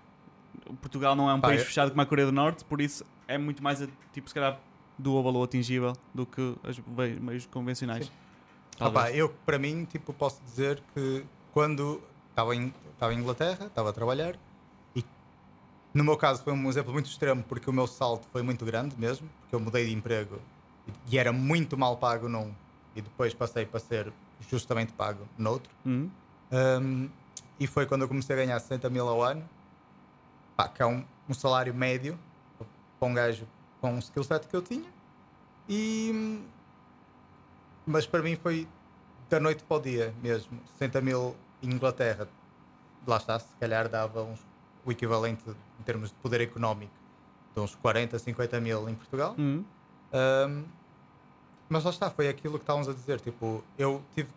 Portugal 0.75 1.15
não 1.15 1.29
é 1.29 1.33
um 1.33 1.39
Pá, 1.41 1.49
país 1.49 1.61
eu- 1.61 1.65
fechado 1.67 1.89
como 1.89 2.01
a 2.01 2.05
Coreia 2.05 2.25
do 2.27 2.31
Norte, 2.31 2.63
por 2.65 2.81
isso 2.81 3.05
é 3.27 3.37
muito 3.37 3.61
mais, 3.63 3.81
a- 3.81 3.87
tipo, 4.13 4.27
se 4.27 4.33
calhar, 4.33 4.59
doable 4.97 5.37
ou 5.37 5.43
atingível 5.43 5.93
do 6.13 6.25
que 6.25 6.41
os 6.63 6.79
meios- 7.19 7.45
convencionais. 7.47 8.11
Opa, 8.79 9.11
eu, 9.11 9.29
para 9.45 9.57
mim, 9.57 9.85
tipo, 9.85 10.13
posso 10.13 10.41
dizer 10.43 10.81
que 10.93 11.25
quando 11.53 12.01
estava 12.29 12.55
em, 12.55 12.73
estava 12.93 13.13
em 13.13 13.17
Inglaterra, 13.19 13.65
estava 13.67 13.89
a 13.89 13.93
trabalhar, 13.93 14.35
e 14.95 15.03
no 15.93 16.03
meu 16.03 16.15
caso 16.17 16.43
foi 16.43 16.53
um 16.53 16.69
exemplo 16.69 16.93
muito 16.93 17.07
extremo, 17.09 17.43
porque 17.43 17.69
o 17.69 17.73
meu 17.73 17.87
salto 17.87 18.27
foi 18.31 18.41
muito 18.43 18.63
grande 18.65 18.95
mesmo, 18.97 19.27
porque 19.41 19.55
eu 19.55 19.59
mudei 19.59 19.85
de 19.87 19.93
emprego 19.93 20.37
e, 20.87 21.15
e 21.15 21.17
era 21.17 21.31
muito 21.33 21.75
mal 21.77 21.97
pago 21.97 22.27
num, 22.29 22.53
e 22.95 23.01
depois 23.01 23.33
passei 23.33 23.65
para 23.65 23.79
ser 23.79 24.11
justamente 24.49 24.93
pago 24.93 25.27
noutro. 25.37 25.71
Uhum. 25.85 26.09
Um, 26.51 27.09
e 27.59 27.65
foi 27.67 27.85
quando 27.87 28.03
eu 28.03 28.07
comecei 28.07 28.35
a 28.35 28.39
ganhar 28.45 28.59
60 28.59 28.89
mil 28.89 29.07
ao 29.07 29.21
ano, 29.23 29.43
pá, 30.57 30.67
que 30.67 30.81
é 30.81 30.85
um, 30.85 31.05
um 31.29 31.33
salário 31.33 31.73
médio 31.73 32.19
para 32.99 33.07
um 33.07 33.13
gajo 33.13 33.47
com 33.79 33.93
um 33.93 33.99
skill 33.99 34.23
set 34.23 34.47
que 34.47 34.55
eu 34.55 34.61
tinha. 34.61 34.89
E, 35.69 36.41
mas 37.85 38.07
para 38.07 38.23
mim 38.23 38.35
foi 38.35 38.67
da 39.29 39.39
noite 39.39 39.63
para 39.63 39.77
o 39.77 39.79
dia 39.79 40.13
mesmo. 40.21 40.59
60 40.73 40.99
mil 41.01 41.35
em 41.61 41.69
Inglaterra, 41.69 42.27
lá 43.05 43.17
está, 43.17 43.37
se 43.37 43.55
calhar 43.59 43.87
dava 43.87 44.23
uns, 44.23 44.39
o 44.83 44.91
equivalente 44.91 45.43
em 45.79 45.83
termos 45.83 46.09
de 46.09 46.15
poder 46.15 46.41
económico 46.41 46.93
de 47.53 47.59
uns 47.59 47.75
40, 47.75 48.17
50 48.17 48.59
mil 48.59 48.89
em 48.89 48.95
Portugal. 48.95 49.35
Uhum. 49.37 49.63
Um, 50.13 50.63
mas 51.69 51.83
lá 51.83 51.89
está, 51.89 52.09
foi 52.09 52.29
aquilo 52.29 52.57
que 52.57 52.63
estávamos 52.63 52.87
a 52.87 52.93
dizer. 52.93 53.19
Tipo, 53.19 53.63
eu 53.77 54.01
tive. 54.15 54.29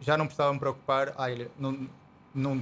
Já 0.00 0.16
não 0.16 0.26
precisava 0.26 0.52
me 0.52 0.58
preocupar. 0.58 1.12
Ah, 1.16 1.26
não, 1.58 1.88
não, 2.34 2.54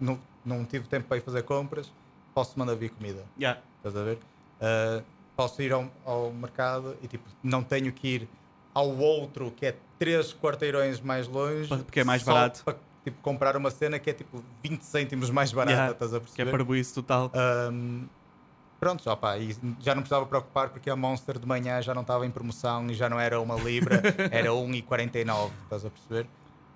não, 0.00 0.20
não 0.46 0.64
tive 0.64 0.86
tempo 0.88 1.06
para 1.08 1.16
ir 1.16 1.20
fazer 1.20 1.42
compras. 1.42 1.92
Posso 2.34 2.58
mandar 2.58 2.74
vir 2.74 2.90
comida. 2.90 3.24
Yeah. 3.38 3.60
Estás 3.78 3.96
a 3.96 4.02
ver? 4.04 4.18
Uh, 4.60 5.02
posso 5.36 5.60
ir 5.62 5.72
ao, 5.72 5.90
ao 6.04 6.32
mercado 6.32 6.96
e 7.02 7.08
tipo, 7.08 7.24
não 7.42 7.62
tenho 7.62 7.92
que 7.92 8.08
ir 8.08 8.28
ao 8.74 8.88
outro 8.96 9.50
que 9.50 9.66
é 9.66 9.76
3 9.98 10.34
quarteirões 10.34 11.00
mais 11.00 11.26
longe. 11.26 11.68
Porque 11.68 12.00
é 12.00 12.04
mais 12.04 12.22
barato. 12.22 12.62
Para 12.64 12.76
tipo, 13.04 13.16
comprar 13.22 13.56
uma 13.56 13.70
cena 13.70 13.98
que 13.98 14.10
é 14.10 14.12
tipo 14.12 14.42
20 14.62 14.82
cêntimos 14.82 15.30
mais 15.30 15.52
barata. 15.52 15.72
Yeah, 15.72 15.92
Estás 15.92 16.14
a 16.14 16.20
Que 16.20 16.42
é 16.42 16.44
perceber? 16.44 16.64
para 16.64 16.76
isso 16.78 16.94
total. 16.94 17.32
Um, 17.72 18.06
pronto, 18.78 19.02
já, 19.02 19.16
pá, 19.16 19.38
e 19.38 19.56
já 19.80 19.94
não 19.94 20.02
precisava 20.02 20.26
preocupar 20.26 20.68
porque 20.68 20.90
a 20.90 20.96
Monster 20.96 21.38
de 21.38 21.46
manhã 21.46 21.80
já 21.80 21.94
não 21.94 22.02
estava 22.02 22.26
em 22.26 22.30
promoção 22.30 22.86
e 22.90 22.94
já 22.94 23.08
não 23.08 23.18
era 23.18 23.40
uma 23.40 23.54
libra, 23.56 24.02
era 24.30 24.50
1,49, 24.50 25.50
estás 25.64 25.84
a 25.86 25.90
perceber? 25.90 26.26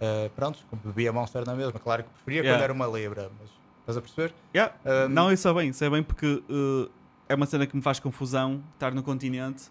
Uh, 0.01 0.31
pronto, 0.31 0.59
bebia 0.83 1.13
Monster 1.13 1.45
na 1.45 1.55
mesma, 1.55 1.79
claro 1.79 2.05
que 2.05 2.09
preferia 2.11 2.41
Yeah. 2.41 2.57
quando 2.57 2.65
era 2.65 2.73
uma 2.73 2.87
libra, 2.87 3.31
mas 3.39 3.51
Estás 3.91 3.97
a 3.97 4.01
perceber? 4.01 4.35
Yeah. 4.55 4.75
Um, 4.85 5.09
Não, 5.09 5.33
isso 5.33 5.47
é 5.49 5.55
bem, 5.55 5.69
isso 5.71 5.85
é 5.85 5.91
bem 5.91 6.03
porque 6.03 6.27
uh, 6.49 6.91
é 7.29 7.35
uma 7.35 7.47
cena 7.47 7.67
que 7.67 7.75
me 7.77 7.83
faz 7.83 7.99
confusão 7.99 8.63
estar 8.75 8.93
no 8.95 9.03
continente 9.03 9.65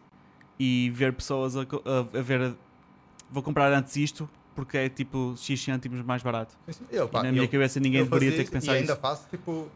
e 0.59 0.89
ver 0.93 1.13
pessoas 1.13 1.55
a, 1.55 1.61
a- 1.61 2.17
a 2.19 2.21
ver. 2.21 2.41
a- 2.41 2.53
vou 3.31 3.41
comprar 3.43 3.71
antes 3.71 3.95
isto 3.95 4.29
porque 4.55 4.77
é 4.77 4.89
tipo 4.89 5.35
X 5.37 5.61
cêntimos 5.63 6.01
mais 6.01 6.21
barato. 6.21 6.57
Eu, 6.91 7.07
pá, 7.07 7.21
na 7.23 7.29
eu- 7.29 7.33
minha 7.33 7.47
cabeça 7.47 7.79
ninguém 7.79 8.01
eu 8.01 8.05
deveria 8.07 8.35
ter 8.35 8.43
que 8.43 8.51
pensar 8.51 8.73
E 8.73 8.79
ainda 8.79 8.91
isso. 8.93 9.01
faço, 9.01 9.27
tipo, 9.29 9.69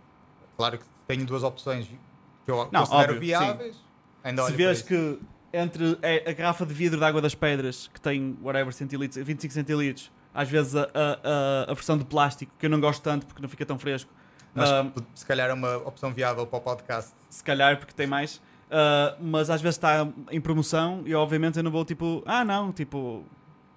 claro 0.58 0.78
que 0.78 0.84
tenho 1.08 1.26
duas 1.26 1.44
opções 1.44 1.88
que 1.88 2.52
eu 2.52 2.68
Não, 2.72 2.82
considero 2.82 3.14
óbvio, 3.14 3.20
viáveis. 3.22 3.76
Ainda 4.24 4.46
Se 4.46 4.52
vês 4.54 4.82
que 4.82 5.20
entre 5.54 5.98
é 6.02 6.30
a 6.30 6.34
garrafa 6.34 6.66
de 6.66 6.74
vidro 6.74 7.00
de 7.00 7.06
água 7.06 7.22
das 7.22 7.36
pedras 7.36 7.90
que 7.94 8.02
tem 8.02 8.38
whatever 8.42 8.74
centilitros, 8.74 9.24
25 9.26 9.54
centilitros, 9.54 10.12
às 10.34 10.50
vezes 10.50 10.76
a, 10.76 10.82
a, 10.82 10.88
a, 10.88 11.72
a 11.72 11.74
versão 11.76 11.98
de 11.98 12.04
plástico 12.06 12.52
que 12.58 12.66
eu 12.66 12.70
não 12.70 12.80
gosto 12.82 13.02
tanto 13.04 13.26
porque 13.28 13.42
não 13.42 13.48
fica 13.48 13.66
tão 13.66 13.78
fresco. 13.78 14.12
Mas 14.56 14.70
Ah, 14.72 14.92
se 15.16 15.26
calhar 15.26 15.50
é 15.50 15.54
uma 15.54 15.78
opção 15.78 16.12
viável 16.14 16.46
para 16.46 16.58
o 16.58 16.62
podcast. 16.62 17.12
se 17.30 17.44
calhar 17.44 17.78
porque 17.78 17.94
tem 17.94 18.06
mais. 18.08 18.38
Uh, 18.70 19.16
mas 19.22 19.50
às 19.50 19.62
vezes 19.62 19.76
está 19.78 20.08
em 20.32 20.42
promoção 20.42 21.04
e 21.06 21.14
obviamente 21.14 21.58
eu 21.58 21.64
não 21.64 21.70
vou 21.72 21.86
tipo, 21.86 22.24
ah 22.26 22.44
não, 22.44 22.72
tipo, 22.72 23.24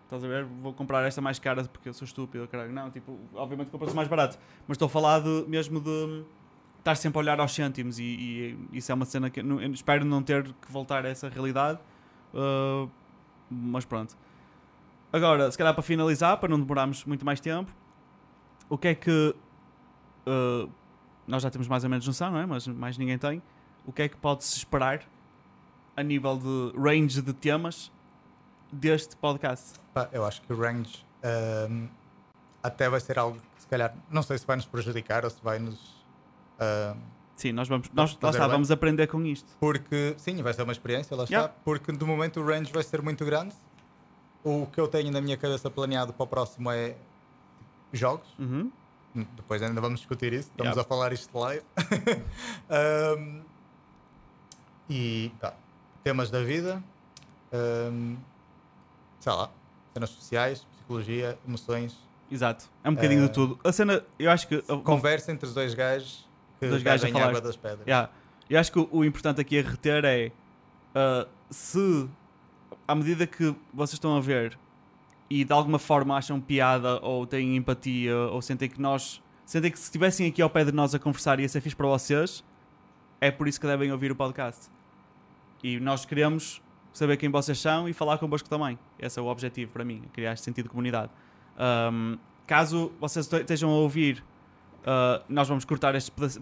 estás 0.04 0.24
a 0.24 0.26
ver, 0.28 0.44
vou 0.44 0.72
comprar 0.72 1.04
esta 1.06 1.20
mais 1.20 1.38
cara 1.38 1.64
porque 1.64 1.88
eu 1.88 1.92
sou 1.94 2.04
estúpido, 2.06 2.46
caralho. 2.48 2.72
Não, 2.72 2.90
tipo, 2.90 3.18
obviamente 3.34 3.68
compras 3.70 3.92
mais 3.92 4.08
barato. 4.08 4.38
Mas 4.66 4.76
estou 4.76 4.86
a 4.86 4.88
falar 4.88 5.20
de, 5.20 5.44
mesmo 5.48 5.80
de 5.80 6.24
estar 6.78 6.94
sempre 6.96 7.18
a 7.18 7.20
olhar 7.20 7.40
aos 7.40 7.52
cêntimos 7.54 7.98
e, 7.98 8.04
e 8.72 8.78
isso 8.78 8.90
é 8.90 8.94
uma 8.94 9.04
cena 9.04 9.28
que 9.28 9.42
não- 9.42 9.60
espero 9.64 10.04
não 10.04 10.22
ter 10.22 10.44
que 10.44 10.70
voltar 10.72 11.04
a 11.04 11.08
essa 11.08 11.28
realidade. 11.28 11.78
Uh, 12.32 12.88
mas 13.50 13.84
pronto. 13.84 14.16
Agora, 15.12 15.50
se 15.50 15.58
calhar 15.58 15.74
para 15.74 15.82
finalizar, 15.82 16.36
para 16.38 16.48
não 16.48 16.60
demorarmos 16.60 17.04
muito 17.04 17.24
mais 17.24 17.40
tempo, 17.40 17.70
o 18.68 18.76
que 18.78 18.88
é 18.88 18.94
que 18.94 19.34
uh, 20.26 20.70
nós 21.26 21.42
já 21.42 21.50
temos 21.50 21.68
mais 21.68 21.84
ou 21.84 21.90
menos 21.90 22.06
noção, 22.06 22.30
não 22.30 22.38
é? 22.38 22.46
Mas 22.46 22.66
mais 22.66 22.96
ninguém 22.98 23.18
tem. 23.18 23.42
O 23.84 23.92
que 23.92 24.02
é 24.02 24.08
que 24.08 24.16
pode-se 24.16 24.56
esperar 24.56 25.02
a 25.96 26.02
nível 26.02 26.36
de 26.36 26.78
range 26.78 27.22
de 27.22 27.32
temas 27.32 27.90
deste 28.72 29.16
podcast? 29.16 29.78
Eu 30.12 30.24
acho 30.24 30.42
que 30.42 30.52
o 30.52 30.56
range 30.56 31.04
ahm, 31.22 31.86
até 32.62 32.88
vai 32.88 33.00
ser 33.00 33.18
algo 33.18 33.38
que 33.38 33.62
se 33.62 33.66
calhar 33.66 33.94
não 34.10 34.22
sei 34.22 34.38
se 34.38 34.46
vai 34.46 34.56
nos 34.56 34.66
prejudicar 34.66 35.24
ou 35.24 35.30
se 35.30 35.42
vai 35.42 35.58
nos. 35.58 36.04
ahm, 36.60 36.98
Sim, 37.36 37.52
nós 37.52 37.68
vamos, 37.68 37.90
nós, 37.92 38.16
lá 38.22 38.30
está, 38.30 38.46
vamos 38.46 38.70
aprender 38.70 39.06
com 39.08 39.22
isto. 39.26 39.50
porque 39.60 40.14
sim, 40.16 40.42
vai 40.42 40.54
ser 40.54 40.62
uma 40.62 40.72
experiência, 40.72 41.14
lá 41.14 41.24
está. 41.24 41.36
Yeah. 41.36 41.54
Porque 41.64 41.92
de 41.92 42.04
momento 42.04 42.40
o 42.40 42.46
range 42.46 42.72
vai 42.72 42.82
ser 42.82 43.02
muito 43.02 43.24
grande. 43.26 43.54
O 44.42 44.66
que 44.66 44.80
eu 44.80 44.88
tenho 44.88 45.10
na 45.12 45.20
minha 45.20 45.36
cabeça 45.36 45.68
planeado 45.68 46.14
para 46.14 46.24
o 46.24 46.26
próximo 46.26 46.70
é 46.70 46.96
jogos. 47.92 48.26
Uhum. 48.38 48.70
Depois 49.36 49.62
ainda 49.62 49.80
vamos 49.80 50.01
discutir 50.01 50.32
isso. 50.32 50.51
Estamos 50.51 50.72
Yeah. 50.76 50.80
a 50.80 50.84
falar 50.84 51.12
isto 51.12 51.36
live. 51.38 51.62
Ahm, 52.68 53.43
e 54.88 55.32
pá, 55.40 55.55
temas 56.05 56.30
da 56.30 56.43
vida, 56.43 56.82
ahm, 57.52 58.16
sei 59.18 59.32
lá, 59.32 59.51
cenas 59.94 60.10
sociais, 60.10 60.66
psicologia, 60.76 61.38
emoções, 61.47 62.05
Exato, 62.28 62.68
é 62.82 62.90
um 62.90 62.94
bocadinho 62.97 63.22
Eh, 63.22 63.28
de 63.28 63.32
tudo. 63.32 63.56
A 63.62 63.70
cena, 63.70 64.05
eu 64.18 64.28
acho 64.32 64.48
que. 64.48 64.60
conversa 64.82 65.30
entre 65.30 65.47
os 65.47 65.55
dois 65.55 65.74
gajos 65.74 66.28
que 66.59 66.68
Dois 66.68 66.82
gajos 66.82 67.09
a 67.09 67.12
falar. 67.12 67.28
água 67.28 67.40
das 67.40 67.56
pedras. 67.56 67.86
Yeah. 67.86 68.10
Eu 68.51 68.59
acho 68.59 68.72
que 68.72 68.78
o, 68.80 68.88
o 68.90 69.05
importante 69.05 69.40
aqui 69.40 69.59
a 69.60 69.62
reter 69.62 70.05
é 70.05 70.32
uh, 70.94 71.28
se 71.51 72.09
à 72.88 72.94
medida 72.97 73.26
que 73.28 73.55
vocês 73.72 73.93
estão 73.94 74.16
a 74.16 74.20
ver 74.20 74.59
e 75.28 75.44
de 75.44 75.52
alguma 75.52 75.78
forma 75.78 76.16
acham 76.16 76.40
piada 76.40 77.00
ou 77.02 77.26
têm 77.26 77.56
empatia 77.56 78.16
ou 78.16 78.40
sentem 78.40 78.68
que 78.68 78.80
nós 78.80 79.22
sentem 79.44 79.70
que 79.70 79.78
se 79.78 79.84
estivessem 79.84 80.28
aqui 80.28 80.40
ao 80.42 80.50
pé 80.50 80.64
de 80.64 80.72
nós 80.72 80.94
a 80.94 80.98
conversar 80.98 81.38
ia 81.40 81.48
ser 81.48 81.60
fixe 81.60 81.76
para 81.76 81.86
vocês, 81.86 82.44
é 83.20 83.30
por 83.30 83.46
isso 83.48 83.60
que 83.60 83.66
devem 83.66 83.90
ouvir 83.92 84.10
o 84.10 84.16
podcast. 84.16 84.68
E 85.62 85.78
nós 85.80 86.04
queremos 86.04 86.60
saber 86.92 87.16
quem 87.16 87.28
vocês 87.30 87.58
são 87.58 87.88
e 87.88 87.92
falar 87.92 88.18
convosco 88.18 88.48
também. 88.48 88.78
Esse 88.98 89.18
é 89.18 89.22
o 89.22 89.26
objetivo 89.26 89.72
para 89.72 89.84
mim, 89.84 90.02
criar 90.12 90.32
este 90.32 90.44
sentido 90.44 90.64
de 90.64 90.70
comunidade. 90.70 91.10
Um, 91.92 92.18
caso 92.46 92.92
vocês 93.00 93.26
te- 93.26 93.36
estejam 93.36 93.70
a 93.70 93.74
ouvir 93.74 94.24
Uh, 94.86 95.18
nós 95.28 95.48
vamos 95.48 95.64
cortar 95.64 95.96
estes 95.96 96.38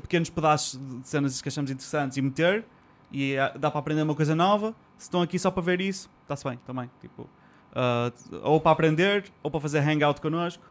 pequenos 0.00 0.30
pedaços 0.30 0.78
de 0.78 1.08
cenas 1.08 1.42
que 1.42 1.48
achamos 1.48 1.68
interessantes 1.68 2.16
e 2.16 2.22
meter 2.22 2.64
e 3.10 3.34
uh, 3.34 3.58
dá 3.58 3.72
para 3.72 3.80
aprender 3.80 4.02
uma 4.02 4.14
coisa 4.14 4.36
nova. 4.36 4.72
Se 4.96 5.06
estão 5.06 5.20
aqui 5.20 5.36
só 5.36 5.50
para 5.50 5.64
ver 5.64 5.80
isso, 5.80 6.08
está-se 6.22 6.44
bem 6.44 6.60
também. 6.64 6.88
Tipo, 7.00 7.28
uh, 7.78 8.40
ou 8.42 8.60
para 8.60 8.72
aprender 8.72 9.32
ou 9.42 9.50
para 9.50 9.60
fazer 9.60 9.78
hangout 9.78 10.20
connosco. 10.20 10.64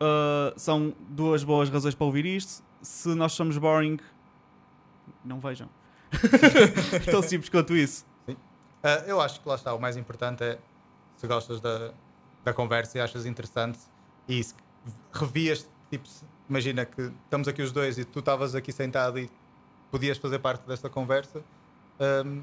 Uh, 0.00 0.58
são 0.58 0.94
duas 1.10 1.44
boas 1.44 1.68
razões 1.68 1.94
para 1.94 2.06
ouvir 2.06 2.24
isto. 2.24 2.62
Se 2.80 3.08
nós 3.14 3.32
somos 3.32 3.58
boring, 3.58 3.98
não 5.24 5.38
vejam. 5.40 5.68
Tão 7.10 7.22
simples 7.22 7.50
quanto 7.50 7.76
isso. 7.76 8.06
Ah, 8.82 9.02
eu 9.06 9.20
acho 9.20 9.40
que 9.40 9.48
lá 9.48 9.56
está, 9.56 9.74
o 9.74 9.80
mais 9.80 9.96
importante 9.96 10.42
é 10.44 10.58
se 11.16 11.26
gostas 11.26 11.60
da, 11.60 11.92
da 12.44 12.54
conversa 12.54 12.96
e 12.96 13.00
achas 13.00 13.26
interessante 13.26 13.78
e 14.28 14.42
se 14.42 14.54
revias, 15.12 15.68
tipo, 15.90 16.08
imagina 16.48 16.86
que 16.86 17.12
estamos 17.24 17.48
aqui 17.48 17.60
os 17.60 17.72
dois 17.72 17.98
e 17.98 18.04
tu 18.04 18.20
estavas 18.20 18.54
aqui 18.54 18.70
sentado 18.70 19.18
e 19.18 19.28
podias 19.90 20.16
fazer 20.16 20.38
parte 20.38 20.64
desta 20.66 20.88
conversa, 20.88 21.42
ahm, 21.98 22.42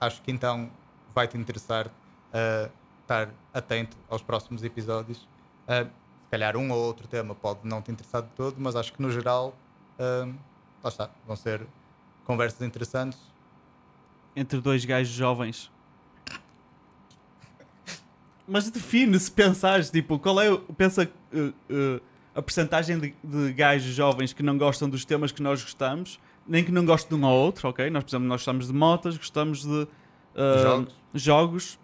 acho 0.00 0.20
que 0.22 0.32
então 0.32 0.68
vai-te 1.14 1.38
interessar 1.38 1.88
ah, 2.32 2.68
estar 3.02 3.28
atento 3.52 3.96
aos 4.08 4.22
próximos 4.22 4.64
episódios. 4.64 5.28
Ah, 5.68 5.84
se 5.84 6.28
calhar 6.30 6.56
um 6.56 6.70
ou 6.70 6.78
outro 6.78 7.06
tema 7.06 7.34
pode 7.34 7.60
não 7.64 7.82
te 7.82 7.90
interessar 7.90 8.22
de 8.22 8.28
todo, 8.30 8.56
mas 8.58 8.74
acho 8.74 8.92
que 8.92 9.02
no 9.02 9.10
geral, 9.10 9.54
ahm, 9.98 10.34
lá 10.82 10.88
está, 10.88 11.10
vão 11.26 11.36
ser 11.36 11.66
conversas 12.24 12.62
interessantes 12.62 13.18
entre 14.34 14.60
dois 14.60 14.84
gajos 14.84 15.12
jovens. 15.12 15.70
Mas 18.46 18.70
define 18.70 19.18
se 19.18 19.30
pensares, 19.30 19.90
tipo, 19.90 20.18
qual 20.18 20.40
é 20.40 20.50
o. 20.50 20.58
Pensa 20.58 21.10
uh, 21.32 21.38
uh, 21.48 22.00
a 22.34 22.42
percentagem 22.42 22.98
de, 22.98 23.14
de 23.22 23.52
gajos 23.52 23.94
jovens 23.94 24.32
que 24.32 24.42
não 24.42 24.56
gostam 24.56 24.88
dos 24.88 25.04
temas 25.04 25.32
que 25.32 25.42
nós 25.42 25.62
gostamos, 25.62 26.18
nem 26.46 26.64
que 26.64 26.72
não 26.72 26.84
gostam 26.84 27.18
de 27.18 27.24
um 27.24 27.28
ou 27.28 27.44
outro, 27.44 27.68
ok? 27.68 27.90
Nós, 27.90 28.04
por 28.04 28.10
exemplo, 28.10 28.26
nós 28.26 28.40
gostamos 28.40 28.66
de 28.66 28.72
motas, 28.72 29.16
gostamos 29.16 29.62
de 29.62 29.68
uh, 29.68 29.88
Jogos. 30.62 30.94
jogos. 31.14 31.78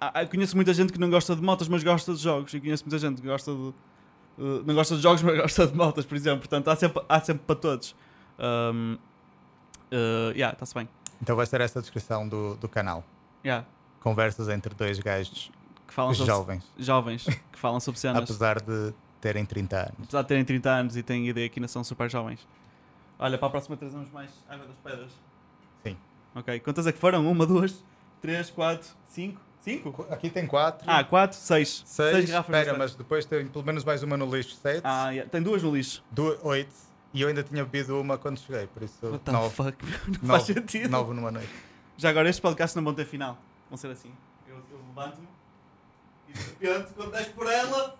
Ah, 0.00 0.22
eu 0.22 0.28
conheço 0.28 0.54
muita 0.54 0.74
gente 0.74 0.92
que 0.92 0.98
não 0.98 1.08
gosta 1.08 1.34
de 1.34 1.42
motas, 1.42 1.68
mas 1.68 1.82
gosta 1.82 2.12
de 2.14 2.20
jogos. 2.20 2.52
E 2.52 2.60
conheço 2.60 2.84
muita 2.84 2.98
gente 2.98 3.20
que 3.20 3.26
gosta 3.26 3.52
de. 3.52 3.58
uh, 3.58 3.74
não 4.66 4.74
gosta 4.74 4.96
de 4.96 5.02
jogos, 5.02 5.22
mas 5.24 5.36
gosta 5.36 5.66
de 5.66 5.74
motas, 5.74 6.04
por 6.04 6.16
exemplo. 6.16 6.40
Portanto, 6.40 6.68
há 6.68 6.76
sempre, 6.76 7.02
há 7.08 7.20
sempre 7.20 7.44
para 7.46 7.56
todos. 7.56 7.96
Um, 8.38 8.98
uh, 9.92 10.32
yeah, 10.32 10.52
está-se 10.52 10.74
bem. 10.74 10.88
Então 11.22 11.34
vai 11.34 11.46
ser 11.46 11.60
essa 11.60 11.78
a 11.78 11.82
descrição 11.82 12.28
do, 12.28 12.56
do 12.56 12.68
canal. 12.68 13.02
Yeah. 13.44 13.66
Conversas 14.00 14.48
entre 14.48 14.74
dois 14.74 14.98
gajos 14.98 15.50
que 15.86 15.94
falam 15.94 16.14
sobre 16.14 16.32
jovens, 16.32 16.72
jovens 16.78 17.24
que 17.24 17.58
falam 17.58 17.80
sobre 17.80 17.98
cenas, 17.98 18.22
apesar 18.22 18.60
de 18.60 18.92
terem 19.20 19.44
30 19.44 19.76
anos. 19.76 19.92
apesar 20.02 20.22
de 20.22 20.28
terem 20.28 20.44
30 20.44 20.70
anos 20.70 20.96
e 20.96 21.02
têm 21.02 21.28
ideia 21.28 21.48
que 21.48 21.58
ainda 21.58 21.68
são 21.68 21.82
super 21.82 22.10
jovens. 22.10 22.46
Olha, 23.18 23.38
para 23.38 23.48
a 23.48 23.50
próxima 23.50 23.76
trazemos 23.76 24.10
mais 24.10 24.30
água 24.48 24.66
das 24.66 24.76
pedras. 24.76 25.12
Sim. 25.82 25.96
Ok, 26.34 26.60
quantas 26.60 26.86
é 26.86 26.92
que 26.92 26.98
foram? 26.98 27.28
Uma, 27.30 27.46
duas, 27.46 27.82
três, 28.20 28.50
quatro, 28.50 28.88
cinco? 29.06 29.40
Cinco? 29.66 30.06
Aqui 30.08 30.30
tem 30.30 30.46
4, 30.46 30.84
Ah, 30.88 31.02
quatro, 31.02 31.36
seis. 31.36 31.82
6, 31.84 32.30
garrafas 32.30 32.54
espera, 32.56 32.66
das 32.70 32.78
mas 32.78 32.94
depois 32.94 33.24
tem 33.24 33.46
pelo 33.48 33.64
menos 33.64 33.82
mais 33.82 34.00
uma 34.00 34.16
no 34.16 34.24
lixo, 34.32 34.54
7, 34.62 34.80
Ah, 34.84 35.10
yeah. 35.10 35.28
tem 35.28 35.42
duas 35.42 35.60
no 35.60 35.74
lixo. 35.74 36.04
8 36.44 36.72
e 37.12 37.22
eu 37.22 37.26
ainda 37.28 37.42
tinha 37.42 37.64
bebido 37.64 38.00
uma 38.00 38.16
quando 38.16 38.38
cheguei, 38.38 38.68
por 38.68 38.84
isso 38.84 38.94
What 39.04 39.24
the 39.24 39.32
9 39.32 39.50
fuck? 39.54 39.76
Não 40.22 40.28
faz 40.28 40.44
sentido. 40.44 40.88
numa 40.88 41.32
noite. 41.32 41.50
Já 41.96 42.10
agora, 42.10 42.28
estes 42.28 42.40
podcasts 42.40 42.76
não 42.76 42.84
vão 42.84 42.94
ter 42.94 43.06
final. 43.06 43.36
Vão 43.68 43.76
ser 43.76 43.90
assim. 43.90 44.12
Eu, 44.46 44.54
eu 44.70 44.78
levanto-me 44.88 45.26
e 46.28 46.32
de 46.32 46.66
repente, 46.66 46.92
quando 46.94 47.10
des 47.12 47.26
por 47.28 47.46
ela, 47.50 47.96